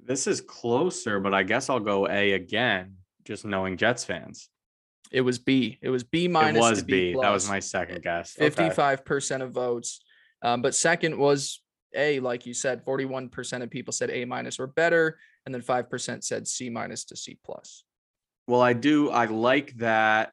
This 0.03 0.27
is 0.27 0.41
closer, 0.41 1.19
but 1.19 1.33
I 1.33 1.43
guess 1.43 1.69
I'll 1.69 1.79
go 1.79 2.07
A 2.07 2.33
again, 2.33 2.95
just 3.23 3.45
knowing 3.45 3.77
Jets 3.77 4.03
fans. 4.03 4.49
It 5.11 5.21
was 5.21 5.39
B. 5.39 5.77
It 5.81 5.89
was 5.89 6.03
B 6.03 6.27
minus. 6.27 6.57
it 6.57 6.69
was 6.69 6.79
to 6.79 6.85
B. 6.85 7.13
B. 7.13 7.19
That 7.21 7.29
was 7.29 7.47
my 7.47 7.59
second 7.59 8.01
guess. 8.01 8.35
Okay. 8.37 8.49
Fifty-five 8.49 9.05
percent 9.05 9.41
of 9.43 9.51
votes, 9.51 10.01
um, 10.41 10.61
but 10.61 10.75
second 10.75 11.17
was 11.17 11.61
A. 11.95 12.19
Like 12.19 12.45
you 12.45 12.53
said, 12.53 12.83
forty-one 12.83 13.29
percent 13.29 13.63
of 13.63 13.69
people 13.69 13.91
said 13.91 14.09
A 14.09 14.25
minus 14.25 14.59
or 14.59 14.67
better, 14.67 15.17
and 15.45 15.53
then 15.53 15.61
five 15.61 15.89
percent 15.89 16.23
said 16.23 16.47
C 16.47 16.69
minus 16.69 17.05
to 17.05 17.15
C 17.15 17.37
plus. 17.43 17.83
Well, 18.47 18.61
I 18.61 18.73
do. 18.73 19.09
I 19.09 19.25
like 19.25 19.75
that. 19.77 20.31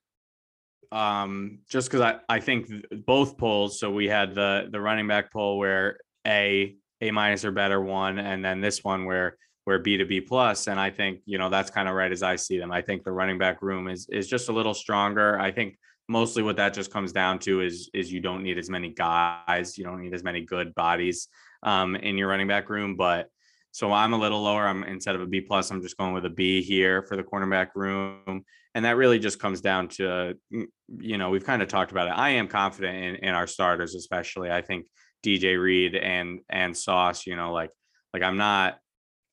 Um, 0.93 1.59
just 1.69 1.91
because 1.91 2.03
I, 2.03 2.19
I 2.29 2.39
think 2.39 2.69
both 3.05 3.37
polls. 3.37 3.81
So 3.81 3.91
we 3.91 4.07
had 4.07 4.35
the 4.35 4.69
the 4.71 4.81
running 4.81 5.09
back 5.09 5.33
poll 5.33 5.59
where 5.59 5.99
A 6.27 6.77
A 7.01 7.11
minus 7.11 7.45
or 7.45 7.51
better 7.51 7.81
one, 7.81 8.19
and 8.19 8.45
then 8.45 8.61
this 8.61 8.85
one 8.85 9.05
where 9.05 9.37
where 9.65 9.79
B 9.79 9.97
to 9.97 10.05
B 10.05 10.21
plus. 10.21 10.69
And 10.69 10.79
I 10.79 10.91
think 10.91 11.21
you 11.27 11.39
know 11.39 11.51
that's 11.51 11.71
kind 11.71 11.89
of 11.89 11.95
right 11.95 12.13
as 12.13 12.23
I 12.23 12.37
see 12.37 12.59
them. 12.59 12.71
I 12.71 12.83
think 12.83 13.03
the 13.03 13.13
running 13.13 13.39
back 13.39 13.63
room 13.63 13.89
is 13.89 14.07
is 14.11 14.29
just 14.29 14.49
a 14.49 14.53
little 14.53 14.75
stronger. 14.75 15.39
I 15.41 15.51
think 15.51 15.77
mostly 16.09 16.43
what 16.43 16.57
that 16.57 16.75
just 16.75 16.93
comes 16.93 17.13
down 17.13 17.39
to 17.41 17.61
is 17.61 17.91
is 17.95 18.13
you 18.13 18.21
don't 18.21 18.43
need 18.43 18.59
as 18.59 18.71
many 18.71 18.91
guys, 18.91 19.79
you 19.79 19.85
don't 19.85 20.01
need 20.01 20.15
as 20.15 20.25
many 20.25 20.43
good 20.43 20.75
bodies 20.75 21.29
um, 21.63 21.97
in 21.97 22.19
your 22.19 22.29
running 22.29 22.49
back 22.49 22.69
room, 22.69 22.97
but. 22.97 23.29
So 23.73 23.91
I'm 23.91 24.13
a 24.13 24.17
little 24.17 24.41
lower. 24.41 24.69
I'm 24.69 24.85
instead 24.85 25.17
of 25.17 25.21
a 25.21 25.27
B 25.27 25.41
plus, 25.41 25.73
I'm 25.73 25.83
just 25.83 25.97
going 25.97 26.15
with 26.15 26.25
a 26.27 26.31
B 26.31 26.63
here 26.63 27.03
for 27.03 27.17
the 27.17 27.25
cornerback 27.25 27.71
room 27.75 28.45
and 28.75 28.85
that 28.85 28.97
really 28.97 29.19
just 29.19 29.39
comes 29.39 29.61
down 29.61 29.89
to 29.89 30.37
mm, 30.53 30.67
you 30.99 31.19
know 31.19 31.31
we've 31.31 31.45
kind 31.45 31.63
of 31.63 31.69
talked 31.69 31.93
about 31.93 32.09
it 32.09 32.13
i 32.13 32.31
am 32.31 32.49
confident 32.49 32.97
in, 32.97 33.29
in 33.29 33.35
our 33.35 33.47
starters 33.47 33.95
especially 33.95 34.51
i 34.51 34.61
think 34.61 34.87
dj 35.25 35.61
reed 35.61 35.95
and 35.95 36.41
and 36.51 36.77
sauce 36.77 37.27
you 37.27 37.37
know 37.37 37.53
like 37.53 37.71
like 38.13 38.23
i'm 38.23 38.37
not 38.37 38.79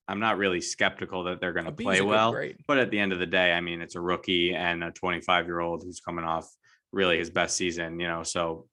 i'm 0.07 0.19
not 0.19 0.38
really 0.38 0.61
skeptical 0.61 1.24
that 1.26 1.41
they're 1.41 1.53
going 1.53 1.65
to 1.65 1.72
play 1.72 2.01
well 2.01 2.32
but 2.67 2.78
at 2.78 2.91
the 2.91 2.99
end 2.99 3.11
of 3.11 3.19
the 3.19 3.26
day 3.26 3.51
i 3.51 3.61
mean 3.61 3.82
it's 3.82 3.95
a 3.95 4.01
rookie 4.01 4.53
and 4.53 4.84
a 4.84 4.91
25 4.91 5.45
year 5.45 5.59
old 5.59 5.84
who's 5.84 5.99
coming 5.99 6.26
off 6.26 6.49
really 6.92 7.18
his 7.18 7.30
best 7.30 7.56
season 7.56 8.00
you 8.00 8.08
know 8.08 8.24
so 8.24 8.68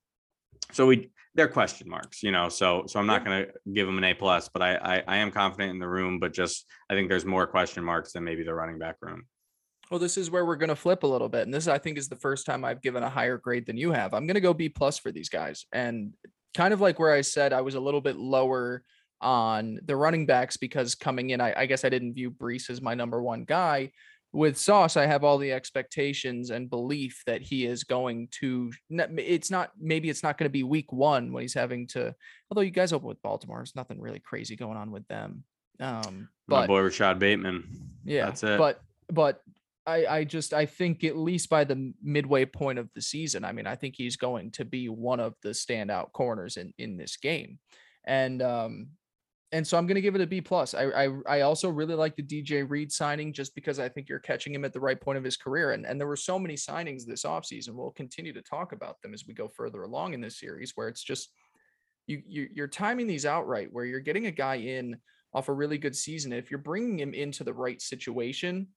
so 0.73 0.87
we 0.87 1.11
they're 1.35 1.49
question 1.49 1.89
marks 1.89 2.23
you 2.23 2.33
know 2.33 2.49
so 2.49 2.85
so 2.87 2.99
i'm 2.99 3.07
not 3.07 3.25
going 3.25 3.45
to 3.45 3.53
give 3.73 3.87
them 3.87 3.99
an 3.99 4.05
a 4.05 4.15
plus 4.15 4.49
but 4.49 4.63
I, 4.63 4.75
I 4.77 5.03
i 5.07 5.17
am 5.19 5.31
confident 5.31 5.71
in 5.71 5.79
the 5.79 5.89
room 5.89 6.19
but 6.19 6.33
just 6.33 6.67
i 6.91 6.95
think 6.95 7.09
there's 7.09 7.25
more 7.25 7.47
question 7.47 7.85
marks 7.85 8.13
than 8.13 8.25
maybe 8.25 8.43
the 8.43 8.55
running 8.55 8.79
back 8.79 8.97
room 9.01 9.25
Well, 9.91 10.01
this 10.01 10.19
is 10.19 10.31
where 10.31 10.45
we're 10.45 10.57
going 10.57 10.69
to 10.69 10.77
flip 10.77 11.03
a 11.03 11.07
little 11.07 11.31
bit. 11.31 11.43
And 11.43 11.55
this, 11.55 11.67
I 11.67 11.79
think, 11.79 11.97
is 11.97 12.09
the 12.09 12.17
first 12.17 12.45
time 12.45 12.63
I've 12.63 12.83
given 12.83 13.03
a 13.03 13.09
higher 13.09 13.39
grade 13.39 13.65
than 13.65 13.79
you 13.79 13.91
have. 13.93 14.13
I'm 14.13 14.27
going 14.27 14.35
to 14.35 14.41
go 14.43 14.53
B 14.53 14.69
plus 14.69 14.99
for 14.99 15.11
these 15.11 15.31
guys. 15.31 15.65
And 15.73 16.13
kind 16.55 16.75
of 16.75 16.81
like 16.83 16.99
where 16.99 17.13
I 17.13 17.23
said 17.23 17.55
I 17.55 17.63
was 17.63 17.75
a 17.75 17.81
little 17.81 18.03
bit 18.03 18.17
lower 18.17 18.83
on 19.21 19.81
the 19.85 19.97
running 19.97 20.27
backs 20.27 20.59
because 20.59 20.95
coming 20.95 21.31
in, 21.31 21.41
I, 21.41 21.55
I 21.57 21.67
guess 21.67 21.85
I 21.85 21.89
didn't 21.89 22.15
view 22.15 22.31
Breece 22.31 22.69
as 22.69 22.83
my 22.83 22.95
number 22.95 23.23
one 23.23 23.45
guy. 23.45 23.93
With 24.33 24.59
Sauce, 24.59 24.97
I 24.97 25.07
have 25.07 25.25
all 25.25 25.39
the 25.39 25.53
expectations 25.53 26.51
and 26.51 26.69
belief 26.69 27.23
that 27.27 27.41
he 27.41 27.65
is 27.65 27.85
going 27.85 28.29
to. 28.41 28.71
It's 28.91 29.51
not 29.51 29.71
maybe 29.81 30.11
it's 30.11 30.23
not 30.23 30.37
going 30.37 30.49
to 30.49 30.53
be 30.53 30.65
week 30.65 30.93
one 30.93 31.33
when 31.33 31.43
he's 31.43 31.55
having 31.55 31.87
to. 31.89 32.15
Although 32.51 32.61
you 32.61 32.71
guys 32.71 32.93
open 32.93 33.09
with 33.09 33.23
Baltimore, 33.23 33.59
there's 33.59 33.75
nothing 33.75 34.01
really 34.01 34.21
crazy 34.21 34.55
going 34.55 34.77
on 34.77 34.91
with 34.91 35.09
them. 35.09 35.45
Um, 35.81 36.29
my 36.47 36.67
boy 36.67 36.81
Rashod 36.81 37.19
Bateman 37.19 37.89
yeah, 38.09 38.27
that's 38.27 38.43
it. 38.43 38.59
But 38.59 38.81
but 39.13 39.43
I 39.87 40.07
I 40.07 40.25
just 40.25 40.55
I 40.55 40.67
think 40.67 41.05
at 41.05 41.17
least 41.17 41.51
by 41.51 41.65
the 41.65 41.93
midway 42.03 42.45
point 42.47 42.79
of 42.79 42.89
the 42.95 43.03
season, 43.03 43.45
I 43.45 43.53
mean, 43.53 43.67
I 43.67 43.77
think 43.77 43.95
he's 43.97 44.17
going 44.17 44.51
to 44.53 44.65
be 44.65 44.89
one 44.89 45.21
of 45.21 45.35
the 45.43 45.51
standout 45.51 46.13
corners 46.13 46.57
in 46.57 46.73
in 46.79 46.97
this 46.97 47.17
game, 47.17 47.59
and 48.07 48.43
um 48.43 48.89
and 49.53 49.67
so 49.67 49.79
I'm 49.79 49.87
going 49.87 49.95
to 49.95 50.03
give 50.03 50.15
it 50.15 50.21
a 50.21 50.27
B 50.27 50.41
plus. 50.41 50.75
I, 50.75 50.85
I 50.85 51.09
I 51.27 51.41
also 51.41 51.71
really 51.71 51.95
like 51.95 52.17
the 52.17 52.23
DJ 52.23 52.69
Reed 52.69 52.93
signing 52.93 53.33
just 53.33 53.55
because 53.55 53.79
I 53.79 53.89
think 53.89 54.09
you're 54.09 54.19
catching 54.19 54.55
him 54.55 54.65
at 54.65 54.73
the 54.73 54.81
right 54.81 55.01
point 55.01 55.19
of 55.19 55.25
his 55.25 55.37
career, 55.37 55.73
and 55.73 55.87
and 55.87 55.99
there 55.99 56.07
were 56.07 56.17
so 56.17 56.39
many 56.39 56.55
signings 56.55 57.05
this 57.05 57.25
offseason. 57.25 57.75
We'll 57.75 57.91
continue 57.93 58.33
to 58.35 58.43
talk 58.43 58.73
about 58.73 59.01
them 59.01 59.15
as 59.15 59.27
we 59.27 59.35
go 59.35 59.49
further 59.49 59.83
along 59.83 60.15
in 60.15 60.21
this 60.21 60.39
series, 60.39 60.73
where 60.75 60.89
it's 60.89 61.03
just 61.03 61.31
you, 62.07 62.23
you 62.27 62.49
you're 62.53 62.69
timing 62.69 63.07
these 63.07 63.25
out 63.25 63.47
right, 63.47 63.73
where 63.73 63.85
you're 63.85 64.01
getting 64.01 64.27
a 64.27 64.31
guy 64.31 64.57
in 64.57 64.97
off 65.33 65.49
a 65.49 65.53
really 65.53 65.79
good 65.79 65.97
season. 65.97 66.33
If 66.33 66.51
you're 66.51 66.59
bringing 66.59 66.99
him 66.99 67.15
into 67.15 67.43
the 67.43 67.55
right 67.55 67.81
situation, 67.81 68.69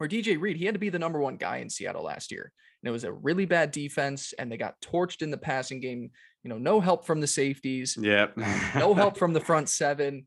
or 0.00 0.08
DJ 0.08 0.40
Reed, 0.40 0.56
he 0.56 0.64
had 0.64 0.74
to 0.74 0.80
be 0.80 0.88
the 0.88 0.98
number 0.98 1.20
one 1.20 1.36
guy 1.36 1.58
in 1.58 1.68
Seattle 1.68 2.04
last 2.04 2.32
year. 2.32 2.52
And 2.82 2.88
it 2.88 2.92
was 2.92 3.04
a 3.04 3.12
really 3.12 3.44
bad 3.44 3.70
defense, 3.70 4.32
and 4.38 4.50
they 4.50 4.56
got 4.56 4.80
torched 4.80 5.20
in 5.20 5.30
the 5.30 5.36
passing 5.36 5.80
game. 5.80 6.10
You 6.42 6.48
know, 6.50 6.58
no 6.58 6.80
help 6.80 7.06
from 7.06 7.20
the 7.20 7.26
safeties, 7.26 7.96
Yep. 8.00 8.38
um, 8.38 8.60
no 8.76 8.94
help 8.94 9.18
from 9.18 9.32
the 9.32 9.40
front 9.40 9.68
seven. 9.68 10.26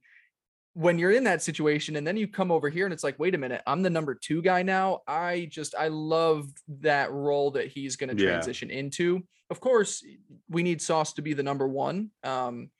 When 0.75 0.97
you're 0.97 1.11
in 1.11 1.23
that 1.25 1.41
situation, 1.43 1.95
and 1.97 2.05
then 2.05 2.17
you 2.17 2.27
come 2.27 2.51
over 2.51 2.67
here 2.69 2.85
and 2.85 2.93
it's 2.93 3.03
like, 3.03 3.19
wait 3.19 3.35
a 3.35 3.37
minute, 3.37 3.61
I'm 3.67 3.83
the 3.83 3.89
number 3.91 4.15
two 4.15 4.41
guy 4.41 4.63
now. 4.63 5.01
I 5.07 5.47
just, 5.51 5.75
I 5.77 5.89
love 5.89 6.47
that 6.81 7.11
role 7.11 7.51
that 7.51 7.67
he's 7.67 7.95
going 7.95 8.15
to 8.15 8.21
Yeah. 8.23 8.31
transition 8.31 8.71
into. 8.71 9.21
Of 9.51 9.59
course, 9.59 10.03
we 10.49 10.63
need 10.63 10.81
Sauce 10.81 11.13
to 11.13 11.21
be 11.21 11.33
the 11.33 11.43
number 11.43 11.67
one. 11.67 12.09
Um, 12.23 12.71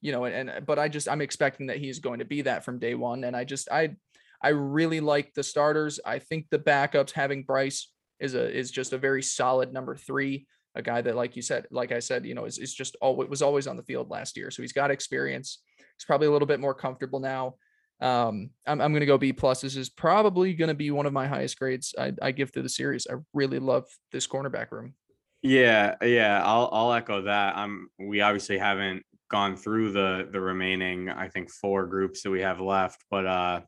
you 0.00 0.10
know, 0.12 0.24
and, 0.24 0.50
and 0.50 0.66
but 0.66 0.78
I 0.78 0.88
just 0.88 1.08
I'm 1.08 1.20
expecting 1.20 1.68
that 1.68 1.78
he's 1.78 2.00
going 2.00 2.18
to 2.18 2.24
be 2.24 2.42
that 2.42 2.64
from 2.64 2.78
day 2.80 2.94
one. 2.94 3.22
And 3.24 3.36
I 3.36 3.44
just 3.44 3.68
I 3.70 3.96
I 4.42 4.48
really 4.50 5.00
like 5.00 5.32
the 5.34 5.42
starters. 5.42 5.98
I 6.04 6.18
think 6.18 6.46
the 6.50 6.58
backups 6.58 7.12
having 7.12 7.44
Bryce 7.44 7.92
is 8.20 8.34
a 8.34 8.52
is 8.52 8.70
just 8.72 8.92
a 8.92 8.98
very 8.98 9.22
solid 9.22 9.72
number 9.72 9.94
three. 9.96 10.46
A 10.76 10.82
guy 10.82 11.00
that, 11.00 11.16
like 11.16 11.34
you 11.34 11.42
said, 11.42 11.66
like 11.70 11.90
I 11.90 11.98
said, 11.98 12.24
you 12.24 12.34
know, 12.34 12.44
is, 12.44 12.58
is 12.58 12.74
just 12.74 12.96
always 13.00 13.28
was 13.28 13.42
always 13.42 13.66
on 13.66 13.76
the 13.76 13.82
field 13.82 14.10
last 14.10 14.36
year. 14.36 14.50
So 14.50 14.62
he's 14.62 14.72
got 14.72 14.90
experience. 14.90 15.62
He's 15.78 16.04
probably 16.04 16.28
a 16.28 16.30
little 16.30 16.46
bit 16.46 16.60
more 16.60 16.74
comfortable 16.74 17.20
now. 17.20 17.54
Um, 18.00 18.50
I'm, 18.66 18.80
I'm 18.80 18.92
going 18.92 19.00
to 19.00 19.06
go 19.06 19.16
B 19.16 19.32
plus. 19.32 19.62
This 19.62 19.76
is 19.76 19.88
probably 19.88 20.52
going 20.52 20.68
to 20.68 20.74
be 20.74 20.90
one 20.90 21.06
of 21.06 21.12
my 21.12 21.26
highest 21.26 21.58
grades 21.58 21.94
I, 21.98 22.12
I 22.20 22.30
give 22.30 22.52
to 22.52 22.62
the 22.62 22.68
series. 22.68 23.06
I 23.10 23.14
really 23.32 23.58
love 23.58 23.86
this 24.12 24.26
cornerback 24.26 24.70
room. 24.70 24.94
Yeah, 25.42 25.94
yeah, 26.02 26.42
I'll 26.44 26.68
I'll 26.72 26.92
echo 26.92 27.22
that. 27.22 27.56
I'm 27.56 27.88
we 27.98 28.20
obviously 28.20 28.58
haven't 28.58 29.02
gone 29.30 29.56
through 29.56 29.92
the 29.92 30.28
the 30.30 30.40
remaining 30.40 31.08
I 31.08 31.28
think 31.28 31.50
four 31.50 31.86
groups 31.86 32.22
that 32.22 32.30
we 32.30 32.40
have 32.40 32.60
left, 32.60 33.04
but 33.10 33.26
uh 33.26 33.60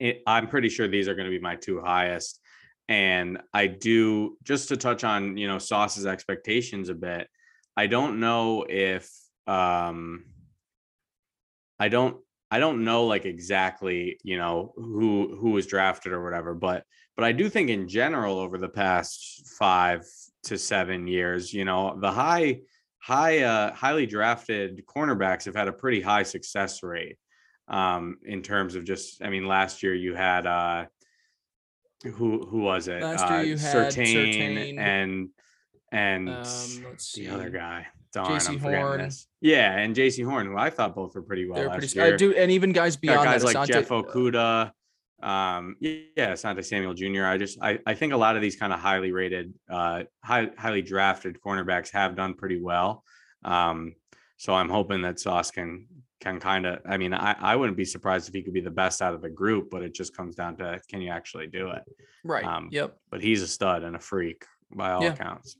it, 0.00 0.22
I'm 0.26 0.46
pretty 0.46 0.68
sure 0.68 0.86
these 0.86 1.08
are 1.08 1.14
going 1.14 1.26
to 1.26 1.30
be 1.30 1.40
my 1.40 1.56
two 1.56 1.80
highest. 1.80 2.40
And 2.88 3.38
I 3.52 3.66
do 3.66 4.36
just 4.42 4.68
to 4.68 4.76
touch 4.76 5.04
on, 5.04 5.36
you 5.36 5.46
know, 5.46 5.58
Sauce's 5.58 6.06
expectations 6.06 6.88
a 6.88 6.94
bit. 6.94 7.28
I 7.76 7.86
don't 7.86 8.18
know 8.18 8.64
if 8.68 9.10
um 9.46 10.24
I 11.78 11.88
don't 11.88 12.16
I 12.50 12.60
don't 12.60 12.84
know 12.84 13.04
like 13.04 13.26
exactly, 13.26 14.18
you 14.24 14.38
know, 14.38 14.72
who 14.76 15.36
who 15.38 15.50
was 15.50 15.66
drafted 15.66 16.12
or 16.12 16.24
whatever, 16.24 16.54
but 16.54 16.84
but 17.14 17.24
I 17.24 17.32
do 17.32 17.48
think 17.48 17.68
in 17.68 17.88
general 17.88 18.38
over 18.38 18.58
the 18.58 18.68
past 18.68 19.46
5 19.58 20.04
to 20.44 20.56
7 20.56 21.06
years, 21.06 21.52
you 21.52 21.64
know, 21.64 21.98
the 22.00 22.10
high 22.10 22.60
high 23.00 23.40
uh 23.40 23.72
highly 23.74 24.06
drafted 24.06 24.82
cornerbacks 24.86 25.44
have 25.44 25.54
had 25.54 25.68
a 25.68 25.72
pretty 25.72 26.00
high 26.00 26.24
success 26.24 26.82
rate 26.82 27.16
um 27.68 28.16
in 28.24 28.42
terms 28.42 28.74
of 28.74 28.84
just 28.84 29.22
I 29.22 29.28
mean 29.30 29.46
last 29.46 29.82
year 29.82 29.94
you 29.94 30.14
had 30.14 30.46
uh 30.46 30.86
who 32.04 32.46
who 32.46 32.58
was 32.60 32.88
it? 32.88 33.02
Last 33.02 33.28
year 33.28 33.38
uh, 33.38 33.42
you 33.42 33.56
had 33.56 33.74
Surtain. 33.92 34.78
and 34.78 35.28
and 35.90 36.28
Um, 36.28 36.34
let's 36.36 36.84
see. 37.12 37.26
the 37.26 37.34
other 37.34 37.50
guy. 37.50 37.86
Darn, 38.12 38.30
Jaycee 38.32 38.58
Horn. 38.58 39.00
this. 39.00 39.26
Yeah, 39.40 39.76
and 39.76 39.94
Jaycee 39.94 40.24
Horn, 40.24 40.46
who 40.46 40.56
I 40.56 40.70
thought 40.70 40.94
both 40.94 41.14
were 41.14 41.22
pretty 41.22 41.46
well 41.48 41.60
They're 41.60 41.70
pretty. 41.78 42.00
I 42.00 42.06
year. 42.08 42.16
do, 42.16 42.34
and 42.34 42.50
even 42.50 42.72
guys 42.72 42.96
beyond 42.96 43.24
guys 43.24 43.42
that. 43.42 43.54
like 43.54 43.68
Asante- 43.68 43.72
Jeff 43.72 43.88
Okudah. 43.88 44.72
Um, 45.20 45.76
yeah, 45.80 46.32
Asante 46.32 46.64
Samuel 46.64 46.94
Jr. 46.94 47.24
I 47.26 47.36
just 47.38 47.58
I, 47.60 47.80
I 47.84 47.94
think 47.94 48.12
a 48.12 48.16
lot 48.16 48.36
of 48.36 48.42
these 48.42 48.56
kind 48.56 48.72
of 48.72 48.78
highly 48.80 49.10
rated, 49.12 49.52
uh, 49.68 50.04
high, 50.24 50.48
highly 50.56 50.80
drafted 50.80 51.38
cornerbacks 51.44 51.90
have 51.90 52.14
done 52.16 52.34
pretty 52.34 52.60
well. 52.60 53.02
Um, 53.44 53.94
so 54.36 54.54
I'm 54.54 54.68
hoping 54.68 55.02
that 55.02 55.18
Sauce 55.18 55.50
can 55.50 55.86
can 56.20 56.40
kind 56.40 56.66
of. 56.66 56.80
I 56.86 56.96
mean, 56.96 57.12
I 57.14 57.36
I 57.38 57.56
wouldn't 57.56 57.76
be 57.76 57.84
surprised 57.84 58.28
if 58.28 58.34
he 58.34 58.42
could 58.42 58.52
be 58.54 58.60
the 58.60 58.70
best 58.70 59.00
out 59.02 59.14
of 59.14 59.22
the 59.22 59.28
group, 59.30 59.70
but 59.70 59.82
it 59.82 59.94
just 59.94 60.16
comes 60.16 60.34
down 60.34 60.56
to 60.58 60.80
can 60.88 61.00
you 61.00 61.10
actually 61.10 61.46
do 61.46 61.68
it? 61.70 61.82
Right. 62.24 62.44
um, 62.44 62.68
yep. 62.72 62.96
But 63.10 63.22
he's 63.22 63.42
a 63.42 63.46
stud 63.48 63.82
and 63.84 63.94
a 63.96 64.00
freak 64.00 64.44
by 64.74 64.92
all 64.92 65.02
Yeah. 65.02 65.12
accounts. 65.12 65.56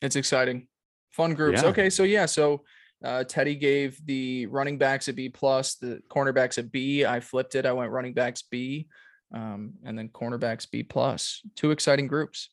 It's 0.00 0.16
exciting. 0.16 0.68
Fun 1.10 1.34
groups. 1.34 1.62
Yeah. 1.62 1.68
Okay, 1.70 1.90
so 1.90 2.02
yeah, 2.04 2.26
so 2.26 2.64
uh, 3.04 3.24
Teddy 3.24 3.54
gave 3.56 4.04
the 4.06 4.46
running 4.46 4.78
backs 4.78 5.08
a 5.08 5.12
B 5.12 5.28
plus, 5.28 5.74
the 5.76 6.00
cornerbacks 6.08 6.58
a 6.58 6.62
B. 6.62 7.04
I 7.04 7.20
flipped 7.20 7.54
it. 7.54 7.66
I 7.66 7.72
went 7.72 7.90
running 7.90 8.14
backs 8.14 8.42
B, 8.42 8.88
um, 9.34 9.74
and 9.84 9.98
then 9.98 10.08
cornerbacks 10.08 10.70
B 10.70 10.82
plus. 10.82 11.42
Two 11.56 11.70
exciting 11.72 12.06
groups. 12.06 12.50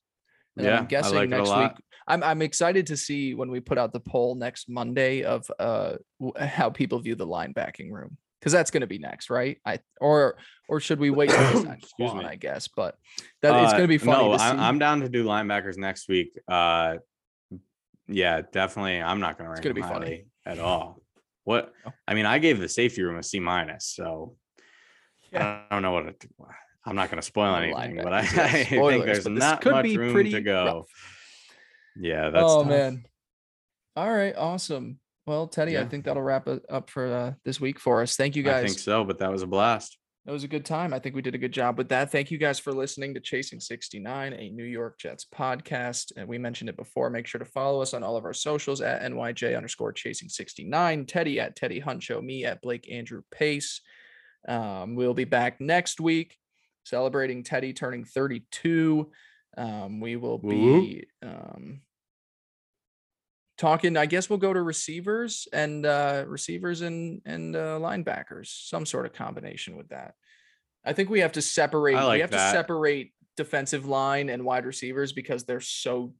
And 0.57 0.65
Yeah, 0.65 0.75
I 0.75 0.77
I'm 0.79 0.85
guessing 0.85 1.15
like 1.15 1.29
it 1.29 1.33
a 1.33 1.37
next 1.37 1.49
lot. 1.49 1.73
week. 1.75 1.83
I'm 2.07 2.23
I'm 2.23 2.41
excited 2.41 2.87
to 2.87 2.97
see 2.97 3.33
when 3.33 3.49
we 3.49 3.59
put 3.59 3.77
out 3.77 3.93
the 3.93 3.99
poll 3.99 4.35
next 4.35 4.69
Monday 4.69 5.23
of 5.23 5.49
uh 5.59 5.95
how 6.39 6.69
people 6.69 6.99
view 6.99 7.15
the 7.15 7.27
linebacking 7.27 7.91
room 7.91 8.17
because 8.39 8.51
that's 8.53 8.69
going 8.69 8.81
to 8.81 8.87
be 8.87 8.99
next, 8.99 9.29
right? 9.31 9.57
I 9.65 9.79
or 9.99 10.37
or 10.69 10.79
should 10.79 10.99
we 10.99 11.09
wait? 11.09 11.29
till 11.31 11.39
we 11.53 11.61
sign 11.65 11.71
Excuse 11.81 12.11
Quan, 12.11 12.23
me. 12.23 12.29
I 12.29 12.35
guess, 12.35 12.67
but 12.67 12.95
that 13.41 13.55
it's 13.63 13.73
Uh, 13.73 13.77
going 13.77 13.83
to 13.83 13.87
be 13.87 13.97
funny. 13.97 14.23
No, 14.29 14.37
to 14.37 14.43
I'm, 14.43 14.57
see. 14.57 14.63
I'm 14.63 14.79
down 14.79 15.01
to 15.01 15.09
do 15.09 15.25
linebackers 15.25 15.77
next 15.77 16.07
week. 16.07 16.37
Uh, 16.47 16.97
yeah, 18.07 18.41
definitely. 18.51 19.01
I'm 19.01 19.19
not 19.19 19.37
going 19.37 19.45
to 19.47 19.51
rank 19.51 19.63
gonna 19.63 19.73
be 19.73 19.81
funny. 19.81 20.25
at 20.45 20.59
all. 20.59 21.01
What? 21.43 21.73
Oh. 21.87 21.91
I 22.07 22.13
mean, 22.13 22.25
I 22.27 22.37
gave 22.37 22.59
the 22.59 22.69
safety 22.69 23.01
room 23.01 23.17
a 23.17 23.23
C 23.23 23.39
minus, 23.39 23.87
so 23.87 24.35
Yeah. 25.31 25.61
I 25.69 25.73
don't 25.73 25.81
know 25.81 25.91
what. 25.91 26.05
It, 26.07 26.25
I'm 26.85 26.95
not 26.95 27.09
going 27.09 27.19
to 27.19 27.25
spoil 27.25 27.55
anything, 27.55 27.97
but 28.03 28.13
I, 28.13 28.19
I 28.19 28.63
think 28.65 29.05
there's 29.05 29.25
not 29.27 29.65
much 29.65 29.85
room 29.95 30.29
to 30.29 30.41
go. 30.41 30.65
rough. 30.65 31.14
Yeah, 31.99 32.29
that's. 32.29 32.45
oh 32.45 32.61
tough. 32.61 32.69
man. 32.69 33.05
All 33.95 34.11
right, 34.11 34.35
awesome. 34.35 34.99
Well, 35.25 35.47
Teddy, 35.47 35.77
I 35.77 35.85
think 35.85 36.05
that'll 36.05 36.21
wrap 36.21 36.47
it 36.47 36.63
up 36.69 36.89
for 36.89 37.07
uh, 37.07 37.33
this 37.45 37.59
week 37.59 37.79
for 37.79 38.01
us. 38.01 38.15
Thank 38.15 38.35
you 38.35 38.43
guys. 38.43 38.63
I 38.63 38.67
think 38.67 38.79
so, 38.79 39.03
but 39.03 39.19
that 39.19 39.31
was 39.31 39.41
a 39.41 39.47
blast. 39.47 39.97
It 40.27 40.31
was 40.31 40.43
a 40.43 40.47
good 40.47 40.65
time. 40.65 40.93
I 40.93 40.99
think 40.99 41.15
we 41.15 41.21
did 41.21 41.35
a 41.35 41.39
good 41.39 41.51
job 41.51 41.77
with 41.77 41.89
that. 41.89 42.11
Thank 42.11 42.29
you 42.29 42.37
guys 42.37 42.59
for 42.59 42.73
listening 42.73 43.13
to 43.13 43.19
Chasing 43.19 43.59
69, 43.59 44.33
a 44.33 44.49
New 44.49 44.63
York 44.63 44.99
Jets 44.99 45.25
podcast. 45.33 46.11
And 46.17 46.27
we 46.27 46.37
mentioned 46.37 46.69
it 46.69 46.77
before. 46.77 47.09
Make 47.09 47.27
sure 47.27 47.39
to 47.39 47.45
follow 47.45 47.81
us 47.81 47.93
on 47.93 48.03
all 48.03 48.17
of 48.17 48.25
our 48.25 48.33
socials 48.33 48.81
at 48.81 49.03
NYJ 49.03 49.55
underscore 49.55 49.93
chasing 49.93 50.29
69, 50.29 51.05
Teddy 51.05 51.39
at 51.39 51.55
Teddy 51.55 51.79
Hunt 51.79 52.03
Show, 52.03 52.21
me 52.21 52.43
at 52.43 52.61
Blake 52.61 52.91
Andrew 52.91 53.21
Pace. 53.31 53.81
Um, 54.47 54.95
we'll 54.95 55.13
be 55.13 55.25
back 55.25 55.61
next 55.61 55.99
week 55.99 56.35
celebrating 56.85 57.43
Teddy 57.43 57.73
turning 57.73 58.05
32. 58.05 59.11
Um, 59.57 59.99
we 59.99 60.15
will 60.15 60.39
woo. 60.39 60.81
be 60.81 61.07
um, 61.23 61.81
talking. 63.57 63.97
I 63.97 64.05
guess 64.05 64.29
we'll 64.29 64.39
go 64.39 64.53
to 64.53 64.61
receivers 64.61 65.47
and 65.53 65.85
uh, 65.85 66.25
receivers 66.27 66.81
and 66.81 67.21
and 67.25 67.55
uh, 67.55 67.79
linebackers, 67.81 68.47
some 68.67 68.85
sort 68.85 69.05
of 69.05 69.13
combination 69.13 69.77
with 69.77 69.89
that. 69.89 70.13
I 70.83 70.93
think 70.93 71.09
we 71.09 71.21
have 71.21 71.31
to 71.33 71.41
separate. 71.41 71.93
we 71.93 72.19
have 72.19 72.31
that. 72.31 72.51
to 72.51 72.57
separate 72.57 73.13
defensive 73.37 73.85
line 73.87 74.29
and 74.29 74.45
wide 74.45 74.65
receivers 74.65 75.11
because 75.13 75.43
they're 75.45 75.59
so 75.61 76.13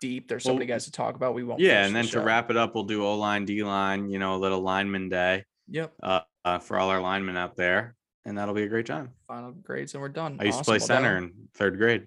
deep. 0.00 0.28
There's 0.28 0.44
so 0.44 0.50
Well, 0.50 0.58
many 0.58 0.66
guys 0.66 0.84
to 0.86 0.92
talk 0.92 1.14
about. 1.14 1.34
We 1.34 1.44
won't. 1.44 1.60
Yeah, 1.60 1.84
and 1.84 1.94
the 1.94 2.00
then 2.02 2.08
to 2.12 2.20
wrap 2.20 2.50
it 2.50 2.56
up, 2.56 2.74
we'll 2.74 2.84
do 2.84 3.04
O 3.04 3.14
line, 3.16 3.44
D 3.44 3.62
line. 3.62 4.08
You 4.08 4.18
know, 4.18 4.34
a 4.34 4.38
little 4.38 4.60
lineman 4.60 5.08
day 5.08 5.44
Yep. 5.68 5.92
uh, 6.02 6.20
uh, 6.44 6.58
for 6.60 6.78
all 6.78 6.90
our 6.90 7.00
linemen 7.00 7.36
out 7.36 7.56
there, 7.56 7.94
and 8.24 8.38
that'll 8.38 8.54
be 8.54 8.62
a 8.62 8.68
great 8.68 8.86
time. 8.86 9.10
Final 9.26 9.52
grades 9.52 9.94
and 9.94 10.00
we're 10.02 10.08
done. 10.08 10.38
I 10.40 10.44
used 10.44 10.60
Awesome. 10.60 10.62
to 10.62 10.66
play 10.70 10.78
Well, 10.78 10.86
center 10.86 11.18
in 11.18 11.32
third 11.54 11.76
grade, 11.78 12.06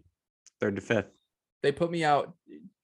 third 0.59 0.75
to 0.75 0.81
fifth. 0.81 1.11
they 1.63 1.71
put 1.71 1.91
me 1.91 2.03
out 2.03 2.33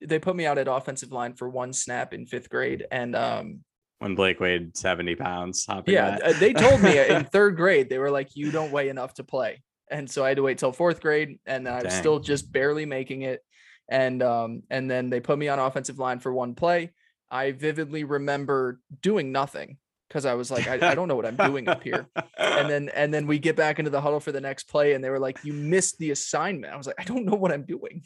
they 0.02 0.20
put 0.20 0.36
me 0.36 0.46
out 0.46 0.58
at 0.58 0.68
offensive 0.68 1.12
line 1.12 1.34
for 1.34 1.50
one 1.50 1.74
snap 1.74 2.14
in 2.14 2.26
fifth 2.26 2.50
grade 2.50 2.86
and 2.92 3.16
um 3.16 3.60
when 4.00 4.14
Blake 4.14 4.40
weighed 4.40 4.76
70 4.76 5.16
pounds. 5.16 5.66
hopping 5.66 5.94
yeah 5.94 6.18
uh, 6.24 6.34
they 6.40 6.54
told 6.54 6.82
me 6.82 6.98
in 6.98 7.26
third 7.32 7.56
grade 7.56 7.90
they 7.90 7.98
were 7.98 8.12
like 8.12 8.36
you 8.36 8.52
don't 8.52 8.72
weigh 8.72 8.90
enough 8.90 9.14
to 9.16 9.24
play 9.24 9.62
and 9.90 10.10
so 10.10 10.24
i 10.24 10.30
had 10.30 10.38
to 10.38 10.44
wait 10.44 10.58
till 10.58 10.72
fourth 10.72 11.02
grade 11.02 11.40
and 11.46 11.68
i 11.68 11.76
was 11.76 11.94
Dang. 11.94 12.00
still 12.02 12.20
just 12.20 12.52
barely 12.52 12.86
making 12.86 13.22
it 13.22 13.42
and 13.90 14.22
um 14.24 14.64
and 14.70 14.90
then 14.90 15.10
they 15.10 15.20
put 15.20 15.38
me 15.38 15.48
on 15.48 15.60
offensive 15.60 16.00
line 16.00 16.20
for 16.20 16.34
one 16.34 16.56
play 16.56 16.92
i 17.30 17.52
vividly 17.52 18.04
remember 18.04 18.80
doing 19.02 19.32
nothing 19.32 19.78
because 20.16 20.26
i 20.26 20.34
was 20.34 20.50
like 20.50 20.66
I, 20.66 20.92
I 20.92 20.96
don't 20.96 21.10
know 21.10 21.16
what 21.18 21.26
i'm 21.26 21.36
doing 21.36 21.68
up 21.68 21.84
here 21.84 22.08
and 22.38 22.70
then 22.70 22.88
and 22.96 23.14
then 23.14 23.28
we 23.28 23.38
get 23.38 23.58
back 23.58 23.80
into 23.80 23.92
the 23.92 24.00
huddle 24.00 24.22
for 24.22 24.32
the 24.32 24.40
next 24.40 24.70
play 24.70 24.94
and 24.94 25.04
they 25.04 25.10
were 25.10 25.20
like 25.20 25.38
you 25.44 25.52
missed 25.52 25.98
the 25.98 26.12
assignment 26.12 26.72
i 26.74 26.78
was 26.78 26.88
like 26.88 26.96
i 26.98 27.04
don't 27.04 27.26
know 27.26 27.36
what 27.36 27.52
i'm 27.52 27.64
doing 27.64 28.02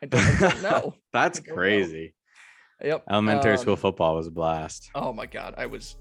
I, 0.00 0.06
don't, 0.06 0.20
I 0.24 0.38
don't 0.50 0.62
know 0.70 0.94
That's 1.12 1.40
don't 1.40 1.48
know. 1.48 1.54
crazy. 1.54 2.14
yep 2.84 3.02
Elementary 3.10 3.58
school 3.58 3.72
Um, 3.72 3.80
football 3.80 4.14
was 4.14 4.28
a 4.28 4.30
blast. 4.30 4.90
Oh 4.94 5.12
my 5.12 5.26
god, 5.26 5.54
I 5.58 5.66
was 5.66 5.96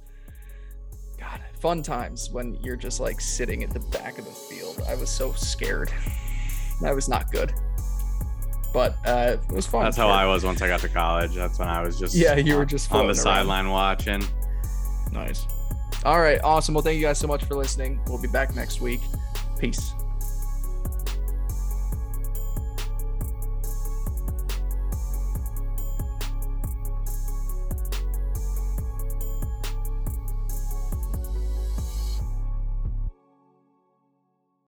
God, 1.20 1.42
fun 1.60 1.82
times 1.82 2.30
when 2.30 2.54
you're 2.64 2.78
just 2.78 3.00
like 3.00 3.20
sitting 3.20 3.64
at 3.64 3.72
the 3.72 3.80
back 3.98 4.20
of 4.20 4.26
the 4.26 4.32
field. 4.32 4.82
I 4.88 4.94
was 4.96 5.10
so 5.10 5.34
scared. 5.34 5.92
That 6.82 6.94
was 6.96 7.10
not 7.10 7.32
good. 7.32 7.54
But 8.72 8.96
uh 9.04 9.38
it 9.50 9.52
was 9.52 9.66
fun. 9.66 9.84
That's 9.84 9.98
how. 9.98 10.10
I 10.10 10.26
was 10.28 10.46
once 10.46 10.62
I 10.62 10.68
got 10.68 10.80
to 10.82 10.90
college. 10.90 11.34
That's 11.34 11.58
when 11.58 11.68
I 11.68 11.82
was 11.82 11.98
just 12.00 12.14
Yeah, 12.16 12.36
you 12.36 12.56
were 12.56 12.66
just 12.66 12.92
on 12.94 13.08
the 13.08 13.16
sideline 13.16 13.70
watching. 13.70 14.22
Nice. 15.12 15.48
All 16.06 16.20
right, 16.20 16.40
awesome. 16.44 16.74
Well, 16.76 16.84
thank 16.84 16.98
you 16.98 17.06
guys 17.06 17.18
so 17.18 17.28
much 17.28 17.44
for 17.44 17.56
listening. 17.56 18.00
We'll 18.08 18.22
be 18.22 18.28
back 18.28 18.56
next 18.56 18.80
week. 18.82 19.02
Peace. 19.60 19.94